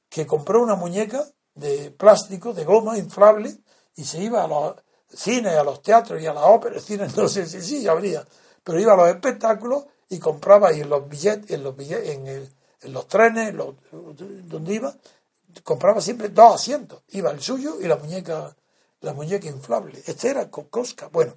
que 0.08 0.26
compró 0.26 0.60
una 0.60 0.74
muñeca 0.74 1.24
de 1.54 1.90
plástico, 1.90 2.52
de 2.52 2.64
goma 2.64 2.98
inflable, 2.98 3.56
y 3.96 4.04
se 4.04 4.20
iba 4.22 4.44
a 4.44 4.48
los, 4.48 4.74
cine, 5.12 5.50
a 5.50 5.64
los 5.64 5.82
teatros 5.82 6.20
y 6.22 6.26
a 6.26 6.34
las 6.34 6.44
óperas, 6.44 6.84
cine 6.84 7.08
no 7.16 7.28
sé 7.28 7.46
si 7.46 7.60
sí, 7.60 7.88
habría, 7.88 8.26
pero 8.62 8.80
iba 8.80 8.92
a 8.92 8.96
los 8.96 9.08
espectáculos 9.08 9.84
y 10.08 10.18
compraba 10.18 10.72
y 10.72 10.80
en 10.80 10.88
los 10.88 11.08
billetes, 11.08 11.50
en 11.50 11.62
los 11.62 11.76
billetes, 11.76 12.08
en, 12.08 12.26
en 12.26 12.92
los 12.92 13.06
trenes, 13.06 13.54
donde 13.92 14.74
iba, 14.74 14.94
compraba 15.62 16.00
siempre 16.00 16.28
dos 16.28 16.54
asientos, 16.54 17.02
iba 17.10 17.30
el 17.30 17.40
suyo 17.40 17.80
y 17.80 17.86
la 17.86 17.96
muñeca, 17.96 18.54
la 19.00 19.12
muñeca 19.12 19.48
inflable. 19.48 20.02
Este 20.06 20.28
era 20.28 20.50
Kokoska. 20.50 21.08
Bueno, 21.08 21.34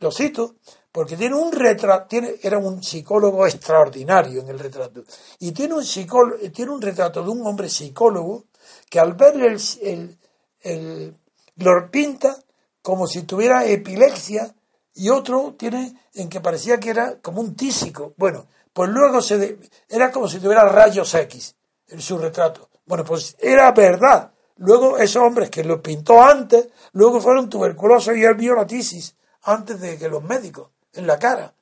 lo 0.00 0.10
cito 0.10 0.56
porque 0.92 1.16
tiene 1.16 1.34
un 1.34 1.50
retrato, 1.50 2.06
tiene, 2.06 2.36
era 2.40 2.58
un 2.58 2.82
psicólogo 2.82 3.46
extraordinario 3.46 4.40
en 4.40 4.48
el 4.48 4.60
retrato, 4.60 5.02
y 5.40 5.50
tiene 5.50 5.74
un, 5.74 5.84
psicólogo, 5.84 6.38
tiene 6.52 6.70
un 6.70 6.80
retrato 6.80 7.20
de 7.22 7.30
un 7.30 7.44
hombre 7.44 7.68
psicólogo 7.68 8.44
que 8.88 9.00
al 9.00 9.14
verle 9.14 9.48
el, 9.48 9.60
el, 9.82 10.18
el 10.60 11.16
lo 11.56 11.90
pinta 11.90 12.36
como 12.84 13.06
si 13.06 13.22
tuviera 13.22 13.64
epilepsia 13.64 14.54
y 14.92 15.08
otro 15.08 15.54
tiene 15.56 15.96
en 16.12 16.28
que 16.28 16.42
parecía 16.42 16.78
que 16.78 16.90
era 16.90 17.18
como 17.22 17.40
un 17.40 17.56
tísico. 17.56 18.12
Bueno, 18.18 18.46
pues 18.74 18.90
luego 18.90 19.22
se 19.22 19.58
era 19.88 20.12
como 20.12 20.28
si 20.28 20.38
tuviera 20.38 20.68
rayos 20.68 21.14
X 21.14 21.56
en 21.88 22.02
su 22.02 22.18
retrato. 22.18 22.68
Bueno, 22.84 23.02
pues 23.02 23.36
era 23.40 23.72
verdad. 23.72 24.32
Luego 24.58 24.98
esos 24.98 25.22
hombres 25.22 25.48
que 25.48 25.64
lo 25.64 25.80
pintó 25.80 26.22
antes, 26.22 26.68
luego 26.92 27.22
fueron 27.22 27.48
tuberculosos 27.48 28.18
y 28.18 28.22
él 28.22 28.34
vio 28.34 28.54
la 28.54 28.66
tisis 28.66 29.16
antes 29.44 29.80
de 29.80 29.96
que 29.96 30.10
los 30.10 30.22
médicos 30.22 30.68
en 30.92 31.06
la 31.06 31.18
cara. 31.18 31.54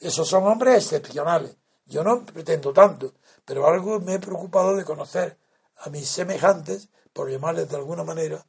Esos 0.00 0.26
son 0.26 0.48
hombres 0.48 0.78
excepcionales. 0.78 1.56
Yo 1.84 2.02
no 2.02 2.26
pretendo 2.26 2.72
tanto, 2.72 3.14
pero 3.44 3.68
algo 3.68 4.00
me 4.00 4.14
he 4.14 4.18
preocupado 4.18 4.74
de 4.74 4.84
conocer 4.84 5.38
a 5.76 5.90
mis 5.90 6.08
semejantes, 6.08 6.88
por 7.12 7.30
llamarles 7.30 7.68
de 7.68 7.76
alguna 7.76 8.02
manera, 8.02 8.44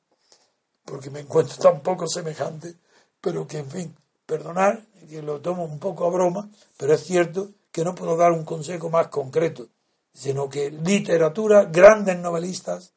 porque 0.87 1.09
me 1.09 1.19
encuentro 1.19 1.57
tan 1.57 1.81
poco 1.81 2.07
semejante, 2.07 2.75
pero 3.19 3.45
que, 3.45 3.57
en 3.57 3.69
fin, 3.69 3.95
perdonar, 4.25 4.81
que 5.09 5.21
lo 5.21 5.41
tomo 5.41 5.65
un 5.65 5.79
poco 5.79 6.05
a 6.05 6.09
broma, 6.09 6.49
pero 6.77 6.93
es 6.93 7.03
cierto 7.03 7.49
que 7.73 7.83
no 7.83 7.93
puedo 7.93 8.15
dar 8.15 8.31
un 8.31 8.45
consejo 8.45 8.89
más 8.89 9.09
concreto, 9.09 9.67
sino 10.13 10.49
que 10.49 10.71
literatura, 10.71 11.65
grandes 11.65 12.17
novelistas, 12.17 12.93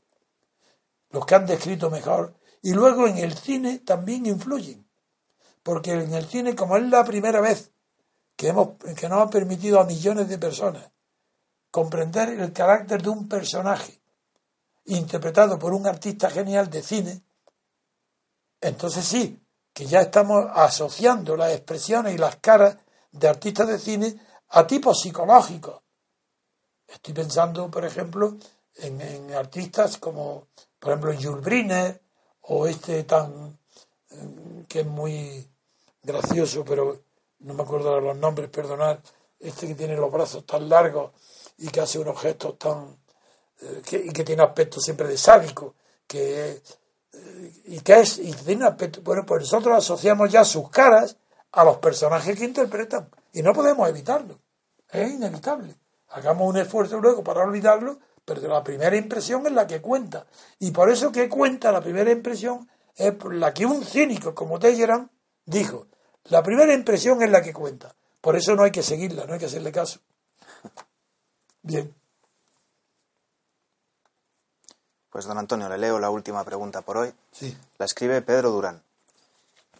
los 1.10 1.26
que 1.26 1.34
han 1.34 1.46
descrito 1.46 1.90
mejor, 1.90 2.34
y 2.62 2.74
luego 2.74 3.08
en 3.08 3.18
el 3.18 3.36
cine 3.36 3.80
también 3.80 4.24
influyen, 4.24 4.86
porque 5.64 5.90
en 5.90 6.14
el 6.14 6.26
cine, 6.26 6.54
como 6.54 6.76
es 6.76 6.84
la 6.84 7.04
primera 7.04 7.40
vez 7.40 7.72
que, 8.36 8.48
hemos, 8.48 8.76
que 8.96 9.08
nos 9.08 9.26
ha 9.26 9.30
permitido 9.30 9.80
a 9.80 9.84
millones 9.84 10.28
de 10.28 10.38
personas 10.38 10.88
comprender 11.72 12.28
el 12.28 12.52
carácter 12.52 13.02
de 13.02 13.10
un 13.10 13.28
personaje 13.28 14.00
interpretado 14.84 15.58
por 15.58 15.74
un 15.74 15.88
artista 15.88 16.30
genial 16.30 16.70
de 16.70 16.82
cine, 16.82 17.22
entonces 18.61 19.05
sí, 19.05 19.41
que 19.73 19.87
ya 19.87 20.01
estamos 20.01 20.45
asociando 20.55 21.37
las 21.37 21.53
expresiones 21.53 22.15
y 22.15 22.19
las 22.19 22.37
caras 22.37 22.77
de 23.12 23.28
artistas 23.28 23.69
de 23.69 23.78
cine 23.78 24.20
a 24.51 24.66
tipos 24.66 25.01
psicológicos. 25.01 25.82
Estoy 26.87 27.15
pensando, 27.15 27.70
por 27.70 27.85
ejemplo, 27.85 28.37
en, 28.74 29.32
artistas 29.32 29.97
como 29.99 30.49
Por 30.78 30.93
ejemplo, 30.93 31.15
Jules 31.15 31.45
Briner 31.45 32.01
o 32.43 32.66
este 32.66 33.05
tan 33.05 33.59
eh, 34.11 34.65
que 34.69 34.81
es 34.81 34.87
muy 34.87 35.47
gracioso, 36.03 36.65
pero 36.65 37.03
no 37.41 37.55
me 37.55 37.62
acuerdo 37.62 37.95
de 37.95 38.01
los 38.01 38.16
nombres, 38.16 38.49
perdonar, 38.51 39.01
este 39.39 39.66
que 39.69 39.74
tiene 39.74 39.97
los 39.97 40.11
brazos 40.11 40.45
tan 40.47 40.69
largos 40.69 41.12
y 41.59 41.69
que 41.69 41.81
hace 41.81 41.99
unos 41.99 42.20
gestos 42.20 42.59
tan 42.59 42.97
eh, 43.61 44.03
y 44.05 44.12
que 44.12 44.24
tiene 44.24 44.43
aspecto 44.43 44.81
siempre 44.81 45.07
de 45.07 45.19
sádico, 45.19 45.74
que 46.07 46.51
eh, 46.51 46.62
y 47.65 47.81
que 47.81 48.01
es 48.01 48.19
y 48.19 48.32
tiene 48.32 48.69
bueno, 49.03 49.24
pues 49.27 49.43
nosotros 49.43 49.77
asociamos 49.77 50.31
ya 50.31 50.45
sus 50.45 50.70
caras 50.70 51.16
a 51.53 51.65
los 51.65 51.78
personajes 51.78 52.39
que 52.39 52.45
interpretan 52.45 53.09
y 53.32 53.43
no 53.43 53.53
podemos 53.53 53.89
evitarlo, 53.89 54.39
es 54.91 55.12
inevitable. 55.12 55.74
Hagamos 56.09 56.49
un 56.49 56.57
esfuerzo 56.57 57.01
luego 57.01 57.23
para 57.23 57.43
olvidarlo, 57.45 57.99
pero 58.24 58.47
la 58.49 58.65
primera 58.65 58.97
impresión 58.97 59.47
es 59.47 59.53
la 59.53 59.66
que 59.66 59.81
cuenta. 59.81 60.27
Y 60.59 60.73
por 60.73 60.91
eso 60.91 61.12
que 61.12 61.28
cuenta 61.28 61.70
la 61.70 61.81
primera 61.81 62.11
impresión 62.11 62.69
es 62.97 63.15
la 63.24 63.55
que 63.55 63.66
un 63.66 63.85
cínico 63.85 64.35
como 64.35 64.59
Telleran 64.59 65.11
dijo. 65.45 65.87
La 66.24 66.43
primera 66.43 66.74
impresión 66.74 67.23
es 67.23 67.31
la 67.31 67.43
que 67.43 67.53
cuenta. 67.53 67.95
Por 68.20 68.37
eso 68.37 68.55
no 68.55 68.65
hay 68.65 68.73
que 68.73 68.82
seguirla, 68.82 69.24
no 69.24 69.35
hay 69.35 69.39
que 69.39 69.47
hacerle 69.47 69.73
caso. 69.73 70.01
Bien. 71.62 71.95
Pues 75.11 75.24
don 75.24 75.39
Antonio, 75.39 75.69
le 75.69 75.78
leo 75.78 75.99
la 75.99 76.11
última 76.11 76.45
pregunta 76.45 76.82
por 76.82 76.97
hoy. 76.97 77.12
Sí. 77.32 77.57
La 77.78 77.85
escribe 77.85 78.23
Pedro 78.23 78.51
Durán. 78.51 78.82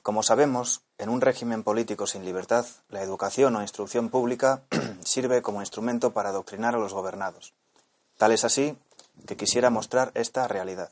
Como 0.03 0.23
sabemos, 0.23 0.83
en 0.99 1.09
un 1.09 1.21
régimen 1.21 1.63
político 1.63 2.07
sin 2.07 2.25
libertad, 2.25 2.67
la 2.89 3.03
educación 3.03 3.55
o 3.55 3.63
instrucción 3.63 4.09
pública 4.09 4.63
sirve 5.05 5.43
como 5.43 5.61
instrumento 5.61 6.13
para 6.13 6.31
adoctrinar 6.31 6.75
a 6.75 6.79
los 6.79 6.93
gobernados. 6.93 7.53
Tal 8.17 8.33
es 8.33 8.45
así 8.45 8.77
que 9.27 9.37
quisiera 9.37 9.71
mostrar 9.71 10.11
esta 10.15 10.49
realidad. 10.49 10.91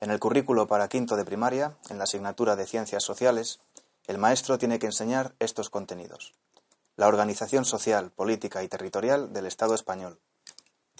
En 0.00 0.10
el 0.10 0.18
currículo 0.18 0.66
para 0.66 0.88
quinto 0.88 1.16
de 1.16 1.24
primaria, 1.24 1.76
en 1.90 1.98
la 1.98 2.04
asignatura 2.04 2.56
de 2.56 2.66
Ciencias 2.66 3.04
Sociales, 3.04 3.60
el 4.06 4.18
maestro 4.18 4.58
tiene 4.58 4.78
que 4.78 4.86
enseñar 4.86 5.34
estos 5.38 5.68
contenidos. 5.68 6.32
La 6.96 7.08
organización 7.08 7.64
social, 7.64 8.10
política 8.10 8.62
y 8.62 8.68
territorial 8.68 9.32
del 9.32 9.46
Estado 9.46 9.74
español. 9.74 10.18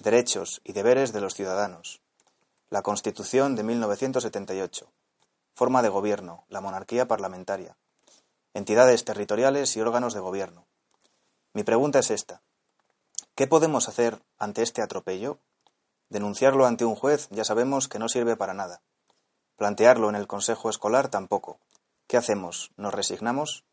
Derechos 0.02 0.60
y 0.64 0.72
deberes 0.72 1.12
de 1.12 1.20
los 1.20 1.34
ciudadanos. 1.34 2.00
La 2.72 2.82
Constitución 2.82 3.56
de 3.56 3.64
1978. 3.64 4.92
Forma 5.54 5.82
de 5.82 5.88
gobierno, 5.88 6.44
la 6.48 6.60
monarquía 6.60 7.08
parlamentaria. 7.08 7.76
Entidades 8.54 9.04
territoriales 9.04 9.76
y 9.76 9.80
órganos 9.80 10.14
de 10.14 10.20
gobierno. 10.20 10.68
Mi 11.52 11.64
pregunta 11.64 11.98
es 11.98 12.12
esta. 12.12 12.42
¿Qué 13.34 13.48
podemos 13.48 13.88
hacer 13.88 14.22
ante 14.38 14.62
este 14.62 14.82
atropello? 14.82 15.40
Denunciarlo 16.10 16.64
ante 16.64 16.84
un 16.84 16.94
juez 16.94 17.26
ya 17.32 17.42
sabemos 17.42 17.88
que 17.88 17.98
no 17.98 18.08
sirve 18.08 18.36
para 18.36 18.54
nada. 18.54 18.82
Plantearlo 19.56 20.08
en 20.08 20.14
el 20.14 20.28
Consejo 20.28 20.70
Escolar 20.70 21.08
tampoco. 21.08 21.58
¿Qué 22.06 22.18
hacemos? 22.18 22.70
¿Nos 22.76 22.94
resignamos? 22.94 23.64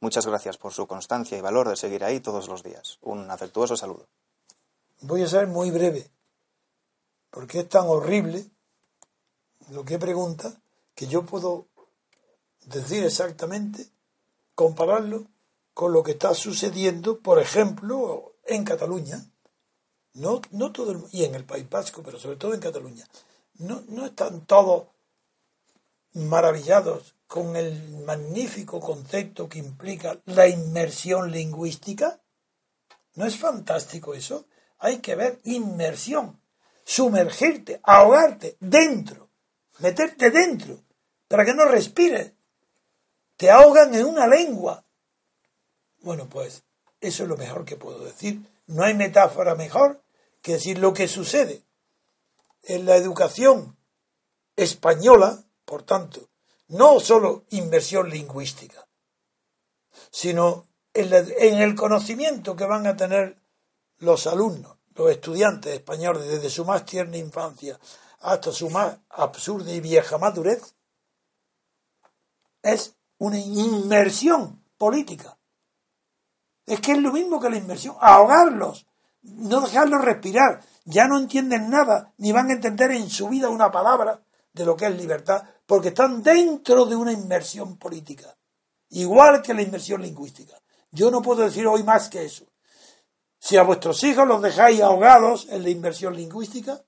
Muchas 0.00 0.26
gracias 0.26 0.56
por 0.56 0.72
su 0.72 0.86
constancia 0.86 1.36
y 1.36 1.42
valor 1.42 1.68
de 1.68 1.76
seguir 1.76 2.04
ahí 2.04 2.20
todos 2.20 2.48
los 2.48 2.62
días. 2.62 2.96
Un 3.02 3.30
afectuoso 3.30 3.76
saludo. 3.76 4.08
Voy 5.02 5.22
a 5.22 5.26
ser 5.26 5.46
muy 5.46 5.70
breve, 5.70 6.10
porque 7.36 7.58
es 7.58 7.68
tan 7.68 7.86
horrible 7.86 8.46
lo 9.68 9.84
que 9.84 9.98
pregunta 9.98 10.58
que 10.94 11.06
yo 11.06 11.26
puedo 11.26 11.66
decir 12.64 13.04
exactamente, 13.04 13.90
compararlo 14.54 15.26
con 15.74 15.92
lo 15.92 16.02
que 16.02 16.12
está 16.12 16.32
sucediendo, 16.32 17.20
por 17.20 17.38
ejemplo, 17.38 18.32
en 18.46 18.64
Cataluña. 18.64 19.22
No, 20.14 20.40
no 20.50 20.72
todo 20.72 21.10
y 21.12 21.24
en 21.24 21.34
el 21.34 21.44
País 21.44 21.68
Vasco, 21.68 22.02
pero 22.02 22.18
sobre 22.18 22.36
todo 22.36 22.54
en 22.54 22.60
Cataluña. 22.60 23.06
No, 23.58 23.82
no 23.88 24.06
están 24.06 24.46
todos 24.46 24.86
maravillados 26.14 27.16
con 27.26 27.54
el 27.54 27.98
magnífico 28.06 28.80
concepto 28.80 29.46
que 29.46 29.58
implica 29.58 30.18
la 30.24 30.48
inmersión 30.48 31.30
lingüística? 31.30 32.18
¿No 33.14 33.26
es 33.26 33.36
fantástico 33.36 34.14
eso? 34.14 34.46
Hay 34.78 35.00
que 35.00 35.14
ver 35.16 35.38
inmersión, 35.44 36.40
sumergirte, 36.86 37.80
ahogarte 37.82 38.56
dentro, 38.60 39.28
meterte 39.80 40.30
dentro, 40.30 40.84
para 41.26 41.44
que 41.44 41.52
no 41.52 41.64
respires. 41.64 42.32
Te 43.36 43.50
ahogan 43.50 43.92
en 43.94 44.06
una 44.06 44.28
lengua. 44.28 44.84
Bueno, 45.98 46.28
pues 46.28 46.62
eso 47.00 47.24
es 47.24 47.28
lo 47.28 47.36
mejor 47.36 47.64
que 47.64 47.76
puedo 47.76 48.04
decir. 48.04 48.40
No 48.68 48.84
hay 48.84 48.94
metáfora 48.94 49.56
mejor 49.56 50.02
que 50.40 50.52
decir 50.52 50.78
lo 50.78 50.94
que 50.94 51.08
sucede 51.08 51.62
en 52.62 52.86
la 52.86 52.96
educación 52.96 53.76
española 54.54 55.44
por 55.64 55.82
tanto, 55.82 56.30
no 56.68 57.00
solo 57.00 57.44
inversión 57.50 58.08
lingüística, 58.08 58.86
sino 60.10 60.68
en, 60.94 61.12
el 61.12 61.74
conocimiento 61.74 62.54
que 62.54 62.64
van 62.64 62.86
a 62.86 62.96
tener 62.96 63.36
los 63.98 64.26
alumnos, 64.28 64.76
los 64.96 65.10
estudiantes 65.10 65.74
españoles 65.74 66.26
desde 66.26 66.50
su 66.50 66.64
más 66.64 66.84
tierna 66.84 67.16
infancia 67.16 67.78
hasta 68.20 68.50
su 68.50 68.70
más 68.70 68.98
absurda 69.10 69.70
y 69.70 69.80
vieja 69.80 70.18
madurez, 70.18 70.74
es 72.62 72.96
una 73.18 73.38
inmersión 73.38 74.62
política. 74.76 75.38
Es 76.64 76.80
que 76.80 76.92
es 76.92 76.98
lo 76.98 77.12
mismo 77.12 77.38
que 77.40 77.50
la 77.50 77.56
inmersión, 77.56 77.96
ahogarlos, 78.00 78.86
no 79.22 79.60
dejarlos 79.60 80.04
respirar, 80.04 80.62
ya 80.84 81.06
no 81.06 81.18
entienden 81.18 81.70
nada, 81.70 82.12
ni 82.18 82.32
van 82.32 82.50
a 82.50 82.54
entender 82.54 82.90
en 82.90 83.08
su 83.08 83.28
vida 83.28 83.48
una 83.48 83.70
palabra 83.70 84.20
de 84.52 84.64
lo 84.64 84.76
que 84.76 84.86
es 84.86 84.96
libertad, 84.96 85.44
porque 85.66 85.88
están 85.88 86.22
dentro 86.22 86.86
de 86.86 86.96
una 86.96 87.12
inmersión 87.12 87.76
política, 87.76 88.36
igual 88.90 89.42
que 89.42 89.54
la 89.54 89.62
inmersión 89.62 90.02
lingüística. 90.02 90.60
Yo 90.90 91.10
no 91.10 91.22
puedo 91.22 91.44
decir 91.44 91.66
hoy 91.66 91.82
más 91.82 92.08
que 92.08 92.24
eso. 92.24 92.46
Si 93.46 93.56
a 93.56 93.62
vuestros 93.62 94.02
hijos 94.02 94.26
los 94.26 94.42
dejáis 94.42 94.80
ahogados 94.80 95.46
en 95.50 95.62
la 95.62 95.70
inmersión 95.70 96.16
lingüística, 96.16 96.82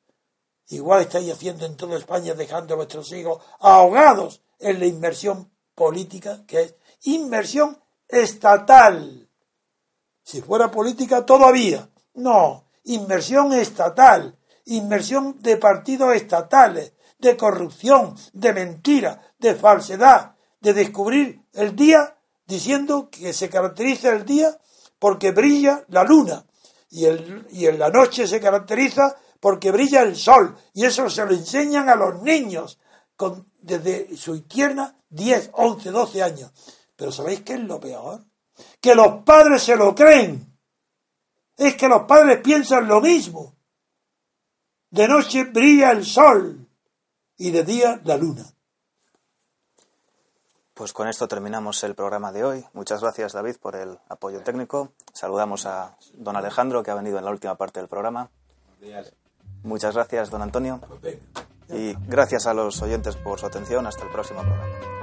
igual 0.71 1.03
estáis 1.03 1.33
haciendo 1.33 1.65
en 1.65 1.77
toda 1.77 1.97
España 1.97 2.35
dejando 2.35 2.75
a 2.75 2.79
vuestros 2.79 3.13
hijos 3.13 3.41
ahogados 3.61 4.43
en 4.59 4.81
la 4.81 4.87
inmersión 4.87 5.53
política, 5.77 6.43
que 6.49 6.63
es 6.63 6.75
inmersión 7.03 7.79
estatal. 8.09 9.29
Si 10.25 10.43
fuera 10.43 10.69
política 10.69 11.25
todavía. 11.25 11.89
No, 12.15 12.65
inmersión 12.83 13.53
estatal, 13.53 14.37
inmersión 14.65 15.41
de 15.41 15.59
partidos 15.59 16.17
estatales, 16.17 16.93
de 17.21 17.37
corrupción, 17.37 18.17
de 18.33 18.53
mentira, 18.53 19.33
de 19.39 19.55
falsedad, 19.55 20.35
de 20.59 20.75
descubrir 20.75 21.41
el 21.53 21.77
día 21.77 22.17
diciendo 22.49 23.11
que 23.11 23.33
se 23.33 23.49
caracteriza 23.49 24.11
el 24.11 24.25
día 24.25 24.59
porque 24.99 25.31
brilla 25.31 25.85
la 25.87 26.03
luna 26.03 26.45
y, 26.91 27.05
el, 27.05 27.47
y 27.51 27.67
en 27.67 27.79
la 27.79 27.91
noche 27.91 28.27
se 28.27 28.41
caracteriza 28.41 29.17
porque 29.41 29.71
brilla 29.71 30.03
el 30.03 30.17
sol 30.17 30.57
y 30.75 30.85
eso 30.85 31.09
se 31.09 31.25
lo 31.25 31.33
enseñan 31.33 31.89
a 31.89 31.95
los 31.95 32.23
niños 32.23 32.79
con, 33.17 33.47
desde 33.61 34.17
su 34.17 34.43
tierna 34.43 34.97
10, 35.11 35.51
11, 35.53 35.91
12 35.91 36.23
años. 36.23 36.53
Pero 36.97 37.13
¿sabéis 37.13 37.43
qué 37.43 37.55
es 37.55 37.61
lo 37.61 37.81
peor? 37.81 38.25
Que 38.81 38.95
los 38.95 39.23
padres 39.25 39.63
se 39.63 39.77
lo 39.77 39.95
creen. 39.95 40.59
Es 41.57 41.77
que 41.77 41.89
los 41.89 42.03
padres 42.03 42.41
piensan 42.43 42.87
lo 42.87 43.01
mismo. 43.01 43.55
De 44.91 45.07
noche 45.07 45.45
brilla 45.45 45.91
el 45.91 46.05
sol 46.05 46.67
y 47.37 47.51
de 47.51 47.65
día 47.65 48.01
la 48.05 48.17
luna. 48.17 48.45
Pues 50.79 50.93
con 50.93 51.09
esto 51.09 51.27
terminamos 51.27 51.83
el 51.83 51.97
programa 51.97 52.31
de 52.31 52.45
hoy. 52.45 52.65
Muchas 52.73 53.03
gracias 53.03 53.33
David 53.33 53.57
por 53.61 53.75
el 53.75 53.99
apoyo 54.09 54.43
técnico. 54.43 54.93
Saludamos 55.13 55.67
a 55.67 55.97
don 56.15 56.37
Alejandro 56.37 56.85
que 56.85 56.93
ha 56.93 56.95
venido 56.95 57.19
en 57.19 57.25
la 57.25 57.33
última 57.33 57.57
parte 57.57 57.81
del 57.81 57.89
programa. 57.89 58.31
Muchas 59.65 59.97
gracias 59.97 60.31
don 60.31 60.41
Antonio. 60.41 60.81
Y 61.69 61.95
gracias 62.07 62.47
a 62.47 62.55
los 62.55 62.81
oyentes 62.81 63.17
por 63.17 63.41
su 63.41 63.47
atención. 63.47 63.89
Hasta 63.89 64.05
el 64.05 64.13
próximo 64.13 64.43
programa. 64.43 64.98